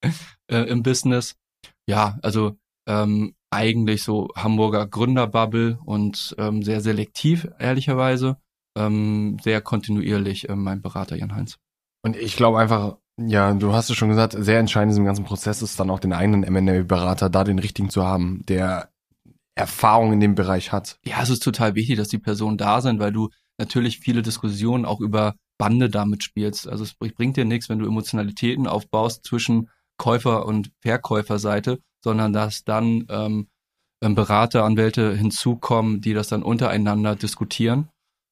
äh, 0.50 0.62
im 0.62 0.82
Business? 0.82 1.36
Ja, 1.88 2.18
also 2.22 2.56
ähm, 2.88 3.34
eigentlich 3.50 4.02
so 4.02 4.28
Hamburger 4.36 4.86
Gründerbubble 4.86 5.78
und 5.84 6.34
ähm, 6.38 6.62
sehr 6.62 6.80
selektiv, 6.80 7.48
ehrlicherweise. 7.58 8.36
Ähm, 8.76 9.38
sehr 9.42 9.62
kontinuierlich 9.62 10.48
ähm, 10.48 10.62
mein 10.62 10.82
Berater 10.82 11.16
Jan 11.16 11.34
Heinz. 11.34 11.56
Und 12.02 12.14
ich 12.16 12.36
glaube 12.36 12.58
einfach, 12.58 12.96
ja, 13.18 13.54
du 13.54 13.72
hast 13.72 13.88
es 13.88 13.96
schon 13.96 14.10
gesagt, 14.10 14.36
sehr 14.38 14.58
entscheidend 14.58 14.90
in 14.90 14.96
diesem 14.96 15.04
ganzen 15.06 15.24
Prozess 15.24 15.62
ist 15.62 15.80
dann 15.80 15.88
auch 15.88 16.00
den 16.00 16.12
eigenen 16.12 16.44
M&A-Berater, 16.44 17.30
da 17.30 17.44
den 17.44 17.58
richtigen 17.58 17.88
zu 17.88 18.04
haben, 18.04 18.42
der 18.46 18.90
Erfahrung 19.54 20.12
in 20.12 20.20
dem 20.20 20.34
Bereich 20.34 20.72
hat. 20.72 20.98
Ja, 21.04 21.22
es 21.22 21.30
ist 21.30 21.42
total 21.42 21.74
wichtig, 21.74 21.96
dass 21.96 22.08
die 22.08 22.18
Personen 22.18 22.58
da 22.58 22.82
sind, 22.82 23.00
weil 23.00 23.12
du 23.12 23.30
natürlich 23.58 24.00
viele 24.00 24.20
Diskussionen 24.20 24.84
auch 24.84 25.00
über 25.00 25.34
Bande 25.58 25.88
damit 25.88 26.22
spielst. 26.22 26.68
Also 26.68 26.84
es 26.84 26.94
bringt 26.94 27.38
dir 27.38 27.46
nichts, 27.46 27.70
wenn 27.70 27.78
du 27.78 27.86
Emotionalitäten 27.86 28.66
aufbaust 28.66 29.24
zwischen 29.24 29.70
Käufer- 29.96 30.44
und 30.44 30.70
Verkäuferseite, 30.82 31.78
sondern 32.06 32.32
dass 32.32 32.62
dann 32.62 33.04
ähm, 33.08 33.48
ähm, 34.00 34.14
Berater, 34.14 34.62
Anwälte 34.62 35.12
hinzukommen, 35.16 36.00
die 36.00 36.14
das 36.14 36.28
dann 36.28 36.44
untereinander 36.44 37.16
diskutieren 37.16 37.88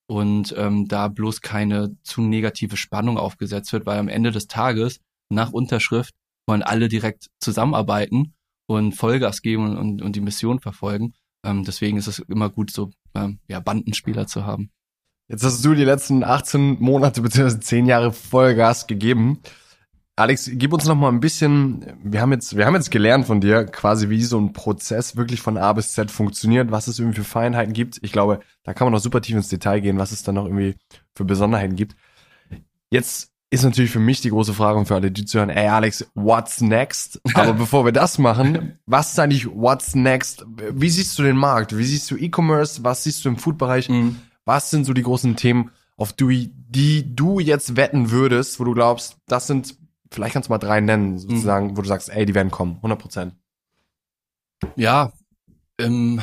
und 0.06 0.54
ähm, 0.56 0.86
da 0.86 1.08
bloß 1.08 1.40
keine 1.40 1.96
zu 2.04 2.22
negative 2.22 2.76
Spannung 2.76 3.18
aufgesetzt 3.18 3.72
wird, 3.72 3.84
weil 3.84 3.98
am 3.98 4.06
Ende 4.06 4.30
des 4.30 4.46
Tages 4.46 5.00
nach 5.28 5.50
Unterschrift 5.50 6.14
wollen 6.46 6.62
alle 6.62 6.86
direkt 6.86 7.30
zusammenarbeiten 7.40 8.34
und 8.68 8.92
Vollgas 8.92 9.42
geben 9.42 9.76
und, 9.76 10.02
und 10.02 10.14
die 10.14 10.20
Mission 10.20 10.60
verfolgen. 10.60 11.12
Ähm, 11.44 11.64
deswegen 11.64 11.96
ist 11.96 12.06
es 12.06 12.20
immer 12.20 12.50
gut, 12.50 12.70
so 12.70 12.92
ähm, 13.16 13.40
ja, 13.48 13.58
Bandenspieler 13.58 14.28
zu 14.28 14.46
haben. 14.46 14.70
Jetzt 15.26 15.42
hast 15.42 15.64
du 15.64 15.74
die 15.74 15.82
letzten 15.82 16.22
18 16.22 16.80
Monate 16.80 17.22
bzw. 17.22 17.58
10 17.58 17.86
Jahre 17.86 18.12
Vollgas 18.12 18.86
gegeben. 18.86 19.40
Alex, 20.16 20.48
gib 20.52 20.72
uns 20.72 20.84
noch 20.84 20.94
mal 20.94 21.08
ein 21.08 21.18
bisschen, 21.18 21.84
wir 22.02 22.20
haben 22.20 22.30
jetzt, 22.30 22.56
wir 22.56 22.66
haben 22.66 22.74
jetzt 22.74 22.92
gelernt 22.92 23.26
von 23.26 23.40
dir, 23.40 23.64
quasi 23.66 24.10
wie 24.10 24.22
so 24.22 24.38
ein 24.38 24.52
Prozess 24.52 25.16
wirklich 25.16 25.40
von 25.40 25.56
A 25.56 25.72
bis 25.72 25.92
Z 25.92 26.10
funktioniert, 26.10 26.70
was 26.70 26.86
es 26.86 27.00
irgendwie 27.00 27.22
für 27.22 27.24
Feinheiten 27.24 27.72
gibt. 27.72 27.98
Ich 28.02 28.12
glaube, 28.12 28.38
da 28.62 28.74
kann 28.74 28.86
man 28.86 28.92
noch 28.92 29.00
super 29.00 29.20
tief 29.20 29.34
ins 29.34 29.48
Detail 29.48 29.80
gehen, 29.80 29.98
was 29.98 30.12
es 30.12 30.22
dann 30.22 30.36
noch 30.36 30.44
irgendwie 30.44 30.76
für 31.16 31.24
Besonderheiten 31.24 31.74
gibt. 31.74 31.96
Jetzt 32.90 33.32
ist 33.50 33.64
natürlich 33.64 33.90
für 33.90 33.98
mich 33.98 34.20
die 34.20 34.30
große 34.30 34.54
Frage 34.54 34.78
und 34.78 34.86
für 34.86 34.94
alle, 34.94 35.10
die 35.10 35.24
zuhören, 35.24 35.50
ey 35.50 35.66
Alex, 35.66 36.06
what's 36.14 36.60
next? 36.60 37.20
Aber 37.34 37.54
bevor 37.54 37.84
wir 37.84 37.92
das 37.92 38.18
machen, 38.18 38.78
was 38.86 39.12
ist 39.12 39.18
eigentlich 39.18 39.46
what's 39.46 39.96
next? 39.96 40.46
Wie 40.72 40.90
siehst 40.90 41.18
du 41.18 41.24
den 41.24 41.36
Markt? 41.36 41.76
Wie 41.76 41.84
siehst 41.84 42.08
du 42.10 42.16
E-Commerce? 42.16 42.84
Was 42.84 43.02
siehst 43.02 43.24
du 43.24 43.28
im 43.30 43.36
Food-Bereich? 43.36 43.88
Mhm. 43.88 44.16
Was 44.44 44.70
sind 44.70 44.84
so 44.84 44.92
die 44.92 45.02
großen 45.02 45.34
Themen, 45.34 45.70
auf 45.96 46.12
die, 46.12 46.52
die 46.52 47.14
du 47.14 47.38
jetzt 47.38 47.76
wetten 47.76 48.10
würdest, 48.10 48.58
wo 48.58 48.64
du 48.64 48.74
glaubst, 48.74 49.16
das 49.26 49.46
sind, 49.46 49.76
vielleicht 50.14 50.34
kannst 50.34 50.48
du 50.48 50.52
mal 50.52 50.58
drei 50.58 50.80
nennen, 50.80 51.18
sozusagen, 51.18 51.76
wo 51.76 51.82
du 51.82 51.88
sagst, 51.88 52.08
ey, 52.08 52.24
die 52.26 52.34
werden 52.34 52.50
kommen, 52.50 52.76
100 52.76 52.98
Prozent. 52.98 53.34
Ja, 54.76 55.12
ähm, 55.78 56.20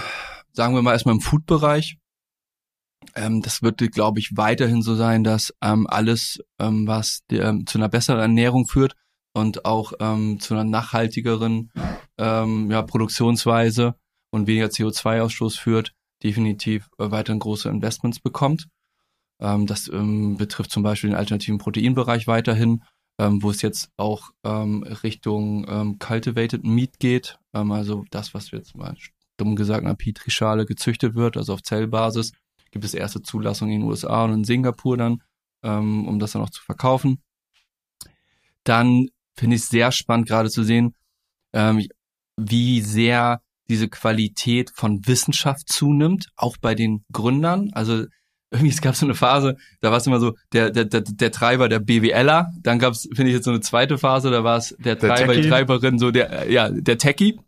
sagen 0.53 0.73
wir 0.73 0.81
mal 0.81 0.93
erstmal 0.93 1.15
im 1.15 1.21
Food-Bereich. 1.21 1.97
Ähm, 3.15 3.41
das 3.41 3.61
wird, 3.61 3.79
glaube 3.91 4.19
ich, 4.19 4.37
weiterhin 4.37 4.81
so 4.81 4.95
sein, 4.95 5.23
dass 5.23 5.53
ähm, 5.61 5.87
alles, 5.87 6.39
ähm, 6.59 6.87
was 6.87 7.21
der, 7.29 7.59
zu 7.65 7.77
einer 7.77 7.89
besseren 7.89 8.19
Ernährung 8.19 8.65
führt, 8.67 8.95
und 9.33 9.65
auch 9.65 9.93
ähm, 9.99 10.39
zu 10.39 10.53
einer 10.53 10.63
nachhaltigeren 10.63 11.71
ähm, 12.17 12.69
ja, 12.69 12.81
Produktionsweise 12.81 13.95
und 14.29 14.47
weniger 14.47 14.67
CO2-Ausstoß 14.67 15.57
führt, 15.57 15.93
definitiv 16.23 16.89
äh, 16.97 17.11
weiterhin 17.11 17.39
große 17.39 17.69
Investments 17.69 18.19
bekommt. 18.19 18.67
Ähm, 19.39 19.65
das 19.67 19.89
betrifft 19.89 20.71
zum 20.71 20.83
Beispiel 20.83 21.11
den 21.11 21.17
alternativen 21.17 21.57
Proteinbereich 21.57 22.27
weiterhin, 22.27 22.83
ähm, 23.21 23.43
wo 23.43 23.51
es 23.51 23.61
jetzt 23.61 23.91
auch 23.97 24.31
ähm, 24.43 24.81
Richtung 25.03 25.67
ähm, 25.69 25.99
Cultivated 25.99 26.63
Meat 26.63 26.97
geht, 26.97 27.37
ähm, 27.53 27.71
also 27.71 28.03
das, 28.09 28.33
was 28.33 28.49
jetzt 28.49 28.75
mal 28.75 28.97
dumm 29.37 29.55
gesagt 29.55 29.81
in 29.81 29.87
einer 29.87 29.95
Petrischale 29.95 30.65
gezüchtet 30.65 31.13
wird, 31.13 31.37
also 31.37 31.53
auf 31.53 31.61
Zellbasis, 31.61 32.31
gibt 32.71 32.83
es 32.83 32.95
erste 32.95 33.21
Zulassungen 33.21 33.75
in 33.75 33.81
den 33.81 33.89
USA 33.89 34.23
und 34.23 34.33
in 34.33 34.43
Singapur 34.43 34.97
dann, 34.97 35.21
ähm, 35.61 36.07
um 36.07 36.17
das 36.17 36.31
dann 36.31 36.41
auch 36.41 36.49
zu 36.49 36.63
verkaufen. 36.63 37.21
Dann 38.63 39.09
finde 39.35 39.55
ich 39.55 39.61
es 39.61 39.69
sehr 39.69 39.91
spannend 39.91 40.27
gerade 40.27 40.49
zu 40.49 40.63
sehen, 40.63 40.95
ähm, 41.53 41.85
wie 42.37 42.81
sehr 42.81 43.43
diese 43.69 43.87
Qualität 43.87 44.71
von 44.73 45.05
Wissenschaft 45.05 45.69
zunimmt, 45.69 46.29
auch 46.37 46.57
bei 46.57 46.73
den 46.73 47.05
Gründern. 47.11 47.69
Also 47.73 48.05
irgendwie, 48.51 48.69
es 48.71 48.81
gab 48.81 48.95
so 48.95 49.05
eine 49.05 49.15
Phase, 49.15 49.57
da 49.79 49.91
war 49.91 49.97
es 49.97 50.07
immer 50.07 50.19
so, 50.19 50.35
der, 50.51 50.69
der, 50.69 50.85
der, 50.85 51.01
der 51.01 51.31
Treiber, 51.31 51.69
der 51.69 51.79
BWLer, 51.79 52.51
dann 52.61 52.79
gab 52.79 52.93
es, 52.93 53.07
finde 53.13 53.29
ich, 53.29 53.35
jetzt 53.35 53.45
so 53.45 53.51
eine 53.51 53.61
zweite 53.61 53.97
Phase, 53.97 54.29
da 54.29 54.43
war 54.43 54.57
es 54.57 54.75
der 54.77 54.99
Treiber, 54.99 55.33
der 55.33 55.41
die 55.41 55.49
Treiberin, 55.49 55.99
so 55.99 56.11
der, 56.11 56.51
ja, 56.51 56.69
der 56.69 56.97
Techie. 56.97 57.39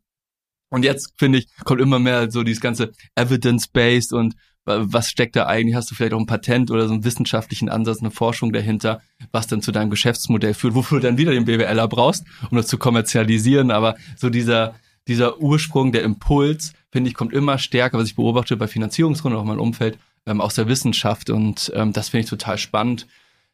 Und 0.69 0.83
jetzt, 0.83 1.13
finde 1.17 1.39
ich, 1.39 1.47
kommt 1.65 1.81
immer 1.81 1.99
mehr 1.99 2.31
so 2.31 2.43
dieses 2.43 2.61
ganze 2.61 2.93
Evidence-Based 3.15 4.13
und 4.13 4.35
was 4.65 5.09
steckt 5.09 5.35
da 5.35 5.45
eigentlich? 5.45 5.75
Hast 5.75 5.91
du 5.91 5.95
vielleicht 5.95 6.13
auch 6.13 6.19
ein 6.19 6.25
Patent 6.25 6.71
oder 6.71 6.87
so 6.87 6.93
einen 6.93 7.03
wissenschaftlichen 7.03 7.67
Ansatz, 7.67 7.99
eine 7.99 8.11
Forschung 8.11 8.53
dahinter, 8.53 9.01
was 9.31 9.47
dann 9.47 9.61
zu 9.61 9.73
deinem 9.73 9.89
Geschäftsmodell 9.89 10.53
führt, 10.53 10.73
wofür 10.73 10.99
du 10.99 11.07
dann 11.07 11.17
wieder 11.17 11.31
den 11.31 11.45
BWLer 11.45 11.87
brauchst, 11.89 12.23
um 12.49 12.55
das 12.55 12.67
zu 12.67 12.77
kommerzialisieren. 12.77 13.71
Aber 13.71 13.97
so 14.15 14.29
dieser, 14.29 14.75
dieser 15.07 15.39
Ursprung, 15.39 15.91
der 15.91 16.03
Impuls, 16.03 16.71
finde 16.91 17.09
ich, 17.09 17.13
kommt 17.13 17.33
immer 17.33 17.57
stärker, 17.57 17.97
was 17.97 18.07
ich 18.07 18.15
beobachte 18.15 18.55
bei 18.55 18.67
Finanzierungsrunden, 18.67 19.37
auch 19.37 19.43
in 19.43 19.49
meinem 19.49 19.59
Umfeld, 19.59 19.97
ähm, 20.25 20.41
aus 20.41 20.55
der 20.55 20.67
Wissenschaft. 20.67 21.29
Und 21.29 21.71
ähm, 21.75 21.93
das 21.93 22.09
finde 22.09 22.23
ich 22.25 22.29
total 22.29 22.57
spannend. 22.57 23.07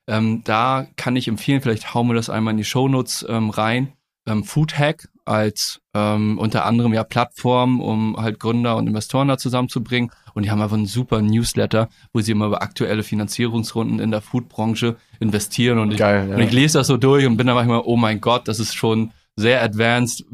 Ähm, 0.08 0.42
da 0.44 0.88
kann 0.96 1.16
ich 1.16 1.28
empfehlen, 1.28 1.62
vielleicht 1.62 1.94
hauen 1.94 2.08
wir 2.08 2.16
das 2.16 2.30
einmal 2.30 2.52
in 2.52 2.58
die 2.58 2.64
Shownotes 2.64 3.26
ähm, 3.30 3.50
rein. 3.50 3.94
Ähm, 4.26 4.44
Food 4.44 4.78
Hack 4.78 5.08
als 5.26 5.82
ähm, 5.94 6.40
unter 6.40 6.66
anderem 6.66 6.94
ja 6.94 7.04
Plattform, 7.04 7.80
um 7.80 8.18
halt 8.18 8.40
Gründer 8.40 8.78
und 8.78 8.88
Investoren 8.88 9.28
da 9.28 9.38
zusammenzubringen. 9.38 10.12
Und 10.34 10.44
die 10.44 10.52
haben 10.52 10.62
einfach 10.62 10.78
einen 10.78 10.88
super 10.88 11.22
Newsletter, 11.22 11.90
wo 12.14 12.22
sie 12.22 12.32
immer 12.32 12.48
über 12.48 12.62
aktuelle 12.62 13.04
Finanzierungsrunden 13.04 14.00
in 14.00 14.12
der 14.12 14.22
Foodbranche 14.22 14.96
investieren. 15.20 15.78
Und 15.78 15.92
ich, 15.92 15.98
Geil, 15.98 16.30
ja. 16.30 16.36
und 16.36 16.42
ich 16.42 16.52
lese 16.52 16.80
das 16.80 16.88
so 16.88 16.98
durch 16.98 17.26
und 17.26 17.38
bin 17.38 17.46
dann 17.46 17.56
manchmal, 17.56 17.82
oh 17.86 17.98
mein 17.98 18.22
Gott, 18.22 18.48
das 18.48 18.60
ist 18.60 18.76
schon 18.76 19.12
sehr 19.36 19.64
advanced, 19.64 20.26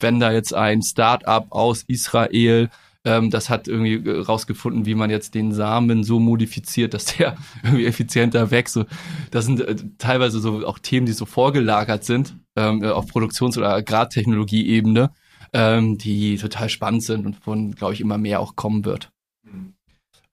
wenn 0.00 0.20
da 0.20 0.32
jetzt 0.32 0.54
ein 0.54 0.82
Startup 0.82 1.46
aus 1.50 1.84
Israel 1.86 2.70
ähm, 3.04 3.30
das 3.30 3.50
hat 3.50 3.68
irgendwie 3.68 4.08
rausgefunden, 4.08 4.86
wie 4.86 4.94
man 4.94 5.10
jetzt 5.10 5.34
den 5.34 5.52
Samen 5.52 6.04
so 6.04 6.18
modifiziert, 6.18 6.94
dass 6.94 7.04
der 7.04 7.36
irgendwie 7.62 7.86
effizienter 7.86 8.50
wächst. 8.50 8.74
So, 8.74 8.86
das 9.30 9.44
sind 9.44 9.60
äh, 9.60 9.76
teilweise 9.98 10.40
so 10.40 10.66
auch 10.66 10.78
Themen, 10.78 11.06
die 11.06 11.12
so 11.12 11.26
vorgelagert 11.26 12.04
sind 12.04 12.36
ähm, 12.56 12.82
auf 12.84 13.06
Produktions- 13.06 13.58
oder 13.58 13.74
Agrartechnologie-Ebene, 13.74 15.10
ähm, 15.52 15.98
die 15.98 16.36
total 16.36 16.68
spannend 16.68 17.02
sind 17.02 17.26
und 17.26 17.36
von, 17.36 17.72
glaube 17.72 17.94
ich, 17.94 18.00
immer 18.00 18.18
mehr 18.18 18.40
auch 18.40 18.56
kommen 18.56 18.84
wird. 18.84 19.10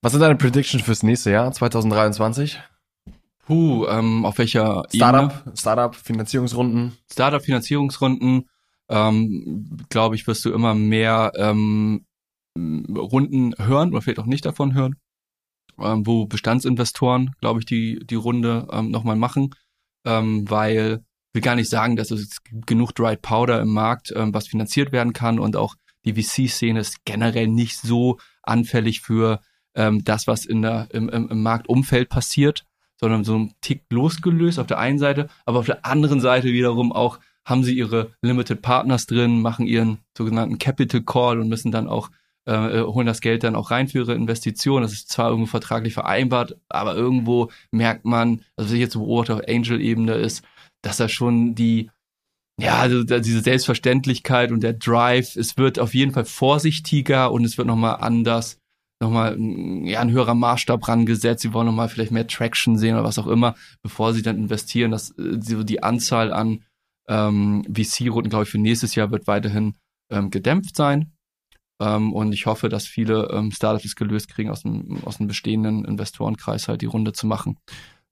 Was 0.02 0.14
sind 0.14 0.22
deine 0.22 0.36
Predictions 0.36 0.84
fürs 0.84 1.04
nächste 1.04 1.32
Jahr, 1.32 1.52
2023? 1.52 2.60
Puh, 3.46 3.86
ähm, 3.88 4.26
auf 4.26 4.38
welcher 4.38 4.84
Startup, 4.94 5.32
Ebene? 5.32 5.58
Startup, 5.58 5.96
Finanzierungsrunden. 5.96 6.94
Startup, 7.12 7.42
Finanzierungsrunden, 7.42 8.50
ähm, 8.90 9.78
glaube 9.90 10.16
ich, 10.16 10.26
wirst 10.26 10.46
du 10.46 10.54
immer 10.54 10.74
mehr 10.74 11.32
ähm, 11.36 12.06
Runden 12.58 13.54
hören 13.58 13.92
oder 13.92 14.02
vielleicht 14.02 14.20
auch 14.20 14.26
nicht 14.26 14.46
davon 14.46 14.74
hören, 14.74 14.96
ähm, 15.80 16.06
wo 16.06 16.26
Bestandsinvestoren, 16.26 17.32
glaube 17.40 17.60
ich, 17.60 17.66
die, 17.66 18.00
die 18.06 18.16
Runde 18.16 18.68
ähm, 18.72 18.92
nochmal 18.92 19.16
machen, 19.16 19.56
ähm, 20.06 20.50
weil 20.50 21.04
will 21.34 21.42
gar 21.42 21.56
nicht 21.56 21.70
sagen, 21.70 21.96
dass 21.96 22.12
es 22.12 22.42
genug 22.66 22.94
Dry 22.94 23.16
Powder 23.16 23.62
im 23.62 23.70
Markt, 23.70 24.14
ähm, 24.16 24.34
was 24.34 24.48
finanziert 24.48 24.92
werden 24.92 25.14
kann 25.14 25.40
und 25.40 25.56
auch 25.56 25.76
die 26.04 26.14
VC-Szene 26.14 26.80
ist 26.80 27.06
generell 27.06 27.48
nicht 27.48 27.78
so 27.78 28.18
anfällig 28.44 29.02
für 29.02 29.40
ähm, 29.76 30.04
das, 30.04 30.28
was 30.28 30.46
in 30.46 30.62
der, 30.62 30.88
im, 30.92 31.10
im, 31.10 31.30
im 31.30 31.44
Marktumfeld 31.44 32.10
passiert, 32.10 32.66
sondern 33.00 33.24
so 33.24 33.38
ein 33.38 33.54
Tick 33.62 33.86
losgelöst 33.90 34.60
auf 34.60 34.68
der 34.68 34.80
einen 34.80 35.00
Seite, 35.00 35.30
aber 35.46 35.60
auf 35.60 35.66
der 35.66 35.86
anderen 35.86 36.20
Seite 36.20 36.50
wiederum 36.50 36.92
auch 36.92 37.20
haben 37.46 37.64
sie 37.64 37.76
ihre 37.76 38.12
Limited 38.22 38.62
Partners 38.62 39.06
drin, 39.08 39.42
machen 39.42 39.66
ihren 39.66 40.00
sogenannten 40.16 40.60
Capital 40.60 41.02
Call 41.02 41.40
und 41.40 41.50
müssen 41.50 41.72
dann 41.72 41.88
auch 41.88 42.10
äh, 42.48 42.80
äh, 42.80 42.84
holen 42.84 43.06
das 43.06 43.22
Geld 43.22 43.44
dann 43.44 43.56
auch 43.56 43.70
rein 43.70 43.88
für 43.88 44.00
ihre 44.00 44.16
Investition. 44.16 44.82
Das 44.82 44.94
ist 44.94 45.10
zwar 45.10 45.30
irgendwo 45.30 45.48
vertraglich 45.48 45.94
vereinbart, 45.94 46.58
aber 46.70 46.96
irgendwo 46.96 47.52
merkt 47.70 48.04
man, 48.04 48.42
also 48.56 48.70
was 48.70 48.72
ich 48.72 48.80
jetzt 48.80 48.94
beobachte 48.94 49.36
auf 49.36 49.42
Angel-Ebene 49.48 50.16
ist, 50.16 50.44
dass 50.82 50.98
da 50.98 51.08
schon 51.08 51.54
die, 51.54 51.92
ja, 52.60 52.80
also 52.80 53.04
diese 53.04 53.42
Selbstverständlichkeit 53.42 54.52
und 54.52 54.64
der 54.64 54.74
Drive, 54.74 55.36
es 55.36 55.58
wird 55.58 55.78
auf 55.78 55.94
jeden 55.94 56.14
Fall 56.14 56.26
vorsichtiger 56.26 57.32
und 57.32 57.46
es 57.46 57.60
wird 57.60 57.68
nochmal 57.68 57.98
anders, 58.00 58.58
nochmal 59.00 59.38
ja, 59.84 60.00
ein 60.02 60.12
höherer 60.12 60.34
Maßstab 60.34 60.88
rangesetzt. 60.88 61.44
Sie 61.44 61.54
wollen 61.54 61.68
nochmal 61.68 61.90
vielleicht 61.90 62.12
mehr 62.12 62.28
Traction 62.28 62.76
sehen 62.76 62.96
oder 62.96 63.04
was 63.04 63.20
auch 63.20 63.28
immer, 63.28 63.54
bevor 63.84 64.14
sie 64.14 64.24
dann 64.24 64.38
investieren. 64.38 64.90
dass 64.90 65.12
äh, 65.12 65.38
die 65.38 65.84
Anzahl 65.84 66.34
an 66.34 66.64
ähm, 67.08 67.64
VC-Runden, 67.72 68.30
glaube 68.30 68.46
ich, 68.46 68.50
für 68.50 68.58
nächstes 68.58 68.96
Jahr 68.96 69.12
wird 69.12 69.28
weiterhin 69.28 69.76
ähm, 70.10 70.32
gedämpft 70.32 70.76
sein. 70.76 71.12
Ähm, 71.82 72.14
und 72.14 72.32
ich 72.32 72.46
hoffe, 72.46 72.70
dass 72.70 72.86
viele 72.86 73.30
ähm, 73.32 73.52
Startups 73.52 73.86
es 73.86 73.96
gelöst 73.96 74.30
kriegen, 74.30 74.52
aus 74.52 74.62
dem, 74.62 75.00
aus 75.04 75.18
dem 75.18 75.28
bestehenden 75.28 75.84
Investorenkreis 75.84 76.68
halt 76.68 76.82
die 76.82 76.86
Runde 76.86 77.12
zu 77.12 77.26
machen. 77.26 77.58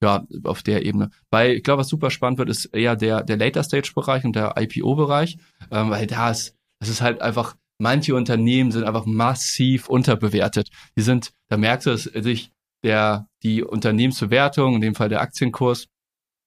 Ja, 0.01 0.25
auf 0.45 0.63
der 0.63 0.85
Ebene. 0.85 1.09
Weil 1.29 1.51
ich 1.55 1.63
glaube, 1.63 1.81
was 1.81 1.89
super 1.89 2.09
spannend 2.09 2.39
wird, 2.39 2.49
ist 2.49 2.65
eher 2.65 2.95
der, 2.95 3.21
der 3.21 3.37
Later-Stage-Bereich 3.37 4.23
und 4.23 4.35
der 4.35 4.55
IPO-Bereich, 4.57 5.37
ähm, 5.71 5.89
weil 5.89 6.07
da 6.07 6.31
ist, 6.31 6.55
das 6.79 6.89
ist 6.89 7.01
halt 7.01 7.21
einfach, 7.21 7.55
manche 7.79 8.15
Unternehmen 8.15 8.71
sind 8.71 8.85
einfach 8.85 9.05
massiv 9.05 9.89
unterbewertet. 9.89 10.69
Die 10.97 11.01
sind, 11.01 11.33
da 11.49 11.57
merkst 11.57 11.85
du, 11.85 11.91
dass 11.91 12.03
sich 12.03 12.51
der, 12.81 13.27
die 13.43 13.61
Unternehmensbewertung, 13.61 14.75
in 14.75 14.81
dem 14.81 14.95
Fall 14.95 15.09
der 15.09 15.21
Aktienkurs, 15.21 15.87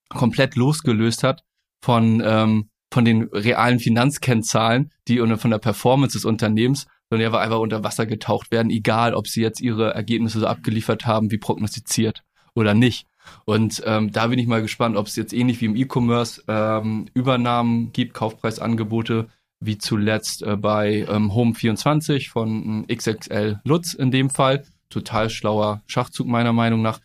komplett 0.08 0.56
losgelöst 0.56 1.22
hat 1.22 1.44
von, 1.84 2.22
ähm, 2.24 2.70
von 2.90 3.04
den 3.04 3.24
realen 3.24 3.78
Finanzkennzahlen, 3.78 4.92
die 5.08 5.20
und 5.20 5.36
von 5.38 5.50
der 5.50 5.58
Performance 5.58 6.16
des 6.16 6.24
Unternehmens, 6.24 6.86
sondern 7.12 7.30
die 7.30 7.38
einfach 7.38 7.58
unter 7.58 7.84
Wasser 7.84 8.06
getaucht 8.06 8.50
werden, 8.50 8.70
egal 8.70 9.12
ob 9.12 9.28
sie 9.28 9.42
jetzt 9.42 9.60
ihre 9.60 9.92
Ergebnisse 9.92 10.40
so 10.40 10.46
abgeliefert 10.46 11.04
haben, 11.04 11.30
wie 11.30 11.36
prognostiziert 11.36 12.22
oder 12.54 12.72
nicht. 12.72 13.06
Und 13.44 13.82
ähm, 13.84 14.12
da 14.12 14.28
bin 14.28 14.38
ich 14.38 14.46
mal 14.46 14.62
gespannt, 14.62 14.96
ob 14.96 15.08
es 15.08 15.16
jetzt 15.16 15.34
ähnlich 15.34 15.60
wie 15.60 15.66
im 15.66 15.76
E-Commerce 15.76 16.42
ähm, 16.48 17.08
Übernahmen 17.12 17.92
gibt, 17.92 18.14
Kaufpreisangebote, 18.14 19.28
wie 19.60 19.76
zuletzt 19.76 20.42
äh, 20.42 20.56
bei 20.56 21.06
ähm, 21.06 21.30
Home24 21.30 22.30
von 22.30 22.86
äh, 22.88 22.96
XXL 22.96 23.60
Lutz 23.62 23.92
in 23.92 24.10
dem 24.10 24.30
Fall. 24.30 24.64
Total 24.88 25.28
schlauer 25.28 25.82
Schachzug 25.86 26.26
meiner 26.26 26.54
Meinung 26.54 26.80
nach. 26.80 26.98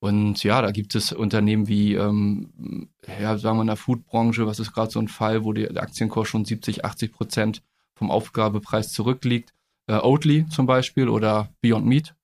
Und 0.00 0.44
ja, 0.44 0.60
da 0.60 0.70
gibt 0.70 0.94
es 0.94 1.12
Unternehmen 1.12 1.66
wie, 1.66 1.94
ähm, 1.94 2.90
ja, 3.18 3.38
sagen 3.38 3.56
wir 3.56 3.62
in 3.62 3.68
der 3.68 3.76
Foodbranche, 3.76 4.46
was 4.46 4.60
ist 4.60 4.74
gerade 4.74 4.90
so 4.90 5.00
ein 5.00 5.08
Fall, 5.08 5.44
wo 5.44 5.54
der 5.54 5.82
Aktienkurs 5.82 6.28
schon 6.28 6.44
70, 6.44 6.84
80 6.84 7.12
Prozent 7.12 7.62
vom 7.96 8.10
Aufgabepreis 8.10 8.92
zurückliegt. 8.92 9.52
Äh, 9.88 9.98
Oatly 9.98 10.46
zum 10.48 10.66
Beispiel 10.66 11.08
oder 11.08 11.50
Beyond 11.60 11.86
Meat. 11.86 12.14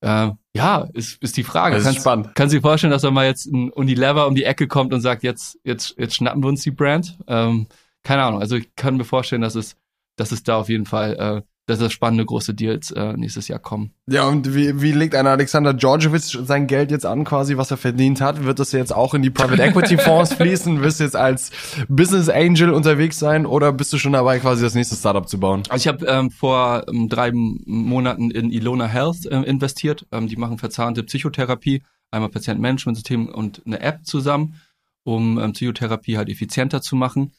Äh, 0.00 0.30
ja, 0.54 0.88
ist, 0.92 1.22
ist 1.22 1.36
die 1.36 1.44
Frage. 1.44 1.74
Das 1.76 1.82
ist 1.82 1.86
kannst, 1.86 2.00
spannend. 2.00 2.30
Kannst 2.34 2.52
du 2.52 2.58
dir 2.58 2.62
vorstellen, 2.62 2.90
dass 2.90 3.02
da 3.02 3.10
mal 3.10 3.26
jetzt 3.26 3.46
ein 3.46 3.70
Unilever 3.70 4.26
um 4.26 4.34
die 4.34 4.44
Ecke 4.44 4.66
kommt 4.66 4.92
und 4.92 5.00
sagt, 5.00 5.22
jetzt, 5.22 5.58
jetzt, 5.64 5.94
jetzt 5.96 6.16
schnappen 6.16 6.42
wir 6.42 6.48
uns 6.48 6.62
die 6.62 6.70
Brand? 6.70 7.18
Ähm, 7.28 7.68
keine 8.02 8.24
Ahnung. 8.24 8.40
Also 8.40 8.56
ich 8.56 8.74
kann 8.74 8.96
mir 8.96 9.04
vorstellen, 9.04 9.42
dass 9.42 9.54
es, 9.54 9.76
dass 10.16 10.32
es 10.32 10.42
da 10.42 10.56
auf 10.56 10.68
jeden 10.68 10.86
Fall 10.86 11.14
äh, 11.14 11.42
dass 11.66 11.78
das 11.78 11.92
spannende 11.92 12.24
große 12.24 12.54
Deals 12.54 12.90
äh, 12.90 13.12
nächstes 13.12 13.46
Jahr 13.46 13.60
kommen. 13.60 13.92
Ja, 14.08 14.26
und 14.26 14.54
wie, 14.54 14.82
wie 14.82 14.92
legt 14.92 15.14
ein 15.14 15.26
Alexander 15.26 15.74
Georgievich 15.74 16.38
sein 16.44 16.66
Geld 16.66 16.90
jetzt 16.90 17.06
an, 17.06 17.24
quasi, 17.24 17.56
was 17.56 17.70
er 17.70 17.76
verdient 17.76 18.20
hat? 18.20 18.44
Wird 18.44 18.58
das 18.58 18.72
jetzt 18.72 18.94
auch 18.94 19.14
in 19.14 19.22
die 19.22 19.30
Private 19.30 19.62
Equity 19.62 19.96
Fonds 19.98 20.34
fließen? 20.34 20.82
Wirst 20.82 20.98
du 20.98 21.04
jetzt 21.04 21.14
als 21.14 21.52
Business 21.88 22.28
Angel 22.28 22.70
unterwegs 22.70 23.18
sein 23.18 23.46
oder 23.46 23.72
bist 23.72 23.92
du 23.92 23.98
schon 23.98 24.12
dabei, 24.12 24.40
quasi 24.40 24.62
das 24.62 24.74
nächste 24.74 24.96
Startup 24.96 25.28
zu 25.28 25.38
bauen? 25.38 25.62
Also 25.68 25.88
ich 25.88 25.88
habe 25.88 26.04
ähm, 26.06 26.30
vor 26.30 26.84
ähm, 26.88 27.08
drei 27.08 27.30
Monaten 27.32 28.32
in 28.32 28.50
Ilona 28.50 28.86
Health 28.86 29.26
äh, 29.26 29.42
investiert. 29.42 30.06
Ähm, 30.10 30.26
die 30.26 30.36
machen 30.36 30.58
verzahnte 30.58 31.04
Psychotherapie, 31.04 31.84
einmal 32.10 32.30
Patientenmanagementsystem 32.30 33.28
und 33.28 33.62
eine 33.64 33.80
App 33.80 34.04
zusammen, 34.04 34.60
um 35.04 35.38
ähm, 35.38 35.52
Psychotherapie 35.52 36.16
halt 36.16 36.28
effizienter 36.28 36.82
zu 36.82 36.96
machen. 36.96 37.32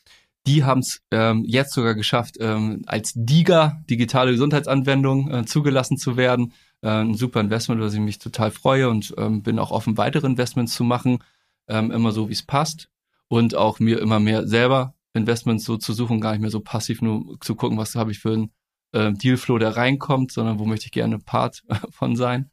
Die 0.46 0.64
haben 0.64 0.80
es 0.82 1.02
ähm, 1.12 1.46
jetzt 1.46 1.74
sogar 1.74 1.96
geschafft, 1.96 2.36
ähm, 2.40 2.84
als 2.86 3.14
DIGA, 3.16 3.82
digitale 3.90 4.32
Gesundheitsanwendung, 4.32 5.32
äh, 5.32 5.46
zugelassen 5.46 5.98
zu 5.98 6.18
werden. 6.18 6.54
Äh, 6.82 6.90
ein 6.90 7.16
super 7.16 7.40
Investment, 7.40 7.80
was 7.82 7.94
ich 7.94 8.00
mich 8.02 8.20
total 8.20 8.52
freue 8.52 8.90
und 8.90 9.14
ähm, 9.18 9.42
bin 9.42 9.58
auch 9.60 9.72
offen, 9.72 9.98
weitere 9.98 10.28
Investments 10.28 10.74
zu 10.76 10.84
machen, 10.84 11.20
ähm, 11.68 11.92
immer 11.92 12.12
so, 12.12 12.28
wie 12.30 12.34
es 12.34 12.44
passt. 12.44 12.90
und 13.30 13.56
auch 13.56 13.80
mir 13.80 14.00
immer 14.00 14.20
mehr 14.20 14.48
selber 14.48 14.94
Investments 15.14 15.64
so 15.66 15.78
zu 15.78 15.94
suchen, 15.94 16.22
gar 16.22 16.34
nicht 16.34 16.42
mehr 16.42 16.50
so 16.52 16.60
passiv 16.60 17.02
nur 17.02 17.40
zu 17.42 17.56
gucken, 17.56 17.78
was 17.78 17.96
habe 17.96 18.12
ich 18.12 18.20
für 18.20 18.34
einen 18.34 18.52
äh, 18.92 19.12
Dealflow, 19.12 19.58
der 19.58 19.76
reinkommt, 19.76 20.32
sondern 20.32 20.60
wo 20.60 20.66
möchte 20.66 20.86
ich 20.86 20.92
gerne 20.92 21.20
Part 21.20 21.64
von 21.92 22.16
sein. 22.16 22.52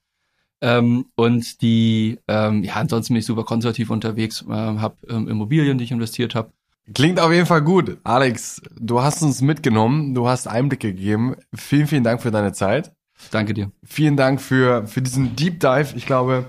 Ähm, 0.63 1.07
und 1.17 1.63
die, 1.63 2.19
ähm, 2.29 2.63
ja, 2.65 2.75
ansonsten 2.75 3.15
bin 3.15 3.21
ich 3.21 3.27
super 3.27 3.45
konservativ 3.45 3.91
unterwegs, 3.91 4.43
äh, 4.49 4.53
habe 4.53 4.97
ähm, 5.09 5.29
Immobilien, 5.29 5.79
die 5.79 5.85
ich 5.85 5.93
investiert 5.93 6.35
habe. 6.35 6.53
Klingt 6.95 7.21
auf 7.21 7.33
jeden 7.33 7.47
Fall 7.47 7.63
gut. 7.63 7.99
Alex, 8.05 8.63
du 8.79 9.01
hast 9.03 9.23
uns 9.23 9.41
mitgenommen, 9.41 10.15
du 10.15 10.29
hast 10.29 10.49
Einblicke 10.49 10.93
gegeben. 10.93 11.37
Vielen, 11.55 11.87
vielen 11.87 12.05
Dank 12.05 12.21
für 12.21 12.31
deine 12.31 12.53
Zeit. 12.53 12.93
Danke 13.31 13.55
dir. 13.55 13.71
Vielen 13.85 14.17
Dank 14.17 14.41
für, 14.41 14.87
für 14.87 15.03
diesen 15.03 15.37
Deep 15.37 15.61
Dive. 15.61 15.95
Ich 15.95 16.07
glaube, 16.07 16.47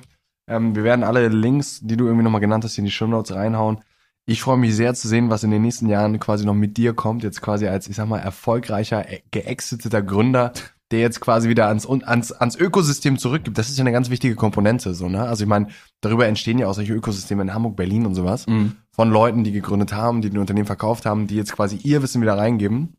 ähm, 0.48 0.76
wir 0.76 0.84
werden 0.84 1.04
alle 1.04 1.28
Links, 1.28 1.80
die 1.82 1.98
du 1.98 2.06
irgendwie 2.06 2.24
nochmal 2.24 2.42
genannt 2.42 2.64
hast, 2.64 2.78
in 2.78 2.86
die 2.86 2.92
Show 2.92 3.08
Notes 3.08 3.36
reinhauen. 3.36 3.84
Ich 4.26 4.42
freue 4.42 4.58
mich 4.58 4.76
sehr 4.76 4.94
zu 4.94 5.08
sehen, 5.08 5.30
was 5.30 5.44
in 5.44 5.52
den 5.52 5.62
nächsten 5.62 5.88
Jahren 5.88 6.20
quasi 6.20 6.46
noch 6.46 6.54
mit 6.54 6.78
dir 6.78 6.94
kommt. 6.94 7.24
Jetzt 7.24 7.42
quasi 7.42 7.68
als, 7.68 7.88
ich 7.88 7.96
sag 7.96 8.08
mal, 8.08 8.20
erfolgreicher, 8.20 9.12
äh, 9.12 9.22
geexiteter 9.32 10.02
Gründer, 10.02 10.54
der 10.92 11.00
jetzt 11.00 11.22
quasi 11.22 11.50
wieder 11.50 11.68
ans, 11.68 11.88
ans, 11.88 12.32
ans 12.32 12.56
Ökosystem 12.56 13.18
zurückgibt. 13.18 13.58
Das 13.58 13.70
ist 13.70 13.78
ja 13.78 13.84
eine 13.84 13.92
ganz 13.92 14.10
wichtige 14.10 14.36
Komponente, 14.36 14.94
so, 14.94 15.10
ne? 15.10 15.24
Also 15.24 15.44
ich 15.44 15.50
meine, 15.50 15.68
darüber 16.02 16.28
entstehen 16.28 16.60
ja 16.60 16.68
auch 16.68 16.74
solche 16.74 16.94
Ökosysteme 16.94 17.42
in 17.42 17.54
Hamburg, 17.54 17.76
Berlin 17.76 18.06
und 18.06 18.16
sowas. 18.16 18.46
Mhm. 18.48 18.76
Von 18.92 19.10
Leuten, 19.10 19.44
die 19.44 19.52
gegründet 19.52 19.94
haben, 19.94 20.22
die 20.22 20.30
ein 20.30 20.38
Unternehmen 20.38 20.68
verkauft 20.68 21.06
haben, 21.06 21.28
die 21.28 21.36
jetzt 21.36 21.54
quasi 21.54 21.78
ihr 21.78 22.04
Wissen 22.04 22.22
wieder 22.22 22.38
reingeben. 22.38 22.98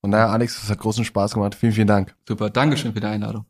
Und 0.00 0.10
daher, 0.10 0.30
Alex, 0.30 0.60
das 0.60 0.70
hat 0.70 0.78
großen 0.78 1.04
Spaß 1.04 1.34
gemacht. 1.34 1.54
Vielen, 1.54 1.72
vielen 1.72 1.86
Dank. 1.86 2.14
Super, 2.26 2.50
Dankeschön 2.50 2.92
für 2.92 3.00
die 3.00 3.06
Einladung. 3.06 3.46